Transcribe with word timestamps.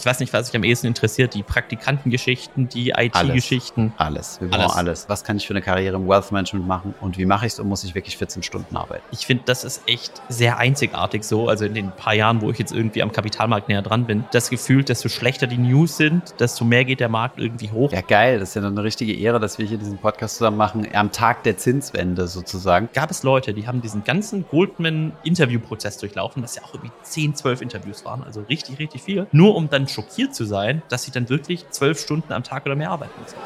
Ich 0.00 0.06
weiß 0.06 0.18
nicht, 0.20 0.32
was 0.32 0.46
sich 0.46 0.56
am 0.56 0.64
ehesten 0.64 0.86
interessiert. 0.86 1.34
Die 1.34 1.42
Praktikantengeschichten, 1.42 2.70
die 2.70 2.94
IT-Geschichten. 2.96 3.92
Alles. 3.98 4.38
alles. 4.38 4.40
Wir 4.40 4.48
brauchen 4.48 4.62
alles. 4.62 4.76
alles. 4.76 5.08
Was 5.10 5.24
kann 5.24 5.36
ich 5.36 5.46
für 5.46 5.52
eine 5.52 5.60
Karriere 5.60 5.96
im 5.96 6.08
Wealth 6.08 6.32
Management 6.32 6.66
machen 6.66 6.94
und 7.02 7.18
wie 7.18 7.26
mache 7.26 7.44
ich 7.46 7.52
es 7.52 7.60
und 7.60 7.68
muss 7.68 7.84
ich 7.84 7.94
wirklich 7.94 8.16
14 8.16 8.42
Stunden 8.42 8.74
arbeiten? 8.76 9.02
Ich 9.10 9.26
finde, 9.26 9.42
das 9.44 9.62
ist 9.62 9.82
echt 9.86 10.22
sehr 10.30 10.56
einzigartig 10.56 11.24
so. 11.24 11.48
Also 11.48 11.66
in 11.66 11.74
den 11.74 11.90
paar 11.90 12.14
Jahren, 12.14 12.40
wo 12.40 12.50
ich 12.50 12.58
jetzt 12.58 12.72
irgendwie 12.72 13.02
am 13.02 13.12
Kapitalmarkt 13.12 13.68
näher 13.68 13.82
dran 13.82 14.06
bin, 14.06 14.24
das 14.32 14.48
Gefühl, 14.48 14.84
desto 14.84 15.10
schlechter 15.10 15.46
die 15.46 15.58
News 15.58 15.98
sind, 15.98 16.34
desto 16.40 16.64
mehr 16.64 16.86
geht 16.86 17.00
der 17.00 17.10
Markt 17.10 17.38
irgendwie 17.38 17.70
hoch. 17.70 17.92
Ja, 17.92 18.00
geil. 18.00 18.38
Das 18.38 18.50
ist 18.50 18.54
ja 18.54 18.66
eine 18.66 18.82
richtige 18.82 19.12
Ehre, 19.12 19.38
dass 19.38 19.58
wir 19.58 19.66
hier 19.66 19.76
diesen 19.76 19.98
Podcast 19.98 20.36
zusammen 20.38 20.56
machen. 20.56 20.88
Am 20.94 21.12
Tag 21.12 21.42
der 21.42 21.58
Zinswende 21.58 22.26
sozusagen. 22.26 22.88
Gab 22.94 23.10
es 23.10 23.22
Leute, 23.22 23.52
die 23.52 23.66
haben 23.66 23.82
diesen 23.82 24.02
ganzen 24.02 24.46
Goldman-Interviewprozess 24.48 25.98
durchlaufen, 25.98 26.40
das 26.40 26.56
ja 26.56 26.62
auch 26.62 26.72
irgendwie 26.72 26.92
10, 27.02 27.34
12 27.34 27.60
Interviews 27.60 28.04
waren, 28.06 28.22
also 28.22 28.40
richtig, 28.42 28.78
richtig 28.78 29.02
viel, 29.02 29.26
nur 29.32 29.54
um 29.56 29.68
dann 29.68 29.89
schockiert 29.90 30.34
zu 30.34 30.44
sein, 30.44 30.82
dass 30.88 31.04
sie 31.04 31.10
dann 31.10 31.28
wirklich 31.28 31.68
zwölf 31.70 32.00
Stunden 32.00 32.32
am 32.32 32.44
Tag 32.44 32.66
oder 32.66 32.76
mehr 32.76 32.90
arbeiten 32.90 33.20
müssen. 33.20 33.36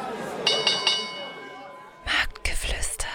Marktgeflüster. 2.05 3.07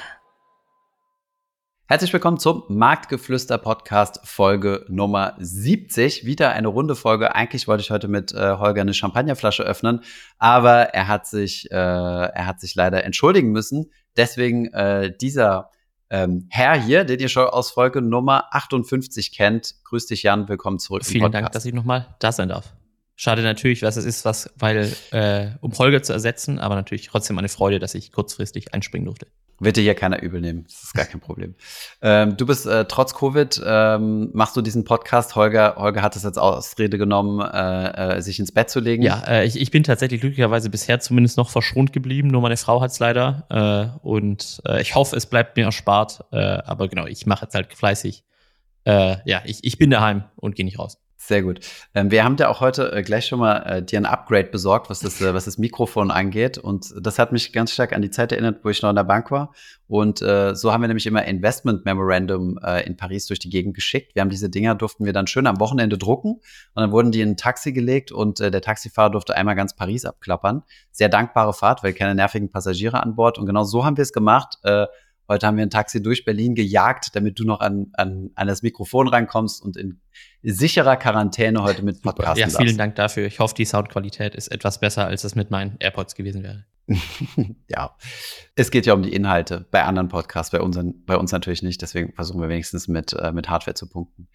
Herzlich 1.87 2.11
willkommen 2.11 2.39
zum 2.39 2.63
Marktgeflüster 2.69 3.57
Podcast 3.57 4.19
Folge 4.23 4.85
Nummer 4.89 5.35
70. 5.39 6.25
Wieder 6.25 6.51
eine 6.51 6.67
runde 6.67 6.95
Folge. 6.95 7.35
Eigentlich 7.35 7.67
wollte 7.67 7.81
ich 7.81 7.91
heute 7.91 8.07
mit 8.07 8.33
äh, 8.33 8.57
Holger 8.57 8.81
eine 8.81 8.93
Champagnerflasche 8.93 9.63
öffnen, 9.63 10.01
aber 10.37 10.93
er 10.93 11.07
hat 11.07 11.27
sich, 11.27 11.69
äh, 11.71 11.75
er 11.75 12.45
hat 12.45 12.59
sich 12.59 12.75
leider 12.75 13.03
entschuldigen 13.03 13.51
müssen. 13.51 13.91
Deswegen 14.17 14.73
äh, 14.73 15.15
dieser 15.15 15.69
ähm, 16.09 16.47
Herr 16.49 16.73
hier, 16.73 17.03
den 17.03 17.19
ihr 17.19 17.29
schon 17.29 17.45
aus 17.45 17.71
Folge 17.71 18.01
Nummer 18.01 18.53
58 18.53 19.31
kennt. 19.31 19.75
Grüß 19.83 20.07
dich, 20.07 20.23
Jan. 20.23 20.49
Willkommen 20.49 20.79
zurück. 20.79 21.05
Vielen 21.05 21.31
Dank, 21.31 21.51
dass 21.51 21.65
ich 21.65 21.73
nochmal 21.73 22.15
da 22.19 22.31
sein 22.31 22.49
darf. 22.49 22.73
Schade 23.21 23.41
natürlich, 23.41 23.81
was 23.81 23.97
es 23.97 24.05
ist, 24.05 24.23
was, 24.23 24.49
weil, 24.55 24.93
äh, 25.11 25.47
um 25.59 25.77
Holger 25.77 26.01
zu 26.01 26.13
ersetzen, 26.13 26.57
aber 26.57 26.75
natürlich 26.75 27.09
trotzdem 27.09 27.37
eine 27.37 27.49
Freude, 27.49 27.77
dass 27.77 27.93
ich 27.93 28.13
kurzfristig 28.13 28.73
einspringen 28.73 29.07
durfte. 29.07 29.27
Wird 29.59 29.75
dir 29.75 29.81
hier 29.81 29.93
keiner 29.93 30.21
übel 30.21 30.39
nehmen. 30.39 30.63
Das 30.63 30.83
ist 30.83 30.93
gar 30.93 31.03
kein 31.03 31.19
Problem. 31.19 31.55
ähm, 32.01 32.37
du 32.37 32.45
bist 32.45 32.65
äh, 32.65 32.85
trotz 32.85 33.13
Covid, 33.13 33.61
ähm, 33.65 34.29
machst 34.31 34.55
du 34.55 34.61
diesen 34.61 34.85
Podcast. 34.85 35.35
Holger, 35.35 35.75
Holger 35.75 36.01
hat 36.01 36.15
es 36.15 36.23
jetzt 36.23 36.39
Ausrede 36.39 36.97
genommen, 36.97 37.41
äh, 37.41 38.19
äh, 38.19 38.21
sich 38.21 38.39
ins 38.39 38.53
Bett 38.53 38.69
zu 38.69 38.79
legen. 38.79 39.03
Ja, 39.03 39.21
äh, 39.27 39.45
ich, 39.45 39.59
ich 39.59 39.69
bin 39.69 39.83
tatsächlich 39.83 40.21
glücklicherweise 40.21 40.69
bisher 40.69 41.01
zumindest 41.01 41.35
noch 41.35 41.49
verschont 41.49 41.91
geblieben. 41.91 42.29
Nur 42.29 42.39
meine 42.39 42.55
Frau 42.55 42.79
hat 42.79 42.91
es 42.91 42.99
leider. 42.99 43.99
Äh, 44.01 44.07
und 44.07 44.61
äh, 44.65 44.81
ich 44.81 44.95
hoffe, 44.95 45.17
es 45.17 45.25
bleibt 45.25 45.57
mir 45.57 45.65
erspart. 45.65 46.23
Äh, 46.31 46.37
aber 46.37 46.87
genau, 46.87 47.05
ich 47.05 47.25
mache 47.25 47.43
jetzt 47.43 47.53
halt 47.53 47.73
fleißig. 47.73 48.23
Äh, 48.85 49.17
ja, 49.25 49.41
ich, 49.43 49.65
ich 49.65 49.77
bin 49.77 49.89
daheim 49.89 50.23
und 50.37 50.55
gehe 50.55 50.63
nicht 50.63 50.79
raus. 50.79 50.99
Sehr 51.21 51.43
gut. 51.43 51.59
Ähm, 51.93 52.11
wir 52.11 52.23
haben 52.23 52.37
dir 52.37 52.49
auch 52.49 52.61
heute 52.61 52.93
äh, 52.93 53.03
gleich 53.03 53.27
schon 53.27 53.39
mal 53.39 53.57
äh, 53.57 53.83
dir 53.83 53.99
ein 53.99 54.05
Upgrade 54.05 54.47
besorgt, 54.47 54.89
was 54.89 55.01
das, 55.01 55.19
äh, 55.19 55.33
was 55.33 55.45
das 55.45 55.57
Mikrofon 55.57 56.11
angeht. 56.11 56.57
Und 56.57 56.93
das 56.97 57.19
hat 57.19 57.33
mich 57.33 57.51
ganz 57.51 57.73
stark 57.73 57.91
an 57.91 58.01
die 58.01 58.09
Zeit 58.09 58.31
erinnert, 58.31 58.63
wo 58.63 58.69
ich 58.69 58.81
noch 58.81 58.89
in 58.89 58.95
der 58.95 59.03
Bank 59.03 59.29
war. 59.29 59.53
Und 59.87 60.19
so 60.19 60.71
haben 60.71 60.81
wir 60.81 60.87
nämlich 60.87 61.07
immer 61.07 61.25
Investment 61.25 61.83
Memorandum 61.83 62.59
in 62.85 62.95
Paris 62.95 63.25
durch 63.25 63.39
die 63.39 63.49
Gegend 63.49 63.73
geschickt. 63.73 64.13
Wir 64.13 64.21
haben 64.21 64.29
diese 64.29 64.47
Dinger, 64.47 64.75
durften 64.75 65.03
wir 65.03 65.13
dann 65.13 65.25
schön 65.25 65.47
am 65.47 65.59
Wochenende 65.59 65.97
drucken. 65.97 66.33
Und 66.33 66.41
dann 66.75 66.91
wurden 66.91 67.11
die 67.11 67.21
in 67.21 67.29
ein 67.29 67.37
Taxi 67.37 67.73
gelegt 67.73 68.11
und 68.11 68.37
der 68.37 68.61
Taxifahrer 68.61 69.09
durfte 69.09 69.35
einmal 69.35 69.55
ganz 69.55 69.75
Paris 69.75 70.05
abklappern. 70.05 70.61
Sehr 70.91 71.09
dankbare 71.09 71.53
Fahrt, 71.53 71.81
weil 71.81 71.93
keine 71.93 72.13
nervigen 72.13 72.51
Passagiere 72.51 73.01
an 73.01 73.15
Bord. 73.15 73.39
Und 73.39 73.47
genau 73.47 73.63
so 73.63 73.83
haben 73.83 73.97
wir 73.97 74.03
es 74.03 74.13
gemacht. 74.13 74.59
Heute 75.29 75.45
haben 75.45 75.57
wir 75.57 75.65
ein 75.65 75.69
Taxi 75.69 76.01
durch 76.01 76.25
Berlin 76.25 76.55
gejagt, 76.55 77.15
damit 77.15 77.39
du 77.39 77.43
noch 77.43 77.59
an, 77.59 77.91
an, 77.93 78.31
an 78.33 78.47
das 78.47 78.63
Mikrofon 78.63 79.07
reinkommst 79.07 79.63
und 79.63 79.77
in 79.77 80.01
sicherer 80.41 80.97
Quarantäne 80.97 81.61
heute 81.61 81.83
mit 81.83 82.01
Podcasten 82.01 82.39
Ja, 82.39 82.47
vielen 82.47 82.59
darfst. 82.59 82.79
Dank 82.79 82.95
dafür. 82.95 83.27
Ich 83.27 83.39
hoffe, 83.39 83.55
die 83.55 83.65
Soundqualität 83.65 84.35
ist 84.35 84.47
etwas 84.49 84.79
besser, 84.79 85.05
als 85.05 85.23
es 85.23 85.35
mit 85.35 85.51
meinen 85.51 85.75
AirPods 85.79 86.15
gewesen 86.15 86.43
wäre. 86.43 86.65
ja, 87.67 87.95
es 88.55 88.71
geht 88.71 88.87
ja 88.87 88.93
um 88.93 89.03
die 89.03 89.13
Inhalte 89.13 89.67
bei 89.69 89.83
anderen 89.83 90.07
Podcasts, 90.07 90.51
bei, 90.51 90.59
unseren, 90.59 91.05
bei 91.05 91.17
uns 91.17 91.31
natürlich 91.31 91.61
nicht. 91.61 91.81
Deswegen 91.81 92.13
versuchen 92.13 92.41
wir 92.41 92.49
wenigstens 92.49 92.87
mit, 92.87 93.13
äh, 93.13 93.31
mit 93.31 93.49
Hardware 93.49 93.75
zu 93.75 93.87
punkten. 93.87 94.27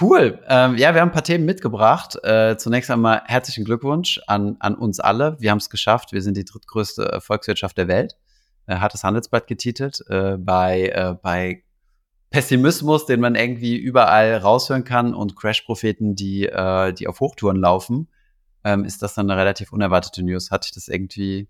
Cool. 0.00 0.40
Ähm, 0.46 0.76
ja, 0.76 0.94
wir 0.94 1.00
haben 1.00 1.08
ein 1.08 1.12
paar 1.12 1.24
Themen 1.24 1.44
mitgebracht. 1.44 2.22
Äh, 2.22 2.56
zunächst 2.56 2.90
einmal 2.90 3.22
herzlichen 3.24 3.64
Glückwunsch 3.64 4.20
an, 4.28 4.56
an 4.60 4.76
uns 4.76 5.00
alle. 5.00 5.36
Wir 5.40 5.50
haben 5.50 5.58
es 5.58 5.70
geschafft. 5.70 6.12
Wir 6.12 6.22
sind 6.22 6.36
die 6.36 6.44
drittgrößte 6.44 7.20
Volkswirtschaft 7.20 7.76
der 7.76 7.88
Welt 7.88 8.16
äh, 8.66 8.76
hat 8.76 8.94
das 8.94 9.04
Handelsblatt 9.04 9.46
getitelt, 9.46 10.02
äh, 10.08 10.36
bei, 10.38 10.88
äh, 10.88 11.14
bei 11.20 11.64
Pessimismus, 12.32 13.06
den 13.06 13.20
man 13.20 13.34
irgendwie 13.34 13.76
überall 13.76 14.36
raushören 14.36 14.84
kann 14.84 15.14
und 15.14 15.36
Crash-Propheten, 15.36 16.16
die, 16.16 16.46
äh, 16.46 16.92
die 16.92 17.06
auf 17.06 17.20
Hochtouren 17.20 17.56
laufen, 17.56 18.08
ähm, 18.64 18.84
ist 18.84 19.02
das 19.02 19.14
dann 19.14 19.30
eine 19.30 19.38
relativ 19.38 19.72
unerwartete 19.72 20.22
News. 20.22 20.50
Hat 20.50 20.64
dich 20.64 20.72
das 20.72 20.88
irgendwie 20.88 21.48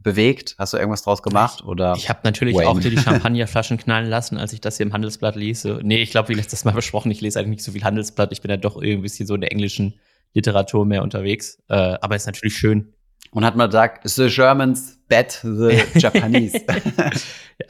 bewegt? 0.00 0.56
Hast 0.58 0.72
du 0.72 0.78
irgendwas 0.78 1.02
draus 1.02 1.22
gemacht? 1.22 1.60
Ich, 1.60 1.66
oder 1.66 1.94
ich 1.96 2.08
habe 2.08 2.20
natürlich 2.24 2.56
Wayne. 2.56 2.68
auch 2.68 2.80
dir 2.80 2.90
die 2.90 2.98
Champagnerflaschen 3.00 3.76
knallen 3.78 4.08
lassen, 4.08 4.36
als 4.38 4.52
ich 4.52 4.60
das 4.60 4.78
hier 4.78 4.86
im 4.86 4.92
Handelsblatt 4.92 5.36
lese. 5.36 5.80
Nee, 5.82 6.02
ich 6.02 6.10
glaube, 6.10 6.30
wie 6.30 6.34
letztes 6.34 6.64
Mal 6.64 6.72
besprochen, 6.74 7.10
ich 7.10 7.20
lese 7.20 7.38
eigentlich 7.38 7.50
nicht 7.50 7.64
so 7.64 7.72
viel 7.72 7.84
Handelsblatt. 7.84 8.32
Ich 8.32 8.40
bin 8.40 8.50
ja 8.50 8.56
doch 8.56 8.80
irgendwie 8.80 9.08
so 9.08 9.34
in 9.34 9.40
der 9.40 9.52
englischen 9.52 10.00
Literatur 10.32 10.84
mehr 10.84 11.02
unterwegs. 11.02 11.62
Äh, 11.68 11.98
aber 12.00 12.16
ist 12.16 12.26
natürlich 12.26 12.56
schön, 12.56 12.94
und 13.34 13.44
hat 13.44 13.56
mal 13.56 13.66
gesagt, 13.66 14.08
the 14.08 14.28
Germans 14.28 14.98
bet 15.08 15.40
the 15.42 15.82
Japanese. 15.98 16.60
ja. 16.66 17.66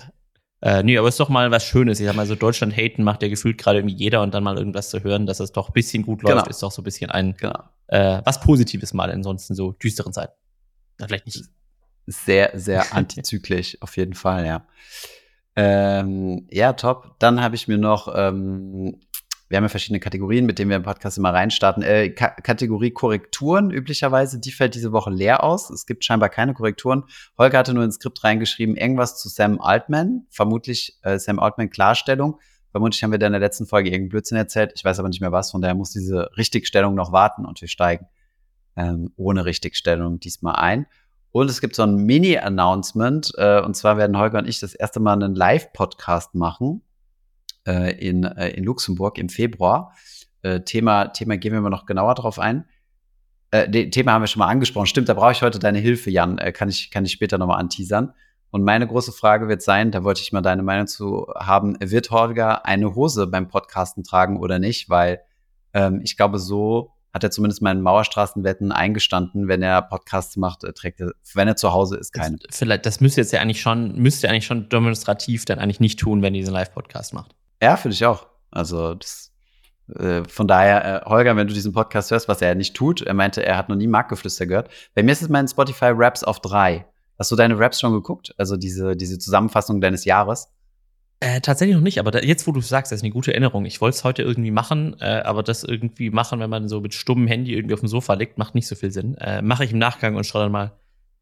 Äh, 0.64 0.82
nee, 0.82 0.96
aber 0.96 1.08
es 1.08 1.14
ist 1.14 1.20
doch 1.20 1.28
mal 1.28 1.50
was 1.50 1.62
Schönes. 1.62 2.00
Ich 2.00 2.06
sag 2.06 2.16
mal, 2.16 2.24
so 2.24 2.36
Deutschland 2.36 2.74
haten 2.74 3.04
macht 3.04 3.22
ja 3.22 3.28
gefühlt 3.28 3.58
gerade 3.58 3.80
irgendwie 3.80 3.96
jeder 3.96 4.22
und 4.22 4.32
dann 4.32 4.42
mal 4.42 4.56
irgendwas 4.56 4.88
zu 4.88 5.04
hören, 5.04 5.26
dass 5.26 5.38
es 5.38 5.52
doch 5.52 5.68
ein 5.68 5.74
bisschen 5.74 6.02
gut 6.02 6.22
läuft, 6.22 6.36
genau. 6.36 6.48
ist 6.48 6.62
doch 6.62 6.72
so 6.72 6.80
ein 6.80 6.84
bisschen 6.84 7.10
ein 7.10 7.34
genau. 7.36 7.64
äh, 7.88 8.22
was 8.24 8.40
Positives 8.40 8.94
mal 8.94 9.10
ansonsten 9.10 9.54
so 9.54 9.72
düsteren 9.72 10.14
Zeiten. 10.14 10.32
Ja, 10.98 11.06
vielleicht 11.06 11.26
nicht. 11.26 11.44
Sehr, 12.06 12.52
sehr 12.54 12.94
antizyklisch, 12.94 13.76
auf 13.82 13.94
jeden 13.98 14.14
Fall, 14.14 14.46
ja. 14.46 14.66
Ähm, 15.54 16.46
ja, 16.50 16.72
top. 16.72 17.16
Dann 17.18 17.42
habe 17.42 17.56
ich 17.56 17.68
mir 17.68 17.76
noch 17.76 18.08
ähm, 18.16 19.00
wir 19.48 19.58
haben 19.58 19.64
ja 19.64 19.68
verschiedene 19.68 20.00
Kategorien, 20.00 20.46
mit 20.46 20.58
denen 20.58 20.70
wir 20.70 20.76
im 20.76 20.82
Podcast 20.82 21.18
immer 21.18 21.32
reinstarten. 21.32 21.82
Äh, 21.82 22.10
Ka 22.10 22.30
Kategorie 22.30 22.90
Korrekturen 22.90 23.70
üblicherweise, 23.70 24.40
die 24.40 24.52
fällt 24.52 24.74
diese 24.74 24.92
Woche 24.92 25.10
leer 25.10 25.44
aus. 25.44 25.70
Es 25.70 25.86
gibt 25.86 26.04
scheinbar 26.04 26.30
keine 26.30 26.54
Korrekturen. 26.54 27.04
Holger 27.36 27.58
hatte 27.58 27.74
nur 27.74 27.84
ins 27.84 27.96
Skript 27.96 28.24
reingeschrieben, 28.24 28.76
irgendwas 28.76 29.20
zu 29.20 29.28
Sam 29.28 29.60
Altman, 29.60 30.26
vermutlich 30.30 30.98
äh, 31.02 31.18
Sam 31.18 31.38
Altman 31.38 31.70
Klarstellung. 31.70 32.40
Vermutlich 32.70 33.02
haben 33.04 33.12
wir 33.12 33.18
da 33.18 33.26
in 33.26 33.32
der 33.32 33.40
letzten 33.40 33.66
Folge 33.66 33.90
irgendeinen 33.90 34.08
Blödsinn 34.08 34.38
erzählt. 34.38 34.72
Ich 34.74 34.84
weiß 34.84 34.98
aber 34.98 35.08
nicht 35.08 35.20
mehr 35.20 35.30
was, 35.30 35.50
von 35.50 35.60
daher 35.60 35.76
muss 35.76 35.90
diese 35.90 36.30
Richtigstellung 36.36 36.94
noch 36.94 37.12
warten 37.12 37.44
und 37.44 37.60
wir 37.60 37.68
steigen 37.68 38.06
ähm, 38.76 39.12
ohne 39.16 39.44
Richtigstellung 39.44 40.18
diesmal 40.18 40.56
ein. 40.56 40.86
Und 41.30 41.50
es 41.50 41.60
gibt 41.60 41.76
so 41.76 41.82
ein 41.82 41.96
Mini-Announcement, 41.96 43.32
äh, 43.36 43.60
und 43.60 43.76
zwar 43.76 43.96
werden 43.98 44.18
Holger 44.18 44.38
und 44.38 44.48
ich 44.48 44.58
das 44.58 44.74
erste 44.74 45.00
Mal 45.00 45.12
einen 45.12 45.34
Live-Podcast 45.34 46.34
machen 46.34 46.82
äh, 47.66 47.92
in, 47.98 48.24
äh, 48.24 48.50
in 48.50 48.64
Luxemburg 48.64 49.18
im 49.18 49.28
Februar. 49.28 49.94
Äh, 50.42 50.60
Thema, 50.60 51.08
Thema 51.08 51.36
gehen 51.36 51.52
wir 51.52 51.60
mal 51.60 51.70
noch 51.70 51.86
genauer 51.86 52.14
drauf 52.14 52.38
ein. 52.38 52.66
Äh, 53.50 53.90
Thema 53.90 54.12
haben 54.12 54.22
wir 54.22 54.26
schon 54.26 54.40
mal 54.40 54.48
angesprochen. 54.48 54.86
Stimmt, 54.86 55.08
da 55.08 55.14
brauche 55.14 55.32
ich 55.32 55.42
heute 55.42 55.58
deine 55.58 55.78
Hilfe, 55.78 56.10
Jan. 56.10 56.38
Äh, 56.38 56.52
kann, 56.52 56.68
ich, 56.68 56.90
kann 56.90 57.04
ich 57.04 57.12
später 57.12 57.38
nochmal 57.38 57.60
anteasern. 57.60 58.12
Und 58.50 58.62
meine 58.62 58.86
große 58.86 59.12
Frage 59.12 59.48
wird 59.48 59.62
sein, 59.62 59.90
da 59.90 60.04
wollte 60.04 60.20
ich 60.22 60.32
mal 60.32 60.40
deine 60.40 60.62
Meinung 60.62 60.86
zu 60.86 61.26
haben, 61.36 61.76
wird 61.80 62.10
Holger 62.10 62.64
eine 62.64 62.94
Hose 62.94 63.26
beim 63.26 63.48
Podcasten 63.48 64.04
tragen 64.04 64.38
oder 64.38 64.60
nicht? 64.60 64.88
Weil 64.88 65.22
ähm, 65.72 66.00
ich 66.04 66.16
glaube, 66.16 66.38
so 66.38 66.92
hat 67.12 67.22
er 67.22 67.30
zumindest 67.30 67.62
meinen 67.62 67.80
Mauerstraßenwetten 67.80 68.72
eingestanden, 68.72 69.46
wenn 69.48 69.62
er 69.62 69.82
Podcasts 69.82 70.36
macht, 70.36 70.64
äh, 70.64 70.72
trägt 70.72 71.00
er, 71.00 71.12
wenn 71.34 71.48
er 71.48 71.56
zu 71.56 71.72
Hause 71.72 71.96
ist, 71.96 72.12
keine. 72.12 72.38
Vielleicht, 72.50 72.86
das 72.86 73.00
müsste 73.00 73.20
jetzt 73.20 73.32
ja 73.32 73.40
eigentlich 73.40 73.60
schon, 73.60 73.96
müsste 73.96 74.28
eigentlich 74.28 74.46
schon 74.46 74.68
demonstrativ 74.68 75.44
dann 75.44 75.58
eigentlich 75.58 75.80
nicht 75.80 75.98
tun, 75.98 76.22
wenn 76.22 76.34
er 76.34 76.40
diesen 76.40 76.54
Live-Podcast 76.54 77.14
macht. 77.14 77.34
Ja, 77.64 77.78
finde 77.78 77.94
ich 77.94 78.04
auch. 78.04 78.26
Also 78.50 78.94
das, 78.94 79.32
äh, 79.98 80.22
von 80.28 80.46
daher, 80.46 81.02
äh, 81.02 81.08
Holger, 81.08 81.34
wenn 81.34 81.46
du 81.46 81.54
diesen 81.54 81.72
Podcast 81.72 82.10
hörst, 82.10 82.28
was 82.28 82.42
er 82.42 82.48
ja 82.48 82.54
nicht 82.54 82.76
tut, 82.76 83.00
er 83.00 83.14
meinte, 83.14 83.42
er 83.42 83.56
hat 83.56 83.70
noch 83.70 83.76
nie 83.76 83.86
Marktgeflüster 83.86 84.44
gehört. 84.44 84.68
Bei 84.94 85.02
mir 85.02 85.12
ist 85.12 85.22
es 85.22 85.30
mein 85.30 85.48
Spotify 85.48 85.92
Raps 85.94 86.22
auf 86.22 86.40
drei. 86.40 86.84
Hast 87.18 87.30
du 87.30 87.36
deine 87.36 87.58
Raps 87.58 87.80
schon 87.80 87.94
geguckt? 87.94 88.34
Also 88.36 88.58
diese, 88.58 88.96
diese 88.96 89.18
Zusammenfassung 89.18 89.80
deines 89.80 90.04
Jahres? 90.04 90.52
Äh, 91.20 91.40
tatsächlich 91.40 91.74
noch 91.74 91.82
nicht, 91.82 91.98
aber 91.98 92.10
da, 92.10 92.18
jetzt, 92.18 92.46
wo 92.46 92.52
du 92.52 92.60
sagst, 92.60 92.92
das 92.92 92.98
ist 92.98 93.02
eine 93.02 93.12
gute 93.12 93.32
Erinnerung. 93.32 93.64
Ich 93.64 93.80
wollte 93.80 93.96
es 93.96 94.04
heute 94.04 94.20
irgendwie 94.22 94.50
machen, 94.50 94.96
äh, 95.00 95.22
aber 95.24 95.42
das 95.42 95.64
irgendwie 95.64 96.10
machen, 96.10 96.40
wenn 96.40 96.50
man 96.50 96.68
so 96.68 96.82
mit 96.82 96.92
stummem 96.92 97.28
Handy 97.28 97.54
irgendwie 97.54 97.72
auf 97.72 97.80
dem 97.80 97.88
Sofa 97.88 98.12
liegt, 98.12 98.36
macht 98.36 98.54
nicht 98.54 98.66
so 98.66 98.74
viel 98.74 98.90
Sinn. 98.90 99.14
Äh, 99.14 99.40
Mache 99.40 99.64
ich 99.64 99.72
im 99.72 99.78
Nachgang 99.78 100.16
und 100.16 100.26
schaue 100.26 100.42
dann 100.42 100.52
mal, 100.52 100.72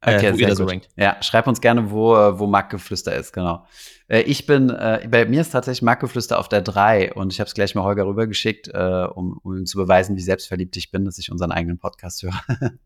äh, 0.01 0.17
okay, 0.17 0.33
wo 0.33 0.39
ihr 0.39 0.49
da 0.49 0.57
so 0.57 0.65
rankt. 0.65 0.89
Ja, 0.97 1.19
schreib 1.23 1.47
uns 1.47 1.61
gerne, 1.61 1.93
wo, 1.93 2.17
äh, 2.17 2.37
wo 2.37 2.49
Marktgeflüster 2.49 3.15
ist, 3.15 3.33
genau. 3.33 3.65
Äh, 4.13 4.23
ich 4.23 4.47
bin, 4.47 4.71
äh, 4.71 5.09
bei 5.11 5.25
mir 5.25 5.41
ist 5.41 5.51
tatsächlich 5.51 5.83
Marktgeflüster 5.83 6.39
auf 6.39 6.49
der 6.49 6.61
3 6.61 7.15
und 7.15 7.33
ich 7.33 7.41
habe 7.41 7.49
es 7.49 7.55
gleich 7.55 7.75
mal 7.75 7.83
Holger 7.83 8.07
rübergeschickt, 8.07 8.69
äh, 8.69 9.07
um, 9.13 9.41
um 9.43 9.57
ihm 9.57 9.67
zu 9.67 9.79
beweisen, 9.79 10.17
wie 10.17 10.21
selbstverliebt 10.23 10.77
ich 10.77 10.91
bin, 10.91 11.05
dass 11.05 11.19
ich 11.19 11.33
unseren 11.33 11.51
eigenen 11.51 11.79
Podcast 11.79 12.23
höre. 12.23 12.39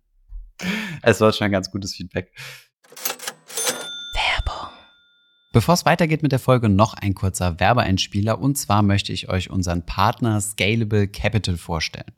es 1.02 1.20
war 1.20 1.32
schon 1.32 1.46
ein 1.46 1.52
ganz 1.52 1.70
gutes 1.70 1.94
Feedback. 1.94 2.32
Bevor 5.56 5.72
es 5.72 5.86
weitergeht 5.86 6.22
mit 6.22 6.32
der 6.32 6.38
Folge, 6.38 6.68
noch 6.68 6.92
ein 6.92 7.14
kurzer 7.14 7.58
Werbeeinspieler. 7.58 8.38
Und 8.42 8.58
zwar 8.58 8.82
möchte 8.82 9.14
ich 9.14 9.30
euch 9.30 9.48
unseren 9.48 9.86
Partner 9.86 10.38
Scalable 10.38 11.08
Capital 11.08 11.56
vorstellen. 11.56 12.12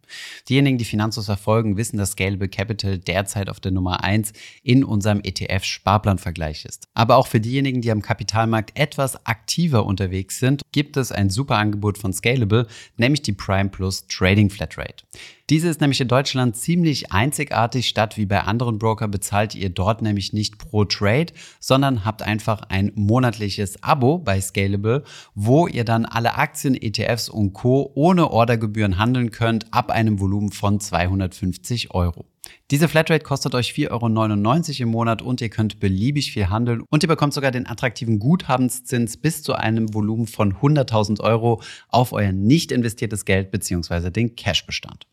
Diejenigen, 0.48 0.76
die 0.76 0.84
Finanzos 0.84 1.26
verfolgen, 1.26 1.76
wissen, 1.76 1.98
dass 1.98 2.10
Scalable 2.10 2.48
Capital 2.48 2.98
derzeit 2.98 3.48
auf 3.48 3.60
der 3.60 3.70
Nummer 3.70 4.02
eins 4.02 4.32
in 4.64 4.82
unserem 4.82 5.20
ETF-Sparplanvergleich 5.20 6.64
ist. 6.64 6.88
Aber 6.94 7.14
auch 7.14 7.28
für 7.28 7.38
diejenigen, 7.38 7.80
die 7.80 7.92
am 7.92 8.02
Kapitalmarkt 8.02 8.76
etwas 8.76 9.24
aktiver 9.24 9.86
unterwegs 9.86 10.40
sind, 10.40 10.62
gibt 10.72 10.96
es 10.96 11.12
ein 11.12 11.30
super 11.30 11.58
Angebot 11.58 11.96
von 11.96 12.12
Scalable, 12.12 12.66
nämlich 12.96 13.22
die 13.22 13.34
Prime 13.34 13.68
Plus 13.68 14.08
Trading 14.08 14.50
Flatrate. 14.50 15.04
Diese 15.50 15.68
ist 15.68 15.80
nämlich 15.80 16.00
in 16.02 16.08
Deutschland 16.08 16.56
ziemlich 16.56 17.10
einzigartig. 17.10 17.88
Statt 17.88 18.18
wie 18.18 18.26
bei 18.26 18.42
anderen 18.42 18.78
Broker 18.78 19.08
bezahlt 19.08 19.54
ihr 19.54 19.70
dort 19.70 20.02
nämlich 20.02 20.34
nicht 20.34 20.58
pro 20.58 20.84
Trade, 20.84 21.32
sondern 21.58 22.04
habt 22.04 22.20
einfach 22.20 22.62
ein 22.68 22.92
monatliches 22.94 23.82
Abo 23.82 24.18
bei 24.18 24.42
Scalable, 24.42 25.04
wo 25.34 25.66
ihr 25.66 25.84
dann 25.84 26.04
alle 26.04 26.34
Aktien, 26.34 26.74
ETFs 26.74 27.30
und 27.30 27.54
Co. 27.54 27.90
ohne 27.94 28.30
Ordergebühren 28.30 28.98
handeln 28.98 29.30
könnt 29.30 29.72
ab 29.72 29.90
einem 29.90 30.20
Volumen 30.20 30.52
von 30.52 30.80
250 30.80 31.94
Euro. 31.94 32.26
Diese 32.70 32.88
Flatrate 32.88 33.24
kostet 33.24 33.54
euch 33.54 33.72
4,99 33.72 34.80
Euro 34.80 34.82
im 34.82 34.88
Monat 34.90 35.22
und 35.22 35.40
ihr 35.40 35.48
könnt 35.48 35.80
beliebig 35.80 36.32
viel 36.32 36.50
handeln 36.50 36.82
und 36.90 37.02
ihr 37.02 37.08
bekommt 37.08 37.34
sogar 37.34 37.50
den 37.50 37.66
attraktiven 37.66 38.18
Guthabenszins 38.18 39.16
bis 39.16 39.42
zu 39.42 39.54
einem 39.54 39.94
Volumen 39.94 40.26
von 40.26 40.54
100.000 40.54 41.20
Euro 41.20 41.62
auf 41.88 42.12
euer 42.12 42.32
nicht 42.32 42.72
investiertes 42.72 43.24
Geld 43.24 43.50
bzw. 43.50 44.10
den 44.10 44.36
Cashbestand. 44.36 45.06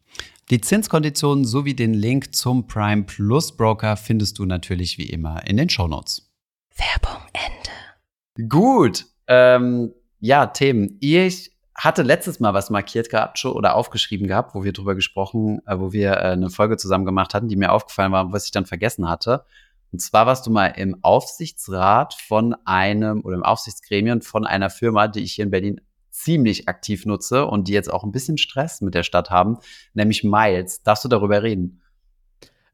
Die 0.50 0.62
Zinskonditionen 0.62 1.45
sowie 1.45 1.74
den 1.74 1.94
Link 1.94 2.36
zum 2.36 2.68
Prime 2.68 3.04
Plus 3.04 3.56
Broker 3.56 3.98
findest 3.98 4.38
du 4.38 4.45
natürlich 4.45 4.98
wie 4.98 5.10
immer 5.10 5.45
in 5.48 5.57
den 5.57 5.69
Show 5.69 5.88
Notes. 5.88 6.30
Werbung 6.75 7.21
Ende. 7.33 8.50
Gut. 8.50 9.06
Ähm, 9.28 9.92
ja, 10.19 10.48
Themen. 10.48 10.98
Ich 11.00 11.55
hatte 11.75 12.04
letztes 12.04 12.39
Mal 12.39 12.54
was 12.54 12.69
markiert 12.69 13.10
gehabt 13.10 13.44
oder 13.44 13.75
aufgeschrieben 13.75 14.27
gehabt, 14.27 14.56
wo 14.56 14.63
wir 14.63 14.72
drüber 14.72 14.95
gesprochen, 14.95 15.60
äh, 15.68 15.77
wo 15.77 15.92
wir 15.92 16.13
äh, 16.13 16.31
eine 16.31 16.50
Folge 16.50 16.77
zusammen 16.77 17.06
gemacht 17.06 17.33
hatten, 17.33 17.50
die 17.50 17.57
mir 17.57 17.72
aufgefallen 17.72 18.13
war, 18.13 18.31
was 18.31 18.45
ich 18.45 18.51
dann 18.51 18.66
vergessen 18.66 19.10
hatte. 19.10 19.45
Und 19.92 20.00
zwar 20.00 20.25
warst 20.25 20.48
du 20.48 20.51
mal 20.51 20.68
im 20.68 20.98
Aufsichtsrat 21.04 22.13
von 22.13 22.56
einem 22.66 23.22
oder 23.22 23.36
im 23.36 23.44
Aufsichtsgremium 23.44 24.22
von 24.22 24.45
einer 24.45 24.69
Firma, 24.69 25.07
die 25.07 25.22
ich 25.22 25.33
hier 25.33 25.45
in 25.45 25.51
Berlin 25.51 25.81
ziemlich 26.10 26.69
aktiv 26.69 27.06
nutze 27.06 27.45
und 27.45 27.68
die 27.68 27.74
jetzt 27.74 27.92
auch 27.92 28.04
ein 28.04 28.12
bisschen 28.12 28.38
Stress 28.38 28.80
mit 28.81 28.95
der 28.95 29.04
Stadt 29.04 29.30
haben, 29.30 29.57
nämlich 29.94 30.24
Miles. 30.24 30.81
Darfst 30.81 31.04
du 31.04 31.10
darüber 31.10 31.44
reden? 31.44 31.81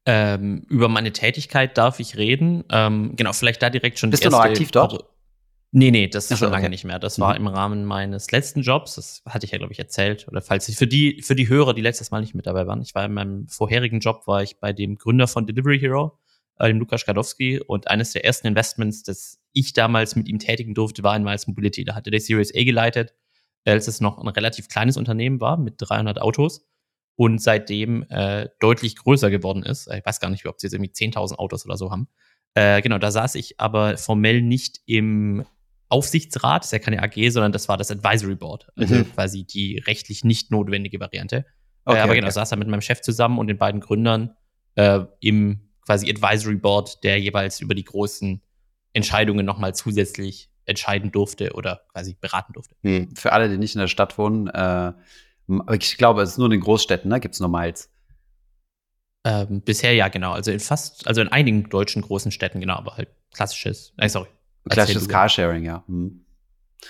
Ähm, 0.06 0.66
über 0.70 0.90
meine 0.90 1.12
Tätigkeit 1.12 1.78
darf 1.78 2.00
ich 2.00 2.18
reden. 2.18 2.64
Ähm, 2.70 3.16
genau, 3.16 3.34
vielleicht 3.34 3.62
da 3.62 3.70
direkt 3.70 4.00
schon. 4.00 4.10
Bist 4.10 4.26
du 4.26 4.30
noch 4.30 4.40
aktiv 4.40 4.72
dort? 4.72 5.06
Nee, 5.74 5.92
nee, 5.92 6.08
das 6.08 6.30
ist 6.30 6.40
schon 6.40 6.50
okay. 6.50 6.58
lange 6.58 6.70
nicht 6.70 6.84
mehr. 6.84 7.00
Das 7.00 7.18
mhm. 7.18 7.22
war 7.22 7.36
im 7.36 7.48
Rahmen 7.48 7.86
meines 7.86 8.30
letzten 8.32 8.62
Jobs. 8.62 8.96
Das 8.96 9.22
hatte 9.26 9.46
ich 9.46 9.52
ja, 9.52 9.58
glaube 9.58 9.74
ich, 9.74 9.80
erzählt. 9.80 10.28
Oder 10.28 10.42
falls 10.42 10.68
ich 10.68 10.76
für 10.76 10.88
die, 10.88 11.22
für 11.22 11.36
die 11.36 11.48
Hörer, 11.48 11.74
die 11.74 11.82
letztes 11.82 12.12
Mal 12.12 12.22
nicht 12.22 12.36
mit 12.36 12.46
dabei 12.46 12.68
waren. 12.68 12.82
Ich 12.82 12.94
war 12.94 13.06
in 13.06 13.14
meinem 13.14 13.48
vorherigen 13.48 14.00
Job, 14.00 14.28
war 14.28 14.44
ich 14.44 14.60
bei 14.60 14.74
dem 14.74 14.98
Gründer 14.98 15.28
von 15.28 15.48
Delivery 15.48 15.80
Hero, 15.80 16.20
äh, 16.60 16.68
dem 16.68 16.80
Lukas 16.80 17.02
Skadowski. 17.02 17.62
Und 17.62 17.90
eines 17.90 18.12
der 18.12 18.26
ersten 18.26 18.48
Investments, 18.48 19.04
das 19.04 19.40
ich 19.54 19.72
damals 19.74 20.16
mit 20.16 20.28
ihm 20.28 20.40
tätigen 20.40 20.74
durfte, 20.74 21.04
war 21.04 21.16
in 21.16 21.24
Miles 21.24 21.48
Mobility. 21.48 21.86
Da 21.86 21.96
hatte 21.96 22.12
der 22.12 22.20
Series 22.20 22.54
A 22.54 22.64
geleitet 22.64 23.14
als 23.66 23.88
es 23.88 24.02
noch 24.02 24.18
ein 24.18 24.28
relativ 24.28 24.68
kleines 24.68 24.98
Unternehmen 24.98 25.40
war 25.40 25.58
mit 25.58 25.76
300 25.78 26.20
Autos 26.20 26.68
und 27.16 27.42
seitdem 27.42 28.04
äh, 28.10 28.50
deutlich 28.60 28.96
größer 28.96 29.30
geworden 29.30 29.64
ist. 29.64 29.88
Ich 29.92 30.06
weiß 30.06 30.20
gar 30.20 30.30
nicht, 30.30 30.46
ob 30.46 30.60
sie 30.60 30.68
jetzt 30.68 30.74
irgendwie 30.74 30.92
10.000 30.92 31.36
Autos 31.36 31.66
oder 31.66 31.78
so 31.78 31.92
haben. 31.92 32.08
Äh, 32.54 32.82
genau, 32.82 32.98
da 32.98 33.12
saß 33.12 33.36
ich 33.36 33.60
aber 33.60 33.98
formell 33.98 34.42
nicht 34.42 34.82
im 34.86 35.46
Aufsichtsrat, 35.92 36.64
das 36.64 36.68
ist 36.68 36.72
ja 36.72 36.80
keine 36.80 37.04
AG, 37.04 37.32
sondern 37.32 37.52
das 37.52 37.68
war 37.68 37.78
das 37.78 37.92
Advisory 37.92 38.36
Board, 38.36 38.68
also 38.76 38.96
mhm. 38.96 39.14
quasi 39.14 39.44
die 39.44 39.78
rechtlich 39.80 40.24
nicht 40.24 40.52
notwendige 40.52 41.00
Variante. 41.00 41.38
Äh, 41.38 41.44
okay, 41.86 41.98
äh, 41.98 42.02
aber 42.02 42.16
genau, 42.16 42.28
okay. 42.28 42.34
saß 42.34 42.50
da 42.50 42.56
mit 42.56 42.68
meinem 42.68 42.82
Chef 42.82 43.02
zusammen 43.02 43.40
und 43.40 43.48
den 43.48 43.58
beiden 43.58 43.82
Gründern 43.82 44.36
äh, 44.76 45.02
im 45.20 45.70
quasi 45.86 46.10
Advisory 46.10 46.56
Board, 46.56 47.04
der 47.04 47.20
jeweils 47.20 47.60
über 47.60 47.76
die 47.76 47.84
großen 47.84 48.42
Entscheidungen 48.94 49.46
nochmal 49.46 49.76
zusätzlich 49.76 50.50
entscheiden 50.66 51.12
durfte 51.12 51.54
oder 51.54 51.82
quasi 51.92 52.16
beraten 52.20 52.54
durfte. 52.54 52.76
Hm. 52.84 53.16
Für 53.16 53.34
alle, 53.34 53.50
die 53.50 53.58
nicht 53.58 53.76
in 53.76 53.82
der 53.82 53.88
Stadt 53.88 54.18
wohnen, 54.18 54.48
äh, 54.48 54.94
ich 55.74 55.98
glaube, 55.98 56.22
es 56.22 56.32
ist 56.32 56.38
nur 56.38 56.48
in 56.48 56.52
den 56.52 56.62
Großstädten, 56.62 57.10
ne? 57.10 57.20
Gibt 57.20 57.34
es 57.34 57.40
nur 57.40 57.50
Miles? 57.50 57.90
Ähm, 59.24 59.62
bisher 59.62 59.94
ja, 59.94 60.08
genau. 60.08 60.32
Also 60.32 60.52
in 60.52 60.60
fast, 60.60 61.08
also 61.08 61.22
in 61.22 61.28
einigen 61.28 61.70
deutschen 61.70 62.02
großen 62.02 62.32
Städten, 62.32 62.60
genau, 62.60 62.76
aber 62.76 62.98
halt 62.98 63.10
klassisches, 63.34 63.94
äh, 63.98 64.10
sorry. 64.10 64.30
Klassisches 64.70 65.10
Carsharing, 65.10 65.64
ja. 65.64 65.84
Hm. 65.88 66.26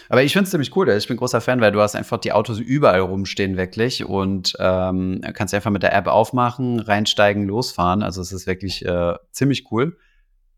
Aber 0.10 0.24
ich 0.24 0.32
finde 0.34 0.46
es 0.46 0.52
ziemlich 0.52 0.76
cool. 0.76 0.90
Ich 0.90 1.08
bin 1.08 1.18
großer 1.18 1.42
Fan, 1.42 1.60
weil 1.60 1.72
du 1.72 1.82
hast 1.82 1.96
einfach 1.96 2.18
die 2.18 2.32
Autos 2.32 2.60
überall 2.60 3.02
rumstehen, 3.02 3.58
wirklich. 3.58 4.06
Und 4.06 4.56
ähm, 4.60 5.22
kannst 5.34 5.54
einfach 5.54 5.72
mit 5.72 5.84
der 5.84 5.94
App 5.94 6.08
aufmachen, 6.08 6.80
reinsteigen, 6.80 7.46
losfahren. 7.46 8.02
Also 8.02 8.22
es 8.22 8.32
ist 8.32 8.48
wirklich 8.48 8.86
äh, 8.86 9.16
ziemlich 9.32 9.72
cool. 9.72 9.98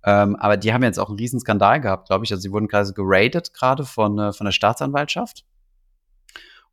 Ähm, 0.05 0.35
aber 0.35 0.57
die 0.57 0.73
haben 0.73 0.83
jetzt 0.83 0.99
auch 0.99 1.09
einen 1.09 1.17
riesen 1.17 1.39
Skandal 1.39 1.81
gehabt, 1.81 2.07
glaube 2.07 2.25
ich. 2.25 2.31
Also 2.31 2.41
sie 2.41 2.51
wurden 2.51 2.67
quasi 2.67 2.93
geradet 2.93 3.53
gerade 3.53 3.85
von, 3.85 4.19
äh, 4.19 4.33
von 4.33 4.45
der 4.45 4.51
Staatsanwaltschaft. 4.51 5.45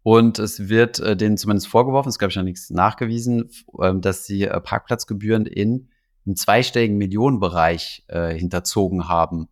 Und 0.03 0.39
es 0.39 0.69
wird 0.69 0.99
äh, 0.99 1.17
denen 1.17 1.37
zumindest 1.37 1.69
vorgeworfen, 1.69 2.09
es 2.09 2.19
glaube 2.19 2.31
ich 2.31 2.37
noch 2.37 2.43
nichts 2.43 2.71
nachgewiesen, 2.71 3.51
äh, 3.79 3.95
dass 3.97 4.25
sie 4.25 4.45
äh, 4.45 4.61
Parkplatzgebühren 4.61 5.47
in 5.47 5.91
einem 6.27 6.37
zweistelligen 6.37 6.97
Millionenbereich 6.97 8.05
äh, 8.09 8.35
hinterzogen 8.35 9.09
haben. 9.09 9.49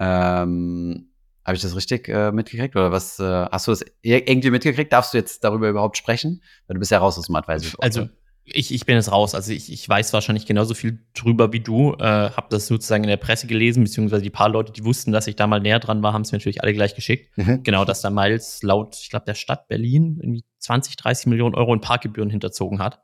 Ähm, 0.00 1.10
Habe 1.44 1.56
ich 1.56 1.62
das 1.62 1.76
richtig 1.76 2.08
äh, 2.08 2.32
mitgekriegt? 2.32 2.74
Oder 2.74 2.90
was 2.90 3.20
äh, 3.20 3.22
hast 3.22 3.68
du 3.68 3.72
das 3.72 3.84
irgendwie 4.02 4.50
mitgekriegt? 4.50 4.92
Darfst 4.92 5.14
du 5.14 5.18
jetzt 5.18 5.44
darüber 5.44 5.68
überhaupt 5.68 5.96
sprechen? 5.96 6.42
Weil 6.66 6.74
du 6.74 6.80
bist 6.80 6.90
ja 6.90 6.98
raus 6.98 7.18
aus 7.18 7.26
dem 7.26 7.36
Advisory. 7.36 7.76
Also 7.80 8.08
ich, 8.44 8.72
ich 8.72 8.86
bin 8.86 8.96
jetzt 8.96 9.12
raus. 9.12 9.34
Also 9.34 9.52
ich, 9.52 9.72
ich 9.72 9.86
weiß 9.88 10.12
wahrscheinlich 10.12 10.46
genauso 10.46 10.74
viel 10.74 11.00
drüber 11.14 11.52
wie 11.52 11.60
du. 11.60 11.94
Äh, 11.94 12.02
habe 12.02 12.46
das 12.50 12.66
sozusagen 12.66 13.04
in 13.04 13.10
der 13.10 13.18
Presse 13.18 13.46
gelesen, 13.46 13.84
beziehungsweise 13.84 14.22
die 14.22 14.30
paar 14.30 14.48
Leute, 14.48 14.72
die 14.72 14.84
wussten, 14.84 15.12
dass 15.12 15.26
ich 15.26 15.36
da 15.36 15.46
mal 15.46 15.60
näher 15.60 15.78
dran 15.78 16.02
war, 16.02 16.12
haben 16.14 16.22
es 16.22 16.32
mir 16.32 16.38
natürlich 16.38 16.62
alle 16.62 16.72
gleich 16.72 16.94
geschickt. 16.94 17.36
Mhm. 17.36 17.62
Genau, 17.62 17.84
dass 17.84 18.00
da 18.00 18.10
Miles 18.10 18.62
laut, 18.62 18.96
ich 19.00 19.10
glaube, 19.10 19.26
der 19.26 19.34
Stadt 19.34 19.68
Berlin 19.68 20.18
irgendwie 20.20 20.44
20, 20.58 20.96
30 20.96 21.26
Millionen 21.26 21.54
Euro 21.54 21.74
in 21.74 21.80
Parkgebühren 21.80 22.30
hinterzogen 22.30 22.80
hat. 22.80 23.02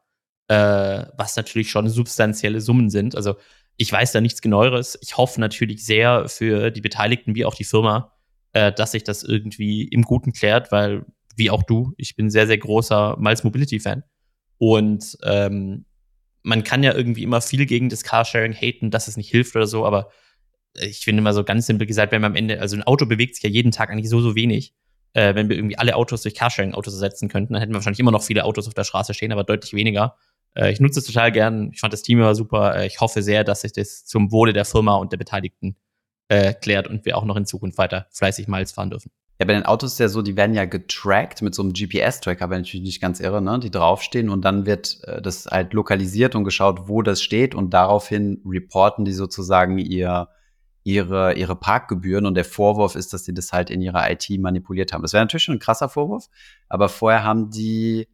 Äh, 0.48 1.06
was 1.16 1.36
natürlich 1.36 1.70
schon 1.70 1.88
substanzielle 1.88 2.60
Summen 2.60 2.88
sind. 2.88 3.16
Also 3.16 3.36
ich 3.76 3.92
weiß 3.92 4.12
da 4.12 4.20
nichts 4.20 4.42
Genaueres. 4.42 4.98
Ich 5.02 5.16
hoffe 5.16 5.40
natürlich 5.40 5.84
sehr 5.84 6.28
für 6.28 6.70
die 6.70 6.80
Beteiligten 6.80 7.34
wie 7.34 7.44
auch 7.44 7.54
die 7.54 7.64
Firma, 7.64 8.12
äh, 8.52 8.72
dass 8.72 8.92
sich 8.92 9.04
das 9.04 9.22
irgendwie 9.22 9.84
im 9.84 10.02
Guten 10.02 10.32
klärt, 10.32 10.72
weil 10.72 11.04
wie 11.36 11.50
auch 11.50 11.62
du, 11.62 11.92
ich 11.98 12.16
bin 12.16 12.30
sehr, 12.30 12.46
sehr 12.46 12.58
großer 12.58 13.16
Miles 13.18 13.44
Mobility 13.44 13.78
Fan. 13.78 14.02
Und 14.58 15.18
ähm, 15.22 15.84
man 16.42 16.64
kann 16.64 16.82
ja 16.82 16.94
irgendwie 16.94 17.22
immer 17.22 17.40
viel 17.40 17.66
gegen 17.66 17.88
das 17.88 18.02
Carsharing 18.02 18.54
haten, 18.54 18.90
dass 18.90 19.08
es 19.08 19.16
nicht 19.16 19.30
hilft 19.30 19.54
oder 19.56 19.66
so, 19.66 19.84
aber 19.84 20.10
ich 20.74 21.00
finde 21.00 21.20
immer 21.20 21.34
so 21.34 21.44
ganz 21.44 21.66
simpel 21.66 21.86
gesagt, 21.86 22.12
wenn 22.12 22.22
man 22.22 22.32
am 22.32 22.36
Ende, 22.36 22.60
also 22.60 22.76
ein 22.76 22.82
Auto 22.82 23.06
bewegt 23.06 23.34
sich 23.34 23.44
ja 23.44 23.50
jeden 23.50 23.72
Tag 23.72 23.90
eigentlich 23.90 24.08
so, 24.08 24.20
so 24.20 24.34
wenig. 24.34 24.74
Äh, 25.12 25.34
wenn 25.34 25.48
wir 25.48 25.56
irgendwie 25.56 25.78
alle 25.78 25.96
Autos 25.96 26.22
durch 26.22 26.34
Carsharing-Autos 26.34 26.94
ersetzen 26.94 27.28
könnten, 27.28 27.54
dann 27.54 27.60
hätten 27.60 27.72
wir 27.72 27.76
wahrscheinlich 27.76 28.00
immer 28.00 28.12
noch 28.12 28.22
viele 28.22 28.44
Autos 28.44 28.66
auf 28.68 28.74
der 28.74 28.84
Straße 28.84 29.14
stehen, 29.14 29.32
aber 29.32 29.44
deutlich 29.44 29.72
weniger. 29.72 30.16
Äh, 30.56 30.72
ich 30.72 30.80
nutze 30.80 31.00
es 31.00 31.06
total 31.06 31.30
gern. 31.30 31.70
Ich 31.72 31.80
fand 31.80 31.92
das 31.92 32.02
Team 32.02 32.18
immer 32.18 32.34
super. 32.34 32.76
Äh, 32.76 32.86
ich 32.86 33.00
hoffe 33.00 33.22
sehr, 33.22 33.44
dass 33.44 33.60
sich 33.60 33.72
das 33.72 34.04
zum 34.04 34.32
Wohle 34.32 34.52
der 34.52 34.64
Firma 34.64 34.96
und 34.96 35.12
der 35.12 35.18
Beteiligten 35.18 35.76
äh, 36.28 36.54
klärt 36.54 36.88
und 36.88 37.04
wir 37.04 37.16
auch 37.16 37.24
noch 37.24 37.36
in 37.36 37.46
Zukunft 37.46 37.78
weiter 37.78 38.06
fleißig 38.10 38.48
Miles 38.48 38.72
fahren 38.72 38.90
dürfen. 38.90 39.10
Ja, 39.38 39.44
bei 39.44 39.52
den 39.52 39.66
Autos 39.66 39.92
ist 39.92 39.98
ja 39.98 40.08
so, 40.08 40.22
die 40.22 40.34
werden 40.34 40.54
ja 40.54 40.64
getrackt 40.64 41.42
mit 41.42 41.54
so 41.54 41.62
einem 41.62 41.74
GPS-Tracker, 41.74 42.48
wenn 42.48 42.62
natürlich 42.62 42.86
nicht 42.86 43.02
ganz 43.02 43.20
irre, 43.20 43.42
ne? 43.42 43.58
Die 43.58 43.70
draufstehen 43.70 44.30
und 44.30 44.46
dann 44.46 44.64
wird 44.64 44.98
äh, 45.04 45.20
das 45.20 45.46
halt 45.46 45.74
lokalisiert 45.74 46.34
und 46.34 46.44
geschaut, 46.44 46.88
wo 46.88 47.02
das 47.02 47.22
steht 47.22 47.54
und 47.54 47.74
daraufhin 47.74 48.42
reporten 48.46 49.04
die 49.04 49.12
sozusagen 49.12 49.76
ihr, 49.76 50.28
ihre, 50.84 51.34
ihre 51.34 51.54
Parkgebühren 51.54 52.24
und 52.24 52.34
der 52.34 52.46
Vorwurf 52.46 52.94
ist, 52.94 53.12
dass 53.12 53.24
die 53.24 53.34
das 53.34 53.52
halt 53.52 53.68
in 53.68 53.82
ihrer 53.82 54.10
IT 54.10 54.26
manipuliert 54.40 54.94
haben. 54.94 55.02
Das 55.02 55.12
wäre 55.12 55.22
natürlich 55.22 55.44
schon 55.44 55.56
ein 55.56 55.60
krasser 55.60 55.90
Vorwurf, 55.90 56.30
aber 56.70 56.88
vorher 56.88 57.22
haben 57.22 57.50
die 57.50 58.08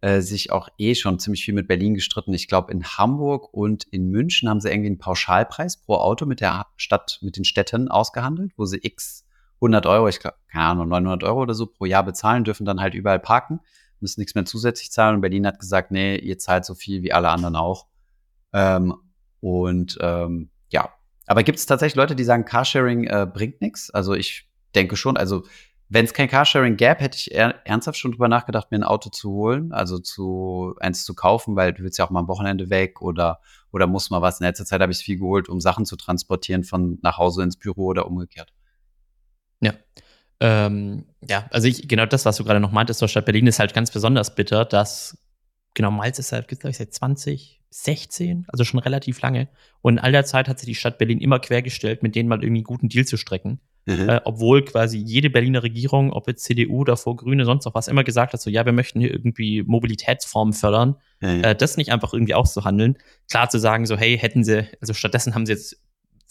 äh, 0.00 0.20
sich 0.20 0.52
auch 0.52 0.68
eh 0.78 0.94
schon 0.94 1.18
ziemlich 1.18 1.44
viel 1.44 1.54
mit 1.54 1.68
Berlin 1.68 1.94
gestritten. 1.94 2.32
Ich 2.34 2.48
glaube, 2.48 2.72
in 2.72 2.84
Hamburg 2.84 3.52
und 3.52 3.84
in 3.84 4.10
München 4.10 4.48
haben 4.48 4.60
sie 4.60 4.68
irgendwie 4.68 4.88
einen 4.88 4.98
Pauschalpreis 4.98 5.78
pro 5.78 5.94
Auto 5.94 6.26
mit 6.26 6.40
der 6.40 6.66
Stadt, 6.76 7.18
mit 7.22 7.36
den 7.36 7.44
Städten 7.44 7.88
ausgehandelt, 7.88 8.52
wo 8.56 8.64
sie 8.66 8.80
X 8.82 9.24
100 9.56 9.86
Euro, 9.86 10.08
ich 10.08 10.20
glaube, 10.20 10.36
keine 10.48 10.64
Ahnung, 10.64 10.88
900 10.88 11.24
Euro 11.24 11.42
oder 11.42 11.54
so 11.54 11.66
pro 11.66 11.86
Jahr 11.86 12.04
bezahlen, 12.04 12.44
dürfen 12.44 12.66
dann 12.66 12.80
halt 12.80 12.94
überall 12.94 13.18
parken, 13.18 13.60
müssen 14.00 14.20
nichts 14.20 14.34
mehr 14.34 14.44
zusätzlich 14.44 14.90
zahlen. 14.90 15.16
Und 15.16 15.20
Berlin 15.22 15.46
hat 15.46 15.58
gesagt, 15.58 15.90
nee, 15.90 16.16
ihr 16.16 16.38
zahlt 16.38 16.64
so 16.64 16.74
viel 16.74 17.02
wie 17.02 17.12
alle 17.12 17.30
anderen 17.30 17.56
auch. 17.56 17.86
Ähm, 18.52 18.94
und 19.40 19.96
ähm, 20.00 20.50
ja, 20.68 20.90
aber 21.26 21.42
gibt 21.42 21.58
es 21.58 21.66
tatsächlich 21.66 21.96
Leute, 21.96 22.16
die 22.16 22.24
sagen, 22.24 22.44
Carsharing 22.44 23.04
äh, 23.04 23.26
bringt 23.32 23.60
nichts? 23.60 23.90
Also 23.90 24.14
ich 24.14 24.48
denke 24.74 24.96
schon, 24.96 25.16
also 25.16 25.44
wenn 25.88 26.04
es 26.04 26.14
kein 26.14 26.28
Carsharing 26.28 26.76
gäbe, 26.76 27.00
hätte 27.00 27.16
ich 27.16 27.34
ernsthaft 27.34 27.98
schon 27.98 28.12
drüber 28.12 28.28
nachgedacht, 28.28 28.70
mir 28.70 28.78
ein 28.78 28.82
Auto 28.82 29.08
zu 29.10 29.30
holen, 29.30 29.72
also 29.72 29.98
zu 29.98 30.74
eins 30.80 31.04
zu 31.04 31.14
kaufen, 31.14 31.54
weil 31.54 31.72
du 31.72 31.82
willst 31.82 31.98
ja 31.98 32.04
auch 32.04 32.10
mal 32.10 32.20
am 32.20 32.28
Wochenende 32.28 32.70
weg 32.70 33.02
oder 33.02 33.40
oder 33.72 33.86
muss 33.86 34.10
mal 34.10 34.22
was. 34.22 34.40
In 34.40 34.46
letzter 34.46 34.64
Zeit 34.64 34.80
habe 34.80 34.90
ich 34.90 34.98
viel 34.98 35.18
geholt, 35.18 35.48
um 35.48 35.60
Sachen 35.60 35.84
zu 35.84 35.96
transportieren 35.96 36.64
von 36.64 36.98
nach 37.02 37.18
Hause 37.18 37.42
ins 37.42 37.56
Büro 37.56 37.86
oder 37.86 38.06
umgekehrt. 38.06 38.52
Ja. 39.60 39.74
Ähm, 40.40 41.06
ja, 41.28 41.46
also 41.50 41.68
ich, 41.68 41.86
genau 41.86 42.06
das, 42.06 42.24
was 42.24 42.36
du 42.36 42.44
gerade 42.44 42.60
noch 42.60 42.72
meintest 42.72 42.98
zur 42.98 43.08
Stadt 43.08 43.24
Berlin, 43.24 43.46
ist 43.46 43.58
halt 43.58 43.74
ganz 43.74 43.90
besonders 43.90 44.34
bitter, 44.34 44.64
dass 44.64 45.18
genau 45.74 45.90
Malz 45.90 46.18
ist 46.18 46.32
halt, 46.32 46.48
glaube 46.48 46.70
ich, 46.70 46.76
seit 46.76 46.92
2016, 46.92 48.46
also 48.48 48.64
schon 48.64 48.80
relativ 48.80 49.20
lange. 49.20 49.48
Und 49.82 49.94
in 49.94 49.98
all 49.98 50.12
der 50.12 50.24
Zeit 50.24 50.48
hat 50.48 50.58
sich 50.58 50.66
die 50.66 50.74
Stadt 50.74 50.98
Berlin 50.98 51.20
immer 51.20 51.38
quergestellt, 51.38 52.02
mit 52.02 52.14
denen 52.14 52.28
mal 52.28 52.42
irgendwie 52.42 52.60
einen 52.60 52.64
guten 52.64 52.88
Deal 52.88 53.06
zu 53.06 53.16
strecken. 53.16 53.60
Mhm. 53.86 54.08
Äh, 54.08 54.20
obwohl 54.24 54.64
quasi 54.64 54.98
jede 54.98 55.30
Berliner 55.30 55.62
Regierung, 55.62 56.12
ob 56.12 56.26
jetzt 56.26 56.44
CDU, 56.44 56.84
davor 56.84 57.16
Grüne, 57.16 57.44
sonst 57.44 57.64
noch 57.64 57.74
was, 57.74 57.88
immer 57.88 58.04
gesagt 58.04 58.32
hat, 58.32 58.40
so 58.40 58.50
ja, 58.50 58.66
wir 58.66 58.72
möchten 58.72 59.00
hier 59.00 59.12
irgendwie 59.12 59.62
Mobilitätsformen 59.62 60.52
fördern. 60.52 60.96
Mhm. 61.20 61.44
Äh, 61.44 61.54
das 61.54 61.76
nicht 61.76 61.92
einfach 61.92 62.12
irgendwie 62.12 62.34
auszuhandeln. 62.34 62.98
Klar 63.30 63.48
zu 63.48 63.58
sagen, 63.58 63.86
so 63.86 63.96
hey, 63.96 64.18
hätten 64.18 64.44
sie, 64.44 64.66
also 64.80 64.92
stattdessen 64.92 65.34
haben 65.34 65.46
sie 65.46 65.52
jetzt 65.52 65.80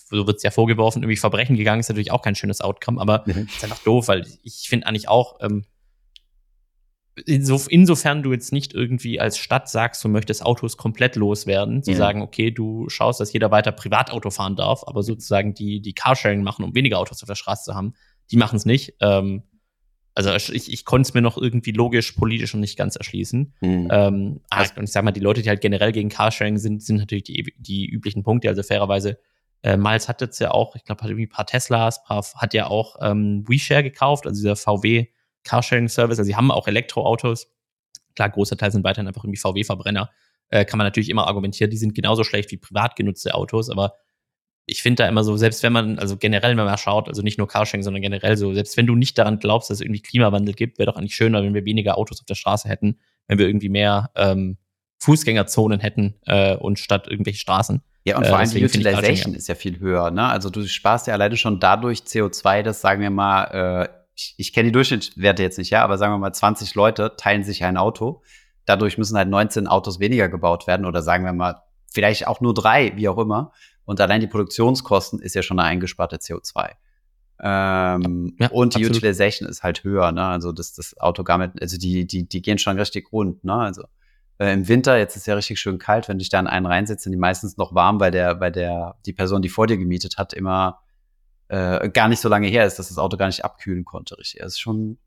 so 0.07 0.27
wird 0.27 0.37
es 0.37 0.43
ja 0.43 0.51
vorgeworfen, 0.51 1.01
irgendwie 1.01 1.17
Verbrechen 1.17 1.55
gegangen, 1.55 1.79
ist 1.79 1.89
natürlich 1.89 2.11
auch 2.11 2.21
kein 2.21 2.35
schönes 2.35 2.61
Outcome, 2.61 3.01
aber 3.01 3.23
mhm. 3.25 3.47
ist 3.47 3.63
einfach 3.63 3.79
doof, 3.79 4.07
weil 4.07 4.25
ich 4.43 4.67
finde 4.69 4.85
eigentlich 4.85 5.09
auch, 5.09 5.39
ähm, 5.41 5.65
insof 7.25 7.67
insofern 7.69 8.23
du 8.23 8.33
jetzt 8.33 8.51
nicht 8.51 8.73
irgendwie 8.73 9.19
als 9.19 9.37
Stadt 9.37 9.69
sagst, 9.69 10.03
du 10.03 10.09
möchtest 10.09 10.45
Autos 10.45 10.75
komplett 10.75 11.15
loswerden, 11.15 11.81
zu 11.81 11.91
ja. 11.91 11.97
sagen, 11.97 12.21
okay, 12.21 12.51
du 12.51 12.89
schaust, 12.89 13.19
dass 13.19 13.31
jeder 13.31 13.51
weiter 13.51 13.71
Privatauto 13.71 14.29
fahren 14.29 14.55
darf, 14.55 14.83
aber 14.85 15.01
sozusagen 15.01 15.53
die, 15.53 15.81
die 15.81 15.93
Carsharing 15.93 16.43
machen, 16.43 16.65
um 16.65 16.75
weniger 16.75 16.99
Autos 16.99 17.23
auf 17.23 17.27
der 17.27 17.35
Straße 17.35 17.65
zu 17.65 17.75
haben, 17.75 17.93
die 18.31 18.37
machen 18.37 18.57
es 18.57 18.65
nicht. 18.65 18.95
Ähm, 18.99 19.43
also 20.13 20.33
ich, 20.33 20.71
ich 20.71 20.85
konnte 20.85 21.07
es 21.07 21.13
mir 21.13 21.21
noch 21.21 21.37
irgendwie 21.37 21.71
logisch, 21.71 22.13
politisch 22.13 22.53
und 22.53 22.61
nicht 22.61 22.77
ganz 22.77 22.95
erschließen. 22.95 23.53
Mhm. 23.59 23.87
Ähm, 23.91 24.41
also, 24.49 24.73
und 24.77 24.85
ich 24.85 24.91
sag 24.91 25.03
mal, 25.03 25.11
die 25.11 25.19
Leute, 25.19 25.41
die 25.41 25.49
halt 25.49 25.61
generell 25.61 25.91
gegen 25.91 26.09
Carsharing 26.09 26.57
sind, 26.57 26.81
sind 26.81 26.97
natürlich 26.97 27.25
die, 27.25 27.53
die 27.57 27.85
üblichen 27.85 28.23
Punkte. 28.23 28.47
Also 28.47 28.63
fairerweise, 28.63 29.19
äh, 29.61 29.75
Miles 29.75 30.07
hat 30.07 30.21
jetzt 30.21 30.39
ja 30.39 30.51
auch, 30.51 30.75
ich 30.75 30.85
glaube, 30.85 31.01
hat 31.01 31.09
irgendwie 31.09 31.25
ein 31.25 31.29
paar 31.29 31.45
Teslas, 31.45 32.03
paar, 32.03 32.23
hat 32.35 32.53
ja 32.53 32.67
auch 32.67 32.95
ähm, 33.01 33.43
WeShare 33.47 33.83
gekauft, 33.83 34.25
also 34.25 34.39
dieser 34.39 34.55
VW 34.55 35.07
Carsharing-Service. 35.45 36.19
Also 36.19 36.27
sie 36.27 36.35
haben 36.35 36.51
auch 36.51 36.67
Elektroautos. 36.67 37.47
Klar, 38.15 38.29
großer 38.29 38.57
Teil 38.57 38.71
sind 38.71 38.83
weiterhin 38.83 39.07
einfach 39.07 39.23
irgendwie 39.23 39.39
VW-Verbrenner. 39.39 40.09
Äh, 40.49 40.65
kann 40.65 40.77
man 40.77 40.85
natürlich 40.85 41.09
immer 41.09 41.27
argumentieren, 41.27 41.71
die 41.71 41.77
sind 41.77 41.95
genauso 41.95 42.23
schlecht 42.23 42.51
wie 42.51 42.57
privat 42.57 42.95
genutzte 42.95 43.33
Autos, 43.33 43.69
aber 43.69 43.93
ich 44.67 44.81
finde 44.81 45.03
da 45.03 45.09
immer 45.09 45.23
so, 45.23 45.37
selbst 45.37 45.61
wenn 45.63 45.73
man, 45.73 45.99
also 45.99 46.17
generell, 46.17 46.57
wenn 46.57 46.65
man 46.65 46.77
schaut, 46.77 47.07
also 47.07 47.21
nicht 47.21 47.37
nur 47.37 47.47
Carsharing, 47.47 47.83
sondern 47.83 48.01
generell 48.01 48.35
so, 48.35 48.53
selbst 48.53 48.77
wenn 48.77 48.87
du 48.87 48.95
nicht 48.95 49.17
daran 49.17 49.39
glaubst, 49.39 49.69
dass 49.69 49.77
es 49.77 49.81
irgendwie 49.81 50.01
Klimawandel 50.01 50.55
gibt, 50.55 50.79
wäre 50.79 50.91
doch 50.91 50.97
eigentlich 50.97 51.15
schöner, 51.15 51.43
wenn 51.43 51.53
wir 51.53 51.65
weniger 51.65 51.97
Autos 51.97 52.19
auf 52.19 52.25
der 52.25 52.35
Straße 52.35 52.67
hätten, 52.67 52.99
wenn 53.27 53.37
wir 53.37 53.47
irgendwie 53.47 53.69
mehr 53.69 54.11
ähm, 54.15 54.57
Fußgängerzonen 54.99 55.79
hätten 55.79 56.15
äh, 56.25 56.55
und 56.55 56.79
statt 56.79 57.07
irgendwelche 57.07 57.39
Straßen. 57.39 57.83
Ja, 58.05 58.17
und 58.17 58.23
äh, 58.23 58.29
vor 58.29 58.37
allem 58.37 58.49
die 58.49 58.63
Utilization 58.63 59.33
ist 59.35 59.47
ja 59.47 59.55
viel 59.55 59.79
höher, 59.79 60.09
ne? 60.11 60.25
Also 60.25 60.49
du 60.49 60.65
sparst 60.67 61.07
ja 61.07 61.13
alleine 61.13 61.37
schon 61.37 61.59
dadurch 61.59 61.99
CO2, 61.99 62.63
das 62.63 62.81
sagen 62.81 63.01
wir 63.01 63.09
mal, 63.09 63.43
äh, 63.83 64.04
ich, 64.15 64.33
ich 64.37 64.53
kenne 64.53 64.69
die 64.69 64.71
Durchschnittswerte 64.71 65.43
jetzt 65.43 65.57
nicht, 65.57 65.69
ja, 65.69 65.83
aber 65.83 65.97
sagen 65.97 66.13
wir 66.13 66.17
mal, 66.17 66.33
20 66.33 66.73
Leute 66.75 67.13
teilen 67.17 67.43
sich 67.43 67.63
ein 67.63 67.77
Auto. 67.77 68.21
Dadurch 68.65 68.97
müssen 68.97 69.17
halt 69.17 69.29
19 69.29 69.67
Autos 69.67 69.99
weniger 69.99 70.29
gebaut 70.29 70.67
werden 70.67 70.85
oder 70.85 71.01
sagen 71.01 71.25
wir 71.25 71.33
mal, 71.33 71.61
vielleicht 71.91 72.27
auch 72.27 72.41
nur 72.41 72.53
drei, 72.53 72.93
wie 72.95 73.09
auch 73.09 73.17
immer. 73.17 73.51
Und 73.83 74.01
allein 74.01 74.21
die 74.21 74.27
Produktionskosten 74.27 75.19
ist 75.19 75.35
ja 75.35 75.43
schon 75.43 75.59
eine 75.59 75.67
eingesparte 75.67 76.17
CO2. 76.17 76.71
Ähm, 77.39 78.35
ja, 78.39 78.47
und 78.49 78.73
die 78.73 78.77
absolut. 78.77 78.97
Utilization 78.97 79.47
ist 79.47 79.61
halt 79.61 79.83
höher, 79.83 80.11
ne? 80.11 80.25
Also 80.25 80.53
das, 80.53 80.73
das 80.73 80.97
Auto 80.97 81.23
gar 81.23 81.37
mit, 81.37 81.61
also 81.61 81.77
die, 81.77 82.07
die, 82.07 82.27
die 82.27 82.41
gehen 82.41 82.57
schon 82.57 82.79
richtig 82.79 83.11
rund, 83.11 83.43
ne? 83.43 83.53
Also 83.53 83.83
äh, 84.39 84.53
im 84.53 84.67
Winter, 84.67 84.97
jetzt 84.97 85.17
ist 85.17 85.27
ja 85.27 85.35
richtig 85.35 85.59
schön 85.59 85.77
kalt, 85.77 86.07
wenn 86.07 86.17
dich 86.17 86.29
da 86.29 86.39
in 86.39 86.47
einen 86.47 86.65
reinsetzt, 86.65 87.03
sind 87.03 87.11
die 87.11 87.19
meistens 87.19 87.57
noch 87.57 87.75
warm, 87.75 87.99
weil 87.99 88.11
der, 88.11 88.39
weil 88.39 88.53
der, 88.53 88.95
die 89.05 89.13
Person, 89.13 89.41
die 89.41 89.49
vor 89.49 89.67
dir 89.67 89.77
gemietet 89.77 90.17
hat, 90.17 90.33
immer 90.33 90.79
äh, 91.47 91.89
gar 91.89 92.07
nicht 92.07 92.19
so 92.19 92.29
lange 92.29 92.47
her 92.47 92.65
ist, 92.65 92.79
dass 92.79 92.89
das 92.89 92.97
Auto 92.97 93.17
gar 93.17 93.27
nicht 93.27 93.45
abkühlen 93.45 93.85
konnte. 93.85 94.17
Richtig. 94.17 94.41
Das 94.41 94.53
ist 94.53 94.59
schon, 94.59 94.97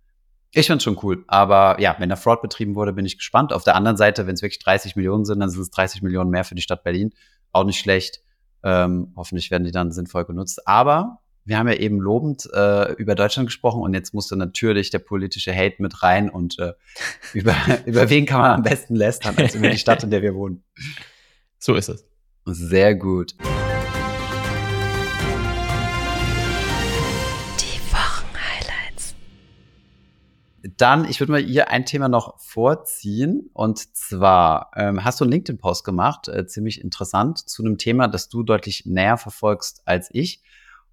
ich 0.52 0.66
finde 0.66 0.78
es 0.78 0.84
schon 0.84 0.98
cool. 1.02 1.24
Aber 1.26 1.80
ja, 1.80 1.96
wenn 1.98 2.08
da 2.08 2.16
Fraud 2.16 2.42
betrieben 2.42 2.74
wurde, 2.74 2.92
bin 2.92 3.06
ich 3.06 3.18
gespannt. 3.18 3.52
Auf 3.52 3.64
der 3.64 3.74
anderen 3.74 3.96
Seite, 3.96 4.26
wenn 4.26 4.34
es 4.34 4.42
wirklich 4.42 4.60
30 4.60 4.96
Millionen 4.96 5.24
sind, 5.24 5.40
dann 5.40 5.50
sind 5.50 5.60
es 5.60 5.70
30 5.70 6.02
Millionen 6.02 6.30
mehr 6.30 6.44
für 6.44 6.54
die 6.54 6.62
Stadt 6.62 6.84
Berlin. 6.84 7.14
Auch 7.52 7.64
nicht 7.64 7.78
schlecht. 7.78 8.22
Ähm, 8.62 9.12
hoffentlich 9.16 9.50
werden 9.50 9.64
die 9.64 9.72
dann 9.72 9.92
sinnvoll 9.92 10.24
genutzt. 10.24 10.66
Aber 10.66 11.18
wir 11.48 11.58
haben 11.58 11.68
ja 11.68 11.74
eben 11.74 11.98
lobend 11.98 12.48
äh, 12.52 12.92
über 12.92 13.14
Deutschland 13.14 13.48
gesprochen 13.48 13.80
und 13.80 13.94
jetzt 13.94 14.12
musste 14.12 14.36
natürlich 14.36 14.90
der 14.90 14.98
politische 14.98 15.54
Hate 15.54 15.76
mit 15.78 16.02
rein 16.02 16.28
und 16.28 16.58
äh, 16.58 16.74
über, 17.32 17.54
über 17.86 18.10
wen 18.10 18.26
kann 18.26 18.40
man 18.40 18.50
am 18.52 18.62
besten 18.62 18.94
lästern 18.94 19.34
als 19.38 19.54
über 19.54 19.70
die 19.70 19.78
Stadt, 19.78 20.04
in 20.04 20.10
der 20.10 20.20
wir 20.22 20.34
wohnen. 20.34 20.62
So 21.58 21.74
ist 21.74 21.88
es. 21.88 22.06
Sehr 22.44 22.94
gut. 22.94 23.34
Dann, 30.76 31.08
ich 31.08 31.20
würde 31.20 31.32
mal 31.32 31.40
hier 31.40 31.70
ein 31.70 31.86
Thema 31.86 32.08
noch 32.08 32.38
vorziehen. 32.40 33.48
Und 33.52 33.96
zwar 33.96 34.70
ähm, 34.76 35.04
hast 35.04 35.20
du 35.20 35.24
einen 35.24 35.32
LinkedIn-Post 35.32 35.84
gemacht, 35.84 36.28
äh, 36.28 36.46
ziemlich 36.46 36.82
interessant, 36.82 37.38
zu 37.38 37.62
einem 37.62 37.78
Thema, 37.78 38.08
das 38.08 38.28
du 38.28 38.42
deutlich 38.42 38.84
näher 38.84 39.16
verfolgst 39.16 39.82
als 39.86 40.08
ich. 40.12 40.42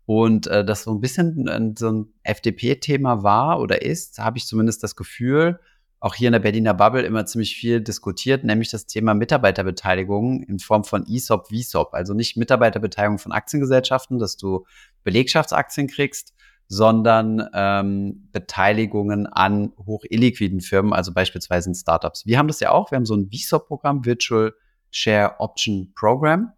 Und 0.05 0.47
äh, 0.47 0.63
das 0.63 0.83
so 0.83 0.93
ein 0.93 1.01
bisschen 1.01 1.47
äh, 1.47 1.73
so 1.77 1.91
ein 1.91 2.13
FDP-Thema 2.23 3.23
war 3.23 3.59
oder 3.59 3.81
ist, 3.81 4.19
habe 4.19 4.37
ich 4.37 4.45
zumindest 4.45 4.83
das 4.83 4.95
Gefühl, 4.95 5.59
auch 5.99 6.13
hier 6.13 6.27
in 6.27 6.33
der 6.33 6.39
Berliner 6.39 6.75
Bubble 6.75 7.01
immer 7.01 7.25
ziemlich 7.25 7.55
viel 7.55 7.81
diskutiert, 7.81 8.43
nämlich 8.43 8.69
das 8.69 8.85
Thema 8.85 9.15
Mitarbeiterbeteiligung 9.15 10.43
in 10.43 10.59
Form 10.59 10.83
von 10.83 11.07
ESOP, 11.07 11.47
VSOP. 11.47 11.95
Also 11.95 12.13
nicht 12.13 12.37
Mitarbeiterbeteiligung 12.37 13.17
von 13.17 13.31
Aktiengesellschaften, 13.31 14.19
dass 14.19 14.37
du 14.37 14.65
Belegschaftsaktien 15.03 15.87
kriegst, 15.87 16.35
sondern 16.67 17.47
ähm, 17.53 18.29
Beteiligungen 18.31 19.27
an 19.27 19.73
hochilliquiden 19.77 20.61
Firmen, 20.61 20.93
also 20.93 21.13
beispielsweise 21.13 21.69
in 21.69 21.75
Startups. 21.75 22.25
Wir 22.25 22.37
haben 22.37 22.47
das 22.47 22.59
ja 22.59 22.71
auch. 22.71 22.91
Wir 22.91 22.95
haben 22.95 23.05
so 23.05 23.15
ein 23.15 23.29
VSOP-Programm, 23.31 24.05
Virtual 24.05 24.53
Share 24.89 25.35
Option 25.39 25.93
Program. 25.95 26.53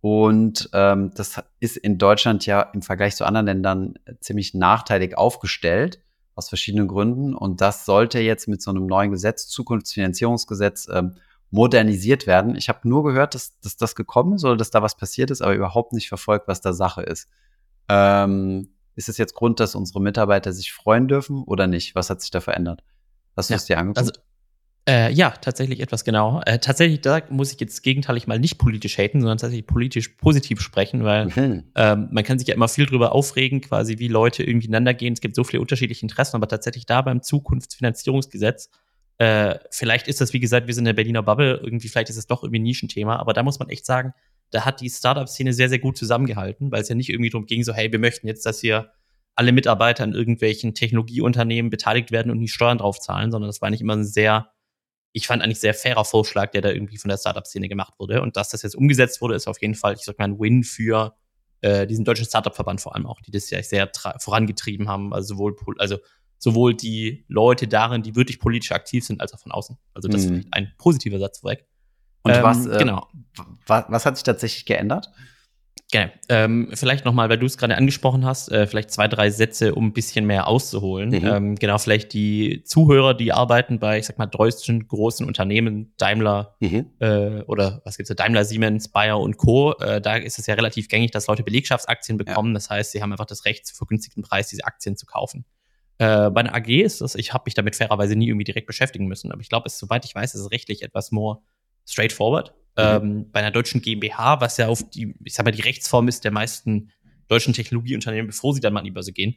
Und 0.00 0.70
ähm, 0.72 1.12
das 1.14 1.42
ist 1.60 1.76
in 1.76 1.98
Deutschland 1.98 2.46
ja 2.46 2.62
im 2.62 2.82
Vergleich 2.82 3.14
zu 3.14 3.24
anderen 3.24 3.46
Ländern 3.46 3.94
ziemlich 4.20 4.54
nachteilig 4.54 5.16
aufgestellt, 5.16 6.00
aus 6.34 6.48
verschiedenen 6.48 6.88
Gründen. 6.88 7.34
Und 7.34 7.60
das 7.60 7.84
sollte 7.84 8.18
jetzt 8.20 8.48
mit 8.48 8.62
so 8.62 8.70
einem 8.70 8.86
neuen 8.86 9.10
Gesetz, 9.10 9.48
Zukunftsfinanzierungsgesetz, 9.48 10.88
ähm, 10.92 11.14
modernisiert 11.50 12.26
werden. 12.26 12.56
Ich 12.56 12.68
habe 12.68 12.88
nur 12.88 13.04
gehört, 13.04 13.34
dass, 13.34 13.60
dass 13.60 13.76
das 13.76 13.94
gekommen 13.94 14.36
ist 14.36 14.44
oder 14.44 14.56
dass 14.56 14.70
da 14.70 14.82
was 14.82 14.96
passiert 14.96 15.30
ist, 15.30 15.42
aber 15.42 15.54
überhaupt 15.54 15.92
nicht 15.92 16.08
verfolgt, 16.08 16.48
was 16.48 16.62
da 16.62 16.72
Sache 16.72 17.02
ist. 17.02 17.28
Ähm, 17.88 18.70
ist 18.94 19.08
es 19.08 19.18
jetzt 19.18 19.34
Grund, 19.34 19.60
dass 19.60 19.74
unsere 19.74 20.00
Mitarbeiter 20.00 20.52
sich 20.52 20.72
freuen 20.72 21.08
dürfen 21.08 21.42
oder 21.44 21.66
nicht? 21.66 21.94
Was 21.94 22.10
hat 22.10 22.20
sich 22.20 22.30
da 22.30 22.40
verändert? 22.40 22.82
Hast 23.36 23.50
du 23.50 23.54
ja, 23.54 23.56
es 23.56 23.64
dir 23.64 23.78
angeguckt? 23.78 23.98
Also, 23.98 24.12
äh, 24.88 25.12
ja, 25.12 25.30
tatsächlich 25.30 25.78
etwas 25.78 26.04
genauer. 26.04 26.42
Äh, 26.46 26.58
tatsächlich, 26.58 27.00
da 27.02 27.20
muss 27.30 27.52
ich 27.52 27.60
jetzt 27.60 27.82
gegenteilig 27.82 28.26
mal 28.26 28.40
nicht 28.40 28.58
politisch 28.58 28.98
haten, 28.98 29.20
sondern 29.20 29.38
tatsächlich 29.38 29.66
politisch 29.66 30.08
positiv 30.08 30.60
sprechen, 30.60 31.04
weil 31.04 31.26
mhm. 31.26 31.64
ähm, 31.76 32.08
man 32.10 32.24
kann 32.24 32.40
sich 32.40 32.48
ja 32.48 32.54
immer 32.54 32.66
viel 32.66 32.86
drüber 32.86 33.12
aufregen, 33.12 33.60
quasi 33.60 34.00
wie 34.00 34.08
Leute 34.08 34.42
irgendwie 34.42 34.66
ineinander 34.66 34.92
gehen. 34.92 35.12
Es 35.12 35.20
gibt 35.20 35.36
so 35.36 35.44
viele 35.44 35.60
unterschiedliche 35.60 36.02
Interessen, 36.02 36.34
aber 36.34 36.48
tatsächlich 36.48 36.84
da 36.84 37.00
beim 37.00 37.22
Zukunftsfinanzierungsgesetz, 37.22 38.70
äh, 39.18 39.60
vielleicht 39.70 40.08
ist 40.08 40.20
das, 40.20 40.32
wie 40.32 40.40
gesagt, 40.40 40.66
wir 40.66 40.74
sind 40.74 40.82
in 40.82 40.86
der 40.86 40.94
Berliner 40.94 41.22
Bubble, 41.22 41.60
irgendwie, 41.62 41.86
vielleicht 41.86 42.10
ist 42.10 42.16
es 42.16 42.26
doch 42.26 42.42
irgendwie 42.42 42.58
ein 42.58 42.64
Nischenthema, 42.64 43.16
aber 43.16 43.34
da 43.34 43.44
muss 43.44 43.60
man 43.60 43.68
echt 43.68 43.86
sagen, 43.86 44.14
da 44.52 44.64
hat 44.64 44.80
die 44.80 44.90
Startup-Szene 44.90 45.52
sehr, 45.52 45.68
sehr 45.68 45.78
gut 45.78 45.96
zusammengehalten, 45.96 46.70
weil 46.70 46.82
es 46.82 46.88
ja 46.88 46.94
nicht 46.94 47.08
irgendwie 47.08 47.30
darum 47.30 47.46
ging, 47.46 47.64
so, 47.64 47.72
hey, 47.72 47.90
wir 47.90 47.98
möchten 47.98 48.28
jetzt, 48.28 48.46
dass 48.46 48.60
hier 48.60 48.92
alle 49.34 49.52
Mitarbeiter 49.52 50.04
in 50.04 50.12
irgendwelchen 50.12 50.74
Technologieunternehmen 50.74 51.70
beteiligt 51.70 52.12
werden 52.12 52.30
und 52.30 52.38
die 52.38 52.48
Steuern 52.48 52.78
drauf 52.78 53.00
zahlen, 53.00 53.30
sondern 53.30 53.48
das 53.48 53.62
war 53.62 53.70
nicht 53.70 53.80
immer 53.80 53.96
ein 53.96 54.04
sehr, 54.04 54.52
ich 55.12 55.26
fand 55.26 55.42
eigentlich 55.42 55.60
sehr 55.60 55.74
fairer 55.74 56.04
Vorschlag, 56.04 56.50
der 56.50 56.60
da 56.60 56.70
irgendwie 56.70 56.98
von 56.98 57.08
der 57.08 57.16
Startup-Szene 57.16 57.68
gemacht 57.68 57.94
wurde. 57.98 58.20
Und 58.20 58.36
dass 58.36 58.50
das 58.50 58.62
jetzt 58.62 58.76
umgesetzt 58.76 59.22
wurde, 59.22 59.34
ist 59.34 59.48
auf 59.48 59.60
jeden 59.60 59.74
Fall, 59.74 59.94
ich 59.94 60.02
sag 60.02 60.18
mal, 60.18 60.26
ein 60.26 60.38
Win 60.38 60.64
für 60.64 61.16
äh, 61.62 61.86
diesen 61.86 62.04
deutschen 62.04 62.26
Startup-Verband 62.26 62.82
vor 62.82 62.94
allem 62.94 63.06
auch, 63.06 63.22
die 63.22 63.30
das 63.30 63.48
ja 63.48 63.62
sehr 63.62 63.90
vorangetrieben 64.18 64.88
haben, 64.88 65.14
also 65.14 65.34
sowohl, 65.34 65.56
also 65.78 65.96
sowohl 66.38 66.74
die 66.74 67.24
Leute 67.28 67.68
darin, 67.68 68.02
die 68.02 68.16
wirklich 68.16 68.38
politisch 68.38 68.72
aktiv 68.72 69.04
sind, 69.04 69.22
als 69.22 69.32
auch 69.32 69.40
von 69.40 69.52
außen. 69.52 69.78
Also 69.94 70.08
das 70.08 70.26
mhm. 70.26 70.40
ist 70.40 70.48
ein 70.50 70.74
positiver 70.76 71.18
Satz 71.18 71.38
vorweg. 71.38 71.66
Und 72.22 72.32
ähm, 72.32 72.42
was, 72.42 72.66
äh, 72.66 72.78
genau. 72.78 73.08
was, 73.66 73.84
was 73.88 74.06
hat 74.06 74.16
sich 74.16 74.24
tatsächlich 74.24 74.66
geändert? 74.66 75.10
Genau. 75.92 76.10
Ähm, 76.30 76.70
vielleicht 76.72 77.04
nochmal, 77.04 77.28
weil 77.28 77.36
du 77.36 77.44
es 77.44 77.58
gerade 77.58 77.76
angesprochen 77.76 78.24
hast, 78.24 78.50
äh, 78.50 78.66
vielleicht 78.66 78.90
zwei, 78.90 79.08
drei 79.08 79.28
Sätze, 79.28 79.74
um 79.74 79.88
ein 79.88 79.92
bisschen 79.92 80.24
mehr 80.24 80.48
auszuholen. 80.48 81.10
Mhm. 81.10 81.26
Ähm, 81.26 81.54
genau, 81.56 81.76
vielleicht 81.76 82.14
die 82.14 82.64
Zuhörer, 82.64 83.12
die 83.12 83.32
arbeiten 83.32 83.78
bei, 83.78 83.98
ich 83.98 84.06
sag 84.06 84.16
mal, 84.16 84.26
deutschen 84.26 84.88
großen 84.88 85.26
Unternehmen, 85.26 85.92
Daimler 85.98 86.56
mhm. 86.60 86.86
äh, 86.98 87.42
oder 87.42 87.82
was 87.84 87.98
gibt's 87.98 88.08
da, 88.08 88.14
Daimler, 88.14 88.46
Siemens, 88.46 88.88
Bayer 88.88 89.20
und 89.20 89.36
Co. 89.36 89.74
Äh, 89.74 90.00
da 90.00 90.16
ist 90.16 90.38
es 90.38 90.46
ja 90.46 90.54
relativ 90.54 90.88
gängig, 90.88 91.10
dass 91.10 91.26
Leute 91.26 91.42
Belegschaftsaktien 91.42 92.16
bekommen. 92.16 92.52
Ja. 92.52 92.54
Das 92.54 92.70
heißt, 92.70 92.92
sie 92.92 93.02
haben 93.02 93.12
einfach 93.12 93.26
das 93.26 93.44
Recht, 93.44 93.66
zu 93.66 93.74
vergünstigten 93.74 94.22
Preis 94.22 94.48
diese 94.48 94.64
Aktien 94.64 94.96
zu 94.96 95.04
kaufen. 95.04 95.44
Äh, 95.98 96.30
bei 96.30 96.40
einer 96.40 96.54
AG 96.54 96.68
ist 96.68 97.02
das, 97.02 97.14
ich 97.16 97.34
habe 97.34 97.42
mich 97.44 97.54
damit 97.54 97.76
fairerweise 97.76 98.16
nie 98.16 98.28
irgendwie 98.28 98.44
direkt 98.44 98.66
beschäftigen 98.66 99.08
müssen, 99.08 99.30
aber 99.30 99.42
ich 99.42 99.50
glaube, 99.50 99.68
soweit 99.68 100.06
ich 100.06 100.14
weiß, 100.14 100.34
ist 100.34 100.40
es 100.40 100.50
rechtlich 100.50 100.82
etwas 100.82 101.12
more 101.12 101.42
straightforward. 101.86 102.54
Mhm. 102.76 102.82
Ähm, 102.84 103.30
bei 103.30 103.40
einer 103.40 103.50
deutschen 103.50 103.82
GmbH, 103.82 104.40
was 104.40 104.56
ja 104.56 104.68
auf 104.68 104.88
die, 104.90 105.14
ich 105.24 105.34
sag 105.34 105.44
mal, 105.44 105.52
die 105.52 105.62
Rechtsform 105.62 106.08
ist 106.08 106.24
der 106.24 106.30
meisten 106.30 106.90
deutschen 107.28 107.52
Technologieunternehmen, 107.54 108.26
bevor 108.26 108.54
sie 108.54 108.60
dann 108.60 108.72
mal 108.72 108.80
an 108.80 108.84
die 108.84 108.90
Börse 108.90 109.12
gehen, 109.12 109.36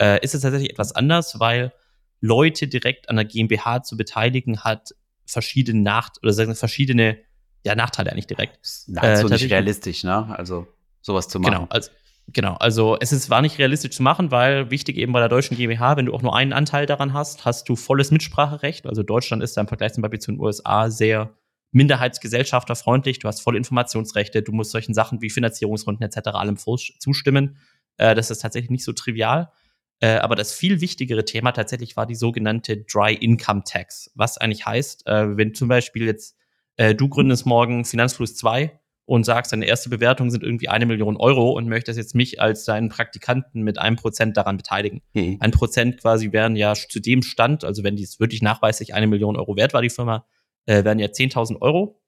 äh, 0.00 0.22
ist 0.24 0.34
es 0.34 0.42
tatsächlich 0.42 0.70
etwas 0.70 0.92
anders, 0.92 1.38
weil 1.38 1.72
Leute 2.20 2.68
direkt 2.68 3.08
an 3.08 3.16
der 3.16 3.24
GmbH 3.24 3.82
zu 3.82 3.96
beteiligen 3.96 4.60
hat 4.60 4.90
verschiedene 5.26 5.80
Nacht 5.80 6.18
oder 6.22 6.32
sagen 6.32 6.54
verschiedene 6.54 7.18
ja 7.64 7.74
Nachteile 7.74 8.10
eigentlich 8.10 8.26
direkt. 8.26 8.58
Nahezu 8.88 9.26
äh, 9.28 9.30
nicht 9.30 9.50
realistisch, 9.50 10.04
ne? 10.04 10.36
Also 10.36 10.66
sowas 11.00 11.28
zu 11.28 11.38
machen. 11.38 11.52
Genau, 11.52 11.66
also 11.70 11.90
Genau, 12.28 12.54
also 12.54 12.96
es 13.00 13.12
ist, 13.12 13.30
war 13.30 13.42
nicht 13.42 13.58
realistisch 13.58 13.96
zu 13.96 14.02
machen, 14.02 14.30
weil 14.30 14.70
wichtig 14.70 14.96
eben 14.96 15.12
bei 15.12 15.18
der 15.18 15.28
deutschen 15.28 15.56
GmbH, 15.56 15.96
wenn 15.96 16.06
du 16.06 16.14
auch 16.14 16.22
nur 16.22 16.36
einen 16.36 16.52
Anteil 16.52 16.86
daran 16.86 17.12
hast, 17.12 17.44
hast 17.44 17.68
du 17.68 17.76
volles 17.76 18.10
Mitspracherecht. 18.10 18.86
Also 18.86 19.02
Deutschland 19.02 19.42
ist 19.42 19.56
da 19.56 19.60
im 19.60 19.68
Vergleich 19.68 19.92
zum 19.92 20.02
Beispiel 20.02 20.20
zu 20.20 20.30
den 20.30 20.40
USA 20.40 20.88
sehr 20.88 21.30
minderheitsgesellschafterfreundlich. 21.72 23.18
Du 23.18 23.28
hast 23.28 23.40
volle 23.40 23.58
Informationsrechte, 23.58 24.42
du 24.42 24.52
musst 24.52 24.70
solchen 24.70 24.94
Sachen 24.94 25.20
wie 25.20 25.30
Finanzierungsrunden 25.30 26.06
etc. 26.06 26.28
allem 26.28 26.56
zustimmen. 26.56 27.56
Äh, 27.96 28.14
das 28.14 28.30
ist 28.30 28.40
tatsächlich 28.40 28.70
nicht 28.70 28.84
so 28.84 28.92
trivial. 28.92 29.50
Äh, 30.00 30.16
aber 30.16 30.34
das 30.34 30.52
viel 30.52 30.80
wichtigere 30.80 31.24
Thema 31.24 31.52
tatsächlich 31.52 31.96
war 31.96 32.06
die 32.06 32.14
sogenannte 32.14 32.78
Dry 32.78 33.14
Income 33.14 33.62
Tax. 33.64 34.10
Was 34.14 34.36
eigentlich 34.36 34.66
heißt, 34.66 35.06
äh, 35.06 35.36
wenn 35.36 35.54
zum 35.54 35.68
Beispiel 35.68 36.06
jetzt 36.06 36.36
äh, 36.76 36.94
du 36.94 37.08
gründest 37.08 37.46
morgen 37.46 37.84
Finanzfluss 37.84 38.34
2 38.36 38.78
und 39.04 39.24
sagst, 39.24 39.52
deine 39.52 39.66
erste 39.66 39.90
Bewertung 39.90 40.30
sind 40.30 40.42
irgendwie 40.42 40.68
eine 40.68 40.86
Million 40.86 41.16
Euro 41.16 41.52
und 41.52 41.68
möchtest 41.68 41.98
jetzt 41.98 42.14
mich 42.14 42.40
als 42.40 42.64
deinen 42.64 42.88
Praktikanten 42.88 43.62
mit 43.62 43.78
einem 43.78 43.96
Prozent 43.96 44.36
daran 44.36 44.56
beteiligen. 44.56 45.02
Mhm. 45.12 45.36
Ein 45.40 45.50
Prozent 45.52 46.00
quasi 46.00 46.32
wären 46.32 46.56
ja 46.56 46.74
zu 46.74 47.00
dem 47.00 47.22
Stand, 47.22 47.64
also 47.64 47.84
wenn 47.84 47.94
dies 47.94 48.18
wirklich 48.18 48.42
nachweislich 48.42 48.94
eine 48.94 49.06
Million 49.06 49.36
Euro 49.36 49.56
wert 49.56 49.74
war, 49.74 49.82
die 49.82 49.90
Firma, 49.90 50.24
äh, 50.66 50.84
wären 50.84 50.98
ja 50.98 51.08
10.000 51.08 51.60
Euro. 51.60 52.00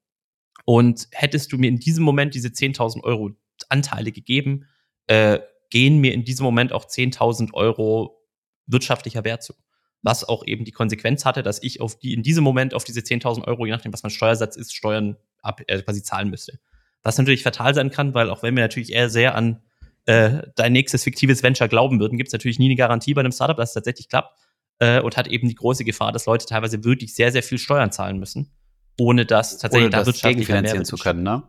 Und 0.65 1.07
hättest 1.11 1.51
du 1.51 1.57
mir 1.57 1.67
in 1.67 1.79
diesem 1.79 2.03
Moment 2.03 2.33
diese 2.33 2.47
10.000 2.49 3.03
Euro 3.03 3.31
Anteile 3.69 4.11
gegeben, 4.11 4.65
äh, 5.07 5.39
gehen 5.69 5.99
mir 5.99 6.13
in 6.13 6.23
diesem 6.23 6.43
Moment 6.43 6.73
auch 6.73 6.85
10.000 6.85 7.53
Euro 7.53 8.21
wirtschaftlicher 8.67 9.23
Wert 9.23 9.43
zu. 9.43 9.53
Was 10.01 10.23
auch 10.23 10.45
eben 10.45 10.65
die 10.65 10.71
Konsequenz 10.71 11.25
hatte, 11.25 11.43
dass 11.43 11.61
ich 11.61 11.81
auf 11.81 11.97
die, 11.97 12.13
in 12.13 12.23
diesem 12.23 12.43
Moment 12.43 12.73
auf 12.73 12.83
diese 12.83 13.01
10.000 13.01 13.47
Euro, 13.47 13.65
je 13.65 13.71
nachdem, 13.71 13.93
was 13.93 14.03
mein 14.03 14.11
Steuersatz 14.11 14.55
ist, 14.55 14.73
Steuern 14.73 15.17
ab, 15.41 15.61
äh, 15.67 15.81
quasi 15.81 16.03
zahlen 16.03 16.29
müsste. 16.29 16.59
Was 17.03 17.17
natürlich 17.17 17.43
fatal 17.43 17.73
sein 17.75 17.91
kann, 17.91 18.13
weil 18.13 18.29
auch 18.29 18.41
wenn 18.43 18.55
wir 18.55 18.63
natürlich 18.63 18.91
eher 18.91 19.09
sehr 19.09 19.35
an 19.35 19.61
äh, 20.05 20.43
dein 20.55 20.73
nächstes 20.73 21.03
fiktives 21.03 21.43
Venture 21.43 21.67
glauben 21.67 21.99
würden, 21.99 22.17
gibt 22.17 22.29
es 22.29 22.33
natürlich 22.33 22.59
nie 22.59 22.65
eine 22.65 22.75
Garantie 22.75 23.13
bei 23.13 23.21
einem 23.21 23.31
Startup, 23.31 23.57
dass 23.57 23.71
es 23.71 23.73
tatsächlich 23.73 24.09
klappt. 24.09 24.37
Äh, 24.79 24.99
und 25.01 25.15
hat 25.15 25.27
eben 25.27 25.47
die 25.47 25.55
große 25.55 25.85
Gefahr, 25.85 26.11
dass 26.11 26.25
Leute 26.25 26.45
teilweise 26.45 26.83
wirklich 26.83 27.15
sehr, 27.15 27.31
sehr 27.31 27.43
viel 27.43 27.57
Steuern 27.57 27.91
zahlen 27.91 28.19
müssen, 28.19 28.51
ohne 28.99 29.25
das 29.25 29.57
tatsächlich 29.57 29.85
ohne 29.85 29.91
da 29.91 30.03
das 30.03 30.21
gegenfinanzieren 30.21 30.85
zu 30.85 30.97
können, 30.97 31.23
ne? 31.23 31.43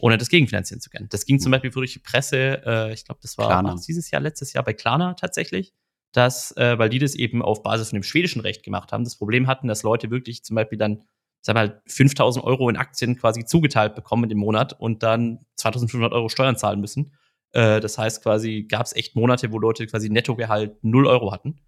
Ohne 0.00 0.18
das 0.18 0.28
gegenfinanzieren 0.28 0.80
zu 0.80 0.90
können. 0.90 1.08
Das 1.10 1.24
ging 1.24 1.38
zum 1.38 1.46
hm. 1.46 1.52
Beispiel 1.52 1.70
durch 1.70 1.92
die 1.92 2.00
Presse, 2.00 2.60
äh, 2.66 2.92
ich 2.92 3.04
glaube, 3.04 3.20
das 3.22 3.38
war 3.38 3.76
dieses 3.86 4.10
Jahr, 4.10 4.20
letztes 4.20 4.52
Jahr 4.52 4.64
bei 4.64 4.72
Klarna 4.72 5.14
tatsächlich, 5.14 5.72
dass, 6.10 6.56
äh, 6.56 6.76
weil 6.76 6.88
die 6.88 6.98
das 6.98 7.14
eben 7.14 7.40
auf 7.40 7.62
Basis 7.62 7.90
von 7.90 7.98
dem 7.98 8.02
schwedischen 8.02 8.40
Recht 8.40 8.64
gemacht 8.64 8.90
haben, 8.90 9.04
das 9.04 9.16
Problem 9.16 9.46
hatten, 9.46 9.68
dass 9.68 9.84
Leute 9.84 10.10
wirklich 10.10 10.42
zum 10.42 10.56
Beispiel 10.56 10.78
dann 10.78 11.04
sag 11.42 11.54
mal, 11.54 11.82
5000 11.86 12.44
Euro 12.44 12.68
in 12.68 12.76
Aktien 12.76 13.16
quasi 13.16 13.44
zugeteilt 13.44 13.94
bekommen 13.94 14.30
im 14.30 14.38
Monat 14.38 14.78
und 14.78 15.02
dann 15.02 15.40
2500 15.56 16.12
Euro 16.12 16.28
Steuern 16.28 16.56
zahlen 16.56 16.80
müssen. 16.80 17.12
Äh, 17.50 17.80
das 17.80 17.98
heißt 17.98 18.22
quasi, 18.22 18.64
gab 18.68 18.86
es 18.86 18.94
echt 18.94 19.16
Monate, 19.16 19.52
wo 19.52 19.58
Leute 19.58 19.86
quasi 19.86 20.08
Nettogehalt 20.08 20.82
0 20.82 21.06
Euro 21.06 21.32
hatten. 21.32 21.60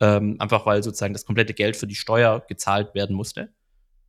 Ähm, 0.00 0.36
einfach 0.38 0.64
weil 0.66 0.82
sozusagen 0.82 1.12
das 1.12 1.26
komplette 1.26 1.52
Geld 1.52 1.76
für 1.76 1.86
die 1.86 1.94
Steuer 1.94 2.42
gezahlt 2.48 2.94
werden 2.94 3.14
musste. 3.14 3.52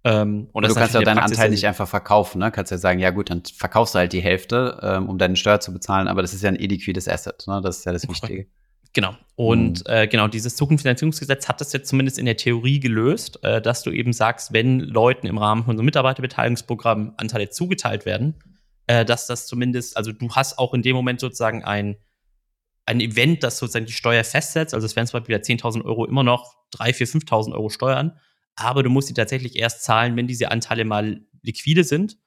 Ähm, 0.03 0.47
und, 0.51 0.63
und 0.63 0.69
du 0.69 0.73
kannst 0.73 0.95
ja 0.95 1.01
deinen 1.01 1.17
Praxis 1.17 1.37
Anteil 1.37 1.51
nicht 1.51 1.67
einfach 1.67 1.87
verkaufen, 1.87 2.39
ne? 2.39 2.51
Kannst 2.51 2.71
ja 2.71 2.77
sagen, 2.77 2.99
ja 2.99 3.11
gut, 3.11 3.29
dann 3.29 3.43
verkaufst 3.45 3.93
du 3.93 3.99
halt 3.99 4.13
die 4.13 4.21
Hälfte, 4.21 4.79
ähm, 4.81 5.07
um 5.07 5.17
deine 5.17 5.35
Steuer 5.35 5.59
zu 5.59 5.73
bezahlen, 5.73 6.07
aber 6.07 6.21
das 6.21 6.33
ist 6.33 6.41
ja 6.41 6.49
ein 6.49 6.55
illiquides 6.55 7.07
Asset, 7.07 7.43
ne? 7.47 7.61
Das 7.61 7.79
ist 7.79 7.85
ja 7.85 7.91
das 7.91 8.07
Wichtige. 8.09 8.47
Genau. 8.93 9.15
Und 9.35 9.87
mhm. 9.87 9.93
äh, 9.93 10.07
genau, 10.07 10.27
dieses 10.27 10.55
Zukunftsfinanzierungsgesetz 10.55 11.47
hat 11.47 11.61
das 11.61 11.71
jetzt 11.71 11.87
zumindest 11.87 12.19
in 12.19 12.25
der 12.25 12.35
Theorie 12.35 12.79
gelöst, 12.79 13.43
äh, 13.43 13.61
dass 13.61 13.83
du 13.83 13.91
eben 13.91 14.11
sagst, 14.11 14.53
wenn 14.53 14.79
Leuten 14.79 15.27
im 15.27 15.37
Rahmen 15.37 15.63
von 15.63 15.77
so 15.77 15.81
einem 15.81 15.85
Mitarbeiterbeteiligungsprogramm 15.85 17.13
Anteile 17.17 17.49
zugeteilt 17.49 18.05
werden, 18.05 18.35
äh, 18.87 19.05
dass 19.05 19.27
das 19.27 19.47
zumindest, 19.47 19.95
also 19.95 20.11
du 20.11 20.29
hast 20.31 20.57
auch 20.59 20.73
in 20.73 20.81
dem 20.81 20.95
Moment 20.95 21.19
sozusagen 21.19 21.63
ein, 21.63 21.95
ein 22.91 22.99
Event, 22.99 23.43
das 23.43 23.57
sozusagen 23.57 23.85
die 23.85 23.93
Steuer 23.93 24.23
festsetzt. 24.23 24.73
Also 24.73 24.85
es 24.85 24.95
wären 24.95 25.07
zum 25.07 25.19
Beispiel 25.19 25.35
10.000 25.35 25.83
Euro 25.83 26.05
immer 26.05 26.23
noch 26.23 26.55
3.000, 26.75 27.25
4.000, 27.25 27.25
5.000 27.25 27.53
Euro 27.53 27.69
Steuern, 27.69 28.19
aber 28.55 28.83
du 28.83 28.89
musst 28.89 29.07
sie 29.07 29.13
tatsächlich 29.13 29.57
erst 29.57 29.83
zahlen, 29.83 30.15
wenn 30.15 30.27
diese 30.27 30.51
Anteile 30.51 30.85
mal 30.85 31.21
liquide 31.41 31.83
sind. 31.83 32.17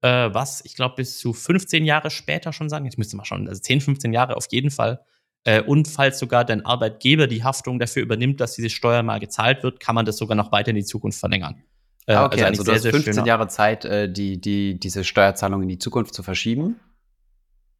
Äh, 0.00 0.34
was 0.34 0.64
ich 0.64 0.74
glaube 0.74 0.96
bis 0.96 1.18
zu 1.18 1.32
15 1.32 1.84
Jahre 1.84 2.10
später 2.10 2.52
schon 2.52 2.68
sagen. 2.68 2.84
Jetzt 2.86 2.98
müsste 2.98 3.16
mal 3.16 3.24
schauen, 3.24 3.48
also 3.48 3.60
10, 3.60 3.80
15 3.80 4.12
Jahre 4.12 4.36
auf 4.36 4.46
jeden 4.50 4.70
Fall 4.70 5.04
äh, 5.44 5.60
und 5.60 5.88
falls 5.88 6.18
sogar 6.18 6.44
dein 6.44 6.64
Arbeitgeber 6.64 7.26
die 7.26 7.42
Haftung 7.42 7.78
dafür 7.78 8.02
übernimmt, 8.02 8.40
dass 8.40 8.54
diese 8.54 8.70
Steuer 8.70 9.02
mal 9.02 9.18
gezahlt 9.18 9.62
wird, 9.62 9.80
kann 9.80 9.94
man 9.94 10.06
das 10.06 10.16
sogar 10.16 10.36
noch 10.36 10.52
weiter 10.52 10.70
in 10.70 10.76
die 10.76 10.84
Zukunft 10.84 11.18
verlängern. 11.18 11.62
Äh, 12.06 12.14
ah, 12.14 12.26
okay, 12.26 12.42
also, 12.42 12.62
also 12.62 12.64
du 12.64 12.72
hast 12.72 12.86
15 12.86 13.14
schöner. 13.14 13.26
Jahre 13.26 13.48
Zeit, 13.48 13.84
äh, 13.84 14.10
die, 14.12 14.40
die, 14.40 14.78
diese 14.78 15.04
Steuerzahlung 15.04 15.62
in 15.62 15.68
die 15.68 15.78
Zukunft 15.78 16.14
zu 16.14 16.22
verschieben. 16.22 16.80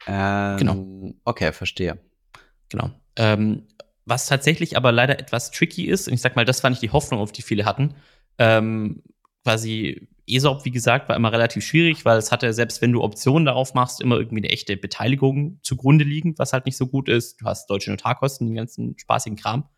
Ähm, 0.06 0.56
genau. 0.56 1.14
Okay, 1.24 1.52
verstehe. 1.52 1.98
Genau. 2.72 2.90
Ähm, 3.16 3.68
was 4.04 4.26
tatsächlich 4.26 4.76
aber 4.76 4.90
leider 4.90 5.20
etwas 5.20 5.52
tricky 5.52 5.84
ist, 5.84 6.08
und 6.08 6.14
ich 6.14 6.20
sag 6.20 6.34
mal, 6.34 6.44
das 6.44 6.62
war 6.62 6.70
nicht 6.70 6.82
die 6.82 6.90
Hoffnung, 6.90 7.20
auf 7.20 7.30
die 7.30 7.42
viele 7.42 7.64
hatten, 7.64 7.94
ähm, 8.38 9.02
quasi 9.44 10.08
ESOP, 10.26 10.64
wie 10.64 10.70
gesagt, 10.70 11.08
war 11.08 11.16
immer 11.16 11.32
relativ 11.32 11.64
schwierig, 11.64 12.04
weil 12.04 12.16
es 12.16 12.32
hatte, 12.32 12.52
selbst 12.52 12.80
wenn 12.80 12.92
du 12.92 13.02
Optionen 13.02 13.44
darauf 13.44 13.74
machst, 13.74 14.00
immer 14.00 14.16
irgendwie 14.16 14.38
eine 14.38 14.50
echte 14.50 14.76
Beteiligung 14.76 15.58
zugrunde 15.62 16.04
liegen, 16.04 16.38
was 16.38 16.52
halt 16.52 16.64
nicht 16.64 16.76
so 16.76 16.86
gut 16.86 17.08
ist. 17.08 17.40
Du 17.40 17.44
hast 17.46 17.68
deutsche 17.68 17.90
Notarkosten, 17.90 18.46
den 18.46 18.56
ganzen 18.56 18.98
spaßigen 18.98 19.36
Kram. 19.36 19.68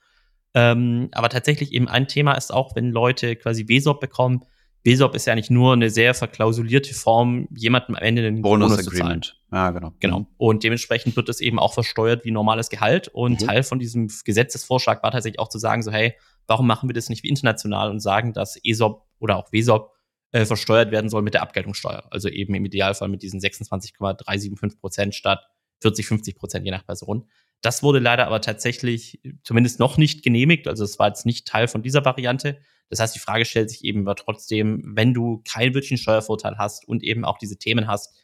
Ähm, 0.54 1.08
aber 1.12 1.28
tatsächlich 1.30 1.72
eben 1.72 1.88
ein 1.88 2.06
Thema 2.06 2.34
ist 2.34 2.52
auch, 2.52 2.76
wenn 2.76 2.90
Leute 2.90 3.36
quasi 3.36 3.66
WESOP 3.68 4.00
bekommen. 4.00 4.44
WESOP 4.84 5.14
ist 5.14 5.26
ja 5.26 5.34
nicht 5.34 5.50
nur 5.50 5.72
eine 5.72 5.88
sehr 5.88 6.12
verklausulierte 6.12 6.92
Form, 6.92 7.48
jemandem 7.56 7.96
am 7.96 8.02
Ende 8.02 8.22
den 8.22 8.42
Bonus, 8.42 8.76
Bonus 8.76 8.86
Agreement. 8.86 9.40
Ja, 9.50 9.70
genau. 9.70 9.94
Genau. 9.98 10.26
Und 10.36 10.62
dementsprechend 10.62 11.16
wird 11.16 11.28
es 11.30 11.40
eben 11.40 11.58
auch 11.58 11.72
versteuert 11.72 12.24
wie 12.26 12.30
normales 12.30 12.68
Gehalt. 12.68 13.08
Und 13.08 13.40
mhm. 13.40 13.46
Teil 13.46 13.62
von 13.62 13.78
diesem 13.78 14.10
Gesetzesvorschlag 14.24 15.02
war 15.02 15.10
tatsächlich 15.10 15.40
auch 15.40 15.48
zu 15.48 15.58
sagen, 15.58 15.82
so, 15.82 15.90
hey, 15.90 16.14
warum 16.46 16.66
machen 16.66 16.88
wir 16.88 16.94
das 16.94 17.08
nicht 17.08 17.22
wie 17.22 17.28
international 17.28 17.90
und 17.90 18.00
sagen, 18.00 18.34
dass 18.34 18.58
ESOP 18.62 19.06
oder 19.18 19.38
auch 19.38 19.50
WESOP 19.52 19.90
äh, 20.32 20.44
versteuert 20.44 20.90
werden 20.90 21.08
soll 21.08 21.22
mit 21.22 21.32
der 21.32 21.42
Abgeltungssteuer. 21.42 22.04
Also 22.10 22.28
eben 22.28 22.54
im 22.54 22.64
Idealfall 22.64 23.08
mit 23.08 23.22
diesen 23.22 23.40
26,375 23.40 24.80
Prozent 24.80 25.14
statt 25.14 25.46
40, 25.80 26.06
50 26.06 26.36
Prozent 26.36 26.64
je 26.66 26.72
nach 26.72 26.84
Person. 26.84 27.28
Das 27.64 27.82
wurde 27.82 27.98
leider 27.98 28.26
aber 28.26 28.42
tatsächlich 28.42 29.22
zumindest 29.42 29.80
noch 29.80 29.96
nicht 29.96 30.22
genehmigt. 30.22 30.68
Also 30.68 30.84
es 30.84 30.98
war 30.98 31.08
jetzt 31.08 31.24
nicht 31.24 31.48
Teil 31.48 31.66
von 31.66 31.82
dieser 31.82 32.04
Variante. 32.04 32.58
Das 32.90 33.00
heißt, 33.00 33.14
die 33.14 33.20
Frage 33.20 33.46
stellt 33.46 33.70
sich 33.70 33.84
eben 33.84 34.00
aber 34.02 34.16
trotzdem, 34.16 34.82
wenn 34.94 35.14
du 35.14 35.42
keinen 35.50 35.72
wirklichen 35.72 35.96
Steuervorteil 35.96 36.58
hast 36.58 36.86
und 36.86 37.02
eben 37.02 37.24
auch 37.24 37.38
diese 37.38 37.56
Themen 37.56 37.86
hast 37.86 38.14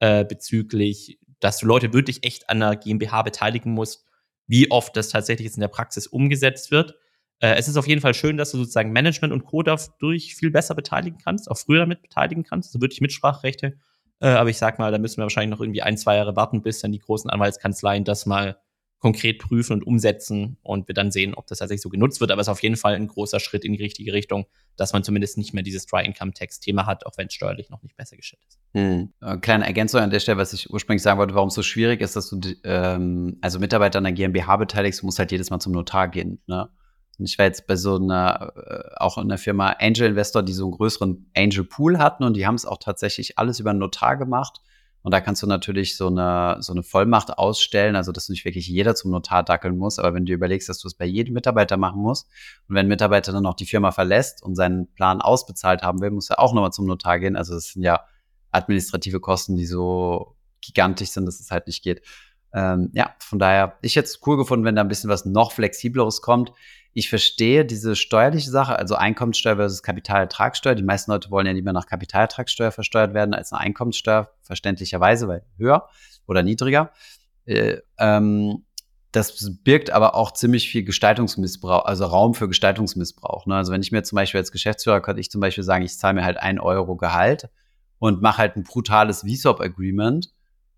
äh, 0.00 0.24
bezüglich, 0.24 1.20
dass 1.38 1.58
du 1.58 1.66
Leute 1.66 1.92
wirklich 1.92 2.24
echt 2.24 2.50
an 2.50 2.58
der 2.58 2.74
GmbH 2.74 3.22
beteiligen 3.22 3.70
musst, 3.70 4.04
wie 4.48 4.68
oft 4.72 4.96
das 4.96 5.10
tatsächlich 5.10 5.44
jetzt 5.44 5.58
in 5.58 5.60
der 5.60 5.68
Praxis 5.68 6.08
umgesetzt 6.08 6.72
wird. 6.72 6.96
Äh, 7.38 7.54
es 7.54 7.68
ist 7.68 7.76
auf 7.76 7.86
jeden 7.86 8.00
Fall 8.00 8.14
schön, 8.14 8.36
dass 8.36 8.50
du 8.50 8.58
sozusagen 8.58 8.90
Management 8.90 9.32
und 9.32 9.44
Co. 9.44 9.62
dadurch 9.62 10.34
viel 10.34 10.50
besser 10.50 10.74
beteiligen 10.74 11.20
kannst, 11.22 11.48
auch 11.48 11.56
früher 11.56 11.78
damit 11.78 12.02
beteiligen 12.02 12.42
kannst, 12.42 12.70
also 12.70 12.80
wirklich 12.80 13.00
Mitspracherechte. 13.00 13.78
Äh, 14.18 14.30
aber 14.30 14.50
ich 14.50 14.58
sag 14.58 14.80
mal, 14.80 14.90
da 14.90 14.98
müssen 14.98 15.18
wir 15.18 15.22
wahrscheinlich 15.22 15.56
noch 15.56 15.60
irgendwie 15.60 15.82
ein, 15.82 15.96
zwei 15.96 16.16
Jahre 16.16 16.34
warten, 16.34 16.62
bis 16.62 16.80
dann 16.80 16.90
die 16.90 16.98
großen 16.98 17.30
Anwaltskanzleien 17.30 18.02
das 18.02 18.26
mal 18.26 18.58
konkret 18.98 19.38
prüfen 19.38 19.74
und 19.74 19.86
umsetzen 19.86 20.58
und 20.62 20.88
wir 20.88 20.94
dann 20.94 21.12
sehen, 21.12 21.34
ob 21.34 21.46
das 21.46 21.58
tatsächlich 21.58 21.82
so 21.82 21.88
genutzt 21.88 22.20
wird. 22.20 22.32
Aber 22.32 22.40
es 22.40 22.48
ist 22.48 22.52
auf 22.52 22.62
jeden 22.62 22.76
Fall 22.76 22.94
ein 22.94 23.06
großer 23.06 23.38
Schritt 23.38 23.64
in 23.64 23.74
die 23.74 23.82
richtige 23.82 24.12
Richtung, 24.12 24.46
dass 24.76 24.92
man 24.92 25.04
zumindest 25.04 25.38
nicht 25.38 25.54
mehr 25.54 25.62
dieses 25.62 25.86
Dry-Income-Tax-Thema 25.86 26.86
hat, 26.86 27.06
auch 27.06 27.12
wenn 27.16 27.28
es 27.28 27.34
steuerlich 27.34 27.70
noch 27.70 27.82
nicht 27.82 27.96
besser 27.96 28.16
gestellt 28.16 28.42
ist. 28.48 28.58
Hm. 28.74 29.12
Äh, 29.20 29.36
kleine 29.38 29.66
Ergänzung 29.66 30.00
an 30.00 30.10
der 30.10 30.20
Stelle, 30.20 30.38
was 30.38 30.52
ich 30.52 30.70
ursprünglich 30.70 31.02
sagen 31.02 31.18
wollte, 31.18 31.34
warum 31.34 31.48
es 31.48 31.54
so 31.54 31.62
schwierig 31.62 32.00
ist, 32.00 32.16
dass 32.16 32.28
du 32.28 32.40
ähm, 32.64 33.38
also 33.40 33.60
Mitarbeiter 33.60 33.98
an 33.98 34.04
der 34.04 34.12
GmbH 34.14 34.56
beteiligst, 34.56 35.02
du 35.02 35.06
musst 35.06 35.18
halt 35.20 35.30
jedes 35.30 35.50
Mal 35.50 35.60
zum 35.60 35.72
Notar 35.72 36.08
gehen. 36.08 36.40
Ne? 36.46 36.68
Und 37.18 37.24
ich 37.24 37.38
war 37.38 37.46
jetzt 37.46 37.66
bei 37.66 37.76
so 37.76 37.96
einer, 37.96 38.52
äh, 38.56 38.94
auch 38.96 39.18
in 39.18 39.28
der 39.28 39.38
Firma 39.38 39.76
Angel 39.78 40.08
Investor, 40.08 40.42
die 40.42 40.52
so 40.52 40.64
einen 40.64 40.72
größeren 40.72 41.30
Angel 41.36 41.64
Pool 41.64 41.98
hatten 41.98 42.24
und 42.24 42.36
die 42.36 42.46
haben 42.46 42.54
es 42.56 42.66
auch 42.66 42.78
tatsächlich 42.78 43.38
alles 43.38 43.60
über 43.60 43.70
einen 43.70 43.80
Notar 43.80 44.16
gemacht. 44.16 44.60
Und 45.08 45.12
da 45.12 45.22
kannst 45.22 45.42
du 45.42 45.46
natürlich 45.46 45.96
so 45.96 46.08
eine, 46.08 46.58
so 46.60 46.70
eine 46.74 46.82
Vollmacht 46.82 47.38
ausstellen, 47.38 47.96
also 47.96 48.12
dass 48.12 48.28
nicht 48.28 48.44
wirklich 48.44 48.68
jeder 48.68 48.94
zum 48.94 49.10
Notar 49.10 49.42
dackeln 49.42 49.78
muss. 49.78 49.98
Aber 49.98 50.12
wenn 50.12 50.26
du 50.26 50.34
überlegst, 50.34 50.68
dass 50.68 50.80
du 50.80 50.86
es 50.86 50.92
bei 50.92 51.06
jedem 51.06 51.32
Mitarbeiter 51.32 51.78
machen 51.78 52.02
musst 52.02 52.28
und 52.68 52.74
wenn 52.74 52.84
ein 52.84 52.88
Mitarbeiter 52.90 53.32
dann 53.32 53.46
auch 53.46 53.54
die 53.54 53.64
Firma 53.64 53.90
verlässt 53.90 54.42
und 54.42 54.54
seinen 54.54 54.92
Plan 54.92 55.22
ausbezahlt 55.22 55.82
haben 55.82 56.02
will, 56.02 56.10
muss 56.10 56.28
er 56.28 56.40
auch 56.40 56.52
nochmal 56.52 56.72
zum 56.72 56.84
Notar 56.84 57.18
gehen. 57.20 57.36
Also 57.36 57.54
das 57.54 57.72
sind 57.72 57.84
ja 57.84 58.04
administrative 58.50 59.18
Kosten, 59.18 59.56
die 59.56 59.64
so 59.64 60.36
gigantisch 60.60 61.08
sind, 61.08 61.24
dass 61.24 61.40
es 61.40 61.50
halt 61.50 61.68
nicht 61.68 61.82
geht. 61.82 62.02
Ähm, 62.52 62.90
ja, 62.92 63.14
von 63.18 63.38
daher, 63.38 63.78
ich 63.80 63.96
hätte 63.96 64.08
es 64.08 64.20
cool 64.26 64.36
gefunden, 64.36 64.66
wenn 64.66 64.76
da 64.76 64.82
ein 64.82 64.88
bisschen 64.88 65.08
was 65.08 65.24
noch 65.24 65.52
flexibleres 65.52 66.20
kommt 66.20 66.52
ich 66.94 67.08
verstehe 67.08 67.64
diese 67.64 67.94
steuerliche 67.94 68.50
Sache, 68.50 68.76
also 68.76 68.94
Einkommenssteuer 68.94 69.56
versus 69.56 69.82
Kapitalertragssteuer. 69.82 70.74
Die 70.74 70.82
meisten 70.82 71.10
Leute 71.10 71.30
wollen 71.30 71.46
ja 71.46 71.52
lieber 71.52 71.72
nach 71.72 71.86
Kapitalertragssteuer 71.86 72.72
versteuert 72.72 73.14
werden 73.14 73.34
als 73.34 73.52
eine 73.52 73.60
Einkommenssteuer, 73.60 74.30
verständlicherweise, 74.42 75.28
weil 75.28 75.44
höher 75.56 75.88
oder 76.26 76.42
niedriger. 76.42 76.92
Äh, 77.44 77.78
ähm, 77.98 78.64
das 79.12 79.62
birgt 79.62 79.90
aber 79.90 80.14
auch 80.14 80.32
ziemlich 80.32 80.68
viel 80.68 80.84
Gestaltungsmissbrauch, 80.84 81.86
also 81.86 82.04
Raum 82.04 82.34
für 82.34 82.46
Gestaltungsmissbrauch. 82.46 83.46
Ne? 83.46 83.56
Also 83.56 83.72
wenn 83.72 83.80
ich 83.80 83.90
mir 83.90 84.02
zum 84.02 84.16
Beispiel 84.16 84.38
als 84.38 84.52
Geschäftsführer 84.52 85.00
könnte 85.00 85.20
ich 85.20 85.30
zum 85.30 85.40
Beispiel 85.40 85.64
sagen, 85.64 85.84
ich 85.84 85.96
zahle 85.98 86.14
mir 86.14 86.24
halt 86.24 86.36
ein 86.36 86.58
Euro 86.58 86.96
Gehalt 86.96 87.48
und 87.98 88.20
mache 88.20 88.38
halt 88.38 88.56
ein 88.56 88.64
brutales 88.64 89.22
VSOP-Agreement, 89.22 90.30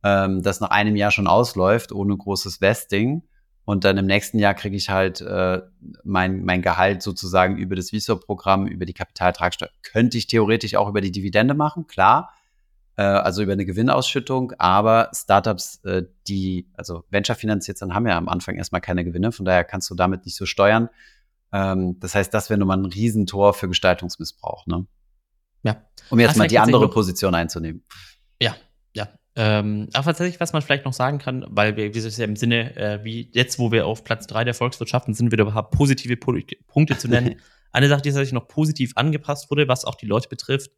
ähm, 0.05 0.43
das 0.43 0.61
nach 0.61 0.71
einem 0.71 0.97
Jahr 0.97 1.11
schon 1.11 1.27
ausläuft, 1.27 1.93
ohne 1.93 2.17
großes 2.17 2.61
Vesting. 2.61 3.23
Und 3.71 3.85
dann 3.85 3.99
im 3.99 4.07
nächsten 4.07 4.41
Jahr 4.41 4.55
kriege 4.55 4.77
ich 4.77 4.91
halt 4.91 5.21
äh, 5.21 5.63
mein, 6.03 6.45
mein 6.45 6.61
Gehalt 6.61 7.03
sozusagen 7.03 7.57
über 7.57 7.77
das 7.77 7.91
VSOP-Programm, 7.91 8.67
über 8.67 8.85
die 8.85 8.95
Kapitaltragsteuer. 8.95 9.71
Könnte 9.83 10.19
ich 10.19 10.27
theoretisch 10.27 10.75
auch 10.75 10.89
über 10.89 11.01
die 11.01 11.13
Dividende 11.13 11.55
machen, 11.55 11.87
klar 11.87 12.31
äh, 12.97 13.03
also 13.03 13.43
über 13.43 13.53
eine 13.53 13.65
Gewinnausschüttung, 13.65 14.53
aber 14.59 15.11
Startups, 15.15 15.83
äh, 15.85 16.03
die 16.27 16.69
also 16.75 17.05
Venture 17.11 17.37
finanziert 17.37 17.79
sind, 17.79 17.95
haben 17.95 18.07
ja 18.07 18.19
am 18.19 18.29
Anfang 18.29 18.57
erstmal 18.57 18.81
keine 18.81 19.05
Gewinne, 19.05 19.33
von 19.33 19.47
daher 19.47 19.65
kannst 19.65 19.89
du 19.89 19.95
damit 19.95 20.27
nicht 20.27 20.37
so 20.37 20.47
steuern. 20.47 20.91
Ähm, 21.53 21.99
das 22.01 22.15
heißt, 22.15 22.35
das 22.35 22.51
wäre 22.51 22.59
nun 22.59 22.69
mal 22.69 22.77
ein 22.77 22.85
Riesentor 22.85 23.55
für 23.55 23.69
Gestaltungsmissbrauch, 23.69 24.67
ne? 24.67 24.87
Ja. 25.63 25.83
Um 26.11 26.19
jetzt 26.19 26.37
mal 26.37 26.49
die 26.49 26.59
andere 26.59 26.91
Position 26.91 27.35
einzunehmen. 27.35 27.85
Ähm, 29.43 29.89
aber 29.95 30.05
tatsächlich, 30.05 30.39
was 30.39 30.53
man 30.53 30.61
vielleicht 30.61 30.85
noch 30.85 30.93
sagen 30.93 31.17
kann, 31.17 31.47
weil 31.49 31.75
wir, 31.75 31.95
wie 31.95 31.99
ja 31.99 32.25
im 32.27 32.37
Sinne, 32.37 32.77
äh, 32.77 33.03
wie 33.05 33.31
jetzt, 33.33 33.59
wo 33.59 33.73
wir 33.73 33.87
auf 33.87 34.05
Platz 34.05 34.27
drei 34.27 34.45
der 34.45 34.53
Volkswirtschaften 34.53 35.15
sind, 35.15 35.33
wieder 35.33 35.47
paar 35.47 35.71
positive 35.71 36.19
Punkte 36.19 36.99
zu 36.99 37.09
nennen. 37.09 37.37
Eine 37.73 37.89
Sache, 37.89 38.03
die 38.03 38.11
tatsächlich 38.11 38.35
noch 38.35 38.49
positiv 38.49 38.93
angepasst 38.97 39.51
wurde, 39.51 39.67
was 39.67 39.87
auch 39.87 39.95
die 39.95 40.05
Leute 40.05 40.29
betrifft, 40.29 40.71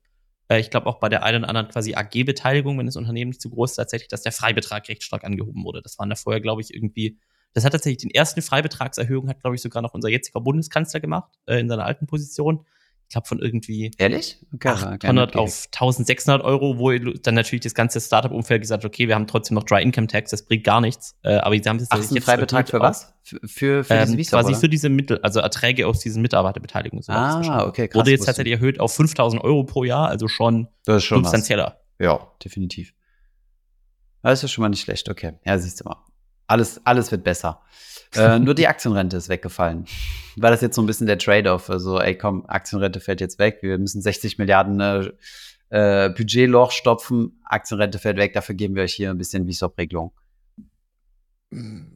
äh, 0.48 0.60
ich 0.60 0.70
glaube 0.70 0.86
auch 0.86 1.00
bei 1.00 1.08
der 1.08 1.24
einen 1.24 1.42
oder 1.42 1.48
anderen 1.48 1.68
quasi 1.68 1.94
AG-Beteiligung, 1.94 2.78
wenn 2.78 2.86
das 2.86 2.96
Unternehmen 2.96 3.30
nicht 3.30 3.40
zu 3.40 3.50
groß 3.50 3.72
ist, 3.72 3.76
tatsächlich, 3.76 4.08
dass 4.08 4.22
der 4.22 4.32
Freibetrag 4.32 4.88
recht 4.88 5.02
stark 5.02 5.24
angehoben 5.24 5.64
wurde. 5.64 5.82
Das 5.82 5.98
waren 5.98 6.08
da 6.08 6.14
vorher, 6.14 6.40
glaube 6.40 6.60
ich, 6.60 6.72
irgendwie, 6.72 7.18
das 7.54 7.64
hat 7.64 7.72
tatsächlich 7.72 8.02
den 8.02 8.10
ersten 8.10 8.42
Freibetragserhöhung, 8.42 9.28
hat, 9.28 9.40
glaube 9.40 9.56
ich, 9.56 9.62
sogar 9.62 9.82
noch 9.82 9.94
unser 9.94 10.08
jetziger 10.08 10.40
Bundeskanzler 10.40 11.00
gemacht, 11.00 11.32
äh, 11.46 11.58
in 11.58 11.68
seiner 11.68 11.84
alten 11.84 12.06
Position 12.06 12.64
ich 13.12 13.14
glaube, 13.14 13.28
von 13.28 13.40
irgendwie 13.40 13.90
Ehrlich? 13.98 14.38
Okay, 14.54 14.68
800 14.68 15.36
auf 15.36 15.66
1600 15.66 16.42
Euro, 16.42 16.78
wo 16.78 16.90
dann 16.92 17.34
natürlich 17.34 17.60
das 17.60 17.74
ganze 17.74 18.00
Startup-Umfeld 18.00 18.62
gesagt 18.62 18.84
hat, 18.84 18.88
okay, 18.88 19.06
wir 19.06 19.14
haben 19.14 19.26
trotzdem 19.26 19.54
noch 19.54 19.64
Dry 19.64 19.82
Income 19.82 20.06
Tax, 20.06 20.30
das 20.30 20.46
bringt 20.46 20.64
gar 20.64 20.80
nichts. 20.80 21.14
Äh, 21.22 21.34
aber 21.34 21.54
sie 21.54 21.68
haben 21.68 21.76
es 21.76 21.88
jetzt 22.10 22.24
Freibetrag 22.24 22.70
für 22.70 22.80
was? 22.80 23.12
Für, 23.22 23.38
für, 23.46 23.84
für 23.84 23.92
ähm, 23.92 24.16
Visa, 24.16 24.38
quasi 24.38 24.52
oder? 24.52 24.60
für 24.60 24.68
diese 24.70 24.88
Mittel, 24.88 25.18
also 25.22 25.40
Erträge 25.40 25.86
aus 25.86 26.00
diesen 26.00 26.22
Mitarbeiterbeteiligungen. 26.22 27.04
Ah, 27.08 27.66
okay, 27.66 27.88
krass. 27.88 28.00
Wurde 28.00 28.12
jetzt 28.12 28.24
tatsächlich 28.24 28.54
erhöht 28.54 28.80
auf 28.80 28.94
5000 28.94 29.44
Euro 29.44 29.64
pro 29.64 29.84
Jahr, 29.84 30.08
also 30.08 30.26
schon, 30.26 30.68
das 30.86 30.96
ist 30.96 31.04
schon 31.04 31.22
substanzieller. 31.22 31.82
Was. 31.98 32.06
Ja, 32.06 32.28
definitiv. 32.42 32.94
Das 34.22 34.42
ist 34.42 34.50
schon 34.50 34.62
mal 34.62 34.70
nicht 34.70 34.80
schlecht, 34.80 35.10
okay. 35.10 35.34
Ja, 35.44 35.58
siehst 35.58 35.80
du 35.80 35.84
mal. 35.84 36.02
Alles, 36.52 36.82
alles 36.84 37.10
wird 37.10 37.24
besser. 37.24 37.62
Äh, 38.14 38.38
nur 38.38 38.54
die 38.54 38.68
Aktienrente 38.68 39.16
ist 39.16 39.30
weggefallen. 39.30 39.86
War 40.36 40.50
das 40.50 40.60
jetzt 40.60 40.76
so 40.76 40.82
ein 40.82 40.86
bisschen 40.86 41.06
der 41.06 41.16
Trade-off? 41.16 41.70
Also, 41.70 41.98
ey, 41.98 42.14
komm, 42.14 42.44
Aktienrente 42.46 43.00
fällt 43.00 43.22
jetzt 43.22 43.38
weg. 43.38 43.60
Wir 43.62 43.78
müssen 43.78 44.02
60 44.02 44.36
Milliarden 44.36 44.78
äh, 44.78 45.10
äh, 45.70 46.10
Budgetloch 46.10 46.70
stopfen. 46.70 47.40
Aktienrente 47.46 47.98
fällt 47.98 48.18
weg. 48.18 48.34
Dafür 48.34 48.54
geben 48.54 48.74
wir 48.74 48.82
euch 48.82 48.92
hier 48.92 49.08
ein 49.08 49.16
bisschen 49.16 49.50
VSOP-Regelung. 49.50 50.12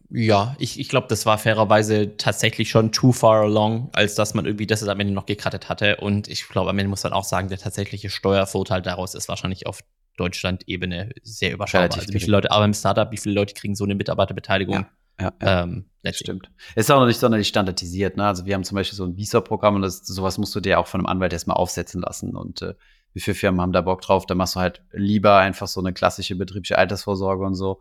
Ja, 0.08 0.56
ich, 0.58 0.80
ich 0.80 0.88
glaube, 0.88 1.06
das 1.08 1.26
war 1.26 1.36
fairerweise 1.36 2.16
tatsächlich 2.16 2.70
schon 2.70 2.92
too 2.92 3.12
far 3.12 3.42
along, 3.42 3.90
als 3.92 4.14
dass 4.14 4.32
man 4.32 4.46
irgendwie 4.46 4.66
das 4.66 4.82
am 4.88 5.00
Ende 5.00 5.12
noch 5.12 5.26
gekrattet 5.26 5.68
hatte. 5.68 5.98
Und 5.98 6.28
ich 6.28 6.48
glaube, 6.48 6.70
am 6.70 6.78
Ende 6.78 6.88
muss 6.88 7.04
man 7.04 7.12
auch 7.12 7.24
sagen, 7.24 7.48
der 7.48 7.58
tatsächliche 7.58 8.08
Steuervorteil 8.08 8.80
daraus 8.80 9.14
ist 9.14 9.28
wahrscheinlich 9.28 9.66
auf 9.66 9.80
Deutschland-Ebene 10.16 11.10
sehr 11.22 11.52
überschaubar. 11.52 11.98
also 11.98 12.12
wie 12.12 12.20
viele 12.20 12.32
Leute 12.32 12.50
arbeiten 12.50 12.70
im 12.70 12.74
Startup, 12.74 13.10
wie 13.10 13.16
viele 13.16 13.34
Leute 13.34 13.54
kriegen 13.54 13.74
so 13.74 13.84
eine 13.84 13.94
Mitarbeiterbeteiligung? 13.94 14.74
Ja. 14.74 14.90
Ja, 15.18 15.32
ja. 15.40 15.62
Ähm, 15.62 15.86
stimmt. 16.12 16.50
Ist 16.74 16.90
auch 16.90 17.00
noch 17.00 17.06
nicht 17.06 17.18
sonderlich 17.18 17.48
standardisiert. 17.48 18.16
Ne? 18.16 18.26
Also 18.26 18.44
wir 18.44 18.54
haben 18.54 18.64
zum 18.64 18.76
Beispiel 18.76 18.96
so 18.96 19.04
ein 19.04 19.16
Visa-Programm 19.16 19.76
und 19.76 19.82
das, 19.82 20.06
sowas 20.06 20.36
musst 20.36 20.54
du 20.54 20.60
dir 20.60 20.78
auch 20.78 20.86
von 20.86 21.00
einem 21.00 21.06
Anwalt 21.06 21.32
erstmal 21.32 21.56
aufsetzen 21.56 22.02
lassen. 22.02 22.36
Und 22.36 22.62
äh, 22.62 22.74
wie 23.14 23.20
viele 23.20 23.34
Firmen 23.34 23.60
haben 23.60 23.72
da 23.72 23.80
Bock 23.80 24.02
drauf? 24.02 24.26
Da 24.26 24.34
machst 24.34 24.56
du 24.56 24.60
halt 24.60 24.82
lieber 24.92 25.38
einfach 25.38 25.68
so 25.68 25.80
eine 25.80 25.94
klassische 25.94 26.36
betriebliche 26.36 26.76
Altersvorsorge 26.76 27.44
und 27.44 27.54
so, 27.54 27.80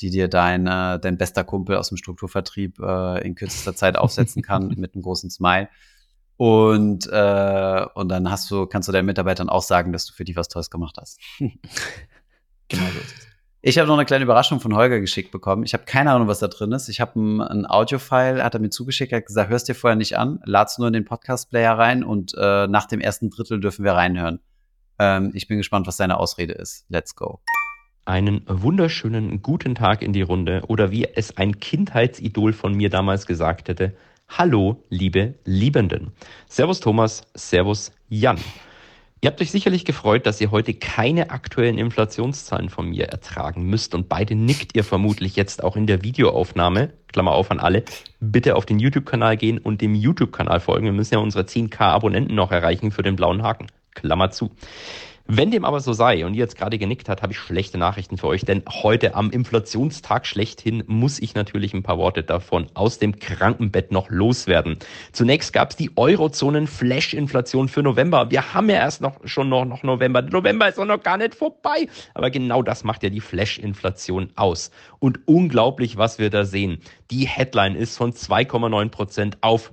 die 0.00 0.10
dir 0.10 0.28
dein, 0.28 0.66
äh, 0.68 1.00
dein 1.00 1.18
bester 1.18 1.42
Kumpel 1.42 1.76
aus 1.76 1.88
dem 1.88 1.96
Strukturvertrieb 1.96 2.78
äh, 2.78 3.26
in 3.26 3.34
kürzester 3.34 3.74
Zeit 3.74 3.96
aufsetzen 3.96 4.42
kann 4.42 4.68
mit 4.76 4.94
einem 4.94 5.02
großen 5.02 5.28
Smile. 5.28 5.68
Und, 6.36 7.06
äh, 7.10 7.86
und 7.94 8.08
dann 8.08 8.30
hast 8.30 8.50
du, 8.50 8.66
kannst 8.66 8.88
du 8.88 8.92
deinen 8.92 9.06
Mitarbeitern 9.06 9.48
auch 9.48 9.62
sagen, 9.62 9.92
dass 9.92 10.06
du 10.06 10.12
für 10.12 10.24
die 10.24 10.36
was 10.36 10.48
Tolles 10.48 10.70
gemacht 10.70 10.96
hast. 11.00 11.18
genau 11.38 12.84
so 12.92 12.98
ist 12.98 13.18
es. 13.18 13.26
Ich 13.62 13.78
habe 13.78 13.88
noch 13.88 13.96
eine 13.96 14.04
kleine 14.04 14.22
Überraschung 14.22 14.60
von 14.60 14.76
Holger 14.76 15.00
geschickt 15.00 15.32
bekommen. 15.32 15.64
Ich 15.64 15.72
habe 15.72 15.84
keine 15.86 16.12
Ahnung, 16.12 16.28
was 16.28 16.38
da 16.38 16.46
drin 16.46 16.70
ist. 16.70 16.88
Ich 16.88 17.00
habe 17.00 17.18
ein, 17.18 17.40
ein 17.40 17.66
Audio-File, 17.68 18.44
hat 18.44 18.54
er 18.54 18.60
mir 18.60 18.70
zugeschickt, 18.70 19.12
hat 19.12 19.26
gesagt, 19.26 19.50
hörst 19.50 19.68
dir 19.68 19.74
vorher 19.74 19.96
nicht 19.96 20.16
an, 20.16 20.38
lad's 20.44 20.78
nur 20.78 20.86
in 20.86 20.92
den 20.92 21.04
Podcast-Player 21.04 21.76
rein 21.76 22.04
und 22.04 22.32
äh, 22.38 22.68
nach 22.68 22.86
dem 22.86 23.00
ersten 23.00 23.28
Drittel 23.28 23.58
dürfen 23.58 23.84
wir 23.84 23.94
reinhören. 23.94 24.38
Ähm, 25.00 25.32
ich 25.34 25.48
bin 25.48 25.56
gespannt, 25.56 25.88
was 25.88 25.96
seine 25.96 26.18
Ausrede 26.18 26.52
ist. 26.52 26.84
Let's 26.90 27.16
go. 27.16 27.40
Einen 28.04 28.44
wunderschönen 28.46 29.42
guten 29.42 29.74
Tag 29.74 30.02
in 30.02 30.12
die 30.12 30.22
Runde 30.22 30.62
oder 30.68 30.92
wie 30.92 31.04
es 31.04 31.36
ein 31.36 31.58
Kindheitsidol 31.58 32.52
von 32.52 32.72
mir 32.72 32.88
damals 32.88 33.26
gesagt 33.26 33.68
hätte, 33.68 33.96
Hallo, 34.28 34.84
liebe 34.90 35.34
Liebenden. 35.44 36.12
Servus 36.48 36.80
Thomas, 36.80 37.22
Servus 37.34 37.92
Jan. 38.08 38.38
Ihr 39.22 39.30
habt 39.30 39.40
euch 39.40 39.50
sicherlich 39.50 39.86
gefreut, 39.86 40.26
dass 40.26 40.40
ihr 40.40 40.50
heute 40.50 40.74
keine 40.74 41.30
aktuellen 41.30 41.78
Inflationszahlen 41.78 42.68
von 42.68 42.90
mir 42.90 43.06
ertragen 43.06 43.62
müsst 43.62 43.94
und 43.94 44.10
beide 44.10 44.34
nickt 44.34 44.76
ihr 44.76 44.84
vermutlich 44.84 45.36
jetzt 45.36 45.64
auch 45.64 45.74
in 45.74 45.86
der 45.86 46.02
Videoaufnahme, 46.02 46.92
Klammer 47.08 47.32
auf 47.32 47.50
an 47.50 47.60
alle, 47.60 47.84
bitte 48.20 48.56
auf 48.56 48.66
den 48.66 48.78
YouTube-Kanal 48.78 49.38
gehen 49.38 49.58
und 49.58 49.80
dem 49.80 49.94
YouTube-Kanal 49.94 50.60
folgen. 50.60 50.84
Wir 50.84 50.92
müssen 50.92 51.14
ja 51.14 51.20
unsere 51.20 51.44
10k 51.44 51.80
Abonnenten 51.80 52.34
noch 52.34 52.52
erreichen 52.52 52.90
für 52.90 53.02
den 53.02 53.16
blauen 53.16 53.42
Haken. 53.42 53.68
Klammer 53.94 54.30
zu. 54.30 54.50
Wenn 55.28 55.50
dem 55.50 55.64
aber 55.64 55.80
so 55.80 55.92
sei 55.92 56.24
und 56.24 56.34
ihr 56.34 56.38
jetzt 56.38 56.56
gerade 56.56 56.78
genickt 56.78 57.08
habt, 57.08 57.20
habe 57.20 57.32
ich 57.32 57.38
schlechte 57.40 57.78
Nachrichten 57.78 58.16
für 58.16 58.28
euch, 58.28 58.44
denn 58.44 58.62
heute 58.68 59.16
am 59.16 59.30
Inflationstag 59.30 60.24
schlechthin 60.24 60.84
muss 60.86 61.18
ich 61.18 61.34
natürlich 61.34 61.74
ein 61.74 61.82
paar 61.82 61.98
Worte 61.98 62.22
davon 62.22 62.68
aus 62.74 63.00
dem 63.00 63.18
Krankenbett 63.18 63.90
noch 63.90 64.08
loswerden. 64.08 64.78
Zunächst 65.10 65.52
gab 65.52 65.70
es 65.70 65.76
die 65.76 65.90
Eurozonen-Flash-Inflation 65.96 67.68
für 67.68 67.82
November. 67.82 68.30
Wir 68.30 68.54
haben 68.54 68.70
ja 68.70 68.76
erst 68.76 69.00
noch 69.00 69.16
schon 69.24 69.48
noch, 69.48 69.64
noch 69.64 69.82
November. 69.82 70.22
November 70.22 70.68
ist 70.68 70.78
auch 70.78 70.84
noch 70.84 71.02
gar 71.02 71.16
nicht 71.16 71.34
vorbei. 71.34 71.88
Aber 72.14 72.30
genau 72.30 72.62
das 72.62 72.84
macht 72.84 73.02
ja 73.02 73.10
die 73.10 73.20
Flash-Inflation 73.20 74.30
aus. 74.36 74.70
Und 75.00 75.26
unglaublich, 75.26 75.96
was 75.96 76.20
wir 76.20 76.30
da 76.30 76.44
sehen. 76.44 76.78
Die 77.10 77.26
Headline 77.26 77.74
ist 77.74 77.96
von 77.96 78.12
2,9 78.12 78.90
Prozent 78.90 79.38
auf 79.40 79.72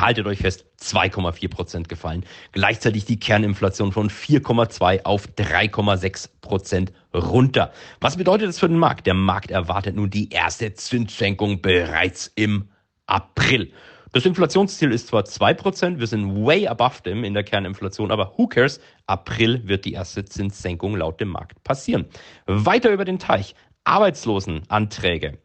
haltet 0.00 0.26
euch 0.26 0.38
fest, 0.38 0.66
2,4 0.80 1.48
Prozent 1.48 1.88
gefallen. 1.88 2.24
Gleichzeitig 2.52 3.04
die 3.04 3.18
Kerninflation 3.18 3.92
von 3.92 4.10
4,2 4.10 5.04
auf 5.04 5.28
3,6 5.28 6.28
Prozent 6.40 6.92
runter. 7.14 7.72
Was 8.00 8.16
bedeutet 8.16 8.48
das 8.48 8.58
für 8.58 8.68
den 8.68 8.78
Markt? 8.78 9.06
Der 9.06 9.14
Markt 9.14 9.50
erwartet 9.50 9.96
nun 9.96 10.10
die 10.10 10.30
erste 10.30 10.74
Zinssenkung 10.74 11.62
bereits 11.62 12.30
im 12.34 12.68
April. 13.06 13.72
Das 14.12 14.24
Inflationsziel 14.24 14.92
ist 14.92 15.08
zwar 15.08 15.24
2%, 15.24 15.98
wir 15.98 16.06
sind 16.06 16.46
way 16.46 16.68
above 16.68 17.02
them 17.02 17.24
in 17.24 17.34
der 17.34 17.42
Kerninflation, 17.42 18.12
aber 18.12 18.34
who 18.36 18.46
cares? 18.46 18.80
April 19.08 19.66
wird 19.66 19.84
die 19.84 19.94
erste 19.94 20.24
Zinssenkung 20.24 20.96
laut 20.96 21.20
dem 21.20 21.30
Markt 21.30 21.64
passieren. 21.64 22.06
Weiter 22.46 22.92
über 22.92 23.04
den 23.04 23.18
Teich. 23.18 23.56
Arbeitslosenanträge. 23.82 25.38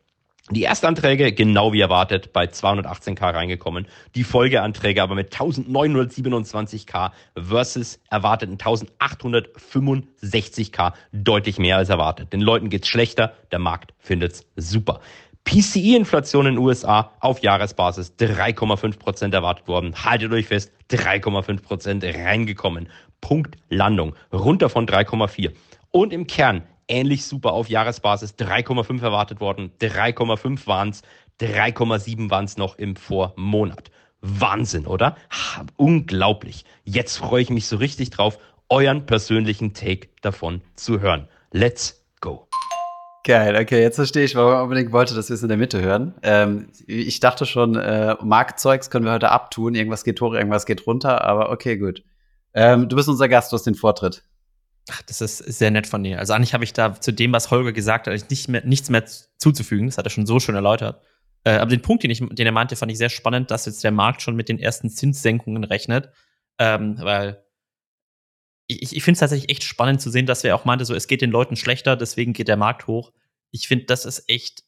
Die 0.51 0.63
Erstanträge, 0.63 1.31
genau 1.31 1.73
wie 1.73 1.81
erwartet, 1.81 2.33
bei 2.33 2.45
218k 2.45 3.21
reingekommen. 3.21 3.85
Die 4.15 4.23
Folgeanträge 4.23 5.03
aber 5.03 5.13
mit 5.13 5.31
1927k 5.31 7.11
versus 7.37 7.99
erwarteten 8.09 8.57
1865k 8.57 10.93
deutlich 11.11 11.59
mehr 11.59 11.77
als 11.77 11.89
erwartet. 11.89 12.33
Den 12.33 12.41
Leuten 12.41 12.71
geht's 12.71 12.87
schlechter, 12.87 13.33
der 13.51 13.59
Markt 13.59 13.93
findet's 13.99 14.47
super. 14.55 15.01
PCE-Inflation 15.43 16.47
in 16.47 16.55
den 16.55 16.63
USA 16.63 17.11
auf 17.19 17.43
Jahresbasis 17.43 18.15
3,5% 18.19 19.31
erwartet 19.31 19.67
worden. 19.67 20.03
Haltet 20.03 20.31
euch 20.31 20.47
fest, 20.47 20.71
3,5% 20.89 22.25
reingekommen. 22.25 22.89
Punkt 23.21 23.55
Landung. 23.69 24.15
Runter 24.33 24.69
von 24.69 24.87
3,4. 24.87 25.51
Und 25.91 26.11
im 26.11 26.25
Kern 26.25 26.63
ähnlich 26.89 27.25
super 27.25 27.53
auf 27.53 27.69
Jahresbasis. 27.69 28.35
3,5 28.37 29.01
erwartet 29.01 29.39
worden, 29.39 29.71
3,5 29.79 30.67
waren 30.67 30.89
es, 30.89 31.03
3,7 31.39 32.29
waren 32.29 32.45
es 32.45 32.57
noch 32.57 32.77
im 32.77 32.95
Vormonat. 32.95 33.91
Wahnsinn, 34.21 34.85
oder? 34.85 35.15
Ha, 35.31 35.65
unglaublich. 35.77 36.65
Jetzt 36.83 37.17
freue 37.17 37.41
ich 37.41 37.49
mich 37.49 37.67
so 37.67 37.77
richtig 37.77 38.09
drauf, 38.09 38.37
euren 38.67 39.05
persönlichen 39.05 39.73
Take 39.73 40.09
davon 40.21 40.61
zu 40.75 40.99
hören. 40.99 41.29
Let's 41.51 42.05
go. 42.19 42.47
Geil, 43.25 43.55
okay, 43.61 43.81
jetzt 43.81 43.97
verstehe 43.97 44.23
ich, 44.23 44.35
warum 44.35 44.53
er 44.53 44.63
unbedingt 44.63 44.91
wollte, 44.91 45.13
dass 45.13 45.29
wir 45.29 45.35
es 45.35 45.43
in 45.43 45.49
der 45.49 45.57
Mitte 45.57 45.81
hören. 45.81 46.15
Ähm, 46.23 46.69
ich 46.87 47.19
dachte 47.19 47.45
schon, 47.45 47.75
äh, 47.75 48.15
Marktzeugs 48.21 48.89
können 48.89 49.05
wir 49.05 49.11
heute 49.11 49.29
abtun, 49.29 49.75
irgendwas 49.75 50.03
geht 50.03 50.21
hoch, 50.21 50.33
irgendwas 50.33 50.65
geht 50.65 50.87
runter, 50.87 51.23
aber 51.25 51.51
okay, 51.51 51.77
gut. 51.77 52.03
Ähm, 52.53 52.89
du 52.89 52.95
bist 52.95 53.09
unser 53.09 53.27
Gast, 53.27 53.51
du 53.51 53.55
hast 53.55 53.67
den 53.67 53.75
Vortritt. 53.75 54.23
Ach, 54.91 55.01
das 55.03 55.21
ist 55.21 55.37
sehr 55.37 55.71
nett 55.71 55.87
von 55.87 56.03
dir. 56.03 56.19
Also 56.19 56.33
eigentlich 56.33 56.53
habe 56.53 56.63
ich 56.63 56.73
da 56.73 56.99
zu 56.99 57.11
dem, 57.11 57.31
was 57.31 57.51
Holger 57.51 57.73
gesagt 57.73 58.07
hat, 58.07 58.29
nicht 58.29 58.47
mehr, 58.47 58.65
nichts 58.65 58.89
mehr 58.89 59.05
zuzufügen. 59.37 59.87
Das 59.87 59.97
hat 59.97 60.05
er 60.05 60.09
schon 60.09 60.25
so 60.25 60.39
schön 60.39 60.55
erläutert. 60.55 61.01
Äh, 61.43 61.57
aber 61.57 61.69
den 61.69 61.81
Punkt, 61.81 62.03
den, 62.03 62.11
ich, 62.11 62.19
den 62.19 62.45
er 62.45 62.51
meinte, 62.51 62.75
fand 62.75 62.91
ich 62.91 62.97
sehr 62.97 63.09
spannend, 63.09 63.51
dass 63.51 63.65
jetzt 63.65 63.83
der 63.83 63.91
Markt 63.91 64.21
schon 64.21 64.35
mit 64.35 64.49
den 64.49 64.59
ersten 64.59 64.89
Zinssenkungen 64.89 65.63
rechnet. 65.63 66.09
Ähm, 66.57 66.97
weil 66.99 67.43
ich, 68.67 68.95
ich 68.95 69.03
finde 69.03 69.13
es 69.13 69.19
tatsächlich 69.19 69.49
echt 69.49 69.63
spannend 69.63 70.01
zu 70.01 70.09
sehen, 70.09 70.25
dass 70.25 70.43
er 70.43 70.55
auch 70.55 70.65
meinte, 70.65 70.85
so 70.85 70.93
es 70.93 71.07
geht 71.07 71.21
den 71.21 71.31
Leuten 71.31 71.55
schlechter, 71.55 71.95
deswegen 71.95 72.33
geht 72.33 72.47
der 72.47 72.57
Markt 72.57 72.87
hoch. 72.87 73.11
Ich 73.51 73.67
finde, 73.67 73.85
das 73.85 74.05
ist 74.05 74.25
echt 74.27 74.63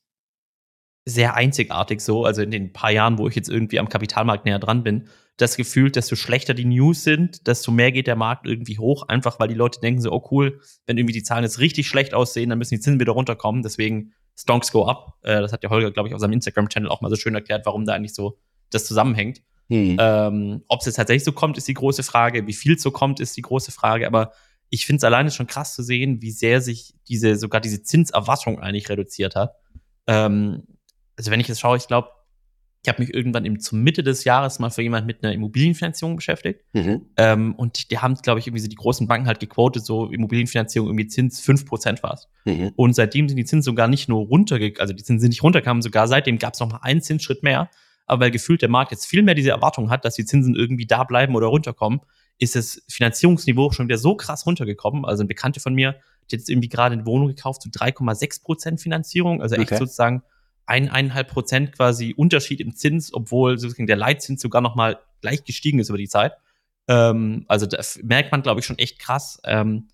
sehr 1.05 1.36
einzigartig 1.36 2.01
so. 2.01 2.25
Also 2.25 2.41
in 2.41 2.51
den 2.51 2.73
paar 2.73 2.91
Jahren, 2.91 3.17
wo 3.17 3.27
ich 3.27 3.36
jetzt 3.36 3.49
irgendwie 3.49 3.79
am 3.79 3.89
Kapitalmarkt 3.89 4.45
näher 4.45 4.60
dran 4.60 4.84
bin, 4.84 5.10
das 5.41 5.58
Gefühl, 5.58 5.91
desto 5.91 6.15
schlechter 6.15 6.54
die 6.54 6.65
News 6.65 7.04
sind, 7.04 7.47
desto 7.47 7.71
mehr 7.71 7.91
geht 7.91 8.08
der 8.08 8.15
Markt 8.15 8.45
irgendwie 8.45 8.77
hoch, 8.77 9.08
einfach 9.08 9.39
weil 9.39 9.47
die 9.47 9.56
Leute 9.56 9.80
denken 9.80 10.01
so, 10.01 10.12
oh 10.12 10.27
cool, 10.32 10.62
wenn 10.86 10.97
irgendwie 10.97 11.13
die 11.13 11.23
Zahlen 11.23 11.43
jetzt 11.43 11.60
richtig 11.60 11.88
schlecht 11.88 12.13
aussehen, 12.13 12.49
dann 12.49 12.60
müssen 12.60 12.75
die 12.75 12.80
Zinsen 12.80 12.99
wieder 12.99 13.13
runterkommen. 13.13 13.63
Deswegen 13.63 14.13
Stonks 14.36 14.71
go 14.71 14.86
up. 14.86 15.15
Äh, 15.23 15.41
das 15.41 15.51
hat 15.51 15.63
der 15.63 15.69
Holger, 15.69 15.91
glaube 15.91 16.10
ich, 16.10 16.15
auf 16.15 16.21
seinem 16.21 16.34
Instagram-Channel 16.34 16.89
auch 16.89 17.01
mal 17.01 17.10
so 17.10 17.15
schön 17.15 17.36
erklärt, 17.36 17.65
warum 17.65 17.86
da 17.86 17.93
eigentlich 17.93 18.13
so 18.13 18.38
das 18.69 18.86
zusammenhängt. 18.86 19.41
Hm. 19.69 19.97
Ähm, 19.99 20.63
Ob 20.67 20.82
es 20.82 20.86
jetzt 20.86 20.95
tatsächlich 20.95 21.23
so 21.23 21.32
kommt, 21.32 21.58
ist 21.58 21.67
die 21.67 21.73
große 21.73 22.04
Frage. 22.04 22.45
Wie 22.47 22.54
viel 22.54 22.77
so 22.77 22.91
kommt, 22.91 23.19
ist 23.19 23.36
die 23.38 23.41
große 23.41 23.71
Frage. 23.71 24.06
Aber 24.06 24.34
ich 24.69 24.86
finde 24.86 24.97
es 24.97 25.04
alleine 25.04 25.32
schon 25.32 25.47
krass 25.47 25.75
zu 25.75 25.84
sehen, 25.84 26.21
wie 26.21 26.32
sehr 26.32 26.62
sich 26.62 26.93
diese, 27.08 27.36
sogar 27.36 27.62
diese 27.62 27.84
Zinserwartung 27.84 28.60
eigentlich 28.60 28.89
reduziert 28.89 29.36
hat. 29.36 29.56
Ähm, 30.08 30.63
also 31.17 31.32
wenn 31.32 31.39
ich 31.39 31.47
jetzt 31.47 31.60
schaue, 31.60 31.77
ich 31.77 31.88
glaube, 31.88 32.10
ich 32.84 32.89
habe 32.89 33.02
mich 33.02 33.13
irgendwann 33.13 33.46
im, 33.46 33.60
zur 33.60 33.78
Mitte 33.78 34.02
des 34.02 34.24
Jahres 34.24 34.58
mal 34.58 34.72
für 34.72 34.82
jemand 34.82 35.06
mit 35.06 35.24
einer 35.24 35.34
Immobilienfinanzierung 35.34 36.15
beschäftigt. 36.15 36.62
Mhm. 36.74 37.06
Ähm, 37.15 37.54
und 37.56 37.91
die 37.91 38.00
haben, 38.00 38.15
glaube 38.15 38.39
ich, 38.39 38.48
irgendwie 38.48 38.62
so 38.62 38.67
die 38.67 38.76
großen 38.76 39.08
Banken 39.08 39.28
halt 39.28 39.39
gequotet, 39.39 39.86
so 39.86 40.08
Immobilienfinanzierung 40.08 40.89
irgendwie 40.89 41.08
Zins 41.08 41.41
5% 41.46 42.02
war 42.02 42.20
mhm. 42.46 42.72
Und 42.76 42.96
seitdem 42.96 43.30
sind 43.30 43.38
die 43.38 43.46
Zinsen 43.46 43.63
sogar 43.63 43.88
nicht 43.88 44.10
nur 44.10 44.26
runtergegangen, 44.26 44.82
also 44.82 44.94
die 44.94 45.04
Zinsen 45.04 45.22
sind 45.22 45.30
nicht 45.30 45.44
runtergekommen, 45.44 45.84
sogar 45.84 46.08
seitdem 46.08 46.39
gab 46.39 46.56
es 46.56 46.60
noch 46.60 46.72
mal 46.72 46.80
einen 46.82 47.02
Zinsschritt 47.02 47.44
mehr 47.44 47.70
aber 48.12 48.26
weil 48.26 48.32
gefühlt 48.32 48.62
der 48.62 48.67
Markt 48.67 48.91
jetzt 48.91 49.06
viel 49.06 49.24
mehr 49.24 49.36
diese 49.36 49.52
Erwartung 49.52 49.89
hat, 49.89 50.04
dass 50.04 50.15
die 50.15 50.26
Zinsen 50.26 50.54
irgendwie 50.54 50.86
da 50.86 51.06
bleiben 51.06 51.34
oder 51.34 51.48
runterkommen, 51.48 52.02
ist 52.39 52.58
das 52.58 52.84
Finanzierungsniveau 52.89 53.72
schon 53.72 53.88
wieder 53.88 53.98
so 53.98 54.15
krass 54.15 54.46
runtergekommen. 54.46 55.06
Also 55.06 55.24
ein 55.24 55.30
Bekannte 55.30 55.62
von 55.62 55.74
mir, 55.74 55.94
die 55.94 56.36
hat 56.36 56.39
jetzt 56.39 56.50
irgendwie 56.50 56.67
gerade 56.67 56.94
eine 56.94 57.06
Wohnung 57.06 57.30
gekauft 57.30 57.62
zu 57.62 57.70
3,6 57.70 58.44
Prozent 58.44 58.82
Finanzierung, 58.82 59.41
also 59.41 59.56
echt 59.56 59.72
okay. 59.72 59.78
sozusagen 59.78 60.24
eineinhalb 60.71 61.27
Prozent 61.27 61.73
quasi 61.73 62.13
Unterschied 62.15 62.62
im 62.62 62.75
Zins, 62.75 63.13
obwohl 63.13 63.57
sozusagen 63.60 63.88
der 63.88 63.97
Leitzins 63.97 64.41
sogar 64.41 64.62
noch 64.62 64.75
mal 64.75 64.99
gleich 65.19 65.43
gestiegen 65.43 65.79
ist 65.79 65.89
über 65.89 65.97
die 65.97 66.07
Zeit. 66.07 66.34
Ähm, 66.88 67.43
also 67.47 67.65
da 67.65 67.77
merkt 68.01 68.31
man, 68.31 68.41
glaube 68.41 68.62
ich, 68.62 68.65
schon 68.65 68.79
echt 68.79 68.97
krass. 68.97 69.41
Ähm, 69.43 69.89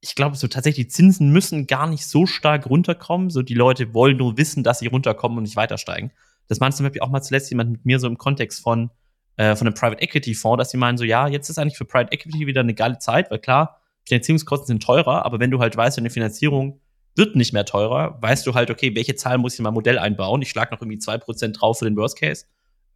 ich 0.00 0.14
glaube, 0.14 0.36
so 0.36 0.48
tatsächlich, 0.48 0.90
Zinsen 0.90 1.30
müssen 1.30 1.66
gar 1.66 1.86
nicht 1.86 2.06
so 2.06 2.24
stark 2.26 2.68
runterkommen. 2.68 3.28
So 3.28 3.42
die 3.42 3.54
Leute 3.54 3.92
wollen 3.92 4.16
nur 4.16 4.38
wissen, 4.38 4.64
dass 4.64 4.78
sie 4.78 4.86
runterkommen 4.88 5.36
und 5.36 5.44
nicht 5.44 5.56
weiter 5.56 5.76
steigen. 5.76 6.10
Das 6.48 6.58
meinte 6.58 6.78
zum 6.78 6.86
Beispiel 6.86 7.02
auch 7.02 7.10
mal 7.10 7.22
zuletzt 7.22 7.50
jemand 7.50 7.70
mit 7.70 7.84
mir 7.84 7.98
so 7.98 8.06
im 8.06 8.16
Kontext 8.16 8.62
von, 8.62 8.90
äh, 9.36 9.54
von 9.54 9.66
einem 9.66 9.74
Private 9.74 10.02
Equity 10.02 10.34
Fonds, 10.34 10.58
dass 10.58 10.70
sie 10.70 10.78
meinen 10.78 10.96
so, 10.96 11.04
ja, 11.04 11.28
jetzt 11.28 11.50
ist 11.50 11.58
eigentlich 11.58 11.76
für 11.76 11.84
Private 11.84 12.12
Equity 12.12 12.46
wieder 12.46 12.62
eine 12.62 12.74
geile 12.74 12.98
Zeit, 12.98 13.30
weil 13.30 13.38
klar, 13.38 13.80
Finanzierungskosten 14.08 14.66
sind 14.66 14.82
teurer, 14.82 15.24
aber 15.24 15.38
wenn 15.38 15.50
du 15.50 15.60
halt 15.60 15.76
weißt, 15.76 15.98
deine 15.98 16.10
Finanzierung 16.10 16.80
wird 17.16 17.36
nicht 17.36 17.52
mehr 17.52 17.64
teurer, 17.64 18.18
weißt 18.20 18.46
du 18.46 18.54
halt, 18.54 18.70
okay, 18.70 18.94
welche 18.94 19.14
Zahlen 19.14 19.40
muss 19.40 19.54
ich 19.54 19.58
in 19.58 19.64
mein 19.64 19.74
Modell 19.74 19.98
einbauen? 19.98 20.42
Ich 20.42 20.50
schlage 20.50 20.74
noch 20.74 20.80
irgendwie 20.80 20.98
2% 20.98 21.52
drauf 21.52 21.78
für 21.78 21.84
den 21.84 21.96
Worst 21.96 22.18
Case. 22.18 22.46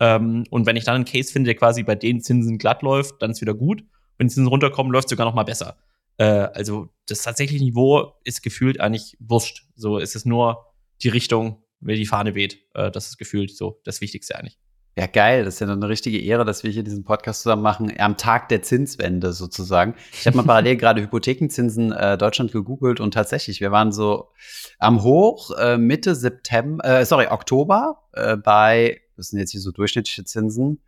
Ähm, 0.01 0.45
und 0.51 0.67
wenn 0.67 0.77
ich 0.77 0.85
dann 0.85 0.97
einen 0.97 1.05
Case 1.05 1.33
finde, 1.33 1.49
der 1.49 1.57
quasi 1.57 1.83
bei 1.83 1.95
den 1.95 2.21
Zinsen 2.21 2.59
glatt 2.59 2.83
läuft, 2.83 3.21
dann 3.21 3.31
ist 3.31 3.41
wieder 3.41 3.55
gut. 3.55 3.85
Wenn 4.19 4.29
die 4.29 4.35
Zinsen 4.35 4.49
runterkommen, 4.49 4.93
läuft 4.93 5.07
es 5.07 5.11
sogar 5.11 5.27
noch 5.27 5.35
mal 5.35 5.45
besser. 5.45 5.77
Äh, 6.19 6.25
also 6.25 6.89
das 7.07 7.23
tatsächliche 7.23 7.63
Niveau 7.63 8.15
ist 8.25 8.43
gefühlt 8.43 8.81
eigentlich 8.81 9.17
wurscht. 9.21 9.67
So 9.75 9.99
ist 9.99 10.17
es 10.17 10.25
nur 10.25 10.67
die 11.03 11.09
Richtung, 11.09 11.63
wie 11.81 11.97
die 11.97 12.07
Fahne 12.07 12.35
weht. 12.35 12.59
Äh, 12.75 12.91
das 12.91 13.09
ist 13.09 13.19
gefühlt 13.19 13.57
so 13.57 13.81
das 13.85 14.01
Wichtigste 14.01 14.37
eigentlich. 14.39 14.59
Ja, 14.99 15.07
geil. 15.07 15.45
Das 15.45 15.55
ist 15.55 15.61
ja 15.61 15.69
eine 15.69 15.89
richtige 15.91 16.19
Ehre, 16.19 16.47
dass 16.47 16.65
wir 16.65 16.71
hier 16.71 16.83
diesen 16.83 17.05
Podcast 17.05 17.43
zusammen 17.43 17.61
machen, 17.61 17.93
am 17.99 18.17
Tag 18.17 18.49
der 18.49 18.63
Zinswende 18.63 19.35
sozusagen. 19.35 19.95
Ich 20.13 20.27
habe 20.27 20.39
mal 20.39 20.43
parallel 20.47 20.77
gerade 20.77 21.03
Hypothekenzinsen 21.03 21.93
äh, 21.93 22.17
Deutschland 22.17 22.51
gegoogelt 22.51 23.01
und 23.01 23.13
tatsächlich, 23.13 23.61
wir 23.61 23.71
waren 23.71 23.93
so 23.93 24.31
am 24.79 25.03
Hoch 25.03 25.51
äh, 25.59 25.77
Mitte 25.77 26.15
September, 26.15 26.83
äh, 26.83 27.05
sorry, 27.05 27.27
Oktober 27.27 28.05
äh, 28.15 28.39
bei, 28.39 29.03
das 29.19 29.29
sind 29.29 29.39
jetzt 29.39 29.51
hier 29.51 29.61
so 29.61 29.71
durchschnittliche 29.71 30.25
Zinsen. 30.25 30.81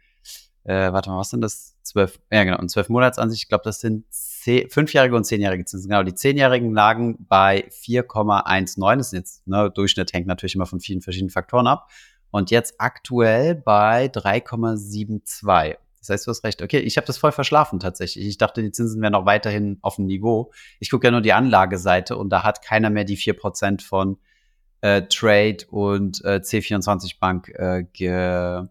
Äh, 0.64 0.92
warte 0.92 1.10
mal, 1.10 1.18
was 1.18 1.30
sind 1.30 1.42
das? 1.42 1.74
Zwölf, 1.82 2.20
ja 2.30 2.44
genau, 2.44 2.58
und 2.58 2.70
zwölf 2.70 2.90
Monatsansicht. 2.90 3.44
Ich 3.44 3.48
glaube, 3.48 3.64
das 3.64 3.80
sind 3.80 4.04
zehn, 4.10 4.68
fünfjährige 4.68 5.16
und 5.16 5.24
zehnjährige 5.24 5.64
Zinsen. 5.64 5.88
Genau, 5.88 6.02
die 6.02 6.14
zehnjährigen 6.14 6.74
lagen 6.74 7.26
bei 7.26 7.66
4,19. 7.70 8.98
Das 8.98 9.06
ist 9.06 9.12
jetzt, 9.14 9.48
ne, 9.48 9.70
Durchschnitt 9.70 10.12
hängt 10.12 10.26
natürlich 10.26 10.54
immer 10.54 10.66
von 10.66 10.80
vielen 10.80 11.00
verschiedenen 11.00 11.30
Faktoren 11.30 11.66
ab. 11.66 11.88
Und 12.30 12.50
jetzt 12.50 12.74
aktuell 12.78 13.54
bei 13.54 14.06
3,72. 14.06 15.76
Das 15.98 16.10
heißt, 16.10 16.26
du 16.26 16.30
hast 16.30 16.44
recht. 16.44 16.62
Okay, 16.62 16.78
ich 16.78 16.96
habe 16.96 17.06
das 17.06 17.18
voll 17.18 17.32
verschlafen 17.32 17.80
tatsächlich. 17.80 18.26
Ich 18.26 18.38
dachte, 18.38 18.62
die 18.62 18.72
Zinsen 18.72 19.02
wären 19.02 19.12
noch 19.12 19.26
weiterhin 19.26 19.78
auf 19.82 19.96
dem 19.96 20.06
Niveau. 20.06 20.52
Ich 20.80 20.90
gucke 20.90 21.06
ja 21.06 21.10
nur 21.10 21.20
die 21.20 21.32
Anlageseite 21.32 22.16
und 22.16 22.30
da 22.30 22.44
hat 22.44 22.62
keiner 22.62 22.90
mehr 22.90 23.04
die 23.04 23.16
4% 23.16 23.82
von 23.82 24.18
äh, 24.80 25.02
Trade 25.02 25.58
und 25.70 26.24
äh, 26.24 26.40
C24 26.42 27.18
Bank 27.18 27.48
äh, 27.48 27.84
ge 27.92 28.64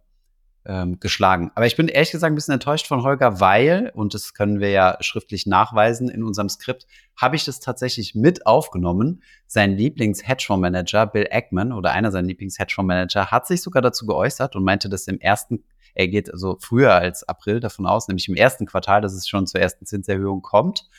ähm, 0.68 1.00
geschlagen. 1.00 1.50
Aber 1.56 1.66
ich 1.66 1.78
bin 1.78 1.88
ehrlich 1.88 2.12
gesagt 2.12 2.32
ein 2.32 2.36
bisschen 2.36 2.54
enttäuscht 2.54 2.88
von 2.88 3.02
Holger, 3.02 3.40
weil, 3.40 3.92
und 3.96 4.14
das 4.14 4.34
können 4.34 4.60
wir 4.60 4.70
ja 4.70 4.98
schriftlich 5.00 5.46
nachweisen 5.46 6.10
in 6.10 6.24
unserem 6.24 6.50
Skript, 6.50 6.86
habe 7.16 7.38
ich 7.38 7.46
das 7.46 7.62
tatsächlich 7.62 8.16
mit 8.16 8.46
aufgenommen. 8.46 9.24
Sein 9.48 9.78
Lieblings-Hedgefondsmanager, 9.78 11.08
Bill 11.08 11.28
Eggman, 11.30 11.72
oder 11.72 11.92
einer 11.92 12.12
seiner 12.12 12.28
Lieblings-Hedgefondsmanager, 12.28 13.32
hat 13.32 13.48
sich 13.48 13.62
sogar 13.62 13.82
dazu 13.82 14.06
geäußert 14.06 14.56
und 14.58 14.64
meinte, 14.64 14.90
dass 14.90 15.08
im 15.08 15.20
ersten, 15.20 15.64
er 15.96 16.10
geht 16.10 16.32
also 16.32 16.58
früher 16.60 16.94
als 16.94 17.24
April 17.24 17.62
davon 17.62 17.86
aus, 17.86 18.10
nämlich 18.10 18.28
im 18.28 18.36
ersten 18.36 18.66
Quartal, 18.66 19.00
dass 19.00 19.14
es 19.14 19.28
schon 19.28 19.48
zur 19.48 19.62
ersten 19.62 19.86
Zinserhöhung 19.86 20.42
kommt. 20.42 20.90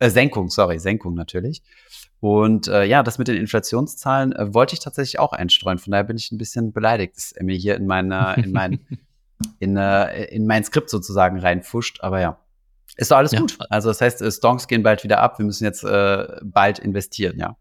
Äh, 0.00 0.10
Senkung, 0.10 0.50
sorry, 0.50 0.78
Senkung 0.78 1.14
natürlich. 1.14 1.62
Und 2.20 2.68
äh, 2.68 2.84
ja, 2.84 3.02
das 3.02 3.18
mit 3.18 3.28
den 3.28 3.36
Inflationszahlen 3.36 4.32
äh, 4.32 4.52
wollte 4.52 4.74
ich 4.74 4.80
tatsächlich 4.80 5.18
auch 5.18 5.32
einstreuen. 5.32 5.78
Von 5.78 5.92
daher 5.92 6.04
bin 6.04 6.16
ich 6.16 6.30
ein 6.30 6.38
bisschen 6.38 6.72
beleidigt, 6.72 7.16
dass 7.16 7.32
er 7.32 7.44
mir 7.44 7.56
hier 7.56 7.76
in 7.76 7.86
meiner, 7.86 8.36
in 8.38 8.52
meinen 8.52 8.86
in, 9.58 9.76
äh, 9.76 10.24
in 10.24 10.46
mein 10.46 10.64
Skript 10.64 10.90
sozusagen 10.90 11.38
reinfuscht. 11.38 12.00
Aber 12.02 12.20
ja, 12.20 12.38
ist 12.96 13.10
doch 13.10 13.16
alles 13.16 13.32
ja. 13.32 13.40
gut. 13.40 13.58
Also 13.70 13.88
das 13.88 14.00
heißt, 14.00 14.22
äh, 14.22 14.30
Stonks 14.30 14.68
gehen 14.68 14.82
bald 14.82 15.04
wieder 15.04 15.20
ab. 15.20 15.38
Wir 15.38 15.46
müssen 15.46 15.64
jetzt 15.64 15.84
äh, 15.84 16.26
bald 16.42 16.78
investieren, 16.78 17.38
ja. 17.38 17.56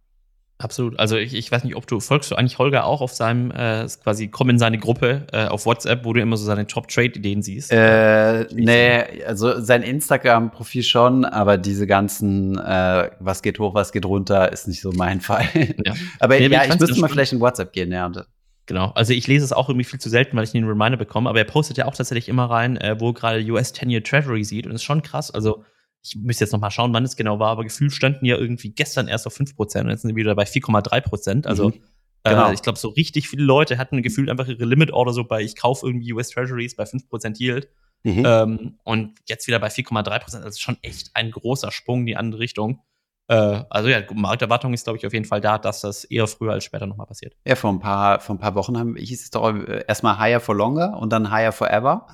Absolut. 0.60 0.98
Also 0.98 1.18
ich, 1.18 1.34
ich 1.34 1.52
weiß 1.52 1.64
nicht, 1.66 1.76
ob 1.76 1.88
du 1.88 2.00
folgst 2.00 2.32
du 2.32 2.36
eigentlich 2.36 2.58
Holger 2.58 2.86
auch 2.86 3.02
auf 3.02 3.12
seinem 3.12 3.52
äh, 3.52 3.86
quasi 4.02 4.30
komm 4.30 4.50
in 4.50 4.60
seine 4.60 4.78
Gruppe 4.78 5.28
äh, 5.34 5.48
auf 5.48 5.66
WhatsApp, 5.66 6.06
wo 6.06 6.14
du 6.14 6.22
immer 6.22 6.38
so 6.38 6.46
seine 6.46 6.68
Top 6.68 6.88
Trade 6.88 7.14
Ideen 7.16 7.42
siehst. 7.42 7.72
Äh, 7.72 8.46
nee, 8.54 9.24
also 9.26 9.60
sein 9.60 9.82
Instagram 9.82 10.52
Profil 10.52 10.84
schon, 10.84 11.26
aber 11.26 11.58
diese 11.58 11.86
ganzen 11.86 12.58
äh, 12.60 13.10
was 13.20 13.42
geht 13.42 13.60
hoch, 13.60 13.74
was 13.74 13.92
geht 13.92 14.06
runter 14.06 14.54
ist 14.54 14.68
nicht 14.68 14.80
so 14.80 14.92
mein 14.94 15.20
Fall. 15.22 15.48
Ja. 15.84 15.96
aber 16.20 16.40
nee, 16.40 16.48
ja, 16.48 16.64
ich 16.64 16.80
müsste 16.80 17.02
mal 17.02 17.10
vielleicht 17.10 17.34
in 17.34 17.42
WhatsApp 17.42 17.74
gehen, 17.74 17.92
ja. 17.92 18.06
Und, 18.06 18.24
Genau, 18.66 18.92
also 18.92 19.14
ich 19.14 19.28
lese 19.28 19.44
es 19.44 19.52
auch 19.52 19.68
irgendwie 19.68 19.84
viel 19.84 20.00
zu 20.00 20.10
selten, 20.10 20.38
weil 20.38 20.46
ich 20.46 20.52
den 20.52 20.64
Reminder 20.64 20.98
bekomme, 20.98 21.30
aber 21.30 21.40
er 21.40 21.46
postet 21.46 21.78
ja 21.78 21.86
auch 21.86 21.96
tatsächlich 21.96 22.30
immer 22.30 22.46
rein, 22.46 22.78
äh, 22.78 22.96
wo 23.00 23.12
gerade 23.12 23.44
US 23.52 23.74
10-Year 23.74 24.04
Treasury 24.04 24.44
sieht 24.44 24.66
und 24.66 24.72
das 24.72 24.82
ist 24.82 24.86
schon 24.86 25.02
krass. 25.02 25.32
Also 25.32 25.64
ich 26.02 26.16
müsste 26.16 26.46
jetzt 26.46 26.52
noch 26.54 26.60
mal 26.60 26.72
schauen, 26.72 26.94
wann 26.94 27.04
es 27.04 27.16
genau 27.16 27.40
war, 27.40 27.50
aber 27.50 27.64
gefühlt 27.64 27.92
standen 27.92 28.26
ja 28.26 28.38
irgendwie 28.38 28.70
gestern 28.70 29.08
erst 29.08 29.28
auf 29.28 29.38
5% 29.38 29.58
und 29.82 29.90
jetzt 29.90 30.02
sind 30.02 30.12
sie 30.12 30.16
wieder 30.16 30.36
bei 30.36 30.44
4,3%. 30.44 31.46
Also 31.46 31.70
mhm. 31.70 31.82
Äh, 32.24 32.30
genau. 32.30 32.50
äh, 32.50 32.54
ich 32.54 32.62
glaube, 32.62 32.80
so 32.80 32.90
richtig 32.90 33.28
viele 33.28 33.44
Leute 33.44 33.78
hatten 33.78 34.02
gefühlt 34.02 34.30
einfach 34.30 34.48
ihre 34.48 34.66
Limit 34.66 34.92
Order 34.92 35.14
so 35.14 35.26
bei, 35.26 35.42
ich 35.42 35.56
kaufe 35.56 35.86
irgendwie 35.86 36.14
US 36.14 36.30
Treasuries 36.30 36.76
bei 36.76 36.86
5% 36.86 37.40
Yield. 37.40 37.68
Mhm. 38.04 38.24
Ähm, 38.26 38.80
und 38.84 39.20
jetzt 39.28 39.48
wieder 39.48 39.60
bei 39.60 39.68
4,3%. 39.68 40.42
Das 40.42 40.56
ist 40.56 40.62
schon 40.62 40.78
echt 40.82 41.12
ein 41.14 41.32
großer 41.32 41.72
Sprung 41.72 42.02
in 42.02 42.06
die 42.06 42.16
andere 42.18 42.40
Richtung. 42.42 42.82
Äh, 43.28 43.64
also 43.70 43.90
ja, 43.90 44.02
Markterwartung 44.14 44.74
ist, 44.74 44.84
glaube 44.84 44.98
ich, 44.98 45.06
auf 45.06 45.14
jeden 45.14 45.26
Fall 45.26 45.42
da, 45.42 45.58
dass 45.58 45.82
das 45.82 46.04
eher 46.04 46.28
früher 46.28 46.54
als 46.54 46.64
später 46.64 46.86
nochmal 46.86 47.08
passiert. 47.08 47.36
Ja, 47.46 47.56
vor 47.56 47.72
ein 47.72 47.80
paar, 47.80 48.20
vor 48.20 48.36
ein 48.36 48.40
paar 48.40 48.56
Wochen 48.56 48.78
haben, 48.78 48.96
hieß 48.96 49.24
es 49.24 49.30
doch 49.32 49.54
äh, 49.54 49.86
erstmal 49.88 50.20
Higher 50.20 50.40
for 50.40 50.56
Longer 50.56 50.98
und 50.98 51.12
dann 51.12 51.32
Higher 51.32 51.52
Forever. 51.52 52.08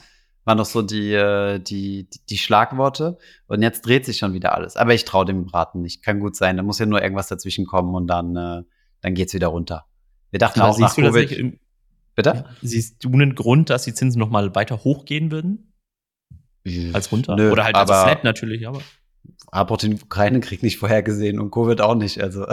Waren 0.46 0.58
doch 0.58 0.66
so 0.66 0.82
die, 0.82 1.14
äh, 1.14 1.60
die, 1.60 2.10
die, 2.10 2.26
die 2.30 2.38
Schlagworte. 2.38 3.18
Und 3.48 3.62
jetzt 3.62 3.86
dreht 3.86 4.06
sich 4.06 4.18
schon 4.18 4.34
wieder 4.34 4.56
alles. 4.56 4.78
Aber 4.78 4.94
ich 4.94 5.06
traue 5.06 5.26
dem 5.26 5.46
Braten 5.46 5.82
nicht. 5.82 6.04
Kann 6.04 6.20
gut 6.20 6.36
sein. 6.36 6.58
Da 6.58 6.64
muss 6.64 6.80
ja 6.80 6.86
nur 6.86 7.02
irgendwas 7.02 7.28
dazwischen 7.28 7.66
kommen 7.66 7.94
und 7.94 8.08
dann, 8.08 8.66
dann 9.02 9.14
geht's 9.14 9.34
wieder 9.34 9.48
runter. 9.48 9.86
Wir 10.32 10.40
dachten 10.40 10.62
Aber 10.62 10.72
auch 10.72 10.80
nach 10.80 10.96
Covid. 10.96 11.32
Im, 11.32 11.60
Bitte? 12.20 12.30
Ja, 12.30 12.46
siehst 12.62 13.04
du 13.04 13.14
einen 13.14 13.34
Grund, 13.34 13.70
dass 13.70 13.84
die 13.84 13.94
Zinsen 13.94 14.20
nochmal 14.20 14.54
weiter 14.54 14.84
hochgehen 14.84 15.32
würden? 15.32 15.74
Als 16.94 17.14
runter? 17.14 17.38
Nö, 17.38 17.50
Oder 17.50 17.64
halt 17.64 17.76
also 17.76 17.94
flat 17.94 18.26
natürlich, 18.26 18.68
aber. 18.68 18.82
Aber 19.52 19.78
den 19.78 19.96
Ukraine-Krieg 19.96 20.64
nicht 20.64 20.78
vorhergesehen 20.78 21.40
und 21.40 21.52
Covid 21.52 21.82
auch 21.82 21.96
nicht. 21.96 22.22
Also 22.22 22.46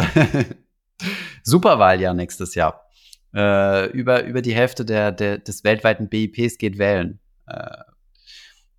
Superwahljahr 1.42 2.14
nächstes 2.14 2.54
Jahr. 2.54 2.86
Äh, 3.34 3.90
über, 3.90 4.24
über 4.24 4.40
die 4.40 4.54
Hälfte 4.54 4.84
der, 4.84 5.12
der, 5.12 5.38
des 5.38 5.62
weltweiten 5.64 6.08
BIPs 6.08 6.58
geht 6.58 6.78
wählen. 6.78 7.20
Äh, 7.46 7.76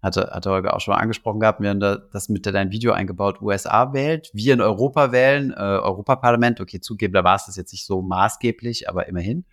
hatte, 0.01 0.31
hatte 0.31 0.49
Holger 0.49 0.75
auch 0.75 0.79
schon 0.79 0.93
mal 0.93 0.99
angesprochen 0.99 1.39
gehabt. 1.39 1.61
Wir 1.61 1.69
haben 1.69 1.79
da, 1.79 1.97
das 1.97 2.29
mit 2.29 2.45
dein 2.45 2.71
Video 2.71 2.91
eingebaut. 2.93 3.41
USA 3.41 3.93
wählt, 3.93 4.29
wir 4.33 4.53
in 4.53 4.61
Europa 4.61 5.11
wählen, 5.11 5.51
äh, 5.51 5.55
Europaparlament. 5.55 6.59
Okay, 6.61 6.79
zugegebenermaßen 6.79 7.51
ist 7.51 7.57
das 7.57 7.61
jetzt 7.61 7.71
nicht 7.71 7.85
so 7.85 8.01
maßgeblich, 8.01 8.89
aber 8.89 9.07
immerhin. 9.07 9.45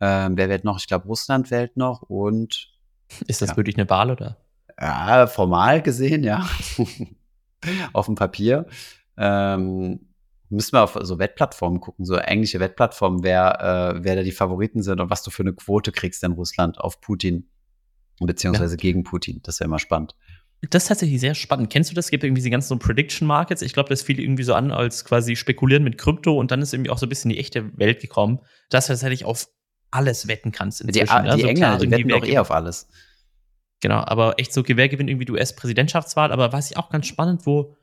Ähm, 0.00 0.36
wer 0.36 0.48
wählt 0.48 0.64
noch? 0.64 0.78
Ich 0.78 0.86
glaube, 0.86 1.06
Russland 1.06 1.50
wählt 1.50 1.76
noch 1.76 2.02
und. 2.02 2.68
Ist 3.26 3.42
das 3.42 3.50
ja. 3.50 3.56
wirklich 3.56 3.76
eine 3.76 3.88
Wahl 3.90 4.10
oder? 4.10 4.38
Ja, 4.80 5.26
formal 5.26 5.82
gesehen, 5.82 6.24
ja. 6.24 6.44
auf 7.92 8.06
dem 8.06 8.14
Papier. 8.14 8.66
Ähm, 9.16 10.00
müssen 10.52 10.72
wir 10.72 10.82
auf 10.82 10.98
so 11.02 11.18
Wettplattformen 11.18 11.80
gucken, 11.80 12.04
so 12.04 12.16
englische 12.16 12.60
Wettplattformen, 12.60 13.22
wer, 13.22 13.94
äh, 13.96 14.04
wer 14.04 14.16
da 14.16 14.22
die 14.22 14.32
Favoriten 14.32 14.82
sind 14.82 15.00
und 15.00 15.10
was 15.10 15.22
du 15.22 15.30
für 15.30 15.42
eine 15.42 15.54
Quote 15.54 15.92
kriegst 15.92 16.22
in 16.22 16.32
Russland 16.32 16.78
auf 16.78 17.00
Putin, 17.00 17.48
beziehungsweise 18.20 18.74
ja. 18.74 18.80
gegen 18.80 19.02
Putin. 19.02 19.40
Das 19.42 19.60
wäre 19.60 19.68
immer 19.68 19.78
spannend. 19.78 20.14
Das 20.70 20.84
ist 20.84 20.88
tatsächlich 20.88 21.20
sehr 21.20 21.34
spannend. 21.34 21.70
Kennst 21.70 21.90
du 21.90 21.94
das? 21.94 22.04
Es 22.04 22.10
gibt 22.12 22.22
irgendwie 22.22 22.40
diese 22.40 22.50
ganzen 22.50 22.68
so 22.68 22.76
Prediction 22.76 23.26
Markets. 23.26 23.62
Ich 23.62 23.72
glaube, 23.72 23.88
das 23.88 24.02
fiel 24.02 24.20
irgendwie 24.20 24.44
so 24.44 24.54
an 24.54 24.70
als 24.70 25.04
quasi 25.04 25.34
spekulieren 25.34 25.82
mit 25.82 25.98
Krypto 25.98 26.38
und 26.38 26.52
dann 26.52 26.62
ist 26.62 26.72
irgendwie 26.72 26.90
auch 26.90 26.98
so 26.98 27.06
ein 27.06 27.08
bisschen 27.08 27.30
die 27.30 27.38
echte 27.38 27.76
Welt 27.78 28.00
gekommen, 28.00 28.38
dass 28.70 28.86
du 28.86 28.92
tatsächlich 28.92 29.24
auf 29.24 29.48
alles 29.90 30.28
wetten 30.28 30.52
kannst 30.52 30.80
inzwischen. 30.80 31.24
Die, 31.24 31.30
die, 31.30 31.36
die 31.42 31.48
Engländer, 31.48 31.78
die 31.78 31.90
wetten 31.90 32.08
doch 32.08 32.24
eh 32.24 32.38
auf 32.38 32.52
alles. 32.52 32.88
Genau, 33.82 34.02
aber 34.06 34.38
echt 34.38 34.54
so, 34.54 34.62
wer 34.66 34.88
gewinnt 34.88 35.10
irgendwie 35.10 35.26
die 35.26 35.32
US-Präsidentschaftswahl? 35.32 36.32
Aber 36.32 36.52
was 36.52 36.70
ich 36.70 36.76
auch 36.76 36.88
ganz 36.88 37.06
spannend, 37.06 37.46
wo 37.46 37.76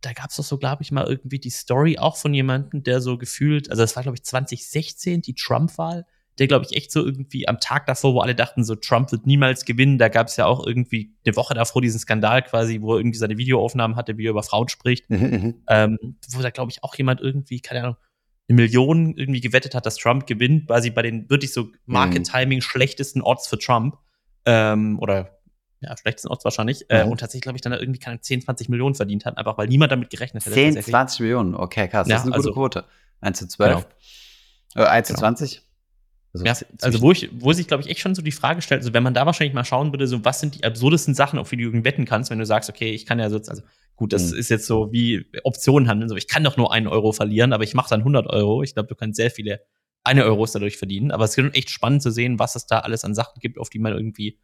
da 0.00 0.12
gab 0.12 0.30
es 0.30 0.36
doch 0.36 0.44
so, 0.44 0.58
glaube 0.58 0.82
ich, 0.82 0.92
mal 0.92 1.06
irgendwie 1.06 1.38
die 1.38 1.50
Story 1.50 1.96
auch 1.96 2.16
von 2.16 2.34
jemandem, 2.34 2.82
der 2.82 3.00
so 3.00 3.16
gefühlt, 3.16 3.70
also 3.70 3.82
das 3.82 3.96
war, 3.96 4.02
glaube 4.02 4.16
ich, 4.16 4.24
2016, 4.24 5.22
die 5.22 5.34
Trump-Wahl, 5.34 6.06
der, 6.38 6.48
glaube 6.48 6.66
ich, 6.68 6.76
echt 6.76 6.90
so 6.90 7.04
irgendwie 7.04 7.46
am 7.46 7.60
Tag 7.60 7.86
davor, 7.86 8.14
wo 8.14 8.20
alle 8.20 8.34
dachten, 8.34 8.64
so 8.64 8.74
Trump 8.74 9.12
wird 9.12 9.26
niemals 9.26 9.64
gewinnen, 9.64 9.96
da 9.98 10.08
gab 10.08 10.26
es 10.26 10.36
ja 10.36 10.46
auch 10.46 10.66
irgendwie 10.66 11.14
eine 11.24 11.36
Woche 11.36 11.54
davor 11.54 11.80
diesen 11.80 12.00
Skandal 12.00 12.42
quasi, 12.42 12.82
wo 12.82 12.94
er 12.94 12.98
irgendwie 12.98 13.18
seine 13.18 13.38
Videoaufnahmen 13.38 13.96
hatte, 13.96 14.18
wie 14.18 14.26
er 14.26 14.30
über 14.30 14.42
Frauen 14.42 14.68
spricht, 14.68 15.08
mhm, 15.08 15.18
mhm. 15.18 15.54
ähm, 15.68 15.98
wo 16.30 16.42
da, 16.42 16.50
glaube 16.50 16.72
ich, 16.72 16.82
auch 16.82 16.96
jemand 16.96 17.20
irgendwie, 17.20 17.60
keine 17.60 17.84
Ahnung, 17.84 17.96
eine 18.48 18.56
Million 18.56 19.16
irgendwie 19.16 19.40
gewettet 19.40 19.74
hat, 19.74 19.86
dass 19.86 19.96
Trump 19.96 20.26
gewinnt, 20.26 20.66
quasi 20.66 20.90
bei 20.90 21.02
den 21.02 21.30
wirklich 21.30 21.52
so 21.52 21.70
Market-Timing 21.86 22.60
schlechtesten 22.60 23.22
Orts 23.22 23.46
für 23.46 23.58
Trump. 23.58 23.96
Ähm, 24.44 24.98
oder 24.98 25.33
ja, 25.84 25.96
schlechtesten 25.96 26.28
Orts 26.28 26.44
wahrscheinlich. 26.44 26.88
Äh, 26.90 27.04
mhm. 27.04 27.12
Und 27.12 27.20
tatsächlich, 27.20 27.42
glaube 27.42 27.56
ich, 27.56 27.62
dann 27.62 27.72
irgendwie 27.72 28.00
keine 28.00 28.20
10, 28.20 28.42
20 28.42 28.68
Millionen 28.68 28.94
verdient 28.94 29.24
hat, 29.24 29.38
einfach 29.38 29.58
weil 29.58 29.68
niemand 29.68 29.92
damit 29.92 30.10
gerechnet 30.10 30.44
hätte. 30.44 30.54
10, 30.54 30.82
20 30.82 31.20
Millionen, 31.20 31.54
okay, 31.54 31.88
krass. 31.88 32.08
Das 32.08 32.20
ist 32.20 32.26
eine 32.26 32.34
also, 32.34 32.50
gute 32.50 32.54
Quote. 32.54 32.84
1 33.20 33.38
zu 33.38 33.48
12. 33.48 33.86
Genau. 34.74 34.86
Äh, 34.86 34.88
1 34.88 35.08
zu 35.08 35.14
20. 35.14 35.54
Genau. 35.54 35.64
Also, 36.34 36.46
ja, 36.46 36.68
also 36.82 37.00
wo, 37.00 37.12
ich, 37.12 37.30
wo 37.32 37.52
sich, 37.52 37.68
glaube 37.68 37.84
ich, 37.84 37.90
echt 37.90 38.00
schon 38.00 38.16
so 38.16 38.22
die 38.22 38.32
Frage 38.32 38.60
stellt, 38.60 38.80
also 38.80 38.92
wenn 38.92 39.04
man 39.04 39.14
da 39.14 39.24
wahrscheinlich 39.24 39.54
mal 39.54 39.64
schauen 39.64 39.92
würde, 39.92 40.08
so 40.08 40.24
was 40.24 40.40
sind 40.40 40.56
die 40.56 40.64
absurdesten 40.64 41.14
Sachen, 41.14 41.38
auf 41.38 41.50
die 41.50 41.56
du 41.56 41.62
irgendwie 41.62 41.84
wetten 41.84 42.06
kannst, 42.06 42.30
wenn 42.30 42.40
du 42.40 42.46
sagst, 42.46 42.68
okay, 42.68 42.90
ich 42.90 43.06
kann 43.06 43.20
ja 43.20 43.30
so, 43.30 43.36
also 43.36 43.62
gut, 43.94 44.12
das 44.12 44.32
mhm. 44.32 44.38
ist 44.38 44.48
jetzt 44.48 44.66
so 44.66 44.90
wie 44.90 45.26
Optionen 45.44 45.88
handeln, 45.88 46.08
so 46.08 46.16
ich 46.16 46.26
kann 46.26 46.42
doch 46.42 46.56
nur 46.56 46.72
einen 46.72 46.88
Euro 46.88 47.12
verlieren, 47.12 47.52
aber 47.52 47.62
ich 47.62 47.74
mache 47.74 47.88
dann 47.88 48.00
100 48.00 48.26
Euro. 48.26 48.64
Ich 48.64 48.74
glaube, 48.74 48.88
du 48.88 48.96
kannst 48.96 49.16
sehr 49.16 49.30
viele 49.30 49.60
eine 50.02 50.24
Euros 50.24 50.52
dadurch 50.52 50.76
verdienen, 50.76 51.12
aber 51.12 51.24
es 51.24 51.38
ist 51.38 51.54
echt 51.54 51.70
spannend 51.70 52.02
zu 52.02 52.10
sehen, 52.10 52.38
was 52.38 52.56
es 52.56 52.66
da 52.66 52.80
alles 52.80 53.04
an 53.04 53.14
Sachen 53.14 53.40
gibt, 53.40 53.58
auf 53.58 53.70
die 53.70 53.78
man 53.78 53.92
irgendwie 53.92 54.38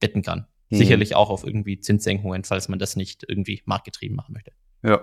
wetten 0.00 0.22
kann. 0.22 0.46
Mhm. 0.74 0.78
Sicherlich 0.78 1.14
auch 1.14 1.30
auf 1.30 1.44
irgendwie 1.44 1.80
Zinssenkungen, 1.80 2.44
falls 2.44 2.68
man 2.68 2.78
das 2.78 2.96
nicht 2.96 3.24
irgendwie 3.28 3.62
marktgetrieben 3.64 4.16
machen 4.16 4.32
möchte. 4.32 4.52
Ja. 4.82 5.00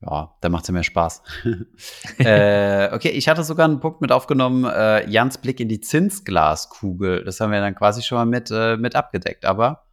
Ja, 0.00 0.34
da 0.40 0.48
macht 0.48 0.62
es 0.62 0.68
ja 0.68 0.72
mehr 0.72 0.82
Spaß. 0.82 1.22
äh, 2.18 2.94
okay, 2.94 3.10
ich 3.10 3.28
hatte 3.28 3.44
sogar 3.44 3.66
einen 3.66 3.80
Punkt 3.80 4.00
mit 4.00 4.10
aufgenommen, 4.10 4.64
äh, 4.64 5.06
Jans 5.08 5.36
Blick 5.36 5.60
in 5.60 5.68
die 5.68 5.80
Zinsglaskugel. 5.80 7.24
Das 7.24 7.40
haben 7.40 7.52
wir 7.52 7.60
dann 7.60 7.74
quasi 7.74 8.02
schon 8.02 8.16
mal 8.16 8.24
mit, 8.24 8.50
äh, 8.50 8.78
mit 8.78 8.96
abgedeckt. 8.96 9.44
Aber 9.44 9.84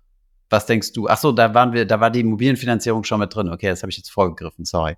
was 0.49 0.65
denkst 0.65 0.93
du? 0.93 1.09
Ach 1.09 1.17
so, 1.17 1.33
da 1.33 1.53
waren 1.53 1.73
wir, 1.73 1.85
da 1.85 1.99
war 1.99 2.09
die 2.09 2.21
Immobilienfinanzierung 2.21 3.03
schon 3.03 3.19
mit 3.19 3.35
drin. 3.35 3.49
Okay, 3.49 3.67
das 3.67 3.83
habe 3.83 3.89
ich 3.89 3.97
jetzt 3.97 4.09
vorgegriffen, 4.09 4.63
sorry. 4.63 4.95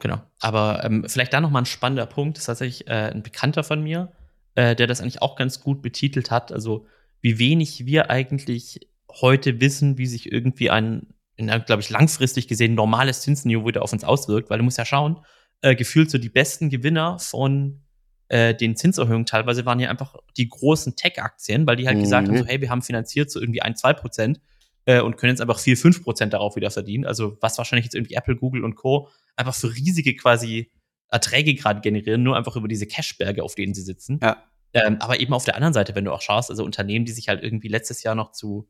Genau. 0.00 0.22
Aber 0.40 0.82
ähm, 0.84 1.04
vielleicht 1.06 1.34
da 1.34 1.40
noch 1.40 1.50
mal 1.50 1.60
ein 1.60 1.66
spannender 1.66 2.06
Punkt. 2.06 2.38
Das 2.38 2.42
ist 2.42 2.46
tatsächlich 2.46 2.88
äh, 2.88 3.10
ein 3.12 3.22
Bekannter 3.22 3.62
von 3.62 3.82
mir, 3.82 4.10
äh, 4.54 4.74
der 4.74 4.86
das 4.86 5.02
eigentlich 5.02 5.20
auch 5.20 5.36
ganz 5.36 5.60
gut 5.60 5.82
betitelt 5.82 6.30
hat. 6.30 6.52
Also, 6.52 6.86
wie 7.20 7.38
wenig 7.38 7.84
wir 7.84 8.10
eigentlich 8.10 8.88
heute 9.20 9.60
wissen, 9.60 9.98
wie 9.98 10.06
sich 10.06 10.30
irgendwie 10.30 10.70
ein, 10.70 11.14
glaube 11.36 11.80
ich, 11.80 11.90
langfristig 11.90 12.48
gesehen 12.48 12.74
normales 12.74 13.22
Zinsniveau 13.22 13.66
wieder 13.66 13.82
auf 13.82 13.92
uns 13.92 14.04
auswirkt, 14.04 14.50
weil 14.50 14.58
du 14.58 14.64
musst 14.64 14.78
ja 14.78 14.84
schauen, 14.84 15.24
äh, 15.62 15.74
gefühlt 15.74 16.10
so 16.10 16.18
die 16.18 16.28
besten 16.28 16.70
Gewinner 16.70 17.18
von 17.18 17.82
äh, 18.28 18.54
den 18.54 18.76
Zinserhöhungen 18.76 19.26
teilweise 19.26 19.66
waren 19.66 19.80
ja 19.80 19.90
einfach 19.90 20.14
die 20.36 20.48
großen 20.48 20.96
Tech-Aktien, 20.96 21.66
weil 21.66 21.76
die 21.76 21.86
halt 21.86 21.98
mhm. 21.98 22.02
gesagt 22.02 22.28
haben, 22.28 22.38
so, 22.38 22.46
hey, 22.46 22.60
wir 22.60 22.70
haben 22.70 22.82
finanziert 22.82 23.30
so 23.30 23.40
irgendwie 23.40 23.62
ein, 23.62 23.76
zwei 23.76 23.92
Prozent 23.92 24.40
äh, 24.84 25.00
und 25.00 25.16
können 25.16 25.32
jetzt 25.32 25.40
einfach 25.40 25.58
vier, 25.58 25.76
fünf 25.76 26.02
Prozent 26.02 26.32
darauf 26.32 26.56
wieder 26.56 26.70
verdienen. 26.70 27.04
Also 27.04 27.36
was 27.40 27.58
wahrscheinlich 27.58 27.86
jetzt 27.86 27.94
irgendwie 27.94 28.14
Apple, 28.14 28.36
Google 28.36 28.64
und 28.64 28.76
Co. 28.76 29.08
einfach 29.36 29.54
für 29.54 29.74
riesige 29.74 30.14
quasi 30.14 30.70
Erträge 31.08 31.54
gerade 31.54 31.80
generieren, 31.80 32.22
nur 32.22 32.36
einfach 32.36 32.56
über 32.56 32.68
diese 32.68 32.86
Cashberge, 32.86 33.42
auf 33.42 33.54
denen 33.54 33.74
sie 33.74 33.82
sitzen. 33.82 34.20
Ja. 34.22 34.44
Ähm, 34.72 34.98
aber 35.00 35.18
eben 35.18 35.32
auf 35.32 35.44
der 35.44 35.56
anderen 35.56 35.74
Seite, 35.74 35.94
wenn 35.96 36.04
du 36.04 36.12
auch 36.12 36.22
schaust, 36.22 36.50
also 36.50 36.64
Unternehmen, 36.64 37.04
die 37.04 37.12
sich 37.12 37.28
halt 37.28 37.42
irgendwie 37.42 37.68
letztes 37.68 38.04
Jahr 38.04 38.14
noch 38.14 38.30
zu 38.30 38.68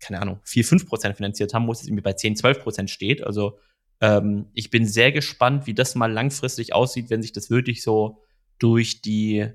keine 0.00 0.20
Ahnung, 0.20 0.40
4, 0.44 0.64
5 0.64 0.86
Prozent 0.86 1.16
finanziert 1.16 1.54
haben, 1.54 1.66
wo 1.66 1.72
es 1.72 1.80
jetzt 1.80 1.88
irgendwie 1.88 2.02
bei 2.02 2.12
10, 2.12 2.36
12 2.36 2.62
Prozent 2.62 2.90
steht. 2.90 3.24
Also 3.24 3.58
ähm, 4.00 4.46
ich 4.54 4.70
bin 4.70 4.86
sehr 4.86 5.12
gespannt, 5.12 5.66
wie 5.66 5.74
das 5.74 5.94
mal 5.94 6.10
langfristig 6.10 6.74
aussieht, 6.74 7.10
wenn 7.10 7.22
sich 7.22 7.32
das 7.32 7.50
wirklich 7.50 7.82
so 7.82 8.22
durch 8.58 9.02
die, 9.02 9.46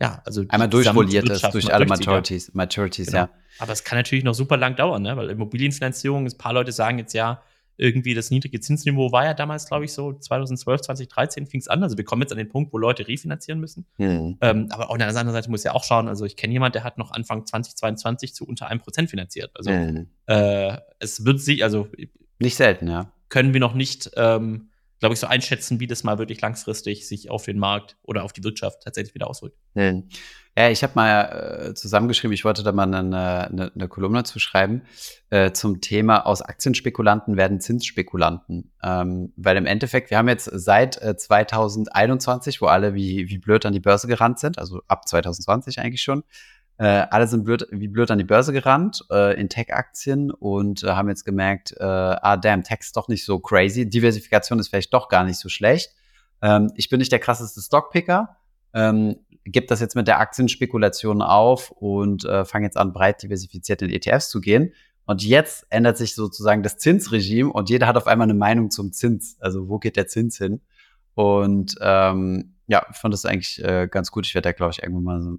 ja, 0.00 0.22
also 0.24 0.44
einmal 0.48 0.68
durchvoliert 0.68 1.28
ist, 1.28 1.42
durch 1.52 1.72
alle 1.72 1.86
Maturities, 1.86 2.52
Maturities 2.54 3.06
genau. 3.06 3.18
ja. 3.18 3.30
Aber 3.58 3.72
es 3.72 3.84
kann 3.84 3.98
natürlich 3.98 4.24
noch 4.24 4.34
super 4.34 4.56
lang 4.56 4.76
dauern, 4.76 5.02
ne? 5.02 5.16
weil 5.16 5.30
Immobilienfinanzierung, 5.30 6.26
ein 6.26 6.38
paar 6.38 6.52
Leute 6.52 6.72
sagen 6.72 6.98
jetzt 6.98 7.14
ja, 7.14 7.42
irgendwie 7.76 8.14
das 8.14 8.30
niedrige 8.30 8.60
Zinsniveau 8.60 9.12
war 9.12 9.24
ja 9.24 9.34
damals, 9.34 9.66
glaube 9.66 9.84
ich, 9.84 9.92
so 9.92 10.12
2012, 10.12 10.82
2013 10.82 11.46
fing 11.46 11.60
es 11.60 11.68
an. 11.68 11.82
Also 11.82 11.96
wir 11.96 12.04
kommen 12.04 12.22
jetzt 12.22 12.32
an 12.32 12.38
den 12.38 12.48
Punkt, 12.48 12.72
wo 12.72 12.78
Leute 12.78 13.06
refinanzieren 13.06 13.60
müssen. 13.60 13.86
Mhm. 13.98 14.38
Ähm, 14.40 14.68
aber 14.70 14.90
auf 14.90 14.96
der 14.96 15.08
anderen 15.08 15.32
Seite 15.32 15.50
muss 15.50 15.64
ja 15.64 15.72
auch 15.72 15.84
schauen, 15.84 16.08
also 16.08 16.24
ich 16.24 16.36
kenne 16.36 16.52
jemanden, 16.52 16.74
der 16.74 16.84
hat 16.84 16.98
noch 16.98 17.10
Anfang 17.12 17.46
2022 17.46 18.34
zu 18.34 18.46
unter 18.46 18.68
einem 18.68 18.80
Prozent 18.80 19.10
finanziert. 19.10 19.50
Also 19.54 19.70
mhm. 19.70 20.08
äh, 20.26 20.78
es 20.98 21.24
wird 21.24 21.40
sich, 21.40 21.62
also 21.62 21.88
nicht 22.38 22.56
selten, 22.56 22.88
ja. 22.88 23.12
Können 23.28 23.52
wir 23.52 23.60
noch 23.60 23.74
nicht, 23.74 24.10
ähm, 24.16 24.68
glaube 24.98 25.14
ich, 25.14 25.20
so 25.20 25.26
einschätzen, 25.26 25.80
wie 25.80 25.86
das 25.86 26.04
mal 26.04 26.18
wirklich 26.18 26.40
langfristig 26.40 27.06
sich 27.06 27.30
auf 27.30 27.44
den 27.44 27.58
Markt 27.58 27.96
oder 28.02 28.24
auf 28.24 28.32
die 28.32 28.42
Wirtschaft 28.44 28.82
tatsächlich 28.82 29.14
wieder 29.14 29.28
auswirkt. 29.28 29.56
Ja, 30.58 30.70
ich 30.70 30.82
habe 30.82 30.94
mal 30.94 31.68
äh, 31.68 31.74
zusammengeschrieben, 31.74 32.32
ich 32.32 32.46
wollte 32.46 32.62
da 32.62 32.72
mal 32.72 32.84
eine, 32.84 33.48
eine, 33.48 33.72
eine 33.74 33.88
Kolumne 33.88 34.24
zu 34.24 34.38
schreiben 34.38 34.82
äh, 35.28 35.52
zum 35.52 35.82
Thema 35.82 36.24
aus 36.24 36.40
Aktienspekulanten 36.40 37.36
werden 37.36 37.60
Zinsspekulanten. 37.60 38.72
Ähm, 38.82 39.34
weil 39.36 39.58
im 39.58 39.66
Endeffekt, 39.66 40.08
wir 40.08 40.16
haben 40.16 40.28
jetzt 40.28 40.50
seit 40.50 41.00
äh, 41.02 41.14
2021, 41.14 42.62
wo 42.62 42.66
alle 42.66 42.94
wie, 42.94 43.28
wie 43.28 43.36
blöd 43.36 43.66
an 43.66 43.74
die 43.74 43.80
Börse 43.80 44.06
gerannt 44.06 44.38
sind, 44.38 44.58
also 44.58 44.80
ab 44.88 45.06
2020 45.06 45.78
eigentlich 45.78 46.02
schon, 46.02 46.24
äh, 46.78 47.06
alle 47.10 47.26
sind 47.26 47.44
blöd, 47.44 47.66
wie 47.70 47.88
blöd 47.88 48.10
an 48.10 48.18
die 48.18 48.24
Börse 48.24 48.52
gerannt 48.52 49.04
äh, 49.10 49.38
in 49.40 49.48
Tech-Aktien 49.48 50.30
und 50.30 50.82
äh, 50.82 50.88
haben 50.88 51.08
jetzt 51.08 51.24
gemerkt, 51.24 51.72
äh, 51.78 51.84
ah 51.84 52.36
damn, 52.36 52.64
Tech 52.64 52.80
ist 52.80 52.96
doch 52.96 53.08
nicht 53.08 53.24
so 53.24 53.38
crazy, 53.38 53.88
Diversifikation 53.88 54.58
ist 54.58 54.68
vielleicht 54.68 54.92
doch 54.92 55.08
gar 55.08 55.24
nicht 55.24 55.38
so 55.38 55.48
schlecht. 55.48 55.94
Ähm, 56.42 56.70
ich 56.74 56.90
bin 56.90 56.98
nicht 56.98 57.12
der 57.12 57.18
krasseste 57.18 57.62
Stockpicker, 57.62 58.36
ähm, 58.74 59.16
gebe 59.44 59.66
das 59.66 59.80
jetzt 59.80 59.96
mit 59.96 60.06
der 60.06 60.20
Aktienspekulation 60.20 61.22
auf 61.22 61.70
und 61.70 62.24
äh, 62.26 62.44
fange 62.44 62.66
jetzt 62.66 62.76
an, 62.76 62.92
breit 62.92 63.22
diversifiziert 63.22 63.80
in 63.80 63.90
ETFs 63.90 64.28
zu 64.28 64.40
gehen. 64.40 64.72
Und 65.06 65.22
jetzt 65.22 65.66
ändert 65.70 65.96
sich 65.96 66.14
sozusagen 66.14 66.62
das 66.64 66.78
Zinsregime 66.78 67.50
und 67.52 67.70
jeder 67.70 67.86
hat 67.86 67.96
auf 67.96 68.08
einmal 68.08 68.26
eine 68.26 68.34
Meinung 68.34 68.70
zum 68.70 68.92
Zins. 68.92 69.36
Also 69.40 69.68
wo 69.68 69.78
geht 69.78 69.96
der 69.96 70.08
Zins 70.08 70.36
hin? 70.36 70.60
Und 71.14 71.76
ähm, 71.80 72.56
ja, 72.66 72.84
ich 72.90 72.96
fand 72.96 73.14
das 73.14 73.24
eigentlich 73.24 73.62
äh, 73.64 73.88
ganz 73.88 74.10
gut. 74.10 74.26
Ich 74.26 74.34
werde 74.34 74.48
da, 74.48 74.52
glaube 74.52 74.72
ich, 74.72 74.82
irgendwann 74.82 75.04
mal 75.04 75.22
so 75.22 75.38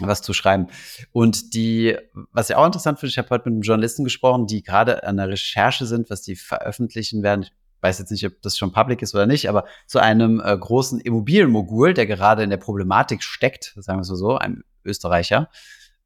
was 0.00 0.22
zu 0.22 0.32
schreiben. 0.32 0.68
Und 1.12 1.54
die, 1.54 1.96
was 2.32 2.50
ich 2.50 2.56
auch 2.56 2.66
interessant 2.66 2.98
finde, 2.98 3.10
ich 3.10 3.18
habe 3.18 3.30
heute 3.30 3.48
mit 3.48 3.54
einem 3.54 3.62
Journalisten 3.62 4.04
gesprochen, 4.04 4.46
die 4.46 4.62
gerade 4.62 5.04
an 5.04 5.16
der 5.16 5.28
Recherche 5.28 5.86
sind, 5.86 6.10
was 6.10 6.22
die 6.22 6.36
veröffentlichen 6.36 7.22
werden 7.22 7.46
weiß 7.84 7.98
jetzt 7.98 8.10
nicht, 8.10 8.26
ob 8.26 8.40
das 8.40 8.56
schon 8.56 8.72
public 8.72 9.02
ist 9.02 9.14
oder 9.14 9.26
nicht, 9.26 9.48
aber 9.48 9.66
zu 9.86 9.98
einem 10.00 10.40
äh, 10.42 10.56
großen 10.56 11.00
Immobilienmogul, 11.00 11.92
der 11.92 12.06
gerade 12.06 12.42
in 12.42 12.50
der 12.50 12.56
Problematik 12.56 13.22
steckt, 13.22 13.74
sagen 13.76 13.98
wir 13.98 14.02
es 14.02 14.08
so, 14.08 14.38
ein 14.38 14.64
Österreicher, 14.84 15.50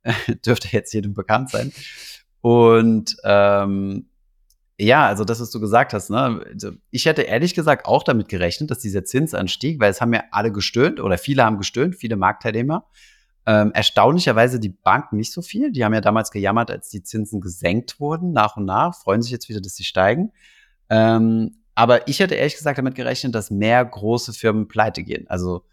dürfte 0.44 0.68
jetzt 0.72 0.92
jedem 0.92 1.14
bekannt 1.14 1.50
sein. 1.50 1.72
Und 2.40 3.16
ähm, 3.22 4.08
ja, 4.76 5.06
also 5.06 5.24
das, 5.24 5.40
was 5.40 5.50
du 5.50 5.60
gesagt 5.60 5.92
hast, 5.92 6.10
ne? 6.10 6.44
Also, 6.52 6.72
ich 6.90 7.06
hätte 7.06 7.22
ehrlich 7.22 7.54
gesagt 7.54 7.86
auch 7.86 8.04
damit 8.04 8.28
gerechnet, 8.28 8.70
dass 8.70 8.78
dieser 8.78 9.04
Zinsanstieg, 9.04 9.80
weil 9.80 9.90
es 9.90 10.00
haben 10.00 10.12
ja 10.12 10.24
alle 10.30 10.52
gestöhnt 10.52 11.00
oder 11.00 11.18
viele 11.18 11.44
haben 11.44 11.58
gestöhnt, 11.58 11.96
viele 11.96 12.16
Marktteilnehmer. 12.16 12.86
Ähm, 13.48 13.72
erstaunlicherweise 13.72 14.60
die 14.60 14.68
Banken 14.68 15.16
nicht 15.16 15.32
so 15.32 15.40
viel. 15.40 15.72
Die 15.72 15.82
haben 15.82 15.94
ja 15.94 16.02
damals 16.02 16.30
gejammert, 16.30 16.70
als 16.70 16.90
die 16.90 17.02
Zinsen 17.02 17.40
gesenkt 17.40 17.98
wurden, 17.98 18.32
nach 18.32 18.58
und 18.58 18.66
nach, 18.66 18.94
freuen 18.94 19.22
sich 19.22 19.32
jetzt 19.32 19.48
wieder, 19.48 19.62
dass 19.62 19.74
sie 19.74 19.84
steigen. 19.84 20.32
Ähm, 20.90 21.62
aber 21.74 22.06
ich 22.08 22.20
hätte 22.20 22.34
ehrlich 22.34 22.56
gesagt 22.56 22.76
damit 22.76 22.94
gerechnet, 22.94 23.34
dass 23.34 23.50
mehr 23.50 23.82
große 23.82 24.34
Firmen 24.34 24.68
pleite 24.68 25.02
gehen. 25.02 25.26
Also 25.30 25.64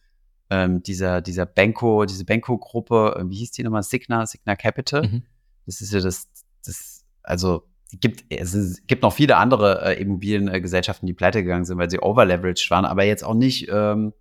ähm, 0.49 0.83
dieser, 0.83 1.19
dieser 1.19 1.45
Benko, 1.45 2.05
diese 2.05 2.23
Benko-Gruppe, 2.23 3.17
äh, 3.19 3.29
wie 3.29 3.35
hieß 3.35 3.51
die 3.51 3.63
nochmal? 3.63 3.83
Signa, 3.83 4.25
Signa 4.25 4.55
Capital. 4.55 5.03
Mhm. 5.09 5.23
Das 5.65 5.81
ist 5.81 5.91
ja 5.91 5.99
das, 5.99 6.29
das, 6.65 7.03
also 7.23 7.67
gibt, 7.99 8.23
es 8.29 8.87
gibt 8.87 9.03
noch 9.03 9.11
viele 9.11 9.35
andere 9.35 9.83
äh, 9.83 10.01
Immobiliengesellschaften, 10.01 11.07
die 11.07 11.13
pleite 11.13 11.43
gegangen 11.43 11.65
sind, 11.65 11.77
weil 11.77 11.89
sie 11.89 11.99
overleveraged 11.99 12.71
waren, 12.71 12.85
aber 12.85 13.03
jetzt 13.03 13.25
auch 13.25 13.33
nicht, 13.33 13.67
ähm, 13.69 14.13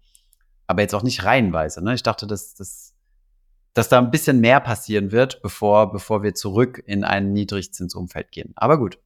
aber 0.67 0.83
jetzt 0.83 0.95
auch 0.97 1.05
nicht 1.05 1.23
reihenweise. 1.23 1.85
Ne? 1.85 1.95
Ich 1.95 2.03
dachte, 2.03 2.27
dass 2.27 2.57
das 2.57 2.94
dass 3.75 3.89
da 3.89 3.99
ein 3.99 4.11
bisschen 4.11 4.41
mehr 4.41 4.61
passieren 4.61 5.13
wird, 5.13 5.43
bevor, 5.43 5.93
bevor 5.93 6.23
wir 6.23 6.35
zurück 6.35 6.83
in 6.87 7.05
ein 7.05 7.33
Niedrigzinsumfeld 7.33 8.31
gehen. 8.31 8.53
Aber 8.57 8.79
gut. 8.79 8.99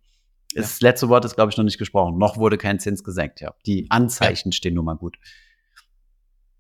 Ja. 0.54 0.62
Das 0.62 0.80
letzte 0.80 1.08
Wort 1.08 1.24
ist, 1.24 1.34
glaube 1.34 1.50
ich, 1.50 1.56
noch 1.56 1.64
nicht 1.64 1.78
gesprochen. 1.78 2.18
Noch 2.18 2.36
wurde 2.36 2.56
kein 2.58 2.78
Zins 2.78 3.02
gesenkt, 3.02 3.40
ja. 3.40 3.54
Die 3.66 3.90
Anzeichen 3.90 4.50
ja. 4.50 4.52
stehen 4.52 4.74
nun 4.74 4.84
mal 4.84 4.96
gut. 4.96 5.18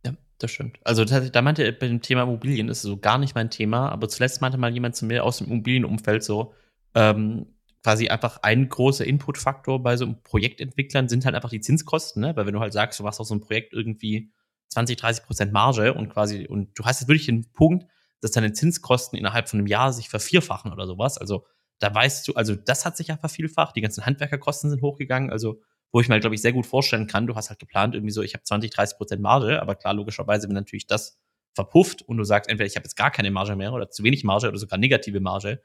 Ja, 0.04 0.14
das 0.38 0.50
stimmt. 0.50 0.78
Also 0.84 1.04
da 1.04 1.42
meinte 1.42 1.70
bei 1.72 1.86
dem 1.88 2.02
Thema 2.02 2.22
Immobilien 2.22 2.68
ist 2.68 2.82
so 2.82 2.98
gar 2.98 3.18
nicht 3.18 3.34
mein 3.34 3.50
Thema, 3.50 3.90
aber 3.90 4.08
zuletzt 4.08 4.40
meinte 4.40 4.58
mal 4.58 4.72
jemand 4.72 4.96
zu 4.96 5.06
mir 5.06 5.24
aus 5.24 5.38
dem 5.38 5.46
Immobilienumfeld 5.48 6.22
so, 6.22 6.54
ähm, 6.94 7.46
quasi 7.82 8.08
einfach 8.08 8.42
ein 8.42 8.68
großer 8.68 9.06
Inputfaktor 9.06 9.82
bei 9.82 9.96
so 9.96 10.14
Projektentwicklern 10.24 11.08
sind 11.08 11.24
halt 11.24 11.34
einfach 11.34 11.50
die 11.50 11.60
Zinskosten, 11.60 12.20
ne? 12.20 12.36
Weil 12.36 12.46
wenn 12.46 12.54
du 12.54 12.60
halt 12.60 12.72
sagst, 12.72 12.98
du 12.98 13.04
machst 13.04 13.20
aus 13.20 13.28
so 13.28 13.34
einem 13.34 13.40
Projekt 13.40 13.72
irgendwie 13.72 14.32
20, 14.68 14.96
30 14.96 15.24
Prozent 15.24 15.52
Marge 15.52 15.94
und 15.94 16.10
quasi, 16.10 16.46
und 16.46 16.78
du 16.78 16.84
hast 16.84 17.00
jetzt 17.00 17.08
wirklich 17.08 17.26
den 17.26 17.50
Punkt, 17.52 17.86
dass 18.20 18.32
deine 18.32 18.52
Zinskosten 18.52 19.18
innerhalb 19.18 19.48
von 19.48 19.58
einem 19.58 19.66
Jahr 19.66 19.92
sich 19.92 20.08
vervierfachen 20.08 20.72
oder 20.72 20.86
sowas. 20.86 21.18
Also 21.18 21.46
da 21.78 21.94
weißt 21.94 22.26
du, 22.26 22.34
also 22.34 22.54
das 22.56 22.84
hat 22.84 22.96
sich 22.96 23.08
ja 23.08 23.16
vervielfacht, 23.16 23.76
die 23.76 23.80
ganzen 23.80 24.04
Handwerkerkosten 24.04 24.70
sind 24.70 24.82
hochgegangen, 24.82 25.30
also 25.30 25.60
wo 25.92 26.00
ich 26.00 26.08
mir, 26.08 26.20
glaube 26.20 26.34
ich, 26.34 26.42
sehr 26.42 26.52
gut 26.52 26.66
vorstellen 26.66 27.06
kann, 27.06 27.26
du 27.26 27.34
hast 27.34 27.48
halt 27.48 27.60
geplant, 27.60 27.94
irgendwie 27.94 28.12
so, 28.12 28.22
ich 28.22 28.34
habe 28.34 28.44
20, 28.44 28.70
30 28.70 28.98
Prozent 28.98 29.22
Marge, 29.22 29.62
aber 29.62 29.74
klar, 29.74 29.94
logischerweise, 29.94 30.46
wenn 30.48 30.54
natürlich 30.54 30.86
das 30.86 31.18
verpufft 31.54 32.02
und 32.02 32.18
du 32.18 32.24
sagst, 32.24 32.50
entweder 32.50 32.66
ich 32.66 32.76
habe 32.76 32.84
jetzt 32.84 32.96
gar 32.96 33.10
keine 33.10 33.30
Marge 33.30 33.56
mehr 33.56 33.72
oder 33.72 33.90
zu 33.90 34.02
wenig 34.02 34.22
Marge 34.22 34.48
oder 34.48 34.58
sogar 34.58 34.78
negative 34.78 35.20
Marge, 35.20 35.62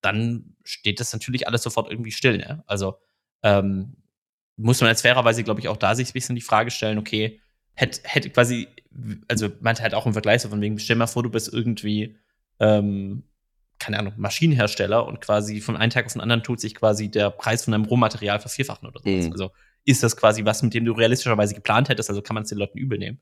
dann 0.00 0.56
steht 0.62 1.00
das 1.00 1.12
natürlich 1.12 1.48
alles 1.48 1.62
sofort 1.62 1.90
irgendwie 1.90 2.12
still. 2.12 2.38
Ne? 2.38 2.62
Also 2.66 2.98
ähm, 3.42 3.96
muss 4.56 4.80
man 4.80 4.90
jetzt 4.90 5.02
fairerweise, 5.02 5.42
glaube 5.42 5.60
ich, 5.60 5.68
auch 5.68 5.76
da 5.76 5.94
sich 5.94 6.10
ein 6.10 6.12
bisschen 6.12 6.36
die 6.36 6.42
Frage 6.42 6.70
stellen, 6.70 6.98
okay, 6.98 7.40
hätte, 7.74 8.00
hätte 8.04 8.30
quasi, 8.30 8.68
also 9.28 9.48
meinte 9.60 9.82
halt 9.82 9.94
auch 9.94 10.06
im 10.06 10.12
Vergleich 10.12 10.42
so 10.42 10.48
von 10.48 10.60
wegen, 10.60 10.78
stell 10.78 10.96
mal 10.96 11.06
vor, 11.06 11.22
du 11.22 11.30
bist 11.30 11.52
irgendwie, 11.52 12.16
ähm, 12.60 13.24
keine 13.78 13.98
Ahnung, 13.98 14.14
Maschinenhersteller 14.16 15.06
und 15.06 15.20
quasi 15.20 15.60
von 15.60 15.76
einem 15.76 15.90
Tag 15.90 16.06
auf 16.06 16.12
den 16.12 16.20
anderen 16.20 16.42
tut 16.42 16.60
sich 16.60 16.74
quasi 16.74 17.10
der 17.10 17.30
Preis 17.30 17.64
von 17.64 17.74
einem 17.74 17.84
Rohmaterial 17.84 18.40
vervierfachen 18.40 18.88
oder 18.88 19.00
sowas. 19.00 19.26
Mhm. 19.26 19.32
Also 19.32 19.50
ist 19.84 20.02
das 20.02 20.16
quasi 20.16 20.44
was, 20.44 20.62
mit 20.62 20.74
dem 20.74 20.84
du 20.84 20.92
realistischerweise 20.92 21.54
geplant 21.54 21.88
hättest, 21.88 22.08
also 22.08 22.22
kann 22.22 22.34
man 22.34 22.44
es 22.44 22.48
den 22.48 22.58
Leuten 22.58 22.78
übel 22.78 22.98
nehmen. 22.98 23.20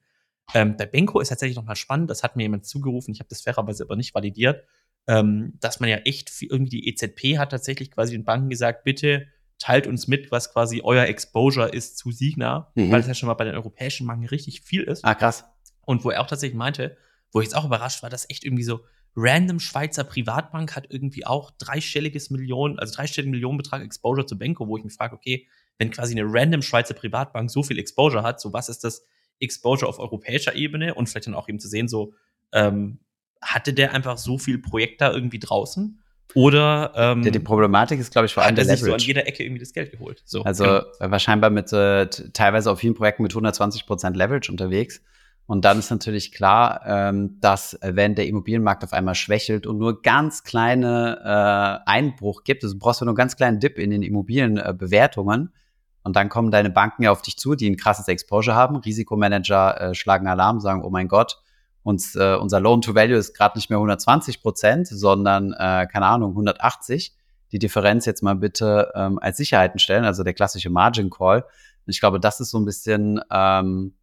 Ähm, 0.54 0.76
bei 0.76 0.86
Benko 0.86 1.20
ist 1.20 1.28
tatsächlich 1.28 1.56
noch 1.56 1.64
mal 1.64 1.76
spannend, 1.76 2.10
das 2.10 2.22
hat 2.22 2.36
mir 2.36 2.42
jemand 2.42 2.66
zugerufen, 2.66 3.12
ich 3.12 3.20
habe 3.20 3.28
das 3.28 3.42
fairerweise 3.42 3.84
aber 3.84 3.96
nicht 3.96 4.14
validiert, 4.14 4.64
ähm, 5.06 5.54
dass 5.60 5.80
man 5.80 5.88
ja 5.88 5.96
echt 5.98 6.30
viel, 6.30 6.48
irgendwie 6.50 6.80
die 6.80 6.88
EZB 6.88 7.38
hat 7.38 7.50
tatsächlich 7.50 7.90
quasi 7.90 8.12
den 8.12 8.24
Banken 8.24 8.50
gesagt, 8.50 8.84
bitte 8.84 9.26
teilt 9.58 9.86
uns 9.86 10.08
mit, 10.08 10.30
was 10.32 10.52
quasi 10.52 10.80
euer 10.82 11.04
Exposure 11.04 11.68
ist 11.68 11.96
zu 11.96 12.10
Signa, 12.10 12.72
mhm. 12.74 12.90
weil 12.90 13.00
es 13.00 13.06
ja 13.06 13.14
schon 13.14 13.28
mal 13.28 13.34
bei 13.34 13.44
den 13.44 13.54
europäischen 13.54 14.06
Banken 14.06 14.26
richtig 14.26 14.62
viel 14.62 14.82
ist. 14.82 15.04
Ah, 15.04 15.14
krass. 15.14 15.44
Und 15.84 16.04
wo 16.04 16.10
er 16.10 16.20
auch 16.20 16.26
tatsächlich 16.26 16.56
meinte, 16.56 16.96
wo 17.32 17.40
ich 17.40 17.46
jetzt 17.46 17.54
auch 17.54 17.64
überrascht 17.64 18.02
war, 18.02 18.10
dass 18.10 18.28
echt 18.28 18.44
irgendwie 18.44 18.62
so 18.62 18.80
random 19.16 19.60
Schweizer 19.60 20.04
Privatbank 20.04 20.74
hat 20.74 20.86
irgendwie 20.88 21.26
auch 21.26 21.50
dreistelliges 21.58 22.30
Millionen, 22.30 22.78
also 22.78 22.94
dreistelligen 22.94 23.30
Millionenbetrag 23.30 23.82
Exposure 23.82 24.26
zu 24.26 24.38
Benko, 24.38 24.68
wo 24.68 24.76
ich 24.76 24.84
mich 24.84 24.94
frage, 24.94 25.14
okay, 25.14 25.46
wenn 25.78 25.90
quasi 25.90 26.18
eine 26.18 26.24
random 26.26 26.62
Schweizer 26.62 26.94
Privatbank 26.94 27.50
so 27.50 27.62
viel 27.62 27.78
Exposure 27.78 28.22
hat, 28.22 28.40
so 28.40 28.52
was 28.52 28.68
ist 28.68 28.84
das 28.84 29.04
Exposure 29.40 29.88
auf 29.88 29.98
europäischer 29.98 30.54
Ebene 30.54 30.94
und 30.94 31.08
vielleicht 31.08 31.26
dann 31.26 31.34
auch 31.34 31.48
eben 31.48 31.58
zu 31.58 31.68
sehen, 31.68 31.88
so 31.88 32.14
ähm, 32.52 33.00
hatte 33.42 33.72
der 33.74 33.92
einfach 33.92 34.18
so 34.18 34.38
viel 34.38 34.58
Projekt 34.58 35.00
da 35.00 35.12
irgendwie 35.12 35.40
draußen? 35.40 35.98
Oder 36.34 36.92
ähm, 36.96 37.22
die, 37.22 37.30
die 37.30 37.38
Problematik 37.38 38.00
ist, 38.00 38.10
glaube 38.10 38.26
ich, 38.26 38.32
vor 38.32 38.42
allem 38.42 38.54
der 38.54 38.64
Leverage. 38.64 38.84
so 38.84 38.94
an 38.94 39.00
jeder 39.00 39.26
Ecke 39.26 39.42
irgendwie 39.42 39.60
das 39.60 39.72
Geld 39.72 39.90
geholt. 39.90 40.22
So, 40.24 40.42
also 40.44 40.64
genau. 40.64 41.10
war 41.10 41.18
scheinbar 41.18 41.50
mit 41.50 41.72
äh, 41.72 42.06
teilweise 42.06 42.70
auf 42.70 42.78
vielen 42.78 42.94
Projekten 42.94 43.22
mit 43.22 43.32
120 43.32 43.84
Prozent 43.84 44.16
Leverage 44.16 44.50
unterwegs. 44.50 45.02
Und 45.46 45.64
dann 45.64 45.78
ist 45.78 45.90
natürlich 45.90 46.32
klar, 46.32 46.82
ähm, 46.86 47.38
dass 47.40 47.74
äh, 47.74 47.92
wenn 47.94 48.14
der 48.14 48.26
Immobilienmarkt 48.26 48.84
auf 48.84 48.92
einmal 48.92 49.14
schwächelt 49.14 49.66
und 49.66 49.78
nur 49.78 50.00
ganz 50.02 50.44
kleine 50.44 51.82
äh, 51.84 51.90
Einbruch 51.90 52.44
gibt, 52.44 52.64
also 52.64 52.76
brauchst 52.78 53.00
du 53.00 53.04
nur 53.04 53.12
einen 53.12 53.16
ganz 53.16 53.36
kleinen 53.36 53.60
Dip 53.60 53.78
in 53.78 53.90
den 53.90 54.02
Immobilienbewertungen 54.02 55.46
äh, 55.52 55.58
und 56.04 56.16
dann 56.16 56.28
kommen 56.28 56.50
deine 56.50 56.70
Banken 56.70 57.02
ja 57.02 57.12
auf 57.12 57.22
dich 57.22 57.38
zu, 57.38 57.54
die 57.54 57.68
ein 57.68 57.76
krasses 57.76 58.08
Exposure 58.08 58.56
haben. 58.56 58.76
Risikomanager 58.76 59.80
äh, 59.80 59.94
schlagen 59.94 60.26
Alarm, 60.26 60.60
sagen, 60.60 60.82
oh 60.84 60.90
mein 60.90 61.08
Gott, 61.08 61.40
uns, 61.82 62.14
äh, 62.14 62.36
unser 62.40 62.60
Loan-to-Value 62.60 63.16
ist 63.16 63.36
gerade 63.36 63.58
nicht 63.58 63.70
mehr 63.70 63.78
120 63.78 64.42
Prozent, 64.42 64.88
sondern, 64.88 65.52
äh, 65.52 65.86
keine 65.90 66.06
Ahnung, 66.06 66.30
180. 66.30 67.14
Die 67.52 67.58
Differenz 67.58 68.06
jetzt 68.06 68.22
mal 68.22 68.34
bitte 68.34 68.92
ähm, 68.94 69.18
als 69.20 69.36
Sicherheiten 69.36 69.78
stellen, 69.78 70.04
also 70.04 70.22
der 70.22 70.34
klassische 70.34 70.70
Margin 70.70 71.10
Call. 71.10 71.44
Ich 71.86 72.00
glaube, 72.00 72.18
das 72.18 72.40
ist 72.40 72.50
so 72.50 72.58
ein 72.58 72.64
bisschen, 72.64 73.20
ähm, 73.30 73.94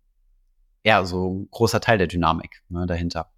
ja, 0.84 1.04
so 1.06 1.34
ein 1.34 1.48
großer 1.52 1.82
Teil 1.82 1.98
der 1.98 2.08
Dynamik 2.08 2.62
ne, 2.70 2.86
dahinter. 2.86 3.32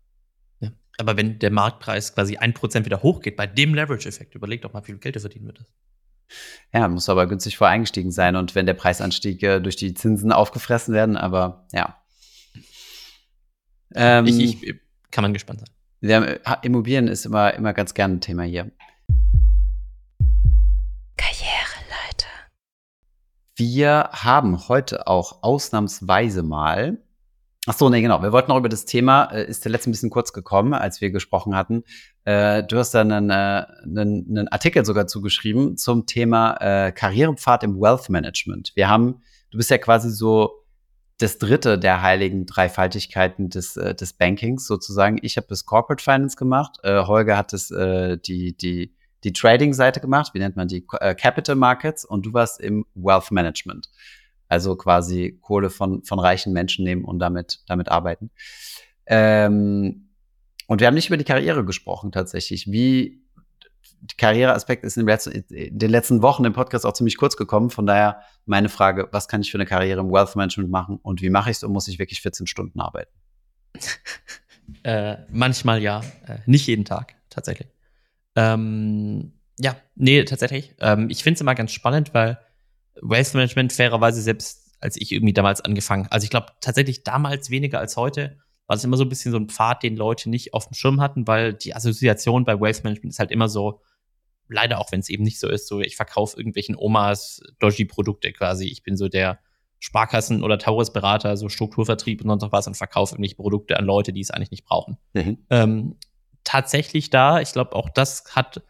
Ja. 0.59 0.71
Aber 0.99 1.17
wenn 1.17 1.39
der 1.39 1.51
Marktpreis 1.51 2.13
quasi 2.13 2.37
ein 2.37 2.53
Prozent 2.53 2.85
wieder 2.85 3.01
hochgeht, 3.01 3.35
bei 3.35 3.47
dem 3.47 3.73
Leverage-Effekt, 3.73 4.35
überleg 4.35 4.61
doch 4.61 4.73
mal, 4.73 4.81
wie 4.83 4.87
viel 4.87 4.97
Geld 4.97 5.15
du 5.15 5.19
verdienen 5.19 5.45
würdest. 5.45 5.71
Ja, 6.73 6.87
muss 6.87 7.09
aber 7.09 7.27
günstig 7.27 7.57
vor 7.57 7.67
eingestiegen 7.67 8.11
sein 8.11 8.35
und 8.35 8.55
wenn 8.55 8.65
der 8.65 8.73
Preisanstieg 8.73 9.43
äh, 9.43 9.59
durch 9.59 9.75
die 9.75 9.93
Zinsen 9.93 10.31
aufgefressen 10.31 10.93
werden, 10.93 11.17
aber 11.17 11.67
ja, 11.73 12.01
ähm, 13.93 14.25
ich, 14.25 14.63
ich, 14.63 14.75
kann 15.11 15.23
man 15.23 15.33
gespannt 15.33 15.61
sein. 15.61 15.69
Ja, 16.01 16.53
Immobilien 16.61 17.07
ist 17.07 17.25
immer, 17.25 17.53
immer 17.53 17.73
ganz 17.73 17.93
gerne 17.93 18.15
ein 18.15 18.21
Thema 18.21 18.43
hier. 18.43 18.71
Karriereleiter. 21.17 22.27
Wir 23.55 24.09
haben 24.11 24.67
heute 24.67 25.07
auch 25.07 25.43
ausnahmsweise 25.43 26.43
mal 26.43 26.97
Ach 27.68 27.78
so, 27.78 27.89
nee, 27.89 28.01
genau. 28.01 28.24
Wir 28.24 28.32
wollten 28.32 28.49
noch 28.49 28.57
über 28.57 28.70
das 28.70 28.86
Thema, 28.86 29.26
äh, 29.26 29.45
ist 29.47 29.64
der 29.66 29.72
letzte 29.72 29.91
ein 29.91 29.91
bisschen 29.91 30.09
kurz 30.09 30.34
gekommen, 30.34 30.74
als 30.74 30.99
wir 30.99 31.12
gesprochen 31.12 31.55
hatten. 31.55 31.84
Äh, 32.26 32.64
du 32.64 32.78
hast 32.80 32.95
da 32.95 33.01
einen, 33.01 33.30
äh, 33.30 33.34
einen, 33.84 34.26
einen 34.30 34.47
Artikel 34.47 34.84
sogar 34.84 35.05
zugeschrieben 35.05 35.78
zum 35.78 36.07
Thema 36.07 36.91
Karrierepfad 36.91 37.64
im 37.64 37.80
Wealth 37.80 38.09
Management. 38.09 38.72
Wir 38.74 38.89
haben, 38.89 39.22
du 39.51 39.57
bist 39.57 39.70
ja 39.70 39.78
quasi 39.78 40.09
so 40.09 40.64
das 41.20 41.38
dritte 41.38 41.78
der 41.78 42.01
heiligen 42.01 42.47
Dreifaltigkeiten 42.47 43.49
des, 43.49 43.74
des 43.74 44.14
Bankings 44.14 44.66
sozusagen. 44.66 45.20
Ich 45.22 45.38
habe 45.38 45.45
das 45.47 45.66
Corporate 45.66 46.03
Finance 46.03 46.36
gemacht, 46.36 46.80
Holger 46.84 47.38
hat 47.38 47.53
das, 47.53 47.68
die, 47.68 48.57
die, 48.57 48.95
die 49.24 49.34
Trading-Seite 49.34 49.99
gemacht, 49.99 50.34
wie 50.34 50.39
nennt 50.39 50.55
man 50.55 50.68
die, 50.68 50.84
Capital 50.88 51.55
Markets 51.55 52.05
und 52.05 52.26
du 52.26 52.34
warst 52.34 52.59
im 52.59 52.86
Wealth 52.95 53.30
Management. 53.30 53.88
Also 54.52 54.76
quasi 54.76 55.39
Kohle 55.39 55.70
von, 55.70 56.04
von 56.04 56.20
reichen 56.20 56.52
Menschen 56.52 56.84
nehmen 56.84 57.06
und 57.06 57.20
damit, 57.20 57.62
damit 57.68 57.88
arbeiten. 57.88 58.32
Ähm, 59.06 60.10
und 60.68 60.82
wir 60.82 60.88
haben 60.88 60.93
nicht 60.93 61.08
über 61.08 61.16
die 61.16 61.24
Karriere 61.24 61.64
gesprochen 61.64 62.12
tatsächlich. 62.12 62.70
Wie, 62.70 63.24
Karriereaspekt 64.18 64.84
ist 64.84 64.97
in, 64.97 65.08
den 65.08 65.89
letzten 65.89 66.22
Wochen 66.22 66.43
im 66.43 66.52
Podcast 66.52 66.86
auch 66.86 66.91
ziemlich 66.91 67.16
kurz 67.16 67.38
gekommen. 67.38 67.70
Von 67.70 67.86
daher 67.86 68.24
meine 68.45 68.68
Frage, 68.68 69.08
was 69.14 69.30
kann 69.30 69.39
ich 69.39 69.49
für 69.52 69.58
eine 69.58 69.66
Karriere 69.66 70.02
im 70.02 70.12
Wealth 70.12 70.36
Management 70.36 70.70
machen 70.70 70.99
und 71.02 71.22
wie 71.22 71.30
mache 71.30 71.49
ich 71.49 71.56
es 71.56 71.64
und 71.64 71.72
muss 71.72 71.88
ich 71.88 71.97
wirklich 71.97 72.20
14 72.20 72.45
Stunden 72.45 72.82
arbeiten? 72.82 73.14
äh, 74.84 75.16
manchmal 75.30 75.82
ja, 75.82 76.02
äh, 76.28 76.39
nicht 76.45 76.68
jeden 76.68 76.84
Tag 76.84 77.16
tatsächlich. 77.30 77.70
Ähm, 78.36 79.32
ja, 79.62 79.78
nee, 79.95 80.26
tatsächlich. 80.26 80.76
Ähm, 80.82 81.10
ich 81.10 81.24
finde 81.24 81.36
es 81.36 81.41
immer 81.41 81.56
ganz 81.56 81.72
spannend, 81.72 82.14
weil 82.14 82.38
Wealth 83.02 83.34
Management 83.34 83.74
fairerweise 83.74 84.22
selbst, 84.22 84.76
als 84.80 84.95
ich 84.97 85.12
irgendwie 85.12 85.34
damals 85.34 85.62
angefangen, 85.62 86.08
also 86.10 86.24
ich 86.24 86.30
glaube 86.30 86.47
tatsächlich 86.62 87.04
damals 87.04 87.49
weniger 87.49 87.80
als 87.80 87.97
heute, 87.97 88.38
war 88.68 88.78
es 88.78 88.84
immer 88.84 88.97
so 88.97 89.04
ein 89.04 89.10
bisschen 89.10 89.32
so 89.32 89.38
ein 89.38 89.49
Pfad, 89.49 89.84
den 89.84 89.97
Leute 89.97 90.30
nicht 90.30 90.54
auf 90.54 90.68
dem 90.68 90.74
Schirm 90.74 91.02
hatten, 91.02 91.28
weil 91.28 91.54
die 91.54 91.76
Assoziation 91.76 92.45
bei 92.45 92.60
Wealth 92.60 92.84
Management 92.84 93.14
ist 93.14 93.20
halt 93.20 93.32
immer 93.32 93.49
so, 93.49 93.82
leider 94.47 94.80
auch 94.80 94.91
wenn 94.91 94.99
es 94.99 95.10
eben 95.10 95.24
nicht 95.24 95.39
so 95.39 95.49
ist, 95.49 95.68
so 95.68 95.82
ich 95.82 95.95
verkaufe 95.95 96.38
irgendwelchen 96.38 96.76
Omas 96.78 97.41
Doji-Produkte 97.60 98.32
quasi. 98.32 98.68
Ich 98.68 98.84
bin 98.84 98.97
so 98.97 99.08
der 99.08 99.39
Sparkassen- 99.80 100.43
oder 100.43 100.60
Taurus-Berater, 100.60 101.38
so 101.38 101.49
Strukturvertrieb 101.49 102.22
und 102.22 102.30
sonst 102.30 102.43
noch 102.43 102.52
was 102.52 102.68
und 102.68 102.78
verkaufe 102.78 103.16
irgendwelche 103.16 103.36
Produkte 103.36 103.78
an 103.78 103.86
Leute, 103.86 104.14
die 104.14 104.22
es 104.22 104.32
eigentlich 104.32 104.52
nicht 104.52 104.66
brauchen. 104.66 104.97
Mhm. 105.14 105.39
Ähm, 105.49 105.97
tatsächlich 106.43 107.10
da, 107.10 107.41
ich 107.41 107.52
glaube, 107.52 107.76
auch 107.76 107.89
das 107.89 108.24
hat, 108.36 108.62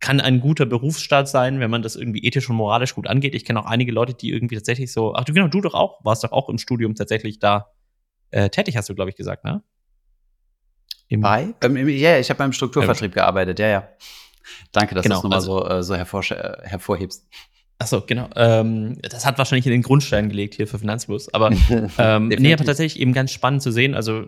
kann 0.00 0.18
ein 0.20 0.40
guter 0.40 0.66
Berufsstart 0.66 1.28
sein, 1.28 1.60
wenn 1.60 1.70
man 1.70 1.82
das 1.82 1.94
irgendwie 1.94 2.24
ethisch 2.24 2.48
und 2.48 2.56
moralisch 2.56 2.94
gut 2.94 3.06
angeht. 3.06 3.34
Ich 3.34 3.44
kenne 3.44 3.60
auch 3.60 3.66
einige 3.66 3.92
Leute, 3.92 4.14
die 4.14 4.30
irgendwie 4.30 4.56
tatsächlich 4.56 4.92
so, 4.92 5.14
ach 5.14 5.24
du 5.24 5.34
genau, 5.34 5.48
du 5.48 5.60
doch 5.60 5.74
auch, 5.74 6.02
warst 6.04 6.24
doch 6.24 6.32
auch 6.32 6.48
im 6.48 6.58
Studium 6.58 6.94
tatsächlich 6.94 7.38
da 7.38 7.68
äh, 8.30 8.48
tätig, 8.48 8.76
hast 8.76 8.88
du, 8.88 8.94
glaube 8.94 9.10
ich, 9.10 9.16
gesagt, 9.16 9.44
ne? 9.44 9.62
Im 11.08 11.20
Bei? 11.20 11.54
Ähm, 11.62 11.88
ja, 11.88 12.18
ich 12.18 12.30
habe 12.30 12.38
beim 12.38 12.52
Strukturvertrieb 12.52 13.10
ähm, 13.10 13.14
gearbeitet, 13.14 13.58
ja, 13.58 13.66
ja. 13.66 13.88
Danke, 14.72 14.94
dass 14.94 15.02
genau, 15.02 15.16
du 15.16 15.18
es 15.18 15.22
nochmal 15.24 15.38
also, 15.38 15.58
so, 15.58 15.68
äh, 15.68 15.82
so 15.82 15.96
hervor, 15.96 16.22
äh, 16.30 16.68
hervorhebst. 16.68 17.28
Achso, 17.78 18.02
genau. 18.06 18.28
Ähm, 18.36 18.98
das 19.02 19.26
hat 19.26 19.38
wahrscheinlich 19.38 19.66
in 19.66 19.72
den 19.72 19.82
Grundstein 19.82 20.28
gelegt 20.28 20.54
hier 20.54 20.66
für 20.66 20.78
Finanzfluss. 20.78 21.32
Aber 21.34 21.50
ähm, 21.98 22.28
nee, 22.28 22.52
aber 22.52 22.64
tatsächlich 22.64 23.00
eben 23.00 23.12
ganz 23.12 23.32
spannend 23.32 23.62
zu 23.62 23.72
sehen. 23.72 23.94
Also, 23.94 24.26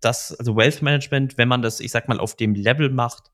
das, 0.00 0.34
also 0.34 0.56
Wealth 0.56 0.82
Management, 0.82 1.36
wenn 1.36 1.48
man 1.48 1.62
das, 1.62 1.80
ich 1.80 1.90
sag 1.90 2.08
mal, 2.08 2.18
auf 2.18 2.36
dem 2.36 2.54
Level 2.54 2.90
macht, 2.90 3.30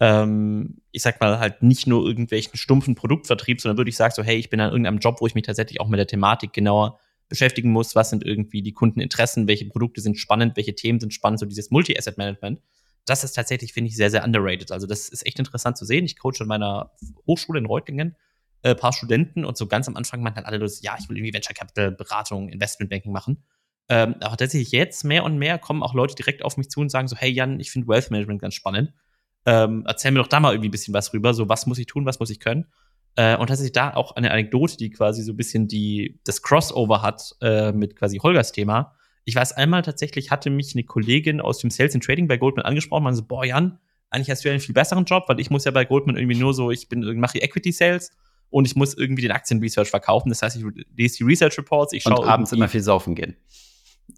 ähm, 0.00 0.78
ich 0.90 1.02
sag 1.02 1.20
mal, 1.20 1.38
halt 1.38 1.62
nicht 1.62 1.86
nur 1.86 2.06
irgendwelchen 2.06 2.56
stumpfen 2.56 2.94
Produktvertrieb, 2.94 3.60
sondern 3.60 3.76
würde 3.76 3.90
ich 3.90 3.96
sagen, 3.96 4.12
so, 4.14 4.22
hey, 4.22 4.36
ich 4.36 4.50
bin 4.50 4.60
an 4.60 4.70
irgendeinem 4.70 4.98
Job, 4.98 5.20
wo 5.20 5.26
ich 5.26 5.34
mich 5.34 5.44
tatsächlich 5.44 5.80
auch 5.80 5.88
mit 5.88 5.98
der 5.98 6.06
Thematik 6.06 6.52
genauer 6.52 6.98
beschäftigen 7.28 7.70
muss, 7.70 7.94
was 7.94 8.10
sind 8.10 8.24
irgendwie 8.24 8.62
die 8.62 8.72
Kundeninteressen, 8.72 9.48
welche 9.48 9.66
Produkte 9.66 10.00
sind 10.00 10.18
spannend, 10.18 10.56
welche 10.56 10.74
Themen 10.74 11.00
sind 11.00 11.14
spannend, 11.14 11.40
so 11.40 11.46
dieses 11.46 11.70
Multi-Asset-Management 11.70 12.60
das 13.06 13.24
ist 13.24 13.32
tatsächlich, 13.32 13.72
finde 13.72 13.88
ich, 13.88 13.96
sehr, 13.96 14.10
sehr 14.10 14.24
underrated. 14.24 14.72
Also, 14.72 14.86
das 14.86 15.08
ist 15.08 15.26
echt 15.26 15.38
interessant 15.38 15.76
zu 15.76 15.84
sehen. 15.84 16.04
Ich 16.04 16.18
coache 16.18 16.40
an 16.40 16.48
meiner 16.48 16.92
Hochschule 17.26 17.58
in 17.58 17.66
Reutlingen 17.66 18.16
ein 18.62 18.72
äh, 18.72 18.74
paar 18.74 18.92
Studenten 18.92 19.44
und 19.44 19.58
so 19.58 19.66
ganz 19.66 19.88
am 19.88 19.96
Anfang 19.96 20.22
meinten 20.22 20.36
halt 20.36 20.46
alle, 20.46 20.66
ja, 20.80 20.96
ich 20.98 21.08
will 21.08 21.18
irgendwie 21.18 21.34
Venture 21.34 21.54
Capital, 21.54 21.92
Beratung, 21.92 22.48
Investmentbanking 22.48 23.12
machen. 23.12 23.44
Ähm, 23.90 24.14
aber 24.20 24.38
tatsächlich 24.38 24.72
jetzt 24.72 25.04
mehr 25.04 25.24
und 25.24 25.36
mehr 25.36 25.58
kommen 25.58 25.82
auch 25.82 25.92
Leute 25.92 26.14
direkt 26.14 26.42
auf 26.42 26.56
mich 26.56 26.70
zu 26.70 26.80
und 26.80 26.88
sagen 26.88 27.06
so, 27.06 27.16
hey 27.16 27.30
Jan, 27.30 27.60
ich 27.60 27.70
finde 27.70 27.88
Wealth 27.88 28.10
Management 28.10 28.40
ganz 28.40 28.54
spannend. 28.54 28.94
Ähm, 29.46 29.84
erzähl 29.86 30.10
mir 30.10 30.20
doch 30.20 30.28
da 30.28 30.40
mal 30.40 30.52
irgendwie 30.52 30.68
ein 30.68 30.72
bisschen 30.72 30.94
was 30.94 31.12
rüber. 31.12 31.34
So, 31.34 31.48
was 31.48 31.66
muss 31.66 31.78
ich 31.78 31.86
tun, 31.86 32.06
was 32.06 32.18
muss 32.18 32.30
ich 32.30 32.40
können? 32.40 32.66
Äh, 33.16 33.36
und 33.36 33.46
tatsächlich 33.46 33.72
da 33.72 33.94
auch 33.94 34.16
eine 34.16 34.30
Anekdote, 34.30 34.76
die 34.76 34.90
quasi 34.90 35.22
so 35.22 35.32
ein 35.32 35.36
bisschen 35.36 35.68
die, 35.68 36.18
das 36.24 36.42
Crossover 36.42 37.02
hat 37.02 37.34
äh, 37.40 37.72
mit 37.72 37.96
quasi 37.96 38.18
Holgers 38.18 38.52
Thema. 38.52 38.94
Ich 39.24 39.36
weiß 39.36 39.52
einmal 39.52 39.82
tatsächlich 39.82 40.30
hatte 40.30 40.50
mich 40.50 40.74
eine 40.74 40.84
Kollegin 40.84 41.40
aus 41.40 41.58
dem 41.58 41.70
Sales 41.70 41.94
and 41.94 42.04
Trading 42.04 42.28
bei 42.28 42.36
Goldman 42.36 42.64
angesprochen, 42.66 43.04
man 43.04 43.14
so, 43.14 43.22
boah, 43.22 43.44
Jan, 43.44 43.78
eigentlich 44.10 44.30
hast 44.30 44.44
du 44.44 44.48
ja 44.48 44.52
einen 44.52 44.60
viel 44.60 44.74
besseren 44.74 45.04
Job, 45.04 45.24
weil 45.28 45.40
ich 45.40 45.50
muss 45.50 45.64
ja 45.64 45.70
bei 45.70 45.84
Goldman 45.84 46.16
irgendwie 46.16 46.38
nur 46.38 46.54
so, 46.54 46.70
ich 46.70 46.88
bin, 46.88 47.18
mache 47.18 47.40
Equity 47.40 47.72
Sales 47.72 48.10
und 48.50 48.66
ich 48.66 48.76
muss 48.76 48.94
irgendwie 48.94 49.22
den 49.22 49.32
Aktien-Research 49.32 49.88
verkaufen. 49.88 50.28
Das 50.28 50.42
heißt, 50.42 50.56
ich 50.56 50.64
lese 50.96 51.16
die 51.18 51.24
Research 51.24 51.56
Reports, 51.58 51.92
ich 51.92 52.02
schaue. 52.02 52.20
Und 52.20 52.28
abends 52.28 52.52
immer 52.52 52.68
viel 52.68 52.82
saufen 52.82 53.14
gehen. 53.14 53.36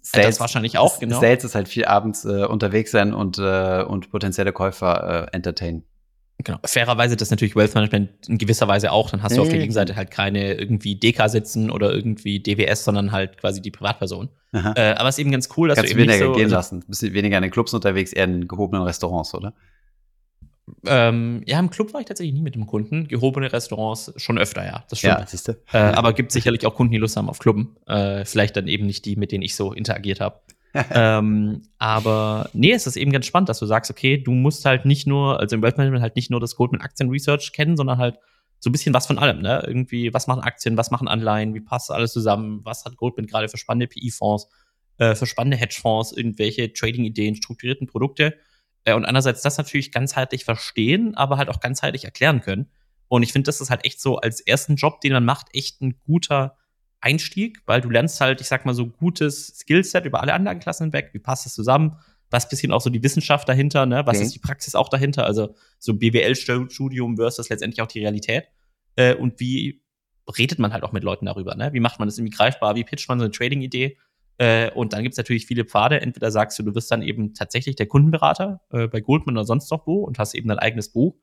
Sales, 0.01 0.27
das 0.27 0.39
wahrscheinlich 0.39 0.77
auch, 0.77 0.99
genau. 0.99 1.19
Sales 1.19 1.43
ist 1.43 1.55
halt 1.55 1.67
viel 1.67 1.85
abends 1.85 2.25
äh, 2.25 2.45
unterwegs 2.45 2.91
sein 2.91 3.13
und, 3.13 3.37
äh, 3.37 3.83
und 3.83 4.09
potenzielle 4.09 4.53
Käufer 4.53 5.27
äh, 5.31 5.35
entertainen. 5.35 5.83
Genau. 6.43 6.59
Fairerweise 6.65 7.17
das 7.17 7.31
natürlich 7.31 7.55
Wealth 7.55 7.73
Management 7.73 8.29
in 8.29 8.37
gewisser 8.37 8.67
Weise 8.67 8.91
auch. 8.91 9.09
Dann 9.09 9.23
hast 9.23 9.35
du 9.35 9.41
auf 9.41 9.49
der 9.49 9.57
Gegenseite 9.57 9.95
halt 9.95 10.11
keine 10.11 10.53
irgendwie 10.53 10.95
DK 10.95 11.29
sitzen 11.29 11.71
oder 11.71 11.91
irgendwie 11.91 12.39
DWS, 12.39 12.83
sondern 12.83 13.11
halt 13.11 13.37
quasi 13.37 13.61
die 13.61 13.71
Privatperson. 13.71 14.29
Äh, 14.53 14.93
aber 14.93 15.09
es 15.09 15.15
ist 15.15 15.19
eben 15.19 15.31
ganz 15.31 15.49
cool, 15.57 15.67
dass 15.67 15.77
Kannst 15.77 15.93
du 15.93 15.97
eben 15.97 16.09
weniger 16.09 16.25
so, 16.27 16.33
gehen 16.33 16.45
also, 16.45 16.55
lassen. 16.55 16.85
Bist 16.87 17.01
du 17.01 17.13
weniger 17.13 17.37
in 17.37 17.41
den 17.41 17.51
Clubs 17.51 17.73
unterwegs, 17.73 18.13
eher 18.13 18.25
in 18.25 18.47
gehobenen 18.47 18.83
Restaurants, 18.83 19.33
oder? 19.33 19.53
Ähm, 20.85 21.43
ja, 21.45 21.59
im 21.59 21.69
Club 21.69 21.93
war 21.93 22.01
ich 22.01 22.07
tatsächlich 22.07 22.33
nie 22.33 22.41
mit 22.41 22.55
dem 22.55 22.65
Kunden. 22.67 23.07
Gehobene 23.07 23.51
Restaurants 23.51 24.13
schon 24.17 24.37
öfter, 24.37 24.65
ja. 24.65 24.83
Das 24.89 24.99
stimmt. 24.99 25.19
Ja, 25.19 25.27
siehst 25.27 25.47
du. 25.47 25.53
Äh, 25.71 25.77
aber 25.77 26.13
gibt 26.13 26.31
sicherlich 26.31 26.65
auch 26.65 26.75
Kunden, 26.75 26.91
die 26.91 26.97
Lust 26.97 27.15
haben 27.15 27.29
auf 27.29 27.39
Clubben. 27.39 27.77
Äh, 27.87 28.25
vielleicht 28.25 28.57
dann 28.57 28.67
eben 28.67 28.85
nicht 28.85 29.05
die, 29.05 29.15
mit 29.15 29.31
denen 29.31 29.43
ich 29.43 29.55
so 29.55 29.73
interagiert 29.73 30.19
habe. 30.19 30.41
ähm, 30.91 31.63
aber 31.79 32.49
nee, 32.53 32.71
es 32.71 32.85
ist 32.85 32.97
eben 32.97 33.11
ganz 33.11 33.25
spannend, 33.25 33.49
dass 33.49 33.59
du 33.59 33.65
sagst, 33.65 33.89
okay, 33.89 34.17
du 34.17 34.31
musst 34.31 34.65
halt 34.65 34.85
nicht 34.85 35.07
nur, 35.07 35.39
also 35.39 35.55
im 35.55 35.61
Wealth 35.61 35.77
Management 35.77 36.03
halt 36.03 36.15
nicht 36.15 36.29
nur 36.29 36.39
das 36.39 36.55
Goldman 36.55 36.81
Aktien 36.81 37.09
Research 37.09 37.53
kennen, 37.53 37.77
sondern 37.77 37.97
halt 37.97 38.19
so 38.59 38.69
ein 38.69 38.73
bisschen 38.73 38.93
was 38.93 39.07
von 39.07 39.19
allem, 39.19 39.41
ne? 39.41 39.63
Irgendwie, 39.65 40.13
was 40.13 40.27
machen 40.27 40.41
Aktien, 40.41 40.77
was 40.77 40.91
machen 40.91 41.07
Anleihen, 41.07 41.53
wie 41.53 41.61
passt 41.61 41.91
alles 41.91 42.11
zusammen, 42.11 42.61
was 42.63 42.85
hat 42.85 42.97
Goldman 42.97 43.27
gerade 43.27 43.49
für 43.49 43.57
spannende 43.57 43.87
PI-Fonds, 43.87 44.49
äh, 44.97 45.15
für 45.15 45.25
spannende 45.25 45.57
Hedgefonds, 45.57 46.11
irgendwelche 46.11 46.73
Trading-Ideen, 46.73 47.35
strukturierten 47.35 47.87
Produkte. 47.87 48.35
Äh, 48.87 48.93
und 48.93 49.05
andererseits 49.05 49.41
das 49.41 49.57
natürlich 49.57 49.91
ganzheitlich 49.91 50.45
verstehen, 50.45 51.13
aber 51.15 51.37
halt 51.37 51.49
auch 51.49 51.59
ganzheitlich 51.59 52.05
erklären 52.05 52.39
können. 52.39 52.67
Und 53.09 53.21
ich 53.21 53.33
finde, 53.33 53.47
das 53.47 53.59
ist 53.59 53.69
halt 53.69 53.83
echt 53.85 53.99
so 53.99 54.17
als 54.17 54.39
ersten 54.39 54.75
Job, 54.75 55.01
den 55.01 55.11
man 55.11 55.25
macht, 55.25 55.47
echt 55.53 55.81
ein 55.81 55.99
guter 56.05 56.55
Einstieg, 57.01 57.59
weil 57.65 57.81
du 57.81 57.89
lernst 57.89 58.21
halt, 58.21 58.39
ich 58.39 58.47
sag 58.47 58.65
mal, 58.65 58.73
so 58.73 58.87
gutes 58.87 59.59
Skillset 59.59 60.05
über 60.05 60.21
alle 60.21 60.33
Anlagenklassen 60.33 60.85
hinweg. 60.85 61.09
Wie 61.11 61.19
passt 61.19 61.45
das 61.45 61.53
zusammen? 61.53 61.97
Was 62.29 62.47
bisschen 62.47 62.71
auch 62.71 62.79
so 62.79 62.89
die 62.89 63.03
Wissenschaft 63.03 63.47
dahinter, 63.49 63.85
ne? 63.85 64.05
Was 64.05 64.17
okay. 64.17 64.25
ist 64.25 64.35
die 64.35 64.39
Praxis 64.39 64.73
auch 64.73 64.87
dahinter? 64.87 65.25
Also 65.25 65.53
so 65.79 65.93
BWL-Studium 65.93 67.17
versus 67.17 67.49
letztendlich 67.49 67.81
auch 67.81 67.87
die 67.87 67.99
Realität. 67.99 68.45
Äh, 68.95 69.15
und 69.15 69.39
wie 69.41 69.81
redet 70.37 70.59
man 70.59 70.71
halt 70.71 70.83
auch 70.83 70.93
mit 70.93 71.03
Leuten 71.03 71.25
darüber, 71.25 71.55
ne? 71.55 71.73
Wie 71.73 71.81
macht 71.81 71.99
man 71.99 72.07
das 72.07 72.17
irgendwie 72.17 72.35
greifbar? 72.35 72.75
Wie 72.75 72.85
pitcht 72.85 73.09
man 73.09 73.19
so 73.19 73.25
eine 73.25 73.31
Trading-Idee? 73.31 73.97
Äh, 74.37 74.71
und 74.71 74.93
dann 74.93 75.03
gibt's 75.03 75.17
natürlich 75.17 75.47
viele 75.47 75.65
Pfade. 75.65 76.01
Entweder 76.01 76.31
sagst 76.31 76.59
du, 76.59 76.63
du 76.63 76.75
wirst 76.75 76.91
dann 76.91 77.01
eben 77.01 77.33
tatsächlich 77.33 77.75
der 77.75 77.87
Kundenberater 77.87 78.61
äh, 78.71 78.87
bei 78.87 79.01
Goldman 79.01 79.37
oder 79.37 79.45
sonst 79.45 79.71
noch 79.71 79.87
wo 79.87 80.03
und 80.03 80.19
hast 80.19 80.35
eben 80.35 80.47
dein 80.47 80.59
eigenes 80.59 80.91
Buch. 80.91 81.15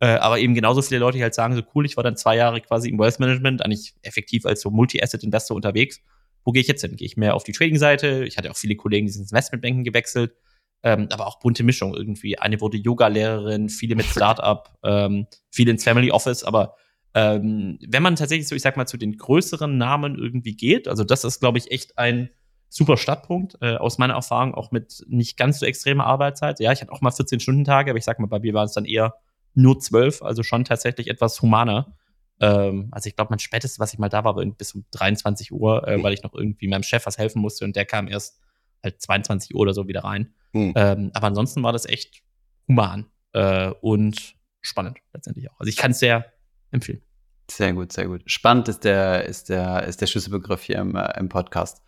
Äh, 0.00 0.16
aber 0.16 0.38
eben 0.38 0.54
genauso 0.54 0.82
viele 0.82 1.00
Leute, 1.00 1.18
die 1.18 1.22
halt 1.22 1.34
sagen, 1.34 1.54
so 1.54 1.62
cool, 1.74 1.86
ich 1.86 1.96
war 1.96 2.04
dann 2.04 2.16
zwei 2.16 2.36
Jahre 2.36 2.60
quasi 2.60 2.88
im 2.88 2.98
Wealth 2.98 3.20
Management, 3.20 3.64
eigentlich 3.64 3.94
effektiv 4.02 4.46
als 4.46 4.60
so 4.62 4.70
Multi-Asset-Investor 4.70 5.54
unterwegs. 5.54 6.00
Wo 6.44 6.50
gehe 6.50 6.60
ich 6.60 6.66
jetzt 6.66 6.80
hin? 6.80 6.96
Gehe 6.96 7.06
ich 7.06 7.16
mehr 7.16 7.34
auf 7.34 7.44
die 7.44 7.52
Trading-Seite? 7.52 8.24
Ich 8.24 8.36
hatte 8.36 8.50
auch 8.50 8.56
viele 8.56 8.74
Kollegen, 8.74 9.06
die 9.06 9.12
sind 9.12 9.22
ins 9.22 9.32
Investmentbanken 9.32 9.84
gewechselt. 9.84 10.34
Ähm, 10.82 11.06
aber 11.12 11.28
auch 11.28 11.38
bunte 11.38 11.62
Mischung 11.62 11.94
irgendwie. 11.94 12.38
Eine 12.38 12.60
wurde 12.60 12.78
Yoga-Lehrerin, 12.78 13.68
viele 13.68 13.94
mit 13.94 14.06
Startup, 14.10 14.68
ähm, 14.82 15.26
viele 15.50 15.70
ins 15.70 15.84
Family 15.84 16.10
Office, 16.10 16.42
aber 16.42 16.74
ähm, 17.14 17.78
wenn 17.86 18.02
man 18.02 18.16
tatsächlich 18.16 18.48
so, 18.48 18.54
ich 18.54 18.62
sag 18.62 18.76
mal, 18.76 18.86
zu 18.86 18.96
den 18.96 19.16
größeren 19.16 19.76
Namen 19.76 20.16
irgendwie 20.16 20.56
geht, 20.56 20.88
also 20.88 21.04
das 21.04 21.24
ist, 21.24 21.40
glaube 21.40 21.58
ich, 21.58 21.70
echt 21.70 21.98
ein 21.98 22.30
super 22.72 22.96
Startpunkt, 22.96 23.58
äh, 23.60 23.76
aus 23.76 23.98
meiner 23.98 24.14
Erfahrung 24.14 24.54
auch 24.54 24.70
mit 24.70 25.04
nicht 25.06 25.36
ganz 25.36 25.58
so 25.58 25.66
extremer 25.66 26.06
Arbeitszeit. 26.06 26.58
Ja, 26.58 26.72
ich 26.72 26.80
hatte 26.80 26.90
auch 26.90 27.02
mal 27.02 27.10
14-Stunden-Tage, 27.10 27.90
aber 27.90 27.98
ich 27.98 28.04
sag 28.04 28.18
mal, 28.18 28.28
bei 28.28 28.40
mir 28.40 28.54
waren 28.54 28.64
es 28.64 28.72
dann 28.72 28.86
eher 28.86 29.14
nur 29.54 29.78
zwölf, 29.78 30.22
also 30.22 30.42
schon 30.42 30.64
tatsächlich 30.64 31.08
etwas 31.08 31.42
humaner. 31.42 31.94
Ähm, 32.40 32.88
also 32.90 33.08
ich 33.08 33.14
glaube, 33.14 33.28
mein 33.30 33.38
spätestes, 33.38 33.78
was 33.78 33.92
ich 33.92 33.98
mal 33.98 34.08
da 34.08 34.24
war, 34.24 34.36
war 34.36 34.44
bis 34.46 34.74
um 34.74 34.86
23 34.90 35.52
Uhr, 35.52 35.86
äh, 35.86 36.02
weil 36.02 36.14
ich 36.14 36.22
noch 36.22 36.32
irgendwie 36.32 36.66
meinem 36.66 36.82
Chef 36.82 37.04
was 37.04 37.18
helfen 37.18 37.42
musste 37.42 37.66
und 37.66 37.76
der 37.76 37.84
kam 37.84 38.08
erst 38.08 38.40
halt 38.82 39.02
22 39.02 39.54
Uhr 39.54 39.60
oder 39.60 39.74
so 39.74 39.86
wieder 39.86 40.04
rein. 40.04 40.32
Mhm. 40.52 40.72
Ähm, 40.74 41.10
aber 41.12 41.26
ansonsten 41.26 41.62
war 41.62 41.72
das 41.72 41.84
echt 41.84 42.22
human 42.68 43.06
äh, 43.34 43.70
und 43.82 44.34
spannend 44.62 44.96
letztendlich 45.12 45.50
auch. 45.50 45.60
Also 45.60 45.68
ich 45.68 45.76
kann 45.76 45.90
es 45.90 45.98
sehr 45.98 46.24
empfehlen. 46.70 47.02
Sehr 47.50 47.74
gut, 47.74 47.92
sehr 47.92 48.06
gut. 48.06 48.22
Spannend 48.24 48.68
ist 48.68 48.84
der, 48.84 49.26
ist 49.26 49.50
der, 49.50 49.82
ist 49.82 50.00
der 50.00 50.06
Schlüsselbegriff 50.06 50.62
hier 50.62 50.78
im, 50.78 50.96
äh, 50.96 51.18
im 51.18 51.28
Podcast 51.28 51.82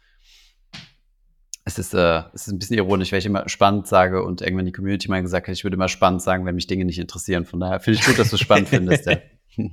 es 1.65 1.79
ist, 1.79 1.95
äh, 1.95 2.23
es 2.35 2.47
ist 2.47 2.53
ein 2.53 2.59
bisschen 2.59 2.77
ironisch, 2.77 3.11
weil 3.11 3.21
ich 3.21 3.27
immer 3.27 3.49
spannend 3.49 3.87
sage 3.87 4.23
und 4.23 4.43
irgendwann 4.43 4.67
die 4.67 4.73
Community 4.73 5.09
mal 5.09 5.23
gesagt 5.23 5.49
hat, 5.49 5.55
ich 5.55 5.65
würde 5.65 5.77
immer 5.77 5.89
spannend 5.89 6.21
sagen, 6.21 6.45
wenn 6.45 6.55
mich 6.55 6.67
Dinge 6.67 6.85
nicht 6.85 6.99
interessieren. 6.99 7.47
Von 7.47 7.61
daher 7.61 7.81
finde 7.81 8.01
ich 8.01 8.07
gut, 8.07 8.19
dass 8.19 8.29
du 8.31 8.37
es 8.37 8.41
spannend 8.41 8.69
findest. 8.69 9.07
Ja. 9.07 9.17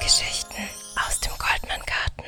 Geschichten 0.00 0.62
aus 1.06 1.20
dem 1.20 1.32
Goldman-Garten. 1.38 2.24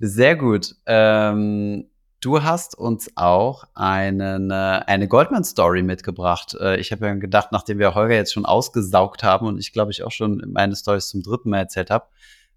Sehr 0.00 0.34
gut. 0.34 0.74
Ähm, 0.86 1.88
du 2.20 2.42
hast 2.42 2.76
uns 2.76 3.12
auch 3.14 3.62
einen, 3.74 4.50
äh, 4.50 4.80
eine 4.86 5.06
Goldman-Story 5.06 5.82
mitgebracht. 5.84 6.56
Äh, 6.60 6.80
ich 6.80 6.90
habe 6.90 7.06
ja 7.06 7.14
gedacht, 7.14 7.52
nachdem 7.52 7.78
wir 7.78 7.94
Holger 7.94 8.16
jetzt 8.16 8.32
schon 8.32 8.46
ausgesaugt 8.46 9.22
haben 9.22 9.46
und 9.46 9.60
ich 9.60 9.72
glaube 9.72 9.92
ich 9.92 10.02
auch 10.02 10.10
schon 10.10 10.42
meine 10.52 10.74
Stories 10.74 11.06
zum 11.06 11.22
dritten 11.22 11.50
Mal 11.50 11.58
erzählt 11.58 11.90
habe, 11.90 12.06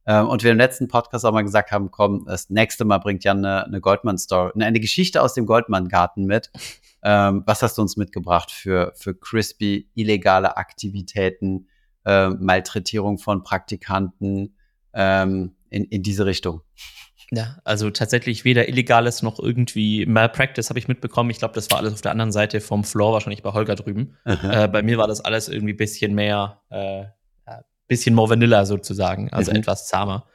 und 0.06 0.44
wir 0.44 0.52
im 0.52 0.58
letzten 0.58 0.88
Podcast 0.88 1.26
auch 1.26 1.32
mal 1.32 1.42
gesagt 1.42 1.72
haben, 1.72 1.90
komm, 1.92 2.26
das 2.26 2.50
nächste 2.50 2.86
Mal 2.86 3.00
bringt 3.00 3.24
Jan 3.24 3.40
eine, 3.40 3.66
eine 3.66 3.82
Goldman-Story, 3.82 4.52
eine 4.62 4.80
Geschichte 4.80 5.22
aus 5.22 5.34
dem 5.34 5.46
Goldman-Garten 5.46 6.26
mit. 6.26 6.52
Ähm, 7.04 7.44
was 7.46 7.62
hast 7.62 7.78
du 7.78 7.84
uns 7.84 7.98
mitgebracht 7.98 8.52
für, 8.52 8.92
für 8.96 9.14
crispy, 9.14 9.90
illegale 9.94 10.58
Aktivitäten, 10.58 11.68
äh, 12.04 12.30
Malträtierung 12.30 13.20
von 13.20 13.44
Praktikanten 13.44 14.56
ähm, 14.94 15.56
in, 15.70 15.86
in 15.86 16.02
diese 16.02 16.26
Richtung? 16.26 16.62
Ja, 17.32 17.58
also 17.64 17.90
tatsächlich 17.90 18.46
weder 18.46 18.68
Illegales 18.68 19.24
noch 19.24 19.40
irgendwie 19.40 20.06
Malpractice 20.06 20.70
habe 20.70 20.80
ich 20.80 20.88
mitbekommen. 20.88 21.30
Ich 21.30 21.40
glaube, 21.40 21.54
das 21.54 21.70
war 21.72 21.80
alles 21.80 21.94
auf 21.94 22.02
der 22.02 22.12
anderen 22.12 22.32
Seite 22.32 22.62
vom 22.62 22.84
Floor, 22.84 23.14
wahrscheinlich 23.14 23.44
bei 23.44 23.54
Holger 23.54 23.76
drüben. 23.76 24.18
Äh, 24.26 24.68
bei 24.68 24.84
mir 24.84 24.98
war 24.98 25.08
das 25.08 25.22
alles 25.22 25.50
irgendwie 25.50 25.74
ein 25.74 25.78
bisschen 25.78 26.14
mehr 26.14 26.62
äh, 26.70 27.06
bisschen 27.88 28.16
more 28.16 28.30
vanilla 28.30 28.66
sozusagen, 28.66 29.30
also 29.32 29.52
mhm. 29.52 29.58
etwas 29.58 29.88
zahmer. 29.88 30.26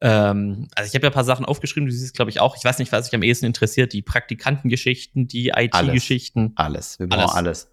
Ähm, 0.00 0.68
also 0.74 0.88
ich 0.88 0.94
habe 0.94 1.04
ja 1.04 1.10
ein 1.10 1.14
paar 1.14 1.24
Sachen 1.24 1.44
aufgeschrieben, 1.44 1.86
du 1.86 1.92
siehst 1.92 2.04
es, 2.04 2.12
glaube 2.12 2.30
ich, 2.30 2.40
auch. 2.40 2.56
Ich 2.56 2.64
weiß 2.64 2.78
nicht, 2.78 2.90
was 2.92 3.06
sich 3.06 3.14
am 3.14 3.22
ehesten 3.22 3.46
interessiert. 3.46 3.92
Die 3.92 4.02
Praktikantengeschichten, 4.02 5.28
die 5.28 5.52
IT-Geschichten. 5.54 6.52
Alles. 6.54 6.98
alles. 6.98 6.98
Wir 6.98 7.08
brauchen 7.08 7.36
alles. 7.36 7.36
alles. 7.36 7.70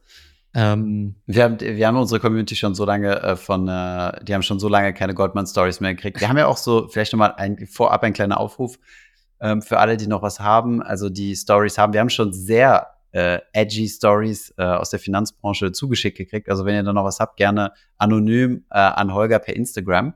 Ähm, 0.53 1.15
wir, 1.25 1.43
haben, 1.43 1.59
wir 1.59 1.87
haben 1.87 1.97
unsere 1.97 2.19
Community 2.19 2.55
schon 2.55 2.73
so 2.73 2.83
lange 2.83 3.21
äh, 3.21 3.35
von, 3.35 3.67
äh, 3.67 4.23
die 4.23 4.33
haben 4.33 4.41
schon 4.41 4.59
so 4.59 4.67
lange 4.67 4.93
keine 4.93 5.13
Goldman-Stories 5.13 5.79
mehr 5.81 5.93
gekriegt. 5.93 6.19
Wir 6.19 6.29
haben 6.29 6.37
ja 6.37 6.47
auch 6.47 6.57
so, 6.57 6.87
vielleicht 6.87 7.13
nochmal 7.13 7.33
ein, 7.37 7.67
vorab 7.67 8.03
ein 8.03 8.13
kleiner 8.13 8.39
Aufruf 8.39 8.79
ähm, 9.39 9.61
für 9.61 9.79
alle, 9.79 9.97
die 9.97 10.07
noch 10.07 10.21
was 10.21 10.39
haben. 10.39 10.81
Also 10.81 11.09
die 11.09 11.35
Stories 11.35 11.77
haben, 11.77 11.93
wir 11.93 11.99
haben 11.99 12.09
schon 12.09 12.33
sehr 12.33 12.87
äh, 13.17 13.39
edgy 13.51 13.89
Stories 13.89 14.53
äh, 14.57 14.63
aus 14.63 14.91
der 14.91 14.99
Finanzbranche 14.99 15.71
zugeschickt 15.71 16.19
gekriegt. 16.19 16.49
Also 16.49 16.65
wenn 16.65 16.75
ihr 16.75 16.83
da 16.83 16.93
noch 16.93 17.03
was 17.03 17.19
habt, 17.19 17.37
gerne 17.37 17.71
anonym 17.97 18.65
äh, 18.69 18.77
an 18.77 19.11
Holger 19.11 19.39
per 19.39 19.55
Instagram. 19.55 20.13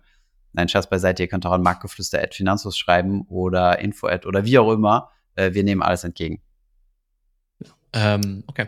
Nein, 0.53 0.69
Scherz 0.69 0.87
beiseite, 0.87 1.23
ihr 1.23 1.27
könnt 1.27 1.45
auch 1.47 1.51
an 1.51 1.63
marktgeflüster.finanzlos 1.63 2.77
schreiben 2.77 3.23
oder 3.27 3.79
info 3.79 4.07
oder 4.07 4.45
wie 4.45 4.59
auch 4.59 4.71
immer. 4.71 5.09
Äh, 5.33 5.53
wir 5.53 5.63
nehmen 5.63 5.81
alles 5.81 6.03
entgegen. 6.03 6.43
Ähm, 7.93 8.43
okay. 8.45 8.67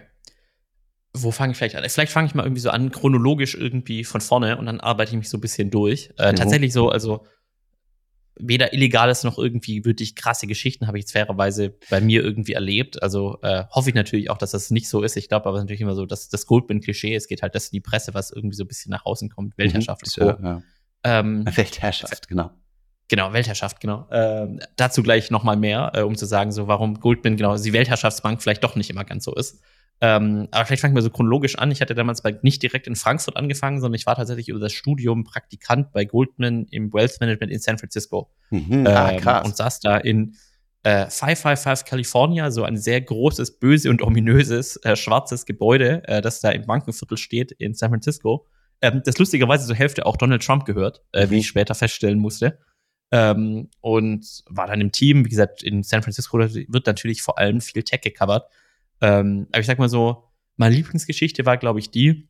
Wo 1.15 1.29
fange 1.29 1.51
ich 1.51 1.57
vielleicht 1.57 1.75
an? 1.75 1.88
Vielleicht 1.88 2.11
fange 2.11 2.25
ich 2.25 2.34
mal 2.34 2.43
irgendwie 2.43 2.61
so 2.61 2.71
an, 2.71 2.89
chronologisch 2.89 3.53
irgendwie 3.53 4.03
von 4.03 4.19
vorne 4.19 4.57
und 4.57 4.65
dann 4.65 4.79
arbeite 4.79 5.11
ich 5.11 5.17
mich 5.17 5.29
so 5.29 5.38
ein 5.38 5.41
bisschen 5.41 5.69
durch. 5.69 6.11
Äh, 6.17 6.31
mhm. 6.31 6.38
Tatsächlich 6.38 6.73
so, 6.73 6.89
also 6.89 7.23
weder 8.36 8.73
Illegales 8.73 9.23
noch 9.23 9.38
irgendwie 9.38 9.86
wirklich 9.86 10.15
krasse 10.15 10.47
Geschichten 10.47 10.88
habe 10.88 10.97
ich 10.97 11.03
jetzt 11.03 11.11
fairerweise 11.11 11.75
bei 11.89 12.01
mir 12.01 12.23
irgendwie 12.23 12.53
erlebt. 12.53 13.01
Also 13.01 13.38
äh, 13.41 13.65
hoffe 13.69 13.89
ich 13.89 13.95
natürlich 13.95 14.29
auch, 14.29 14.38
dass 14.38 14.51
das 14.51 14.71
nicht 14.71 14.89
so 14.89 15.03
ist. 15.03 15.15
Ich 15.15 15.29
glaube 15.29 15.47
aber 15.47 15.59
natürlich 15.59 15.81
immer 15.81 15.95
so, 15.95 16.05
dass 16.05 16.29
das 16.29 16.45
Goldman-Klischee, 16.47 17.15
es 17.15 17.27
geht 17.27 17.41
halt 17.41 17.55
das 17.55 17.67
in 17.67 17.75
die 17.75 17.81
Presse, 17.81 18.13
was 18.13 18.31
irgendwie 18.31 18.55
so 18.55 18.63
ein 18.63 18.67
bisschen 18.67 18.91
nach 18.91 19.05
außen 19.05 19.29
kommt, 19.29 19.57
Weltherrschaft 19.57 20.01
mhm, 20.01 20.05
ist 20.05 20.13
so. 20.13 20.25
Ja. 20.25 20.61
Ähm, 21.03 21.45
Weltherrschaft, 21.55 22.27
genau. 22.27 22.51
Genau, 23.09 23.34
Weltherrschaft, 23.34 23.79
genau. 23.79 24.07
Äh, 24.09 24.47
dazu 24.75 25.03
gleich 25.03 25.29
noch 25.29 25.43
mal 25.43 25.57
mehr, 25.57 25.91
äh, 25.93 26.01
um 26.01 26.15
zu 26.15 26.25
sagen, 26.25 26.51
so 26.51 26.67
warum 26.67 26.99
Goldman 26.99 27.38
genau 27.38 27.55
die 27.57 27.73
Weltherrschaftsbank 27.73 28.41
vielleicht 28.41 28.63
doch 28.63 28.75
nicht 28.75 28.89
immer 28.89 29.03
ganz 29.03 29.25
so 29.25 29.36
ist. 29.36 29.61
Ähm, 30.06 30.49
aber 30.51 30.66
vielleicht 30.66 30.82
fangen 30.82 30.95
wir 30.95 31.01
so 31.01 31.10
chronologisch 31.10 31.58
an. 31.58 31.72
Ich 31.72 31.80
hatte 31.80 31.95
damals 31.95 32.22
bei, 32.22 32.38
nicht 32.41 32.62
direkt 32.62 32.88
in 32.88 32.97
Frankfurt 32.97 33.38
angefangen, 33.38 33.80
sondern 33.80 33.95
ich 33.95 34.06
war 34.06 34.18
tatsächlich 34.18 34.49
über 34.49 34.60
das 34.60 34.74
Studium 34.74 35.24
Praktikant 35.24 35.93
bei 35.93 36.04
Goldman 36.04 36.66
im 36.72 36.91
Wealth 36.91 37.22
Management 37.22 37.54
in 37.54 37.60
San 37.60 37.78
Francisco. 37.78 38.30
Mhm, 38.49 38.86
ah, 38.86 39.14
ähm, 39.14 39.22
krass. 39.22 39.45
Und 39.45 39.56
saß 39.56 39.80
da 39.80 39.95
in 39.95 40.36
äh, 40.84 41.10
555 41.10 41.88
California, 41.88 42.51
so 42.51 42.66
ein 42.66 42.76
sehr 42.76 42.99
großes, 42.99 43.60
böse 43.60 43.89
und 43.89 44.01
ominöses 44.01 44.76
äh, 44.84 44.97
schwarzes 44.97 45.45
Gebäude, 45.45 46.06
äh, 46.06 46.20
das 46.20 46.41
da 46.41 46.49
im 46.49 46.66
Bankenviertel 46.66 47.18
steht 47.18 47.54
in 47.54 47.74
San 47.74 47.91
Francisco. 47.91 48.45
Ähm, 48.82 49.04
das 49.06 49.18
lustigerweise 49.20 49.66
zur 49.66 49.78
Hälfte 49.78 50.06
auch 50.06 50.18
Donald 50.18 50.45
Trump 50.45 50.66
gehört, 50.66 51.01
äh, 51.14 51.28
mhm. 51.28 51.32
wie 51.32 51.38
ich 51.38 51.47
später 51.47 51.76
feststellen 51.76 52.20
musste. 52.20 52.60
Ähm, 53.14 53.70
und 53.80 54.43
war 54.49 54.68
dann 54.68 54.82
im 54.82 54.91
Team. 54.91 55.24
Wie 55.24 55.30
gesagt, 55.30 55.64
in 55.64 55.82
San 55.82 56.04
Francisco 56.04 56.38
wird 56.39 56.88
natürlich 56.88 57.22
vor 57.22 57.38
allem 57.38 57.62
viel 57.62 57.84
Tech 57.84 58.01
gecovert. 58.01 58.49
Ähm, 59.02 59.48
aber 59.52 59.60
ich 59.60 59.68
sag 59.68 59.80
mal 59.80 59.89
so, 59.89 60.24
meine 60.56 60.76
Lieblingsgeschichte 60.76 61.46
war, 61.46 61.58
glaube 61.58 61.80
ich, 61.80 61.91
die, 61.91 62.30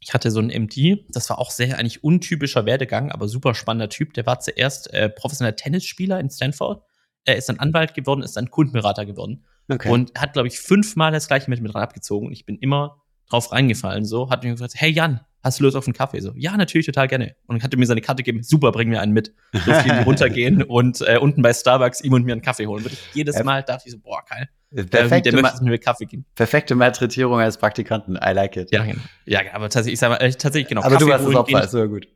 ich 0.00 0.14
hatte 0.14 0.30
so 0.30 0.40
einen 0.40 0.50
MD, 0.50 1.04
das 1.08 1.28
war 1.30 1.38
auch 1.38 1.50
sehr 1.50 1.78
eigentlich 1.78 2.04
untypischer 2.04 2.66
Werdegang, 2.66 3.10
aber 3.10 3.28
super 3.28 3.54
spannender 3.54 3.88
Typ. 3.88 4.14
Der 4.14 4.26
war 4.26 4.40
zuerst 4.40 4.92
äh, 4.92 5.08
professioneller 5.08 5.56
Tennisspieler 5.56 6.20
in 6.20 6.30
Stanford. 6.30 6.82
Er 7.24 7.36
ist 7.36 7.48
dann 7.48 7.58
Anwalt 7.58 7.94
geworden, 7.94 8.22
ist 8.22 8.36
dann 8.36 8.50
Kundenberater 8.50 9.04
geworden. 9.04 9.44
Okay. 9.68 9.90
Und 9.90 10.18
hat, 10.18 10.34
glaube 10.34 10.48
ich, 10.48 10.60
fünfmal 10.60 11.10
das 11.10 11.26
gleiche 11.26 11.50
mit 11.50 11.60
mir 11.60 11.70
dran 11.70 11.82
abgezogen. 11.82 12.28
Und 12.28 12.32
ich 12.32 12.46
bin 12.46 12.56
immer 12.58 13.02
drauf 13.28 13.52
reingefallen, 13.52 14.04
so, 14.04 14.30
hat 14.30 14.44
mir 14.44 14.52
gesagt, 14.52 14.74
hey 14.76 14.90
Jan, 14.90 15.20
hast 15.42 15.60
du 15.60 15.64
Lust 15.64 15.76
auf 15.76 15.86
einen 15.86 15.94
Kaffee? 15.94 16.20
So, 16.20 16.32
ja, 16.36 16.56
natürlich, 16.56 16.86
total 16.86 17.08
gerne. 17.08 17.36
Und 17.46 17.62
hatte 17.62 17.76
mir 17.76 17.86
seine 17.86 18.00
Karte 18.00 18.22
gegeben, 18.22 18.42
super, 18.42 18.72
bring 18.72 18.88
mir 18.88 19.00
einen 19.00 19.12
mit. 19.12 19.32
Durfte 19.52 19.88
ihn 19.88 19.98
runtergehen 20.04 20.62
und 20.62 21.00
äh, 21.02 21.18
unten 21.18 21.42
bei 21.42 21.52
Starbucks 21.52 22.00
ihm 22.02 22.12
und 22.12 22.24
mir 22.24 22.32
einen 22.32 22.42
Kaffee 22.42 22.66
holen. 22.66 22.84
Würde 22.84 22.94
ich 22.94 23.14
jedes 23.14 23.42
Mal 23.42 23.62
dachte 23.62 23.84
ich 23.86 23.92
so, 23.92 23.98
boah, 23.98 24.22
geil. 24.28 24.48
Perfekte, 24.90 25.30
der 25.30 25.40
möchte 25.40 25.64
mir 25.64 25.78
Kaffee 25.78 26.06
geben. 26.06 26.26
Perfekte 26.34 26.74
Malträtierung 26.74 27.38
als 27.38 27.56
Praktikanten. 27.56 28.16
I 28.16 28.32
like 28.32 28.56
it. 28.56 28.72
Ja, 28.72 28.84
genau. 28.84 29.00
Ja, 29.24 29.40
aber 29.52 29.68
tatsächlich, 29.68 29.94
ich 29.94 30.00
sag 30.00 30.10
mal, 30.10 30.16
äh, 30.16 30.32
tatsächlich 30.32 30.68
genau. 30.68 30.82
Aber 30.82 30.96
Kaffee 30.96 31.04
du 31.04 31.10
warst 31.10 31.26
das 31.26 31.34
Opfer, 31.34 31.64
ist 31.64 31.70
so 31.70 31.88
gut. 31.88 32.08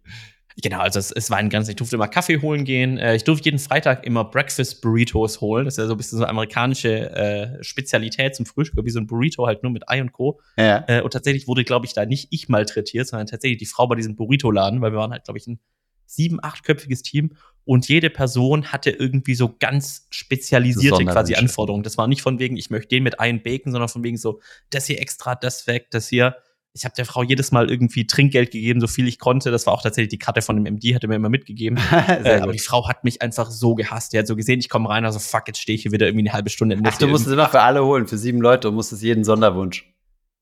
Genau, 0.63 0.81
also 0.81 0.99
es, 0.99 1.11
es 1.13 1.31
war 1.31 1.39
ein 1.39 1.49
ganz, 1.49 1.69
ich 1.69 1.77
durfte 1.77 1.97
immer 1.97 2.09
Kaffee 2.09 2.41
holen 2.41 2.65
gehen. 2.65 2.99
Äh, 2.99 3.17
ich 3.17 3.25
durfte 3.25 3.47
jeden 3.47 3.59
Freitag 3.59 4.05
immer 4.05 4.25
Breakfast 4.25 4.83
Burritos 4.83 5.41
holen. 5.41 5.65
Das 5.65 5.75
ist 5.75 5.79
ja 5.79 5.87
so 5.87 5.95
ein 5.95 5.97
bisschen 5.97 6.19
so 6.19 6.25
eine 6.25 6.31
amerikanische 6.31 7.11
äh, 7.11 7.63
Spezialität 7.63 8.35
zum 8.35 8.47
Frühstück, 8.47 8.85
wie 8.85 8.91
so 8.91 8.99
ein 8.99 9.07
Burrito 9.07 9.47
halt 9.47 9.63
nur 9.63 9.73
mit 9.73 9.89
Ei 9.89 10.01
und 10.01 10.13
Co. 10.13 10.41
Ja. 10.57 10.85
Äh, 10.89 11.03
und 11.03 11.13
tatsächlich 11.13 11.47
wurde, 11.47 11.65
glaube 11.65 11.87
ich, 11.87 11.93
da 11.93 12.05
nicht 12.05 12.29
ich 12.31 12.49
malträtiert, 12.49 13.07
sondern 13.07 13.27
tatsächlich 13.27 13.59
die 13.59 13.67
Frau 13.67 13.87
bei 13.87 13.97
diesem 13.97 14.17
Burrito-Laden, 14.17 14.81
weil 14.81 14.93
wir 14.93 14.99
waren 14.99 15.13
halt, 15.13 15.25
glaube 15.25 15.39
ich, 15.39 15.47
ein 15.47 15.61
sieben-, 16.07 16.43
achtköpfiges 16.43 17.03
Team 17.03 17.37
und 17.65 17.89
jede 17.89 18.11
Person 18.11 18.73
hatte 18.73 18.91
irgendwie 18.91 19.35
so 19.35 19.55
ganz 19.59 20.07
spezialisierte 20.11 21.05
quasi 21.05 21.35
Anforderungen. 21.35 21.85
Das 21.85 21.97
war 21.99 22.09
nicht 22.09 22.23
von 22.23 22.39
wegen, 22.39 22.57
ich 22.57 22.71
möchte 22.71 22.89
den 22.89 23.05
mit 23.05 23.21
Ei 23.21 23.31
und 23.31 23.45
Bacon, 23.45 23.71
sondern 23.71 23.89
von 23.89 24.03
wegen 24.03 24.17
so, 24.17 24.41
das 24.71 24.87
hier 24.87 25.01
extra, 25.01 25.37
das 25.37 25.67
weg, 25.67 25.87
das 25.91 26.09
hier 26.09 26.37
ich 26.73 26.85
habe 26.85 26.95
der 26.95 27.05
Frau 27.05 27.23
jedes 27.23 27.51
Mal 27.51 27.71
irgendwie 27.71 28.07
Trinkgeld 28.07 28.53
gegeben, 28.53 28.81
so 28.81 28.87
viel 28.87 29.09
ich 29.09 29.19
konnte. 29.19 29.51
Das 29.51 29.67
war 29.67 29.73
auch 29.73 29.83
tatsächlich 29.83 30.11
die 30.11 30.19
Karte 30.19 30.41
von 30.41 30.57
dem 30.57 30.73
MD, 30.73 30.95
hatte 30.95 31.09
mir 31.09 31.17
immer 31.17 31.29
mitgegeben. 31.29 31.79
äh, 32.09 32.41
aber 32.41 32.53
die 32.53 32.61
Frau 32.61 32.89
hat 32.89 33.03
mich 33.03 33.23
einfach 33.23 33.51
so 33.51 33.75
gehasst. 33.75 34.13
Die 34.13 34.19
hat 34.19 34.27
so 34.27 34.37
gesehen, 34.37 34.61
ich 34.61 34.69
komme 34.69 34.89
rein, 34.89 35.05
also 35.05 35.19
fuck, 35.19 35.49
jetzt 35.49 35.61
stehe 35.61 35.75
ich 35.75 35.83
hier 35.83 35.93
wieder 35.93 36.07
irgendwie 36.07 36.29
eine 36.29 36.33
halbe 36.33 36.51
Stunde. 36.51 36.79
Ach, 36.85 36.99
du 36.99 37.09
musst 37.09 37.27
es 37.27 37.33
immer 37.33 37.49
für 37.49 37.61
alle 37.61 37.85
holen, 37.85 38.07
für 38.07 38.19
sieben 38.19 38.41
Leute 38.41 38.69
und 38.69 38.75
musstest 38.75 39.03
jeden 39.03 39.25
Sonderwunsch. 39.25 39.93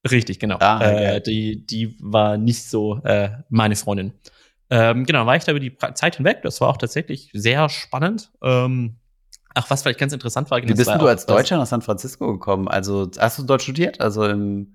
Richtig, 0.09 0.39
genau. 0.39 0.59
Ah, 0.61 0.81
äh, 0.81 1.20
die, 1.20 1.66
die 1.66 1.97
war 2.01 2.37
nicht 2.37 2.64
so 2.64 3.01
äh, 3.05 3.31
meine 3.49 3.74
Freundin. 3.74 4.12
Ähm, 4.70 5.05
genau, 5.05 5.24
war 5.26 5.35
ich 5.37 5.45
da 5.45 5.53
über 5.53 5.61
die 5.61 5.76
Zeit 5.95 6.16
hinweg. 6.16 6.43
Das 6.43 6.61
war 6.61 6.68
auch 6.68 6.76
tatsächlich 6.76 7.31
sehr 7.33 7.68
spannend. 7.68 8.31
Ähm, 8.43 8.97
ach, 9.55 9.70
was 9.70 9.83
vielleicht 9.83 9.99
ganz 9.99 10.12
interessant 10.12 10.51
war. 10.51 10.62
Wie 10.62 10.66
bist 10.66 10.89
du 10.89 11.07
als 11.07 11.26
Deutscher 11.26 11.57
nach 11.57 11.66
San 11.66 11.83
Francisco 11.83 12.33
gekommen? 12.33 12.68
Also 12.68 13.11
hast 13.18 13.39
du 13.39 13.45
dort 13.45 13.62
studiert? 13.62 14.01
Also 14.01 14.24
im 14.24 14.74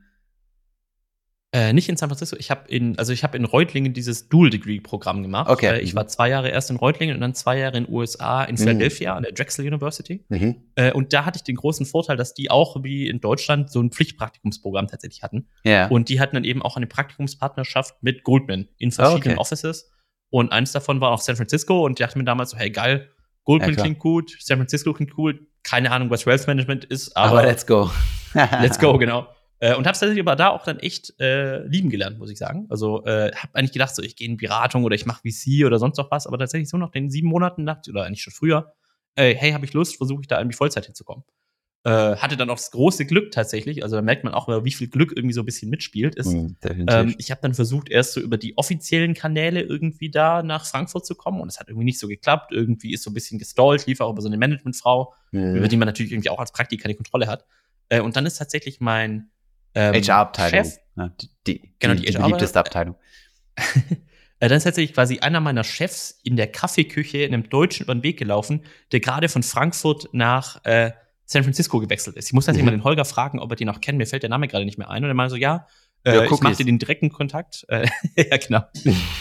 äh, 1.54 1.72
nicht 1.72 1.88
in 1.88 1.98
San 1.98 2.10
Francisco. 2.10 2.36
Ich 2.40 2.50
habe 2.50 2.68
in, 2.68 2.98
also 2.98 3.14
ich 3.14 3.24
habe 3.24 3.38
in 3.38 3.46
Reutlingen 3.46 3.94
dieses 3.94 4.28
Dual-Degree-Programm 4.28 5.22
gemacht. 5.22 5.52
Okay. 5.52 5.68
Äh, 5.68 5.82
ich 5.82 5.94
war 5.94 6.08
zwei 6.08 6.28
Jahre 6.28 6.50
erst 6.50 6.72
in 6.72 6.78
Reutlingen 6.78 7.14
und 7.14 7.22
dann 7.22 7.36
zwei 7.36 7.60
Jahre 7.60 7.78
in 7.78 7.86
den 7.86 7.94
USA 7.94 8.44
in 8.44 8.56
mhm. 8.56 8.58
Philadelphia 8.58 9.12
mhm. 9.12 9.18
an 9.18 9.24
der 9.24 9.34
Drexel 9.34 9.68
University. 9.68 10.26
Mhm. 10.30 10.56
Äh, 10.74 10.92
und 10.94 11.14
da 11.14 11.26
hatte 11.26 11.38
ich 11.38 11.44
den 11.44 11.56
großen 11.56 11.86
Vorteil, 11.86 12.18
dass 12.18 12.34
die 12.34 12.50
auch 12.50 12.84
wie 12.84 13.08
in 13.08 13.22
Deutschland 13.22 13.72
so 13.72 13.80
ein 13.82 13.92
Pflichtpraktikumsprogramm 13.92 14.88
tatsächlich 14.88 15.22
hatten. 15.22 15.48
Ja. 15.64 15.88
Und 15.90 16.10
die 16.10 16.20
hatten 16.20 16.36
dann 16.36 16.44
eben 16.44 16.64
auch 16.64 16.76
eine 16.76 16.88
Praktikumspartnerschaft 16.88 18.02
mit 18.02 18.24
Goldman 18.24 18.68
in 18.80 18.92
verschiedenen 18.92 19.34
okay. 19.34 19.42
Offices. 19.42 19.92
Und 20.32 20.52
eins 20.52 20.72
davon 20.72 21.02
war 21.02 21.12
auch 21.12 21.22
San 21.22 21.36
Francisco 21.36 21.86
und 21.86 22.00
die 22.00 22.04
dachte 22.04 22.18
mir 22.18 22.24
damals 22.24 22.50
so, 22.50 22.58
hey 22.58 22.72
geil, 22.72 23.12
Goldman 23.44 23.76
ja, 23.76 23.82
klingt 23.82 24.00
gut, 24.00 24.36
San 24.40 24.58
Francisco 24.58 24.92
klingt 24.94 25.16
cool. 25.20 25.48
Keine 25.62 25.92
Ahnung, 25.92 26.10
was 26.10 26.26
Wealth 26.26 26.48
Management 26.48 26.86
ist, 26.86 27.16
aber, 27.16 27.40
aber 27.40 27.48
let's 27.48 27.68
go. 27.68 27.92
let's 28.34 28.80
go, 28.80 28.98
genau. 28.98 29.28
Äh, 29.64 29.76
und 29.76 29.86
habe 29.88 29.94
es 29.94 30.00
tatsächlich 30.00 30.20
aber 30.20 30.36
da 30.36 30.50
auch 30.50 30.66
dann 30.66 30.78
echt 30.80 31.18
äh, 31.22 31.66
lieben 31.66 31.90
gelernt, 31.90 32.20
muss 32.20 32.30
ich 32.30 32.38
sagen. 32.38 32.66
Also 32.68 33.06
äh, 33.06 33.32
habe 33.34 33.56
eigentlich 33.56 33.72
gedacht, 33.72 33.96
so 33.96 34.02
ich 34.02 34.18
gehe 34.18 34.28
in 34.28 34.36
Beratung 34.36 34.84
oder 34.84 34.94
ich 34.94 35.06
mache 35.06 35.22
VC 35.22 35.66
oder 35.66 35.80
sonst 35.80 35.98
noch 35.98 36.12
was, 36.12 36.28
aber 36.28 36.38
tatsächlich 36.38 36.68
so 36.68 36.76
nach 36.76 36.92
den 36.92 37.10
sieben 37.10 37.30
Monaten 37.30 37.64
nach, 37.64 37.80
oder 37.88 38.04
eigentlich 38.04 38.22
schon 38.22 38.34
früher, 38.34 38.74
äh, 39.16 39.34
hey, 39.34 39.54
habe 39.54 39.64
ich 39.64 39.72
Lust, 39.72 39.96
versuche 39.96 40.20
ich 40.20 40.28
da 40.28 40.38
irgendwie 40.38 40.58
Vollzeit 40.58 40.86
hinzukommen. 40.86 41.24
Äh, 41.86 42.18
hatte 42.18 42.36
dann 42.36 42.50
auch 42.50 42.58
das 42.58 42.72
große 42.72 43.06
Glück 43.06 43.32
tatsächlich, 43.32 43.84
also 43.84 43.96
da 43.96 44.02
merkt 44.02 44.26
man 44.26 44.34
auch, 44.34 44.50
wie 44.66 44.72
viel 44.74 44.90
Glück 44.90 45.14
irgendwie 45.16 45.34
so 45.34 45.44
ein 45.44 45.46
bisschen 45.46 45.70
mitspielt. 45.70 46.16
Ist, 46.16 46.34
mm, 46.34 46.58
ähm, 46.90 47.16
ich 47.18 47.32
habe 47.32 47.40
dann 47.42 47.54
versucht, 47.54 47.90
erst 47.90 48.12
so 48.14 48.20
über 48.20 48.36
die 48.36 48.58
offiziellen 48.58 49.14
Kanäle 49.14 49.62
irgendwie 49.62 50.12
da 50.12 50.44
nach 50.44 50.66
Frankfurt 50.66 51.06
zu 51.06 51.16
kommen 51.16 51.40
und 51.40 51.48
es 51.48 51.62
hat 51.62 51.70
irgendwie 51.70 51.86
nicht 51.86 52.00
so 52.00 52.10
geklappt. 52.10 52.52
Irgendwie 52.52 52.94
ist 52.94 53.04
so 53.04 53.12
ein 53.12 53.14
bisschen 53.14 53.40
gestallt, 53.40 53.86
lief 53.86 54.02
auch 54.02 54.12
über 54.12 54.22
so 54.22 54.28
eine 54.28 54.38
Managementfrau, 54.38 55.14
mm. 55.32 55.56
über 55.56 55.70
die 55.70 55.78
man 55.78 55.86
natürlich 55.86 56.12
irgendwie 56.12 56.30
auch 56.32 56.40
als 56.40 56.52
Praktiker 56.52 56.90
die 56.90 56.96
Kontrolle 56.96 57.28
hat. 57.28 57.46
Äh, 57.88 58.02
und 58.02 58.18
dann 58.18 58.26
ist 58.26 58.36
tatsächlich 58.36 58.82
mein 58.82 59.30
ähm, 59.76 59.94
HR-Abteilung. 59.94 60.72
Ja, 60.96 61.10
die, 61.10 61.30
die, 61.48 61.74
genau, 61.80 61.96
die, 61.96 62.06
die 62.06 62.18
beliebteste 62.18 62.60
Abteilung. 62.60 62.96
Äh, 64.40 64.50
dann 64.50 64.58
ist 64.58 64.66
tatsächlich 64.66 64.94
quasi 64.94 65.20
einer 65.20 65.40
meiner 65.40 65.64
Chefs 65.64 66.20
in 66.22 66.36
der 66.36 66.48
Kaffeeküche 66.48 67.20
in 67.20 67.34
einem 67.34 67.48
Deutschen 67.48 67.84
über 67.84 67.96
den 67.96 68.04
Weg 68.04 68.20
gelaufen, 68.20 68.66
der 68.92 69.00
gerade 69.00 69.30
von 69.30 69.42
Frankfurt 69.42 70.10
nach 70.12 70.60
äh, 70.66 70.92
San 71.26 71.44
Francisco 71.44 71.80
gewechselt 71.80 72.18
ist. 72.18 72.28
Ich 72.28 72.34
muss 72.34 72.46
tatsächlich 72.46 72.66
mhm. 72.66 72.78
mal 72.78 72.78
den 72.80 72.84
Holger 72.84 73.06
fragen, 73.06 73.40
ob 73.40 73.52
er 73.52 73.56
den 73.56 73.68
noch 73.68 73.80
kennt. 73.80 73.98
Mir 73.98 74.06
fällt 74.06 74.24
der 74.24 74.30
Name 74.30 74.50
gerade 74.50 74.66
nicht 74.66 74.78
mehr 74.78 74.90
ein. 74.90 75.02
Und 75.02 75.10
er 75.10 75.14
meinte 75.14 75.32
so, 75.32 75.38
ja, 75.38 75.68
äh, 76.04 76.16
ja 76.16 76.24
ich 76.26 76.42
mache 76.42 76.58
dir 76.58 76.66
den 76.66 76.78
direkten 76.78 77.10
Kontakt. 77.10 77.66
Äh, 77.70 77.88
ja, 78.18 78.38
genau. 78.38 78.64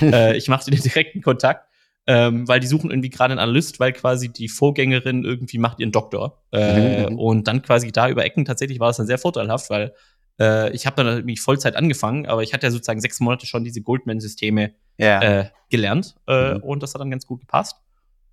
äh, 0.02 0.36
ich 0.36 0.48
mache 0.48 0.64
dir 0.64 0.72
den 0.72 0.82
direkten 0.82 1.22
Kontakt, 1.22 1.68
ähm, 2.08 2.48
weil 2.48 2.58
die 2.58 2.66
suchen 2.66 2.90
irgendwie 2.90 3.10
gerade 3.10 3.32
einen 3.32 3.38
Analyst, 3.38 3.78
weil 3.78 3.92
quasi 3.92 4.28
die 4.32 4.48
Vorgängerin 4.48 5.24
irgendwie 5.24 5.58
macht 5.58 5.78
ihren 5.78 5.92
Doktor. 5.92 6.42
Äh, 6.50 7.08
mhm. 7.08 7.18
Und 7.18 7.46
dann 7.46 7.62
quasi 7.62 7.92
da 7.92 8.08
über 8.08 8.24
Ecken 8.24 8.44
tatsächlich 8.44 8.80
war 8.80 8.90
es 8.90 8.96
dann 8.96 9.06
sehr 9.06 9.18
vorteilhaft, 9.18 9.70
weil 9.70 9.94
äh, 10.42 10.70
ich 10.70 10.86
habe 10.86 10.96
dann 10.96 11.06
irgendwie 11.06 11.36
Vollzeit 11.36 11.76
angefangen, 11.76 12.26
aber 12.26 12.42
ich 12.42 12.52
hatte 12.52 12.66
ja 12.66 12.70
sozusagen 12.70 13.00
sechs 13.00 13.20
Monate 13.20 13.46
schon 13.46 13.62
diese 13.62 13.80
Goldman-Systeme 13.80 14.72
ja. 14.98 15.22
äh, 15.22 15.50
gelernt 15.70 16.16
äh, 16.26 16.54
mhm. 16.54 16.62
und 16.62 16.82
das 16.82 16.94
hat 16.94 17.00
dann 17.00 17.10
ganz 17.10 17.26
gut 17.26 17.40
gepasst. 17.40 17.76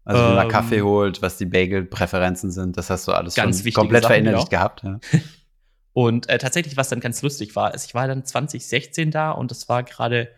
Also 0.05 0.24
wenn 0.24 0.36
man 0.36 0.45
ähm, 0.45 0.51
Kaffee 0.51 0.82
holt, 0.82 1.22
was 1.22 1.38
die 1.38 1.45
Bagel-Präferenzen 1.45 2.51
sind, 2.51 2.78
das 2.78 2.89
hast 2.89 3.07
du 3.07 3.12
alles 3.12 3.36
ganz 3.36 3.62
schon 3.62 3.74
komplett 3.74 4.03
Sachen, 4.03 4.14
verinnerlicht 4.14 4.49
genau. 4.49 4.60
gehabt. 4.60 4.84
Ja. 4.84 4.99
und 5.93 6.28
äh, 6.30 6.39
tatsächlich, 6.39 6.78
was 6.78 6.89
dann 6.89 6.99
ganz 6.99 7.22
lustig 7.22 7.55
war, 7.55 7.76
ist, 7.76 7.86
ich 7.86 7.93
war 7.93 8.07
dann 8.07 8.26
2016 8.26 9.12
da 9.12 9.32
und 9.32 9.51
das 9.51 9.70
war 9.70 9.84
gerade, 9.84 10.30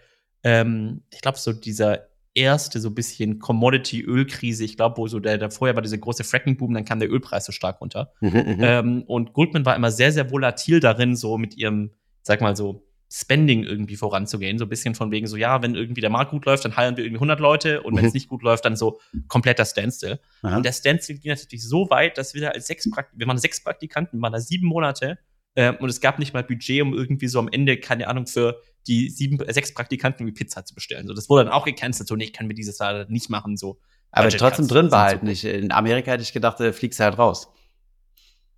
ähm, 0.44 1.04
ich 1.10 1.22
glaube, 1.22 1.38
so 1.38 1.54
dieser 1.54 2.11
erste 2.34 2.80
so 2.80 2.92
bisschen 2.92 3.40
Commodity-Ölkrise. 3.40 4.64
Ich 4.64 4.78
glaube, 4.78 4.98
wo 4.98 5.08
so 5.08 5.20
der, 5.20 5.38
der 5.38 5.52
vorher 5.52 5.76
war 5.76 5.82
dieser 5.82 5.98
große 5.98 6.24
Fracking-Boom, 6.24 6.74
dann 6.74 6.86
kam 6.86 7.00
der 7.00 7.12
Ölpreis 7.12 7.46
so 7.46 7.52
stark 7.52 7.82
runter. 7.82 8.14
Mhm, 8.22 8.30
mhm, 8.30 8.58
ähm, 8.60 9.04
und 9.04 9.34
Goldman 9.34 9.66
war 9.66 9.76
immer 9.76 9.92
sehr, 9.92 10.12
sehr 10.12 10.32
volatil 10.32 10.80
darin, 10.80 11.16
so 11.16 11.38
mit 11.38 11.58
ihrem, 11.58 11.92
sag 12.22 12.42
mal 12.42 12.56
so, 12.56 12.88
Spending 13.14 13.64
irgendwie 13.64 13.98
voranzugehen. 13.98 14.58
So 14.58 14.66
ein 14.66 14.70
bisschen 14.70 14.96
von 14.96 15.12
wegen 15.12 15.28
so, 15.28 15.36
ja, 15.36 15.62
wenn 15.62 15.76
irgendwie 15.76 16.00
der 16.00 16.10
Markt 16.10 16.32
gut 16.32 16.46
läuft, 16.46 16.64
dann 16.64 16.78
heilen 16.78 16.96
wir 16.96 17.04
irgendwie 17.04 17.18
100 17.18 17.42
Leute 17.42 17.84
und 17.84 17.94
mhm. 17.94 17.98
wenn 17.98 18.06
es 18.06 18.14
nicht 18.14 18.30
gut 18.30 18.42
läuft, 18.42 18.64
dann 18.64 18.78
so 18.78 19.02
kompletter 19.28 19.66
Standstill. 19.66 20.20
Aha. 20.44 20.56
Und 20.56 20.66
der 20.66 20.72
Standstill 20.72 21.18
ging 21.18 21.32
natürlich 21.32 21.68
so 21.68 21.90
weit, 21.90 22.18
dass 22.18 22.34
wir 22.34 22.42
da 22.42 22.48
als 22.50 22.68
sechs 22.68 22.90
Praktikanten, 22.90 23.20
wir 23.20 23.28
waren 23.28 23.38
sechs 23.38 23.62
Praktikanten, 23.62 24.18
wir 24.20 24.22
waren 24.24 24.32
da 24.32 24.40
sieben 24.40 24.66
Monate 24.66 25.20
ähm, 25.58 25.76
und 25.82 25.90
es 25.90 26.00
gab 26.00 26.20
nicht 26.20 26.34
mal 26.34 26.44
Budget, 26.44 26.82
um 26.82 26.94
irgendwie 26.94 27.28
so 27.28 27.40
am 27.40 27.50
Ende, 27.50 27.78
keine 27.78 28.08
Ahnung, 28.08 28.28
für 28.28 28.62
die 28.88 29.10
sieben, 29.10 29.40
äh, 29.40 29.54
sechs 29.54 29.74
Praktikanten 29.74 30.26
wie 30.26 30.32
Pizza 30.32 30.66
zu 30.66 30.74
bestellen. 30.74 31.08
So, 31.08 31.14
das 31.14 31.30
wurde 31.30 31.46
dann 31.46 31.54
auch 31.54 31.66
gecancelt. 31.66 32.08
So, 32.08 32.16
nee, 32.16 32.26
ich 32.26 32.34
kann 32.34 32.48
mir 32.48 32.54
dieses 32.54 32.80
Jahr 32.80 33.06
nicht 33.10 33.30
machen. 33.30 33.58
So. 33.58 33.80
Aber 34.12 34.30
trotzdem 34.30 34.68
drin 34.68 34.90
behalten. 34.90 35.34
So. 35.34 35.48
In 35.48 35.72
Amerika 35.72 36.12
hätte 36.12 36.24
ich 36.24 36.34
gedacht, 36.34 36.58
fliegst 36.74 37.00
du 37.00 37.04
halt 37.04 37.18
raus. 37.18 37.52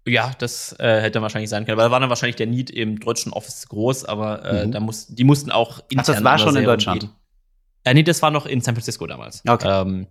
Ja, 0.05 0.33
das 0.37 0.75
äh, 0.79 1.01
hätte 1.01 1.21
wahrscheinlich 1.21 1.49
sein 1.49 1.65
können. 1.65 1.77
Weil 1.77 1.85
da 1.85 1.91
war 1.91 1.99
dann 1.99 2.09
wahrscheinlich 2.09 2.35
der 2.35 2.47
Need 2.47 2.69
im 2.69 2.99
deutschen 2.99 3.31
Office 3.31 3.67
groß, 3.69 4.05
aber 4.05 4.43
äh, 4.43 4.65
mhm. 4.65 4.71
da 4.71 4.79
muss, 4.79 5.07
die 5.07 5.23
mussten 5.23 5.51
auch 5.51 5.79
intern. 5.89 5.99
Ach, 5.99 6.05
das 6.05 6.23
war 6.23 6.39
schon 6.39 6.55
in 6.57 6.65
Deutschland. 6.65 7.09
Äh, 7.85 7.93
nee, 7.93 8.03
das 8.03 8.21
war 8.21 8.31
noch 8.31 8.45
in 8.45 8.59
San 8.61 8.75
Francisco 8.75 9.07
damals. 9.07 9.43
Okay. 9.47 9.81
Ähm, 9.81 10.07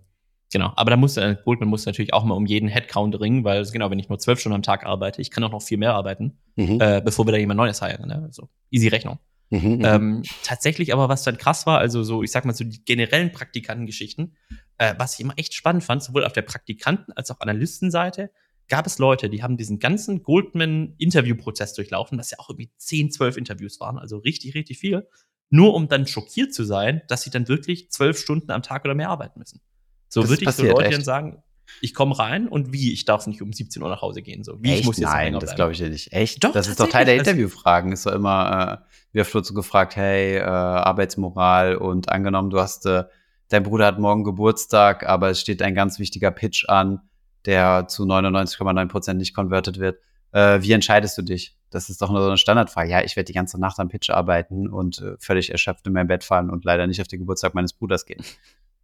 Genau, 0.53 0.71
aber 0.75 0.91
da 0.91 0.97
muss 0.97 1.17
äh, 1.17 1.35
Goldman 1.43 1.67
muss 1.67 1.87
natürlich 1.87 2.13
auch 2.13 2.23
mal 2.23 2.35
um 2.35 2.45
jeden 2.45 2.69
Headcount 2.69 3.19
ringen, 3.19 3.43
weil 3.43 3.65
genau, 3.71 3.89
wenn 3.89 3.97
ich 3.97 4.07
nur 4.07 4.19
zwölf 4.19 4.39
Stunden 4.39 4.53
am 4.53 4.61
Tag 4.61 4.85
arbeite, 4.85 5.19
ich 5.19 5.31
kann 5.31 5.43
auch 5.43 5.51
noch 5.51 5.63
viel 5.63 5.79
mehr 5.79 5.95
arbeiten, 5.95 6.37
mhm. 6.55 6.79
äh, 6.79 7.01
bevor 7.03 7.25
wir 7.25 7.31
da 7.31 7.39
jemand 7.39 7.57
Neues 7.57 7.81
heilen. 7.81 8.07
Ne? 8.07 8.27
So 8.29 8.49
easy 8.69 8.87
Rechnung. 8.87 9.17
Mhm, 9.53 9.73
mhm, 9.73 9.85
ähm, 9.85 10.23
tatsächlich 10.41 10.93
aber, 10.93 11.09
was 11.09 11.21
dann 11.23 11.37
krass 11.37 11.67
war, 11.67 11.77
also 11.77 12.01
so, 12.01 12.23
ich 12.23 12.31
sag 12.31 12.43
mal 12.43 12.55
so 12.55 12.63
die 12.63 12.83
generellen 12.83 13.31
Praktikantengeschichten, 13.31 14.35
äh, 14.79 14.95
was 14.97 15.13
ich 15.13 15.19
immer 15.19 15.37
echt 15.37 15.53
spannend 15.53 15.83
fand, 15.83 16.01
sowohl 16.01 16.25
auf 16.25 16.33
der 16.33 16.41
Praktikanten- 16.41 17.13
als 17.15 17.29
auch 17.29 17.39
Analystenseite, 17.39 18.31
gab 18.67 18.87
es 18.87 18.97
Leute, 18.97 19.29
die 19.29 19.43
haben 19.43 19.55
diesen 19.55 19.77
ganzen 19.77 20.23
Goldman-Interviewprozess 20.23 21.75
durchlaufen, 21.75 22.17
was 22.17 22.31
ja 22.31 22.39
auch 22.39 22.49
irgendwie 22.49 22.71
10, 22.77 23.11
12 23.11 23.37
Interviews 23.37 23.79
waren, 23.79 23.99
also 23.99 24.17
richtig, 24.17 24.55
richtig 24.55 24.79
viel, 24.79 25.07
nur 25.51 25.75
um 25.75 25.87
dann 25.87 26.07
schockiert 26.07 26.51
zu 26.51 26.63
sein, 26.63 27.03
dass 27.07 27.21
sie 27.21 27.29
dann 27.29 27.47
wirklich 27.47 27.91
zwölf 27.91 28.17
Stunden 28.17 28.49
am 28.49 28.63
Tag 28.63 28.85
oder 28.85 28.95
mehr 28.95 29.09
arbeiten 29.09 29.37
müssen. 29.37 29.61
So 30.09 30.27
würde 30.29 30.45
ich 30.45 30.51
so 30.55 30.63
Leute 30.65 30.85
echt? 30.85 30.97
dann 30.97 31.03
sagen, 31.03 31.43
ich 31.81 31.93
komme 31.93 32.17
rein 32.17 32.47
und 32.47 32.71
wie, 32.71 32.93
ich 32.93 33.05
darf 33.05 33.27
nicht 33.27 33.41
um 33.41 33.51
17 33.51 33.81
Uhr 33.81 33.89
nach 33.89 34.01
Hause 34.01 34.21
gehen. 34.21 34.43
So, 34.43 34.61
wie, 34.61 34.71
Echt? 34.71 34.81
ich 34.81 34.85
muss 34.85 34.97
jetzt 34.97 35.09
Nein, 35.09 35.37
das 35.39 35.55
glaube 35.55 35.73
ich 35.73 35.79
ja 35.79 35.89
nicht. 35.89 36.13
Echt? 36.13 36.43
Doch, 36.43 36.51
das 36.51 36.67
ist 36.67 36.79
doch 36.79 36.87
Teil 36.87 37.05
der 37.05 37.15
Interviewfragen. 37.15 37.91
Ist 37.91 38.03
so 38.03 38.11
immer, 38.11 38.81
äh, 38.81 38.93
wie 39.11 39.21
oft 39.21 39.33
wird 39.33 39.45
so 39.45 39.53
gefragt, 39.53 39.95
hey, 39.95 40.37
äh, 40.37 40.43
Arbeitsmoral 40.43 41.75
und 41.75 42.09
angenommen, 42.09 42.49
du 42.49 42.59
hast, 42.59 42.85
äh, 42.85 43.03
dein 43.49 43.63
Bruder 43.63 43.85
hat 43.85 43.99
morgen 43.99 44.23
Geburtstag, 44.23 45.07
aber 45.07 45.29
es 45.29 45.41
steht 45.41 45.61
ein 45.61 45.75
ganz 45.75 45.99
wichtiger 45.99 46.31
Pitch 46.31 46.67
an, 46.69 47.01
der 47.45 47.87
zu 47.87 48.03
99,9 48.03 48.87
Prozent 48.87 49.19
nicht 49.19 49.35
konvertet 49.35 49.79
wird. 49.79 49.99
Äh, 50.31 50.61
wie 50.61 50.71
entscheidest 50.71 51.17
du 51.17 51.21
dich? 51.21 51.55
Das 51.69 51.89
ist 51.89 52.01
doch 52.01 52.09
nur 52.09 52.21
so 52.21 52.27
eine 52.27 52.37
Standardfrage. 52.37 52.89
Ja, 52.89 53.03
ich 53.03 53.15
werde 53.15 53.25
die 53.25 53.33
ganze 53.33 53.59
Nacht 53.59 53.79
am 53.79 53.89
Pitch 53.89 54.09
arbeiten 54.09 54.67
und 54.67 54.99
äh, 54.99 55.15
völlig 55.19 55.51
erschöpft 55.51 55.87
in 55.87 55.93
mein 55.93 56.07
Bett 56.07 56.23
fallen 56.23 56.49
und 56.49 56.65
leider 56.65 56.87
nicht 56.87 57.01
auf 57.01 57.07
den 57.07 57.19
Geburtstag 57.19 57.55
meines 57.55 57.73
Bruders 57.73 58.05
gehen. 58.05 58.23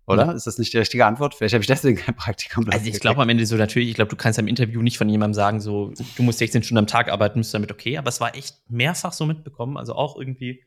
Oder? 0.10 0.26
Ja. 0.26 0.32
Ist 0.32 0.48
das 0.48 0.58
nicht 0.58 0.74
die 0.74 0.80
richtige 0.80 1.06
Antwort? 1.06 1.36
Vielleicht 1.36 1.54
habe 1.54 1.62
ich 1.62 1.68
deswegen 1.68 1.98
kein 1.98 2.16
Praktikum. 2.16 2.68
Also 2.72 2.88
ich 2.88 3.00
glaube 3.00 3.22
am 3.22 3.30
Ende 3.30 3.46
so 3.46 3.56
natürlich, 3.56 3.90
ich 3.90 3.96
glaube, 3.96 4.10
du 4.10 4.16
kannst 4.16 4.40
im 4.40 4.48
Interview 4.48 4.82
nicht 4.82 4.98
von 4.98 5.08
jemandem 5.08 5.36
sagen, 5.36 5.62
so, 5.62 5.94
du 6.16 6.24
musst 6.24 6.40
16 6.40 6.64
Stunden 6.64 6.80
am 6.80 6.88
Tag 6.88 7.12
arbeiten, 7.12 7.40
bist 7.40 7.54
damit 7.54 7.72
okay. 7.72 7.98
Aber 7.98 8.10
es 8.10 8.20
war 8.20 8.36
echt 8.36 8.58
mehrfach 8.70 9.14
so 9.14 9.28
mitbekommen. 9.28 9.78
Also 9.78 9.94
auch 9.94 10.18
irgendwie 10.18 10.64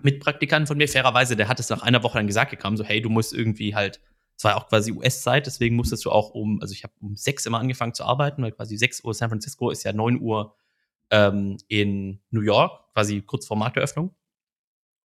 mit 0.00 0.20
Praktikanten 0.20 0.68
von 0.68 0.76
mir, 0.76 0.86
fairerweise, 0.86 1.34
der 1.34 1.48
hat 1.48 1.58
es 1.58 1.70
nach 1.70 1.82
einer 1.82 2.04
Woche 2.04 2.18
dann 2.18 2.28
gesagt 2.28 2.52
gekam, 2.52 2.76
so, 2.76 2.84
hey, 2.84 3.02
du 3.02 3.08
musst 3.08 3.34
irgendwie 3.34 3.74
halt, 3.74 4.00
es 4.36 4.44
war 4.44 4.56
auch 4.56 4.68
quasi 4.68 4.92
US-Zeit, 4.92 5.46
deswegen 5.46 5.74
musstest 5.74 6.04
du 6.04 6.12
auch 6.12 6.30
um, 6.30 6.60
also 6.60 6.72
ich 6.72 6.84
habe 6.84 6.92
um 7.00 7.16
sechs 7.16 7.46
immer 7.46 7.58
angefangen 7.58 7.94
zu 7.94 8.04
arbeiten, 8.04 8.42
weil 8.42 8.52
quasi 8.52 8.76
6 8.76 9.02
Uhr 9.02 9.14
San 9.14 9.30
Francisco 9.30 9.70
ist 9.70 9.82
ja 9.82 9.92
9 9.92 10.20
Uhr 10.20 10.54
ähm, 11.10 11.56
in 11.66 12.20
New 12.30 12.42
York, 12.42 12.92
quasi 12.92 13.22
kurz 13.22 13.46
vor 13.46 13.56
Markteröffnung. 13.56 14.14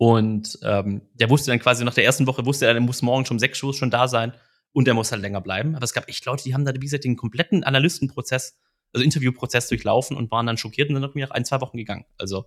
Und 0.04 0.60
ähm, 0.64 1.02
der 1.14 1.30
wusste 1.30 1.50
dann 1.50 1.60
quasi 1.60 1.86
nach 1.86 1.94
der 1.94 2.04
ersten 2.04 2.28
Woche, 2.28 2.46
wusste 2.46 2.66
er, 2.66 2.74
er 2.74 2.82
muss 2.82 3.02
morgen 3.02 3.26
schon 3.26 3.40
sechs 3.40 3.64
Uhr 3.64 3.74
schon 3.74 3.90
da 3.90 4.10
sein 4.10 4.34
und 4.74 4.86
der 4.86 4.96
muss 4.96 5.14
halt 5.14 5.22
länger 5.22 5.40
bleiben. 5.40 5.78
Aber 5.78 5.86
es 5.86 5.94
gab 5.94 6.10
echt 6.10 6.26
Leute, 6.26 6.44
die 6.44 6.54
haben 6.54 6.66
da, 6.66 6.74
wie 6.74 6.80
gesagt, 6.80 7.06
den 7.06 7.16
kompletten 7.16 7.64
Analystenprozess, 7.64 8.60
also 8.92 9.02
Interviewprozess 9.02 9.70
durchlaufen 9.70 10.18
und 10.18 10.30
waren 10.30 10.46
dann 10.46 10.58
schockiert 10.58 10.90
und 10.90 10.96
sind 10.96 11.04
irgendwie 11.04 11.22
nach 11.22 11.32
ein, 11.32 11.46
zwei 11.46 11.62
Wochen 11.62 11.78
gegangen. 11.78 12.04
Also 12.18 12.44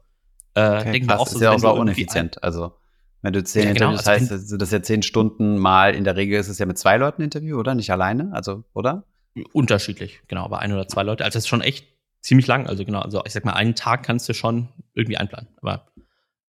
äh, 0.53 0.81
okay, 0.81 0.93
denken 0.93 1.09
wir 1.09 1.19
auch 1.19 1.27
so. 1.27 1.37
Ist 1.37 1.41
ja 1.41 1.53
auch 1.53 1.59
so 1.59 1.73
uneffizient. 1.73 2.43
Also 2.43 2.75
wenn 3.23 3.33
du 3.33 3.43
zehn 3.43 3.69
ja, 3.69 3.73
genau, 3.73 3.93
Interviews 3.93 4.07
also 4.07 4.35
heißt, 4.35 4.53
das 4.53 4.69
ist 4.69 4.73
ja 4.73 4.83
zehn 4.83 5.03
Stunden 5.03 5.57
mal, 5.57 5.95
in 5.95 6.05
der 6.05 6.17
Regel 6.17 6.39
ist 6.39 6.49
es 6.49 6.59
ja 6.59 6.67
mit 6.67 6.77
zwei 6.77 6.99
Leuten 6.99 7.23
Interview, 7.23 7.59
oder? 7.59 7.75
Nicht 7.75 7.91
alleine, 7.91 8.35
also, 8.35 8.65
oder? 8.75 9.05
Unterschiedlich, 9.55 10.21
genau, 10.29 10.45
aber 10.45 10.59
ein 10.59 10.75
oder 10.75 10.89
zwei 10.89 11.05
Leute. 11.05 11.25
Also 11.25 11.39
das 11.39 11.45
ist 11.45 11.49
schon 11.49 11.63
echt 11.63 11.87
ziemlich 12.21 12.47
lang. 12.49 12.67
Also 12.67 12.85
genau, 12.85 13.01
also 13.01 13.23
ich 13.25 13.33
sag 13.33 13.47
mal, 13.47 13.55
einen 13.55 13.75
Tag 13.75 14.03
kannst 14.03 14.29
du 14.29 14.35
schon 14.35 14.69
irgendwie 14.93 15.17
einplanen. 15.17 15.49
Aber 15.63 15.87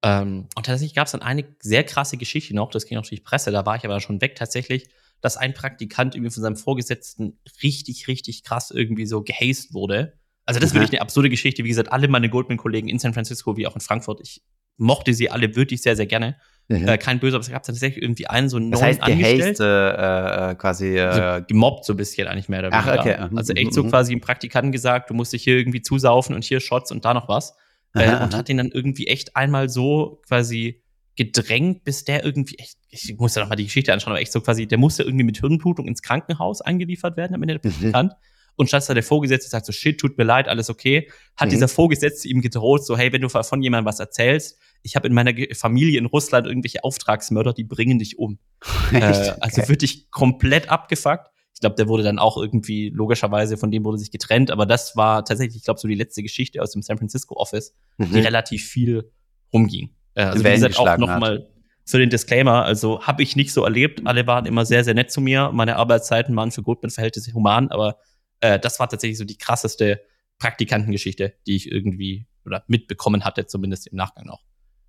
ähm, 0.02 0.48
und 0.54 0.66
tatsächlich 0.66 0.94
gab 0.94 1.06
es 1.06 1.12
dann 1.12 1.22
eine 1.22 1.44
sehr 1.60 1.84
krasse 1.84 2.16
Geschichte 2.16 2.54
noch, 2.54 2.70
das 2.70 2.86
ging 2.86 2.98
auch 2.98 3.02
durch 3.02 3.20
die 3.20 3.20
Presse, 3.20 3.50
da 3.50 3.64
war 3.66 3.76
ich 3.76 3.84
aber 3.84 4.00
schon 4.00 4.20
weg 4.20 4.36
tatsächlich, 4.36 4.88
dass 5.20 5.36
ein 5.36 5.54
Praktikant 5.54 6.14
irgendwie 6.14 6.30
von 6.30 6.42
seinem 6.42 6.56
Vorgesetzten 6.56 7.38
richtig, 7.62 8.06
richtig 8.08 8.44
krass 8.44 8.70
irgendwie 8.70 9.06
so 9.06 9.22
gehased 9.22 9.72
wurde. 9.72 10.14
Also 10.44 10.60
das 10.60 10.70
ist 10.70 10.74
wirklich 10.74 10.92
eine 10.92 11.00
absurde 11.00 11.30
Geschichte. 11.30 11.64
Wie 11.64 11.68
gesagt, 11.68 11.90
alle 11.90 12.06
meine 12.08 12.28
Goldman-Kollegen 12.28 12.88
in 12.88 12.98
San 12.98 13.14
Francisco 13.14 13.56
wie 13.56 13.66
auch 13.66 13.74
in 13.74 13.80
Frankfurt, 13.80 14.20
ich 14.20 14.42
mochte 14.76 15.14
sie 15.14 15.30
alle 15.30 15.56
wirklich 15.56 15.82
sehr, 15.82 15.96
sehr 15.96 16.06
gerne. 16.06 16.36
Mhm. 16.68 16.86
Äh, 16.86 16.98
kein 16.98 17.18
böser, 17.18 17.36
aber 17.36 17.42
es 17.42 17.50
gab 17.50 17.62
tatsächlich 17.62 18.02
irgendwie 18.02 18.26
einen 18.26 18.48
so 18.48 18.56
einen 18.56 18.72
das 18.72 18.82
heißt, 18.82 19.00
gehased, 19.04 19.60
äh, 19.60 20.50
äh, 20.50 20.54
quasi 20.56 20.96
äh, 20.96 21.00
also 21.00 21.46
gemobbt 21.48 21.84
so 21.84 21.92
ein 21.92 21.96
bisschen 21.96 22.28
eigentlich 22.28 22.48
mehr 22.48 22.60
oder 22.60 22.72
weniger. 22.72 22.92
Ach, 22.92 22.98
okay. 22.98 23.36
Also 23.36 23.52
echt 23.54 23.72
so 23.72 23.84
mhm. 23.84 23.90
quasi 23.90 24.12
im 24.12 24.20
Praktikanten 24.20 24.72
gesagt, 24.72 25.10
du 25.10 25.14
musst 25.14 25.32
dich 25.32 25.44
hier 25.44 25.56
irgendwie 25.56 25.80
zusaufen 25.80 26.34
und 26.34 26.44
hier 26.44 26.60
Shots 26.60 26.92
und 26.92 27.04
da 27.04 27.14
noch 27.14 27.28
was. 27.28 27.56
Äh, 27.96 28.22
und 28.22 28.34
hat 28.34 28.48
ihn 28.48 28.58
dann 28.58 28.70
irgendwie 28.70 29.06
echt 29.06 29.36
einmal 29.36 29.68
so 29.68 30.20
quasi 30.26 30.82
gedrängt, 31.16 31.84
bis 31.84 32.04
der 32.04 32.24
irgendwie, 32.24 32.58
echt, 32.58 32.76
ich 32.90 33.16
muss 33.18 33.34
ja 33.34 33.42
noch 33.42 33.48
mal 33.48 33.56
die 33.56 33.64
Geschichte 33.64 33.92
anschauen, 33.92 34.12
aber 34.12 34.20
echt 34.20 34.32
so 34.32 34.40
quasi, 34.40 34.66
der 34.66 34.78
musste 34.78 35.02
irgendwie 35.02 35.24
mit 35.24 35.40
Hirnblutung 35.40 35.86
ins 35.88 36.02
Krankenhaus 36.02 36.60
eingeliefert 36.60 37.16
werden 37.16 37.34
am 37.34 37.42
Ende 37.42 37.58
der 37.58 37.70
mhm. 37.70 37.74
Praktikant. 37.74 38.12
Mhm. 38.12 38.18
Und 38.58 38.68
statt 38.68 38.88
der 38.88 39.02
Vorgesetzte 39.02 39.50
sagt 39.50 39.66
so, 39.66 39.72
shit, 39.72 39.98
tut 39.98 40.16
mir 40.16 40.24
leid, 40.24 40.48
alles 40.48 40.70
okay, 40.70 41.10
hat 41.36 41.48
mhm. 41.48 41.50
dieser 41.50 41.68
Vorgesetzte 41.68 42.28
ihm 42.28 42.40
gedroht, 42.40 42.86
so, 42.86 42.96
hey, 42.96 43.12
wenn 43.12 43.20
du 43.20 43.28
von 43.28 43.62
jemandem 43.62 43.86
was 43.86 44.00
erzählst, 44.00 44.58
ich 44.82 44.96
habe 44.96 45.08
in 45.08 45.14
meiner 45.14 45.32
Familie 45.54 45.98
in 45.98 46.06
Russland 46.06 46.46
irgendwelche 46.46 46.84
Auftragsmörder, 46.84 47.52
die 47.52 47.64
bringen 47.64 47.98
dich 47.98 48.18
um. 48.18 48.38
äh, 48.92 49.00
also 49.00 49.62
okay. 49.62 49.68
wirklich 49.68 50.10
komplett 50.10 50.70
abgefuckt. 50.70 51.28
Ich 51.56 51.60
glaube, 51.60 51.76
der 51.76 51.88
wurde 51.88 52.02
dann 52.02 52.18
auch 52.18 52.36
irgendwie, 52.36 52.90
logischerweise, 52.90 53.56
von 53.56 53.70
dem 53.70 53.84
wurde 53.84 53.96
sich 53.96 54.10
getrennt, 54.10 54.50
aber 54.50 54.66
das 54.66 54.94
war 54.94 55.24
tatsächlich, 55.24 55.56
ich 55.56 55.64
glaube, 55.64 55.80
so 55.80 55.88
die 55.88 55.94
letzte 55.94 56.22
Geschichte 56.22 56.60
aus 56.60 56.72
dem 56.72 56.82
San 56.82 56.98
Francisco 56.98 57.34
Office, 57.36 57.74
mhm. 57.96 58.12
die 58.12 58.20
relativ 58.20 58.68
viel 58.68 59.10
rumging. 59.54 59.90
Äh, 60.14 60.24
also 60.24 60.44
wie 60.44 60.50
gesagt, 60.50 60.78
auch 60.78 60.98
nochmal 60.98 61.48
für 61.86 61.98
den 61.98 62.10
Disclaimer, 62.10 62.64
also 62.64 63.00
habe 63.02 63.22
ich 63.22 63.36
nicht 63.36 63.52
so 63.52 63.64
erlebt. 63.64 64.02
Alle 64.06 64.26
waren 64.26 64.44
immer 64.44 64.66
sehr, 64.66 64.84
sehr 64.84 64.94
nett 64.94 65.10
zu 65.10 65.20
mir. 65.20 65.50
Meine 65.52 65.76
Arbeitszeiten 65.76 66.34
waren 66.36 66.50
für 66.50 66.62
Goldman-Verhältnisse 66.62 67.32
human, 67.32 67.68
aber 67.70 67.98
äh, 68.40 68.58
das 68.58 68.78
war 68.78 68.88
tatsächlich 68.88 69.18
so 69.18 69.24
die 69.24 69.38
krasseste 69.38 70.02
Praktikantengeschichte, 70.38 71.34
die 71.46 71.56
ich 71.56 71.70
irgendwie 71.70 72.26
oder 72.44 72.64
mitbekommen 72.66 73.24
hatte, 73.24 73.46
zumindest 73.46 73.86
im 73.86 73.96
Nachgang 73.96 74.26
noch. 74.26 74.42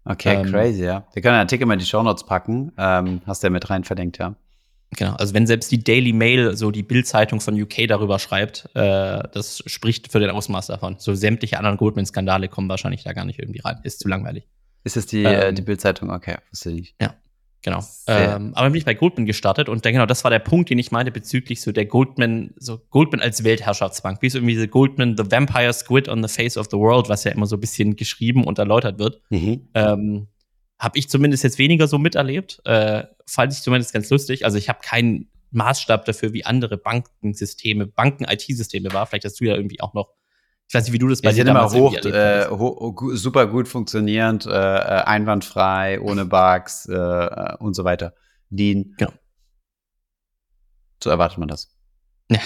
Okay, 0.05 0.35
ähm, 0.35 0.51
crazy, 0.51 0.83
ja. 0.83 1.07
Wir 1.13 1.21
können 1.21 1.35
einen 1.35 1.41
Artikel 1.41 1.65
mal 1.65 1.73
in 1.73 1.79
die 1.79 1.85
Show 1.85 2.01
Notes 2.01 2.25
packen. 2.25 2.71
Ähm, 2.77 3.21
hast 3.25 3.43
du 3.43 3.47
ja 3.47 3.51
mit 3.51 3.69
rein 3.69 3.83
verlinkt, 3.83 4.17
ja. 4.17 4.35
Genau, 4.95 5.15
also 5.15 5.33
wenn 5.33 5.45
selbst 5.45 5.71
die 5.71 5.83
Daily 5.83 6.13
Mail, 6.13 6.55
so 6.55 6.71
die 6.71 6.83
Bildzeitung 6.83 7.41
von 7.41 7.61
UK 7.61 7.87
darüber 7.87 8.19
schreibt, 8.19 8.69
äh, 8.73 9.21
das 9.33 9.61
spricht 9.65 10.11
für 10.11 10.19
den 10.19 10.29
Ausmaß 10.29 10.67
davon. 10.67 10.95
So 10.97 11.13
sämtliche 11.13 11.57
anderen 11.57 11.77
Goldman-Skandale 11.77 12.47
kommen 12.47 12.69
wahrscheinlich 12.69 13.03
da 13.03 13.13
gar 13.13 13.25
nicht 13.25 13.39
irgendwie 13.39 13.59
rein. 13.59 13.79
Ist 13.83 13.99
zu 13.99 14.07
langweilig. 14.07 14.47
Ist 14.85 14.95
es 14.95 15.05
die, 15.05 15.23
äh, 15.23 15.49
ähm, 15.49 15.55
die 15.55 15.61
Bildzeitung? 15.61 16.09
Okay, 16.09 16.37
wusste 16.51 16.71
ich. 16.71 16.95
Ja, 17.01 17.15
genau. 17.61 17.83
Ähm, 18.07 18.53
aber 18.55 18.69
bin 18.69 18.77
ich 18.77 18.85
bei 18.85 18.93
Goldman 18.93 19.25
gestartet 19.25 19.67
und 19.67 19.85
dann, 19.85 19.91
genau, 19.91 20.05
das 20.05 20.23
war 20.23 20.31
der 20.31 20.39
Punkt, 20.39 20.69
den 20.69 20.79
ich 20.79 20.91
meinte 20.91 21.11
bezüglich 21.11 21.59
so 21.61 21.73
der 21.73 21.85
Goldman, 21.85 22.53
so 22.55 22.79
Goldman 22.89 23.19
als 23.19 23.43
Weltherrschaftsbank. 23.43 24.21
Wie 24.21 24.27
ist 24.27 24.35
irgendwie 24.35 24.53
diese 24.53 24.69
Goldman, 24.69 25.17
the 25.17 25.29
Vampire 25.29 25.73
Squid 25.73 26.07
on 26.07 26.25
the 26.25 26.33
Face 26.33 26.55
of 26.55 26.67
the 26.71 26.77
World, 26.77 27.09
was 27.09 27.25
ja 27.25 27.31
immer 27.31 27.45
so 27.45 27.57
ein 27.57 27.59
bisschen 27.59 27.97
geschrieben 27.97 28.45
und 28.45 28.57
erläutert 28.57 28.99
wird. 28.99 29.21
Mhm. 29.29 29.67
Ähm, 29.73 30.27
habe 30.79 30.97
ich 30.97 31.09
zumindest 31.09 31.43
jetzt 31.43 31.57
weniger 31.57 31.87
so 31.87 31.97
miterlebt. 31.97 32.61
Äh, 32.65 33.05
fand 33.25 33.53
ich 33.53 33.61
zumindest 33.61 33.93
ganz 33.93 34.09
lustig. 34.09 34.45
Also 34.45 34.57
ich 34.57 34.69
habe 34.69 34.79
keinen 34.81 35.29
Maßstab 35.51 36.05
dafür, 36.05 36.33
wie 36.33 36.45
andere 36.45 36.77
Bankensysteme, 36.77 37.87
Banken-IT-Systeme 37.87 38.93
war. 38.93 39.05
Vielleicht 39.07 39.25
hast 39.25 39.39
du 39.39 39.45
ja 39.45 39.55
irgendwie 39.55 39.81
auch 39.81 39.93
noch, 39.93 40.13
ich 40.67 40.73
weiß 40.73 40.83
nicht, 40.83 40.93
wie 40.93 40.99
du 40.99 41.07
das 41.07 41.21
bei 41.21 41.31
ja, 41.31 41.43
dir 41.43 41.49
immer 41.49 41.71
hoch, 41.71 41.95
äh, 41.95 42.47
ho 42.49 43.11
super 43.13 43.47
gut 43.47 43.67
funktionierend, 43.67 44.45
äh, 44.45 44.49
äh, 44.49 45.03
einwandfrei, 45.03 45.99
ohne 46.01 46.25
Bugs 46.25 46.87
äh, 46.87 46.93
äh, 46.93 47.55
und 47.57 47.73
so 47.73 47.83
weiter. 47.83 48.13
Lean. 48.49 48.93
Genau. 48.97 49.11
So 51.03 51.09
erwartet 51.09 51.37
man 51.37 51.47
das. 51.47 51.75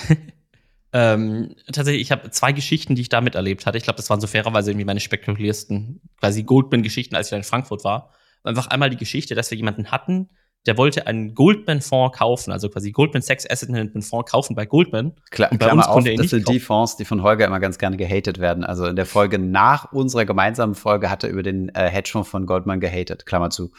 ähm, 0.93 1.55
tatsächlich, 1.71 2.01
ich 2.01 2.11
habe 2.11 2.29
zwei 2.29 2.51
Geschichten, 2.53 2.95
die 2.95 3.01
ich 3.01 3.09
da 3.09 3.21
miterlebt 3.21 3.65
hatte. 3.65 3.77
Ich 3.77 3.83
glaube, 3.83 3.97
das 3.97 4.09
waren 4.09 4.21
so 4.21 4.27
fairerweise 4.27 4.71
irgendwie 4.71 4.85
meine 4.85 4.99
spektakulärsten, 4.99 6.01
quasi 6.19 6.43
Goldman-Geschichten, 6.43 7.15
als 7.15 7.27
ich 7.27 7.33
in 7.37 7.43
Frankfurt 7.43 7.83
war 7.83 8.13
einfach 8.43 8.67
einmal 8.67 8.89
die 8.89 8.97
Geschichte, 8.97 9.35
dass 9.35 9.51
wir 9.51 9.57
jemanden 9.57 9.91
hatten, 9.91 10.29
der 10.67 10.77
wollte 10.77 11.07
einen 11.07 11.33
Goldman-Fonds 11.33 12.17
kaufen, 12.17 12.51
also 12.51 12.69
quasi 12.69 12.91
Goldman 12.91 13.23
Sachs 13.23 13.49
Asset 13.49 13.69
Management 13.69 14.05
Fonds 14.05 14.31
kaufen 14.31 14.55
bei 14.55 14.65
Goldman. 14.65 15.13
Klar, 15.31 15.51
und 15.51 15.57
bei 15.57 15.65
Klammer 15.65 15.87
uns 15.95 16.07
auf, 16.07 16.15
das 16.17 16.29
sind 16.29 16.47
die 16.47 16.59
Fonds, 16.59 16.97
die 16.97 17.05
von 17.05 17.23
Holger 17.23 17.45
immer 17.45 17.59
ganz 17.59 17.79
gerne 17.79 17.97
gehatet 17.97 18.39
werden. 18.39 18.63
Also 18.63 18.85
in 18.85 18.95
der 18.95 19.07
Folge 19.07 19.39
nach 19.39 19.91
unserer 19.91 20.25
gemeinsamen 20.25 20.75
Folge 20.75 21.09
hat 21.09 21.23
er 21.23 21.31
über 21.31 21.41
den 21.41 21.69
äh, 21.69 21.89
Hedgefonds 21.89 22.29
von 22.29 22.45
Goldman 22.45 22.79
gehatet. 22.79 23.25
Klammer 23.25 23.49
zu. 23.49 23.71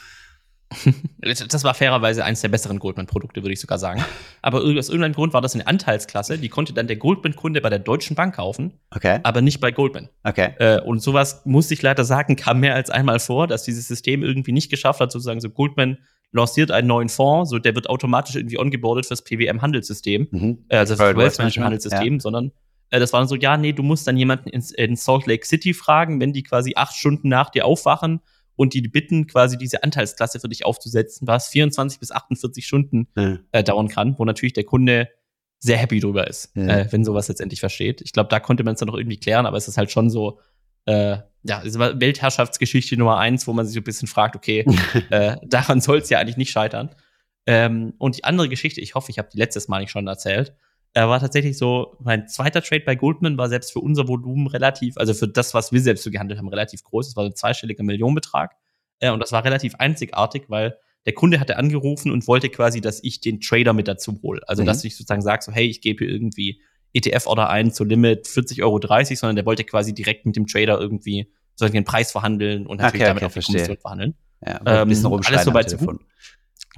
Das 1.20 1.64
war 1.64 1.74
fairerweise 1.74 2.24
eines 2.24 2.40
der 2.40 2.48
besseren 2.48 2.78
Goldman-Produkte, 2.78 3.42
würde 3.42 3.52
ich 3.52 3.60
sogar 3.60 3.78
sagen. 3.78 4.04
Aber 4.42 4.58
aus 4.58 4.88
irgendeinem 4.88 5.14
Grund 5.14 5.32
war 5.32 5.40
das 5.40 5.54
eine 5.54 5.66
Anteilsklasse, 5.66 6.38
die 6.38 6.48
konnte 6.48 6.72
dann 6.72 6.86
der 6.86 6.96
Goldman-Kunde 6.96 7.60
bei 7.60 7.70
der 7.70 7.78
Deutschen 7.78 8.16
Bank 8.16 8.36
kaufen, 8.36 8.72
okay. 8.90 9.20
aber 9.22 9.40
nicht 9.40 9.60
bei 9.60 9.70
Goldman. 9.70 10.08
Okay. 10.24 10.54
Äh, 10.58 10.80
und 10.80 11.02
sowas, 11.02 11.42
muss 11.44 11.70
ich 11.70 11.82
leider 11.82 12.04
sagen, 12.04 12.36
kam 12.36 12.60
mehr 12.60 12.74
als 12.74 12.90
einmal 12.90 13.20
vor, 13.20 13.46
dass 13.46 13.64
dieses 13.64 13.88
System 13.88 14.22
irgendwie 14.22 14.52
nicht 14.52 14.70
geschafft 14.70 15.00
hat, 15.00 15.12
sozusagen 15.12 15.40
so 15.40 15.50
Goldman 15.50 15.98
lanciert 16.32 16.70
einen 16.70 16.88
neuen 16.88 17.08
Fonds, 17.08 17.50
so 17.50 17.58
der 17.58 17.74
wird 17.74 17.88
automatisch 17.88 18.36
irgendwie 18.36 18.58
ongeboardet 18.58 19.06
fürs 19.06 19.22
PWM-Handelssystem, 19.22 20.28
mhm. 20.30 20.64
äh, 20.68 20.78
also 20.78 20.94
das 20.94 21.16
Wealth 21.16 21.38
Management-Handelssystem, 21.38 22.14
ja. 22.14 22.20
sondern 22.20 22.52
äh, 22.90 23.00
das 23.00 23.12
war 23.12 23.20
dann 23.20 23.28
so, 23.28 23.36
ja, 23.36 23.56
nee, 23.56 23.72
du 23.72 23.82
musst 23.82 24.06
dann 24.06 24.16
jemanden 24.16 24.48
in 24.48 24.96
Salt 24.96 25.26
Lake 25.26 25.46
City 25.46 25.74
fragen, 25.74 26.20
wenn 26.20 26.32
die 26.32 26.42
quasi 26.42 26.72
acht 26.76 26.94
Stunden 26.94 27.28
nach 27.28 27.50
dir 27.50 27.66
aufwachen 27.66 28.20
und 28.56 28.74
die 28.74 28.82
bitten, 28.82 29.26
quasi 29.26 29.56
diese 29.56 29.82
Anteilsklasse 29.82 30.40
für 30.40 30.48
dich 30.48 30.64
aufzusetzen, 30.64 31.26
was 31.26 31.48
24 31.48 31.98
bis 32.00 32.12
48 32.12 32.66
Stunden 32.66 33.08
ja. 33.16 33.38
äh, 33.52 33.64
dauern 33.64 33.88
kann, 33.88 34.18
wo 34.18 34.24
natürlich 34.24 34.52
der 34.52 34.64
Kunde 34.64 35.08
sehr 35.58 35.76
happy 35.76 36.00
drüber 36.00 36.26
ist, 36.26 36.50
ja. 36.56 36.80
äh, 36.80 36.92
wenn 36.92 37.04
sowas 37.04 37.28
letztendlich 37.28 37.60
versteht. 37.60 38.00
Ich 38.02 38.12
glaube, 38.12 38.28
da 38.28 38.40
konnte 38.40 38.64
man 38.64 38.74
es 38.74 38.80
dann 38.80 38.88
noch 38.88 38.96
irgendwie 38.96 39.18
klären, 39.18 39.46
aber 39.46 39.56
es 39.56 39.68
ist 39.68 39.78
halt 39.78 39.90
schon 39.90 40.10
so, 40.10 40.40
äh, 40.86 41.18
ja, 41.44 41.62
es 41.64 41.78
war 41.78 42.00
Weltherrschaftsgeschichte 42.00 42.96
Nummer 42.96 43.18
eins, 43.18 43.46
wo 43.46 43.52
man 43.52 43.66
sich 43.66 43.74
so 43.74 43.80
ein 43.80 43.84
bisschen 43.84 44.08
fragt, 44.08 44.36
okay, 44.36 44.64
äh, 45.10 45.36
daran 45.44 45.80
soll 45.80 45.98
es 45.98 46.10
ja 46.10 46.18
eigentlich 46.18 46.36
nicht 46.36 46.50
scheitern. 46.50 46.90
Ähm, 47.46 47.94
und 47.98 48.18
die 48.18 48.24
andere 48.24 48.48
Geschichte, 48.48 48.80
ich 48.80 48.94
hoffe, 48.94 49.10
ich 49.10 49.18
habe 49.18 49.28
die 49.32 49.38
letztes 49.38 49.68
Mal 49.68 49.80
nicht 49.80 49.90
schon 49.90 50.06
erzählt, 50.06 50.54
äh, 50.94 51.02
war 51.02 51.20
tatsächlich 51.20 51.56
so, 51.56 51.96
mein 52.00 52.28
zweiter 52.28 52.62
Trade 52.62 52.82
bei 52.84 52.94
Goldman 52.94 53.38
war 53.38 53.48
selbst 53.48 53.72
für 53.72 53.80
unser 53.80 54.08
Volumen 54.08 54.46
relativ, 54.46 54.98
also 54.98 55.14
für 55.14 55.28
das, 55.28 55.54
was 55.54 55.72
wir 55.72 55.80
selbst 55.80 56.04
so 56.04 56.10
gehandelt 56.10 56.38
haben, 56.38 56.48
relativ 56.48 56.84
groß. 56.84 57.08
Es 57.08 57.16
war 57.16 57.24
ein 57.24 57.34
zweistelliger 57.34 57.82
Millionenbetrag. 57.82 58.54
Äh, 58.98 59.10
und 59.10 59.20
das 59.20 59.32
war 59.32 59.44
relativ 59.44 59.74
einzigartig, 59.76 60.44
weil 60.48 60.76
der 61.06 61.14
Kunde 61.14 61.40
hatte 61.40 61.56
angerufen 61.56 62.12
und 62.12 62.28
wollte 62.28 62.48
quasi, 62.48 62.80
dass 62.80 63.02
ich 63.02 63.20
den 63.20 63.40
Trader 63.40 63.72
mit 63.72 63.88
dazu 63.88 64.20
hole. 64.22 64.40
Also, 64.46 64.62
mhm. 64.62 64.66
dass 64.66 64.84
ich 64.84 64.96
sozusagen 64.96 65.22
sage, 65.22 65.42
so, 65.42 65.52
hey, 65.52 65.66
ich 65.66 65.80
gebe 65.80 66.04
hier 66.04 66.12
irgendwie 66.12 66.60
ETF-Order 66.92 67.48
ein 67.48 67.72
zu 67.72 67.84
Limit 67.84 68.26
40,30 68.26 68.62
Euro, 68.62 69.14
sondern 69.16 69.36
der 69.36 69.46
wollte 69.46 69.64
quasi 69.64 69.94
direkt 69.94 70.26
mit 70.26 70.36
dem 70.36 70.46
Trader 70.46 70.78
irgendwie 70.78 71.32
sozusagen 71.54 71.74
den 71.74 71.84
Preis 71.84 72.12
verhandeln 72.12 72.66
und 72.66 72.78
natürlich 72.78 73.02
okay, 73.02 73.08
damit 73.08 73.22
okay, 73.22 73.32
auch 73.32 73.34
die 73.34 73.52
Kommission 73.52 73.76
verhandeln. 73.78 74.14
Ja, 74.46 74.82
ähm, 74.82 74.90
alles 74.90 75.44
soweit 75.44 75.70
so 75.70 75.76
gut 75.78 76.00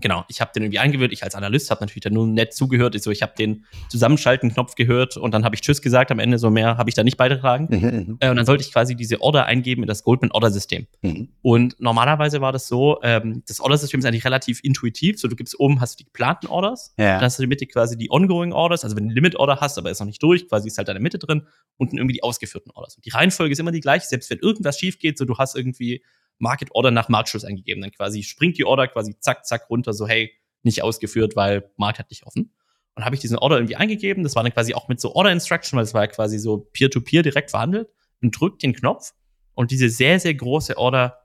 genau, 0.00 0.24
ich 0.28 0.40
habe 0.40 0.50
den 0.54 0.64
irgendwie 0.64 0.78
eingewählt, 0.78 1.12
ich 1.12 1.22
als 1.22 1.34
Analyst 1.34 1.70
habe 1.70 1.82
natürlich 1.82 2.02
dann 2.02 2.12
nur 2.12 2.26
nett 2.26 2.52
zugehört. 2.52 2.94
Ich, 2.94 3.02
so, 3.02 3.10
ich 3.10 3.22
habe 3.22 3.34
den 3.38 3.64
Zusammenschalten-Knopf 3.88 4.74
gehört 4.74 5.16
und 5.16 5.32
dann 5.32 5.44
habe 5.44 5.54
ich 5.54 5.60
Tschüss 5.60 5.82
gesagt. 5.82 6.10
Am 6.10 6.18
Ende 6.18 6.38
so 6.38 6.50
mehr 6.50 6.76
habe 6.76 6.88
ich 6.88 6.94
da 6.94 7.04
nicht 7.04 7.16
beigetragen. 7.16 7.68
Mhm, 7.70 7.78
mhm, 7.78 8.16
äh, 8.20 8.30
und 8.30 8.36
dann 8.36 8.46
sollte 8.46 8.64
ich 8.64 8.72
quasi 8.72 8.96
diese 8.96 9.20
Order 9.20 9.46
eingeben 9.46 9.82
in 9.82 9.88
das 9.88 10.02
Goldman-Order-System. 10.02 10.86
Mhm. 11.02 11.28
Und 11.42 11.80
normalerweise 11.80 12.40
war 12.40 12.52
das 12.52 12.66
so, 12.66 12.98
ähm, 13.02 13.42
das 13.46 13.60
Order-System 13.60 14.00
ist 14.00 14.06
eigentlich 14.06 14.24
relativ 14.24 14.60
intuitiv. 14.62 15.18
So, 15.18 15.28
du 15.28 15.36
gibst 15.36 15.58
oben, 15.58 15.80
hast 15.80 15.94
du 15.94 15.98
die 15.98 16.04
geplanten 16.04 16.48
Orders, 16.48 16.94
ja. 16.98 17.14
dann 17.14 17.22
hast 17.22 17.38
du 17.38 17.42
in 17.42 17.48
der 17.48 17.54
Mitte 17.54 17.66
quasi 17.66 17.96
die 17.96 18.10
Ongoing 18.10 18.52
Orders, 18.52 18.84
also 18.84 18.96
wenn 18.96 19.04
du 19.04 19.08
eine 19.08 19.14
Limit-Order 19.14 19.58
hast, 19.60 19.78
aber 19.78 19.90
ist 19.90 20.00
noch 20.00 20.06
nicht 20.06 20.22
durch, 20.22 20.48
quasi 20.48 20.68
ist 20.68 20.78
halt 20.78 20.88
in 20.88 20.94
der 20.94 21.02
Mitte 21.02 21.18
drin, 21.18 21.46
unten 21.76 21.98
irgendwie 21.98 22.14
die 22.14 22.22
ausgeführten 22.22 22.72
Orders. 22.72 22.96
Und 22.96 23.04
die 23.04 23.10
Reihenfolge 23.10 23.52
ist 23.52 23.58
immer 23.58 23.72
die 23.72 23.80
gleiche, 23.80 24.06
selbst 24.06 24.30
wenn 24.30 24.38
irgendwas 24.38 24.78
schief 24.78 24.98
geht, 24.98 25.18
so 25.18 25.24
du 25.24 25.38
hast 25.38 25.56
irgendwie 25.56 26.02
Market 26.38 26.70
Order 26.72 26.90
nach 26.90 27.08
Marktschluss 27.08 27.44
eingegeben. 27.44 27.82
Dann 27.82 27.92
quasi 27.92 28.22
springt 28.22 28.58
die 28.58 28.64
Order 28.64 28.88
quasi 28.88 29.16
zack, 29.18 29.46
zack 29.46 29.68
runter, 29.70 29.92
so 29.92 30.06
hey, 30.06 30.32
nicht 30.62 30.82
ausgeführt, 30.82 31.36
weil 31.36 31.70
Markt 31.76 31.98
hat 31.98 32.10
nicht 32.10 32.24
offen. 32.26 32.52
Und 32.96 33.04
habe 33.04 33.14
ich 33.14 33.20
diesen 33.20 33.38
Order 33.38 33.56
irgendwie 33.56 33.76
eingegeben. 33.76 34.22
Das 34.22 34.36
war 34.36 34.42
dann 34.42 34.52
quasi 34.52 34.74
auch 34.74 34.88
mit 34.88 35.00
so 35.00 35.14
Order 35.14 35.32
Instruction, 35.32 35.76
weil 35.76 35.84
es 35.84 35.94
war 35.94 36.02
ja 36.02 36.06
quasi 36.06 36.38
so 36.38 36.58
Peer-to-Peer 36.58 37.20
-peer 37.20 37.22
direkt 37.22 37.50
verhandelt 37.50 37.88
und 38.22 38.38
drückt 38.38 38.62
den 38.62 38.72
Knopf 38.72 39.12
und 39.54 39.70
diese 39.70 39.88
sehr, 39.88 40.20
sehr 40.20 40.34
große 40.34 40.76
Order 40.76 41.18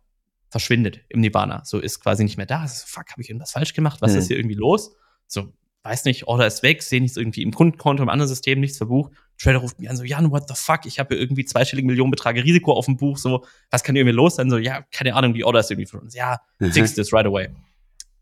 verschwindet 0.50 1.02
im 1.10 1.22
Nirvana. 1.22 1.64
So 1.64 1.80
ist 1.80 2.00
quasi 2.00 2.24
nicht 2.24 2.38
mehr 2.38 2.46
da. 2.46 2.68
So, 2.68 2.86
fuck, 2.88 3.12
habe 3.12 3.22
ich 3.22 3.30
irgendwas 3.30 3.52
falsch 3.52 3.74
gemacht? 3.74 4.02
Was 4.02 4.14
mhm. 4.14 4.20
ist 4.20 4.28
hier 4.28 4.38
irgendwie 4.38 4.56
los? 4.56 4.96
So, 5.28 5.54
weiß 5.84 6.06
nicht, 6.06 6.28
Order 6.28 6.48
ist 6.48 6.64
weg, 6.64 6.82
sehe 6.82 7.02
nichts 7.02 7.18
irgendwie 7.18 7.44
im 7.44 7.54
Kundenkonto, 7.54 8.04
im 8.04 8.10
anderen 8.10 8.28
System, 8.28 8.60
nichts 8.60 8.78
verbucht. 8.78 9.14
Trader 9.40 9.60
ruft 9.60 9.80
mich 9.80 9.90
an, 9.90 9.96
so, 9.96 10.04
Jan, 10.04 10.32
what 10.32 10.48
the 10.48 10.54
fuck? 10.56 10.86
Ich 10.86 11.00
habe 11.00 11.16
irgendwie 11.16 11.46
zweistellige 11.46 11.88
Millionenbeträge 11.88 12.44
Risiko 12.44 12.74
auf 12.74 12.86
dem 12.86 12.98
Buch, 12.98 13.18
so, 13.18 13.46
was 13.72 13.84
kann 13.84 13.96
hier 13.96 14.02
irgendwie 14.02 14.16
los 14.16 14.36
sein? 14.36 14.50
So, 14.50 14.58
ja, 14.58 14.82
keine 14.92 15.16
Ahnung, 15.16 15.34
die 15.34 15.46
Order 15.46 15.62
ist 15.62 15.72
irgendwie 15.72 15.88
von 15.88 16.02
uns. 16.02 16.14
Ja, 16.14 16.42
mhm. 16.60 16.72
fix 16.72 16.94
this 16.94 17.14
right 17.14 17.26
away. 17.26 17.50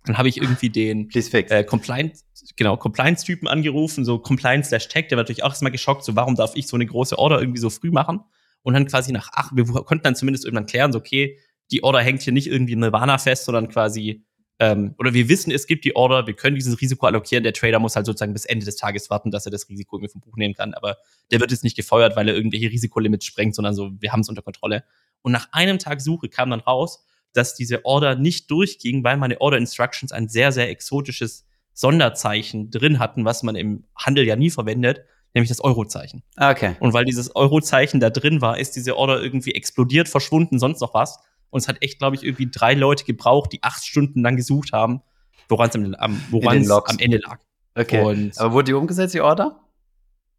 Dann 0.05 0.17
habe 0.17 0.29
ich 0.29 0.37
irgendwie 0.41 0.69
den 0.69 1.09
äh, 1.11 1.63
Compliance, 1.63 2.23
genau, 2.55 2.77
Compliance-Typen 2.77 3.47
angerufen, 3.47 4.05
so 4.05 4.19
Compliance-Tag, 4.19 5.09
der 5.09 5.17
war 5.17 5.23
natürlich 5.23 5.43
auch 5.43 5.49
erstmal 5.49 5.71
geschockt, 5.71 6.03
so 6.03 6.15
warum 6.15 6.35
darf 6.35 6.55
ich 6.55 6.67
so 6.67 6.77
eine 6.77 6.85
große 6.85 7.17
Order 7.17 7.41
irgendwie 7.41 7.59
so 7.59 7.69
früh 7.69 7.91
machen? 7.91 8.21
Und 8.61 8.73
dann 8.73 8.87
quasi 8.87 9.11
nach 9.11 9.29
acht, 9.33 9.55
wir 9.55 9.65
konnten 9.65 10.03
dann 10.03 10.15
zumindest 10.15 10.45
irgendwann 10.45 10.65
klären, 10.65 10.91
so 10.91 10.99
okay, 10.99 11.37
die 11.71 11.83
Order 11.83 11.99
hängt 11.99 12.21
hier 12.21 12.33
nicht 12.33 12.47
irgendwie 12.47 12.73
in 12.73 12.79
Nirvana 12.79 13.17
fest, 13.17 13.45
sondern 13.45 13.67
quasi, 13.69 14.23
ähm, 14.59 14.95
oder 14.97 15.13
wir 15.13 15.29
wissen, 15.29 15.51
es 15.51 15.67
gibt 15.67 15.85
die 15.85 15.95
Order, 15.95 16.25
wir 16.25 16.33
können 16.33 16.55
dieses 16.55 16.81
Risiko 16.81 17.05
allokieren, 17.05 17.43
der 17.43 17.53
Trader 17.53 17.79
muss 17.79 17.95
halt 17.95 18.05
sozusagen 18.05 18.33
bis 18.33 18.45
Ende 18.45 18.65
des 18.65 18.75
Tages 18.75 19.09
warten, 19.09 19.29
dass 19.29 19.45
er 19.45 19.51
das 19.51 19.69
Risiko 19.69 19.97
irgendwie 19.97 20.11
vom 20.11 20.21
Buch 20.21 20.35
nehmen 20.35 20.55
kann, 20.55 20.73
aber 20.73 20.97
der 21.31 21.39
wird 21.39 21.51
jetzt 21.51 21.63
nicht 21.63 21.75
gefeuert, 21.75 22.15
weil 22.15 22.27
er 22.27 22.35
irgendwelche 22.35 22.69
Risikolimits 22.69 23.25
sprengt, 23.25 23.55
sondern 23.55 23.75
so, 23.75 23.91
wir 23.99 24.11
haben 24.11 24.21
es 24.21 24.29
unter 24.29 24.41
Kontrolle. 24.41 24.83
Und 25.21 25.31
nach 25.31 25.47
einem 25.51 25.77
Tag 25.77 26.01
Suche 26.01 26.29
kam 26.29 26.49
dann 26.49 26.59
raus, 26.59 27.05
dass 27.33 27.53
diese 27.53 27.85
Order 27.85 28.15
nicht 28.15 28.49
durchging, 28.49 29.03
weil 29.03 29.17
meine 29.17 29.39
Order 29.41 29.57
Instructions 29.57 30.11
ein 30.11 30.27
sehr, 30.27 30.51
sehr 30.51 30.69
exotisches 30.69 31.45
Sonderzeichen 31.73 32.71
drin 32.71 32.97
hatten, 32.97 33.25
was 33.25 33.43
man 33.43 33.55
im 33.55 33.83
Handel 33.95 34.25
ja 34.25 34.35
nie 34.35 34.49
verwendet, 34.49 35.01
nämlich 35.35 35.49
das 35.49 35.59
Eurozeichen. 35.59 36.23
Okay. 36.35 36.75
Und 36.79 36.93
weil 36.93 37.05
dieses 37.05 37.35
Eurozeichen 37.35 37.99
da 37.99 38.09
drin 38.09 38.41
war, 38.41 38.57
ist 38.57 38.75
diese 38.75 38.97
Order 38.97 39.21
irgendwie 39.21 39.53
explodiert, 39.53 40.09
verschwunden, 40.09 40.57
sonst 40.57 40.81
noch 40.81 40.95
was. 40.95 41.19
Und 41.49 41.61
es 41.61 41.67
hat 41.67 41.77
echt, 41.81 41.99
glaube 41.99 42.15
ich, 42.15 42.23
irgendwie 42.23 42.49
drei 42.51 42.73
Leute 42.73 43.05
gebraucht, 43.05 43.51
die 43.53 43.63
acht 43.63 43.85
Stunden 43.85 44.21
lang 44.21 44.35
gesucht 44.35 44.73
haben, 44.73 45.01
woran 45.49 45.69
es 45.69 45.75
am, 45.75 45.95
am, 45.95 46.99
Ende 46.99 47.17
lag. 47.17 47.39
Okay. 47.75 48.01
Und, 48.01 48.37
Aber 48.39 48.53
wurde 48.53 48.65
die 48.65 48.73
umgesetzt, 48.73 49.13
die 49.13 49.21
Order? 49.21 49.59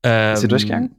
Ähm, 0.03 0.35
ist 0.35 0.41
sie 0.41 0.49
durchgegangen? 0.49 0.97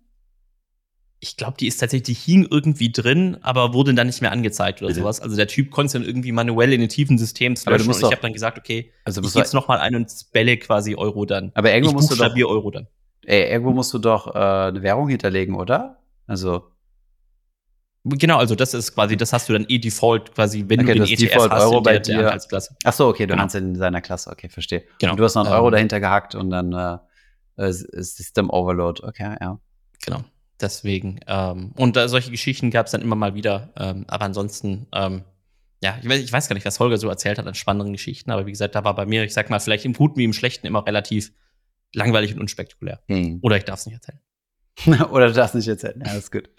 ich 1.22 1.36
glaube, 1.36 1.57
die 1.60 1.68
ist 1.68 1.78
tatsächlich, 1.78 2.18
die 2.18 2.32
hing 2.32 2.47
irgendwie 2.49 2.91
drin, 2.91 3.38
aber 3.41 3.74
wurde 3.74 3.93
dann 3.93 4.07
nicht 4.07 4.22
mehr 4.22 4.32
angezeigt 4.32 4.82
oder 4.82 4.93
sowas. 4.93 5.20
Also 5.20 5.36
der 5.36 5.47
Typ 5.47 5.70
konnte 5.70 5.93
dann 5.93 6.03
irgendwie 6.03 6.32
manuell 6.32 6.72
in 6.72 6.80
den 6.80 6.89
tiefen 6.89 7.18
Systems 7.18 7.66
löschen. 7.66 7.89
Und 7.89 7.97
ich 7.97 8.03
habe 8.03 8.22
dann 8.22 8.32
gesagt, 8.32 8.57
okay, 8.57 8.93
also 9.03 9.22
ich 9.22 9.34
gebe 9.34 9.47
noch 9.53 9.68
mal 9.68 9.80
ein 9.80 9.95
und 9.95 10.10
spelle 10.10 10.57
quasi 10.57 10.95
Euro 10.95 11.26
dann. 11.26 11.51
Aber 11.55 11.74
irgendwo 11.74 11.89
ich 11.89 11.95
musst 11.95 12.12
du 12.12 12.16
doch 12.16 12.36
Euro 12.36 12.72
dann. 12.72 12.88
Ey, 13.26 13.51
irgendwo 13.51 13.74
musst 13.74 13.93
du 13.93 13.99
doch 13.99 14.34
äh, 14.34 14.39
eine 14.39 14.82
Währung 14.82 15.10
hinterlegen, 15.10 15.55
oder? 15.55 15.99
Also 16.26 16.72
Genau, 18.10 18.38
also 18.38 18.55
das 18.55 18.74
ist 18.74 18.93
quasi, 18.93 19.18
das 19.18 19.34
hast 19.34 19.49
du 19.49 19.53
dann 19.53 19.66
eh 19.68 19.78
Default 19.78 20.34
quasi, 20.34 20.66
wenn 20.68 20.82
okay, 20.82 20.93
du 20.95 21.05
den 21.05 21.14
ETF 21.14 21.20
Default 21.20 21.51
hast 21.51 21.64
Euro 21.64 21.78
in 21.78 21.84
der, 21.84 21.91
bei 21.91 21.99
dir. 21.99 22.32
als 22.32 22.47
Klasse. 22.47 22.76
Ach 22.84 22.93
so, 22.93 23.07
okay, 23.07 23.26
du 23.26 23.34
genau. 23.34 23.43
hast 23.43 23.55
in 23.55 23.76
seiner 23.76 24.01
Klasse, 24.01 24.30
okay, 24.30 24.49
verstehe. 24.49 24.84
Genau. 24.99 25.14
Und 25.14 25.20
du 25.20 25.24
hast 25.24 25.36
noch 25.36 25.45
einen 25.45 25.53
Euro 25.53 25.68
ähm, 25.68 25.74
dahinter 25.74 25.99
gehackt 25.99 26.36
und 26.36 26.49
dann 26.49 26.74
äh, 26.74 26.97
äh 27.64 27.72
System 27.72 28.49
Overload, 28.49 29.03
okay, 29.03 29.36
ja. 29.39 29.60
Genau. 30.05 30.24
Deswegen, 30.62 31.20
ähm, 31.28 31.72
und 31.78 31.95
äh, 31.95 32.10
solche 32.10 32.32
Geschichten 32.32 32.70
gab 32.70 32.88
es 32.88 32.91
dann 32.91 33.01
immer 33.01 33.16
mal 33.16 33.34
wieder. 33.34 33.72
Ähm, 33.78 34.05
aber 34.07 34.26
ansonsten, 34.26 34.88
ähm, 34.93 35.24
ja, 35.82 35.97
ich 36.01 36.10
weiß, 36.10 36.20
ich 36.20 36.34
weiß, 36.34 36.49
gar 36.49 36.55
nicht, 36.55 36.66
was 36.66 36.80
Holger 36.80 36.97
so 36.97 37.07
erzählt 37.07 37.38
hat 37.38 37.47
an 37.47 37.55
spannenden 37.55 37.93
Geschichten, 37.93 38.32
aber 38.32 38.45
wie 38.45 38.51
gesagt, 38.51 38.76
da 38.76 38.84
war 38.84 38.93
bei 38.95 39.05
mir, 39.05 39.24
ich 39.24 39.34
sag 39.34 39.49
mal, 39.49 39.60
vielleicht 39.60 39.86
im 39.86 39.93
Guten 39.93 40.18
wie 40.18 40.26
im 40.26 40.34
Schlechten 40.34 40.68
immer 40.68 40.86
relativ 40.86 41.32
langweilig 41.93 42.34
und 42.34 42.41
unspektakulär. 42.41 42.99
Hm. 43.07 43.39
Oder 43.41 43.57
ich 43.57 43.64
darf 43.64 43.80
es 43.80 43.86
nicht 43.86 43.95
erzählen. 43.95 44.20
Oder 45.12 45.28
du 45.28 45.34
darfst 45.34 45.55
nicht 45.55 45.68
erzählen. 45.68 46.01
Ja, 46.05 46.14
ist 46.14 46.32
gut. 46.32 46.49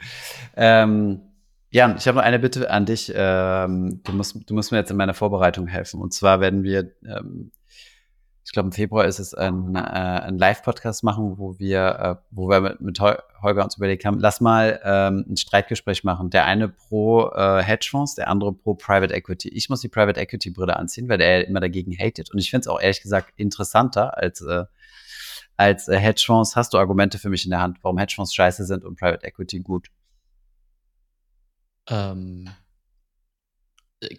Ähm, 0.57 1.21
Jan, 1.71 1.97
ich 1.97 2.07
habe 2.09 2.19
noch 2.19 2.25
eine 2.25 2.39
Bitte 2.39 2.71
an 2.71 2.85
dich. 2.85 3.13
Ähm, 3.15 4.03
du, 4.03 4.13
musst, 4.13 4.37
du 4.45 4.55
musst 4.55 4.73
mir 4.73 4.79
jetzt 4.79 4.91
in 4.91 4.97
meiner 4.97 5.15
Vorbereitung 5.15 5.67
helfen. 5.67 6.01
Und 6.01 6.13
zwar 6.13 6.41
werden 6.41 6.65
wir 6.65 6.93
ähm, 7.05 7.53
ich 8.51 8.53
glaube, 8.53 8.67
im 8.67 8.73
Februar 8.73 9.05
ist 9.05 9.21
es 9.21 9.33
ein, 9.33 9.77
äh, 9.77 9.79
ein 9.79 10.37
Live-Podcast 10.37 11.05
machen, 11.05 11.39
wo 11.39 11.61
wir, 11.61 12.19
äh, 12.21 12.27
wo 12.33 12.49
wir 12.49 12.61
mit, 12.61 12.81
mit 12.81 13.01
Holger 13.01 13.63
uns 13.63 13.77
überlegt 13.77 14.05
haben, 14.05 14.19
lass 14.19 14.41
mal 14.41 14.81
ähm, 14.83 15.25
ein 15.29 15.37
Streitgespräch 15.37 16.03
machen. 16.03 16.31
Der 16.31 16.47
eine 16.47 16.69
pro 16.69 17.29
äh, 17.29 17.63
Hedgefonds, 17.63 18.17
der 18.17 18.27
andere 18.27 18.53
pro 18.53 18.75
Private 18.75 19.15
Equity. 19.15 19.51
Ich 19.51 19.69
muss 19.69 19.83
die 19.83 19.89
Private 19.89 20.19
Equity 20.19 20.51
Brille 20.51 20.75
anziehen, 20.77 21.09
weil 21.09 21.19
der 21.19 21.47
immer 21.47 21.61
dagegen 21.61 21.97
hatet. 21.97 22.33
Und 22.33 22.41
ich 22.41 22.51
finde 22.51 22.63
es 22.63 22.67
auch 22.67 22.81
ehrlich 22.81 23.03
gesagt 23.03 23.35
interessanter 23.37 24.17
als 24.19 24.41
äh, 24.41 24.65
als 25.57 25.87
äh, 25.87 25.97
Hedgefonds. 25.97 26.57
Hast 26.57 26.75
du 26.75 26.79
Argumente 26.79 27.19
für 27.19 27.29
mich 27.29 27.45
in 27.45 27.51
der 27.51 27.61
Hand, 27.61 27.79
warum 27.83 27.99
Hedgefonds 27.99 28.35
scheiße 28.35 28.65
sind 28.65 28.85
und 28.85 28.99
Private 28.99 29.25
Equity 29.25 29.61
gut? 29.61 29.89
Ähm, 31.91 32.49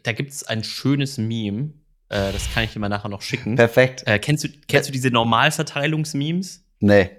da 0.04 0.12
gibt 0.12 0.32
es 0.32 0.44
ein 0.44 0.64
schönes 0.64 1.18
Meme 1.18 1.74
äh, 2.12 2.34
das 2.34 2.54
kann 2.54 2.66
ich 2.66 2.74
dir 2.74 2.80
mal 2.80 2.90
nachher 2.90 3.08
noch 3.08 3.22
schicken. 3.22 3.56
Perfekt. 3.56 4.04
Äh, 4.06 4.20
kennst, 4.20 4.44
du, 4.44 4.50
kennst 4.68 4.90
du 4.90 4.92
diese 4.92 5.10
Normalverteilungsmemes? 5.12 6.62
Nee. 6.82 7.10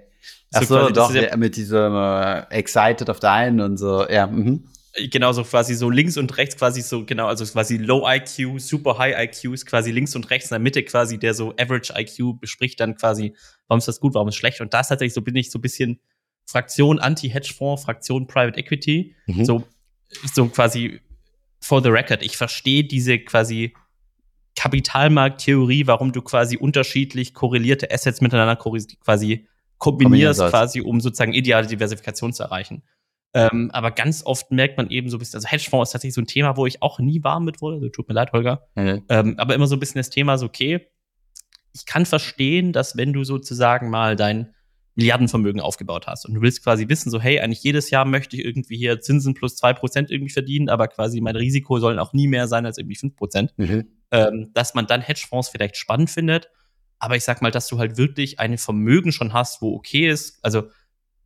Ach 0.53 0.61
so, 0.61 0.89
doch, 0.89 1.11
ja, 1.15 1.35
mit 1.35 1.55
diesem 1.55 1.95
äh, 1.95 2.41
Excited 2.51 3.09
auf 3.09 3.19
der 3.19 3.31
einen 3.31 3.59
und 3.59 3.77
so, 3.77 4.07
ja. 4.07 4.27
Mhm. 4.27 4.67
Genau, 5.09 5.31
so 5.31 5.43
quasi 5.43 5.73
so 5.73 5.89
links 5.89 6.17
und 6.17 6.37
rechts 6.37 6.55
quasi 6.55 6.81
so, 6.81 7.03
genau, 7.03 7.25
also 7.25 7.43
quasi 7.43 7.77
Low 7.77 8.07
IQ, 8.07 8.59
Super 8.59 8.99
High 8.99 9.17
IQ 9.17 9.55
ist 9.55 9.65
quasi 9.65 9.89
links 9.91 10.15
und 10.15 10.29
rechts 10.29 10.51
in 10.51 10.55
der 10.55 10.59
Mitte 10.59 10.83
quasi, 10.83 11.17
der 11.17 11.33
so 11.33 11.55
Average 11.57 11.93
IQ 11.97 12.39
bespricht 12.39 12.79
dann 12.79 12.95
quasi, 12.95 13.33
warum 13.67 13.79
ist 13.79 13.87
das 13.87 13.99
gut, 13.99 14.13
warum 14.13 14.27
ist 14.27 14.35
schlecht. 14.35 14.61
Und 14.61 14.75
das 14.75 14.89
tatsächlich 14.89 15.15
so 15.15 15.23
bin 15.23 15.35
ich 15.35 15.49
so 15.49 15.57
ein 15.57 15.63
bisschen 15.63 15.99
Fraktion 16.45 16.99
Anti-Hedgefonds, 16.99 17.83
Fraktion 17.83 18.27
Private 18.27 18.59
Equity. 18.59 19.15
Mhm. 19.25 19.45
So, 19.45 19.63
so 20.33 20.47
quasi 20.47 21.01
for 21.61 21.81
the 21.81 21.89
record, 21.89 22.21
ich 22.23 22.37
verstehe 22.37 22.83
diese 22.83 23.19
quasi 23.19 23.73
Kapitalmarkttheorie, 24.55 25.87
warum 25.87 26.11
du 26.11 26.21
quasi 26.21 26.57
unterschiedlich 26.57 27.33
korrelierte 27.33 27.89
Assets 27.91 28.21
miteinander 28.21 28.55
quasi 28.55 29.47
kombinierst, 29.77 30.39
quasi, 30.39 30.81
um 30.81 31.01
sozusagen 31.01 31.33
ideale 31.33 31.67
Diversifikation 31.67 32.33
zu 32.33 32.43
erreichen. 32.43 32.83
Ähm, 33.33 33.71
aber 33.73 33.91
ganz 33.91 34.23
oft 34.25 34.51
merkt 34.51 34.77
man 34.77 34.89
eben 34.89 35.09
so 35.09 35.17
ein 35.17 35.19
bisschen, 35.19 35.37
also 35.37 35.47
Hedgefonds 35.47 35.89
ist 35.89 35.93
tatsächlich 35.93 36.13
so 36.13 36.21
ein 36.21 36.27
Thema, 36.27 36.55
wo 36.55 36.67
ich 36.67 36.83
auch 36.83 36.99
nie 36.99 37.23
warm 37.23 37.45
mit 37.45 37.61
wurde. 37.61 37.77
Also 37.77 37.89
tut 37.89 38.07
mir 38.07 38.13
leid, 38.13 38.31
Holger. 38.31 38.67
Mhm. 38.75 39.03
Ähm, 39.09 39.39
aber 39.39 39.55
immer 39.55 39.65
so 39.65 39.75
ein 39.75 39.79
bisschen 39.79 39.99
das 39.99 40.11
Thema 40.11 40.37
so, 40.37 40.45
okay, 40.45 40.87
ich 41.73 41.87
kann 41.87 42.05
verstehen, 42.05 42.73
dass 42.73 42.95
wenn 42.95 43.11
du 43.11 43.23
sozusagen 43.23 43.89
mal 43.89 44.15
dein 44.15 44.53
Milliardenvermögen 44.95 45.59
aufgebaut 45.59 46.05
hast 46.07 46.25
und 46.25 46.35
du 46.35 46.41
willst 46.41 46.63
quasi 46.63 46.87
wissen, 46.87 47.09
so, 47.09 47.19
hey, 47.19 47.39
eigentlich 47.39 47.63
jedes 47.63 47.89
Jahr 47.89 48.05
möchte 48.05 48.35
ich 48.37 48.45
irgendwie 48.45 48.77
hier 48.77 49.01
Zinsen 49.01 49.33
plus 49.33 49.55
zwei 49.55 49.73
Prozent 49.73 50.11
irgendwie 50.11 50.31
verdienen, 50.31 50.69
aber 50.69 50.87
quasi 50.87 51.19
mein 51.19 51.35
Risiko 51.35 51.79
sollen 51.79 51.97
auch 51.97 52.13
nie 52.13 52.27
mehr 52.27 52.47
sein 52.47 52.65
als 52.65 52.77
irgendwie 52.77 52.95
fünf 52.95 53.15
Prozent. 53.15 53.53
Mhm 53.57 53.87
ähm, 54.13 54.51
dass 54.53 54.75
man 54.75 54.85
dann 54.85 55.01
Hedgefonds 55.01 55.49
vielleicht 55.49 55.75
spannend 55.75 56.09
findet. 56.09 56.49
Aber 56.99 57.17
ich 57.17 57.23
sag 57.23 57.41
mal, 57.41 57.51
dass 57.51 57.67
du 57.67 57.79
halt 57.79 57.97
wirklich 57.97 58.39
eine 58.39 58.57
Vermögen 58.57 59.11
schon 59.11 59.33
hast, 59.33 59.61
wo 59.61 59.75
okay 59.75 60.07
ist, 60.07 60.39
also 60.43 60.69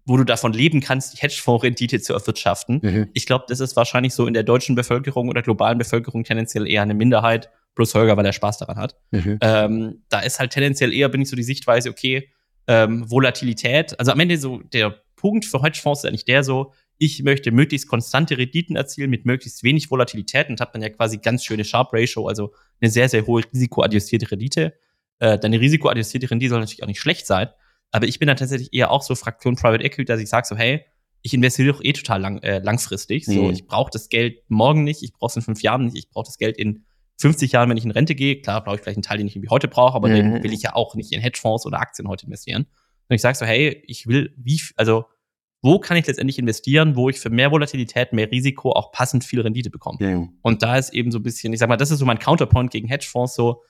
wo 0.06 0.16
du 0.16 0.24
davon 0.24 0.54
leben 0.54 0.80
kannst, 0.80 1.14
die 1.14 1.18
Hedgefonds-Rendite 1.18 2.00
zu 2.00 2.14
erwirtschaften. 2.14 2.80
Mhm. 2.82 3.10
Ich 3.14 3.26
glaube, 3.26 3.44
das 3.50 3.60
ist 3.60 3.76
wahrscheinlich 3.76 4.14
so 4.14 4.26
in 4.26 4.34
der 4.34 4.44
deutschen 4.44 4.74
Bevölkerung 4.74 5.28
oder 5.28 5.42
globalen 5.42 5.78
Bevölkerung 5.78 6.24
tendenziell 6.24 6.66
eher 6.66 6.82
eine 6.82 6.94
Minderheit, 6.94 7.50
plus 7.76 7.94
Holger, 7.94 8.16
weil 8.16 8.26
er 8.26 8.32
Spaß 8.32 8.58
daran 8.58 8.78
hat. 8.78 8.96
Mhm. 9.12 9.38
Ähm, 9.42 10.04
da 10.08 10.22
ist 10.22 10.40
halt 10.40 10.52
tendenziell 10.52 10.94
eher, 10.94 11.10
bin 11.10 11.22
ich 11.22 11.30
so 11.30 11.36
die 11.36 11.44
Sichtweise, 11.44 11.90
okay, 11.90 12.30
ähm, 12.68 13.10
Volatilität, 13.10 14.00
also 14.00 14.12
am 14.12 14.20
Ende 14.20 14.38
so 14.38 14.60
der 14.60 15.02
Punkt 15.16 15.46
für 15.46 15.62
Hedgefonds 15.62 16.04
ist 16.04 16.06
eigentlich 16.06 16.26
der 16.26 16.44
so, 16.44 16.74
ich 16.98 17.24
möchte 17.24 17.52
möglichst 17.52 17.88
konstante 17.88 18.38
Renditen 18.38 18.76
erzielen 18.76 19.10
mit 19.10 19.26
möglichst 19.26 19.64
wenig 19.64 19.90
Volatilität 19.92 20.50
und 20.50 20.60
hat 20.60 20.74
man 20.74 20.82
ja 20.82 20.90
quasi 20.90 21.18
ganz 21.18 21.44
schöne 21.44 21.64
Sharp 21.64 21.90
Ratio, 21.94 22.28
also 22.28 22.54
eine 22.82 22.90
sehr, 22.90 23.10
sehr 23.10 23.26
hohe 23.28 23.44
risikoadjustierte 23.54 24.32
Rendite. 24.32 24.74
Äh, 25.20 25.38
deine 25.40 25.60
risikoadjustierte 25.60 26.30
Rendite 26.30 26.50
soll 26.50 26.60
natürlich 26.60 26.84
auch 26.84 26.88
nicht 26.88 27.00
schlecht 27.00 27.28
sein, 27.28 27.50
aber 27.92 28.08
ich 28.08 28.20
bin 28.20 28.28
dann 28.28 28.38
tatsächlich 28.38 28.74
eher 28.74 28.92
auch 28.92 29.02
so 29.02 29.16
Fraktion 29.16 29.56
Private 29.56 29.84
Equity, 29.84 30.06
dass 30.06 30.20
ich 30.20 30.30
sage 30.30 30.48
so, 30.48 30.56
hey, 30.56 30.86
ich 31.22 31.34
investiere 31.34 31.74
doch 31.74 31.84
eh 31.84 31.94
total 31.94 32.22
lang, 32.22 32.40
äh, 32.40 32.60
langfristig. 32.60 33.26
So, 33.26 33.44
mhm. 33.44 33.50
ich 33.52 33.66
brauche 33.66 33.92
das 33.92 34.10
Geld 34.10 34.44
morgen 34.48 34.84
nicht, 34.84 35.04
ich 35.04 35.14
brauche 35.14 35.32
es 35.32 35.36
in 35.36 35.42
fünf 35.42 35.62
Jahren 35.62 35.86
nicht, 35.86 35.98
ich 35.98 36.10
brauche 36.10 36.26
das 36.26 36.38
Geld 36.38 36.58
in 36.58 36.86
50 37.18 37.52
Jahren, 37.52 37.70
wenn 37.70 37.78
ich 37.78 37.86
in 37.86 37.92
Rente 37.92 38.16
gehe. 38.16 38.42
Klar, 38.42 38.64
brauche 38.64 38.76
ich 38.76 38.82
vielleicht 38.82 38.98
einen 38.98 39.04
Teil, 39.04 39.18
den 39.18 39.28
ich 39.28 39.36
irgendwie 39.36 39.50
heute 39.50 39.68
brauche, 39.68 39.96
aber 39.96 40.10
mhm. 40.10 40.14
den 40.14 40.44
will 40.44 40.54
ich 40.54 40.62
ja 40.62 40.76
auch 40.76 40.96
nicht 40.96 41.12
in 41.12 41.22
Hedgefonds 41.22 41.66
oder 41.66 41.80
Aktien 41.80 42.08
heute 42.08 42.26
investieren. 42.26 42.68
Und 43.10 43.16
ich 43.16 43.22
sage 43.22 43.38
so, 43.38 43.46
hey, 43.46 43.84
ich 43.88 44.08
will, 44.08 44.34
wie, 44.38 44.62
also 44.76 45.06
wo 45.62 45.80
kann 45.80 45.98
ich 45.98 46.06
letztendlich 46.06 46.38
investieren, 46.38 46.96
wo 46.96 47.10
ich 47.10 47.20
für 47.20 47.30
mehr 47.30 47.52
Volatilität, 47.52 48.14
mehr 48.14 48.30
Risiko 48.32 48.74
auch 48.74 48.92
passend 48.92 49.24
viel 49.24 49.42
Rendite 49.42 49.70
bekomme. 49.70 49.98
Ja. 50.00 50.28
Und 50.42 50.62
da 50.62 50.78
ist 50.78 50.94
eben 50.94 51.12
so 51.12 51.20
ein 51.20 51.24
bisschen, 51.24 51.52
ich 51.52 51.60
sag 51.60 51.68
mal, 51.68 51.78
das 51.78 51.90
ist 51.90 52.00
so 52.00 52.06
mein 52.06 52.20
Counterpoint 52.20 52.70
gegen 52.72 52.88
Hedgefonds, 52.88 53.36
so, 53.36 53.64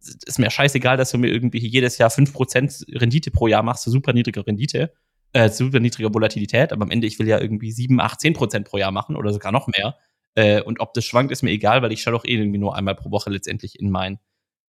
ist 0.00 0.38
mir 0.38 0.50
scheißegal, 0.50 0.96
dass 0.96 1.10
du 1.10 1.18
mir 1.18 1.28
irgendwie 1.28 1.58
jedes 1.58 1.98
Jahr 1.98 2.10
5% 2.10 3.00
Rendite 3.00 3.30
pro 3.30 3.46
Jahr 3.46 3.62
machst, 3.62 3.84
so 3.84 3.90
super 3.90 4.12
niedrige 4.12 4.46
Rendite, 4.46 4.92
äh, 5.32 5.48
super 5.50 5.78
niedrige 5.78 6.12
Volatilität, 6.12 6.72
aber 6.72 6.82
am 6.82 6.90
Ende, 6.90 7.06
ich 7.06 7.18
will 7.18 7.28
ja 7.28 7.40
irgendwie 7.40 7.70
7, 7.70 8.00
8, 8.00 8.18
10% 8.20 8.64
pro 8.64 8.78
Jahr 8.78 8.90
machen 8.90 9.14
oder 9.14 9.32
sogar 9.32 9.52
noch 9.52 9.68
mehr. 9.68 9.96
Äh, 10.34 10.62
und 10.62 10.80
ob 10.80 10.94
das 10.94 11.04
schwankt, 11.04 11.32
ist 11.32 11.42
mir 11.42 11.50
egal, 11.50 11.82
weil 11.82 11.92
ich 11.92 12.02
schaue 12.02 12.12
doch 12.12 12.24
eh 12.24 12.34
irgendwie 12.34 12.58
nur 12.58 12.76
einmal 12.76 12.94
pro 12.94 13.10
Woche 13.10 13.30
letztendlich 13.30 13.78
in 13.78 13.90
mein 13.90 14.18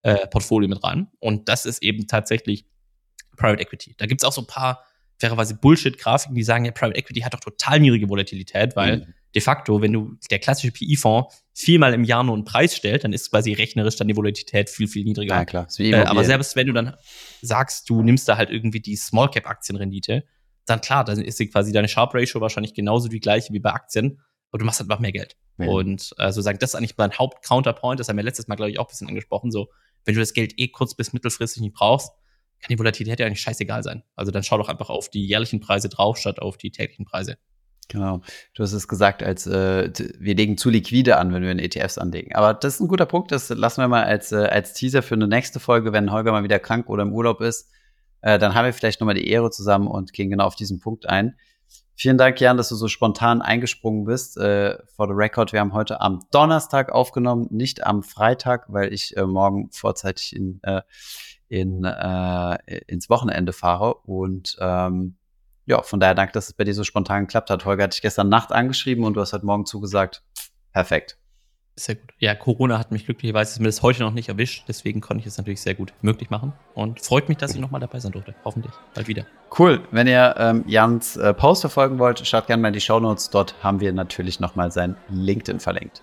äh, 0.01 0.27
Portfolio 0.27 0.69
mit 0.69 0.83
rein. 0.83 1.07
Und 1.19 1.49
das 1.49 1.65
ist 1.65 1.83
eben 1.83 2.07
tatsächlich 2.07 2.65
Private 3.35 3.61
Equity. 3.61 3.95
Da 3.97 4.05
gibt's 4.05 4.23
auch 4.23 4.33
so 4.33 4.41
ein 4.41 4.47
paar 4.47 4.83
fairerweise 5.19 5.55
Bullshit-Grafiken, 5.55 6.35
die 6.35 6.43
sagen, 6.43 6.65
ja, 6.65 6.71
Private 6.71 6.97
Equity 6.97 7.21
hat 7.21 7.33
doch 7.33 7.41
total 7.41 7.79
niedrige 7.79 8.07
Volatilität, 8.07 8.75
weil 8.75 8.97
mhm. 8.97 9.13
de 9.35 9.41
facto, 9.41 9.81
wenn 9.81 9.91
du 9.91 10.15
der 10.31 10.39
klassische 10.39 10.71
PI-Fonds 10.71 11.43
viermal 11.53 11.93
im 11.93 12.05
Jahr 12.05 12.23
nur 12.23 12.35
einen 12.35 12.45
Preis 12.45 12.75
stellt, 12.75 13.03
dann 13.03 13.11
ist 13.11 13.29
quasi 13.29 13.51
rechnerisch 13.53 13.97
dann 13.97 14.07
die 14.07 14.15
Volatilität 14.15 14.69
viel, 14.69 14.87
viel 14.87 15.03
niedriger. 15.03 15.35
Ja, 15.35 15.45
klar. 15.45 15.67
Äh, 15.77 15.93
aber 15.93 16.23
selbst 16.23 16.55
wenn 16.55 16.67
du 16.67 16.73
dann 16.73 16.95
sagst, 17.41 17.89
du 17.89 18.01
nimmst 18.01 18.29
da 18.29 18.37
halt 18.37 18.49
irgendwie 18.49 18.79
die 18.79 18.95
Small 18.95 19.29
Cap-Aktienrendite, 19.29 20.23
dann 20.65 20.79
klar, 20.81 21.03
dann 21.03 21.19
ist 21.21 21.37
sie 21.37 21.47
quasi 21.47 21.73
deine 21.73 21.89
Sharp 21.89 22.13
Ratio 22.13 22.39
wahrscheinlich 22.39 22.73
genauso 22.73 23.09
die 23.09 23.19
gleiche 23.19 23.51
wie 23.53 23.59
bei 23.59 23.71
Aktien, 23.71 24.21
aber 24.51 24.59
du 24.59 24.65
machst 24.65 24.79
halt 24.79 24.89
einfach 24.89 25.01
mehr 25.01 25.11
Geld. 25.11 25.35
Ja. 25.59 25.67
Und 25.67 26.13
äh, 26.17 26.31
so 26.31 26.41
sagen, 26.41 26.57
das 26.59 26.71
ist 26.71 26.75
eigentlich 26.75 26.97
mein 26.97 27.17
Haupt-Counterpoint, 27.17 27.99
das 27.99 28.09
haben 28.09 28.17
wir 28.17 28.23
letztes 28.23 28.47
Mal, 28.47 28.55
glaube 28.55 28.71
ich, 28.71 28.79
auch 28.79 28.85
ein 28.85 28.89
bisschen 28.89 29.07
angesprochen, 29.07 29.51
so, 29.51 29.69
wenn 30.05 30.15
du 30.15 30.19
das 30.21 30.33
Geld 30.33 30.53
eh 30.57 30.69
kurz 30.69 30.95
bis 30.95 31.13
mittelfristig 31.13 31.61
nicht 31.61 31.75
brauchst, 31.75 32.11
kann 32.61 32.69
die 32.69 32.79
Volatilität 32.79 33.19
ja 33.19 33.25
eigentlich 33.25 33.41
scheißegal 33.41 33.83
sein. 33.83 34.03
Also 34.15 34.31
dann 34.31 34.43
schau 34.43 34.57
doch 34.57 34.69
einfach 34.69 34.89
auf 34.89 35.09
die 35.09 35.25
jährlichen 35.25 35.59
Preise 35.59 35.89
drauf, 35.89 36.17
statt 36.17 36.41
auf 36.41 36.57
die 36.57 36.71
täglichen 36.71 37.05
Preise. 37.05 37.37
Genau. 37.89 38.21
Du 38.53 38.63
hast 38.63 38.73
es 38.73 38.87
gesagt, 38.87 39.23
als 39.23 39.47
äh, 39.47 39.91
wir 40.19 40.35
legen 40.35 40.57
zu 40.57 40.69
liquide 40.69 41.17
an, 41.17 41.33
wenn 41.33 41.41
wir 41.41 41.51
in 41.51 41.59
ETFs 41.59 41.97
anlegen. 41.97 42.35
Aber 42.35 42.53
das 42.53 42.75
ist 42.75 42.81
ein 42.81 42.87
guter 42.87 43.07
Punkt. 43.07 43.31
Das 43.31 43.49
lassen 43.49 43.81
wir 43.81 43.87
mal 43.87 44.03
als, 44.03 44.31
äh, 44.31 44.45
als 44.45 44.73
Teaser 44.73 45.01
für 45.01 45.15
eine 45.15 45.27
nächste 45.27 45.59
Folge, 45.59 45.91
wenn 45.91 46.11
Holger 46.11 46.31
mal 46.31 46.43
wieder 46.43 46.59
krank 46.59 46.87
oder 46.87 47.01
im 47.01 47.13
Urlaub 47.13 47.41
ist. 47.41 47.71
Äh, 48.21 48.37
dann 48.37 48.53
haben 48.53 48.65
wir 48.65 48.73
vielleicht 48.73 48.99
nochmal 48.99 49.15
die 49.15 49.27
Ehre 49.27 49.49
zusammen 49.49 49.87
und 49.87 50.13
gehen 50.13 50.29
genau 50.29 50.45
auf 50.45 50.55
diesen 50.55 50.79
Punkt 50.79 51.09
ein. 51.09 51.35
Vielen 52.01 52.17
Dank, 52.17 52.39
Jan, 52.39 52.55
dass 52.55 52.69
du 52.69 52.75
so 52.75 52.87
spontan 52.87 53.41
eingesprungen 53.41 54.05
bist. 54.05 54.37
Äh, 54.37 54.77
for 54.95 55.07
the 55.07 55.13
record, 55.13 55.51
wir 55.51 55.59
haben 55.59 55.73
heute 55.73 55.99
am 55.99 56.21
Donnerstag 56.31 56.93
aufgenommen, 56.93 57.47
nicht 57.51 57.85
am 57.85 58.03
Freitag, 58.03 58.67
weil 58.69 58.93
ich 58.93 59.17
äh, 59.17 59.25
morgen 59.25 59.69
vorzeitig 59.71 60.33
in 60.33 60.61
äh, 60.63 60.81
in, 61.49 61.83
äh, 61.83 62.57
ins 62.87 63.09
Wochenende 63.09 63.51
fahre. 63.51 63.95
Und 63.95 64.55
ähm, 64.61 65.17
ja, 65.65 65.81
von 65.81 65.99
daher 65.99 66.15
danke, 66.15 66.31
dass 66.31 66.47
es 66.47 66.53
bei 66.53 66.63
dir 66.63 66.73
so 66.73 66.85
spontan 66.85 67.23
geklappt 67.23 67.49
hat. 67.49 67.65
Holger 67.65 67.83
hat 67.83 67.93
dich 67.93 68.01
gestern 68.01 68.29
Nacht 68.29 68.53
angeschrieben 68.53 69.03
und 69.03 69.15
du 69.15 69.19
hast 69.19 69.33
heute 69.33 69.45
Morgen 69.45 69.65
zugesagt. 69.65 70.23
Perfekt. 70.71 71.18
Sehr 71.79 71.95
gut. 71.95 72.09
Ja, 72.19 72.35
Corona 72.35 72.77
hat 72.77 72.91
mich 72.91 73.05
glücklicherweise 73.05 73.63
das 73.63 73.81
heute 73.81 74.03
noch 74.03 74.11
nicht 74.11 74.27
erwischt, 74.27 74.65
deswegen 74.67 74.99
konnte 74.99 75.21
ich 75.21 75.27
es 75.27 75.37
natürlich 75.37 75.61
sehr 75.61 75.75
gut 75.75 75.93
möglich 76.01 76.29
machen 76.29 76.51
und 76.73 76.99
freut 76.99 77.29
mich, 77.29 77.37
dass 77.37 77.55
ich 77.55 77.61
nochmal 77.61 77.79
dabei 77.79 78.01
sein 78.01 78.11
durfte. 78.11 78.35
Hoffentlich 78.43 78.73
bald 78.93 79.07
wieder. 79.07 79.25
Cool. 79.57 79.81
Wenn 79.91 80.05
ihr 80.05 80.35
ähm, 80.37 80.65
Jans 80.67 81.15
äh, 81.15 81.33
Post 81.33 81.61
verfolgen 81.61 81.97
wollt, 81.97 82.27
schaut 82.27 82.47
gerne 82.47 82.61
mal 82.61 82.67
in 82.67 82.73
die 82.73 82.81
Show 82.81 82.99
Notes. 82.99 83.29
Dort 83.29 83.55
haben 83.63 83.79
wir 83.79 83.93
natürlich 83.93 84.41
nochmal 84.41 84.73
sein 84.73 84.97
LinkedIn 85.07 85.61
verlinkt. 85.61 86.01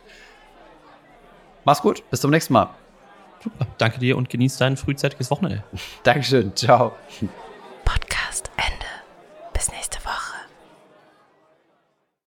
Mach's 1.66 1.83
gut. 1.83 2.03
Bis 2.11 2.22
zum 2.22 2.31
nächsten 2.31 2.55
Mal. 2.55 2.70
Super. 3.45 3.66
Danke 3.77 3.99
dir 4.01 4.16
und 4.16 4.31
genieß 4.31 4.57
dein 4.57 4.79
frühzeitiges 4.79 5.31
Wochenende. 5.31 5.62
Dankeschön. 6.05 6.57
Ciao. 6.57 6.93
Podcast 7.85 8.51
Ende. 8.57 8.87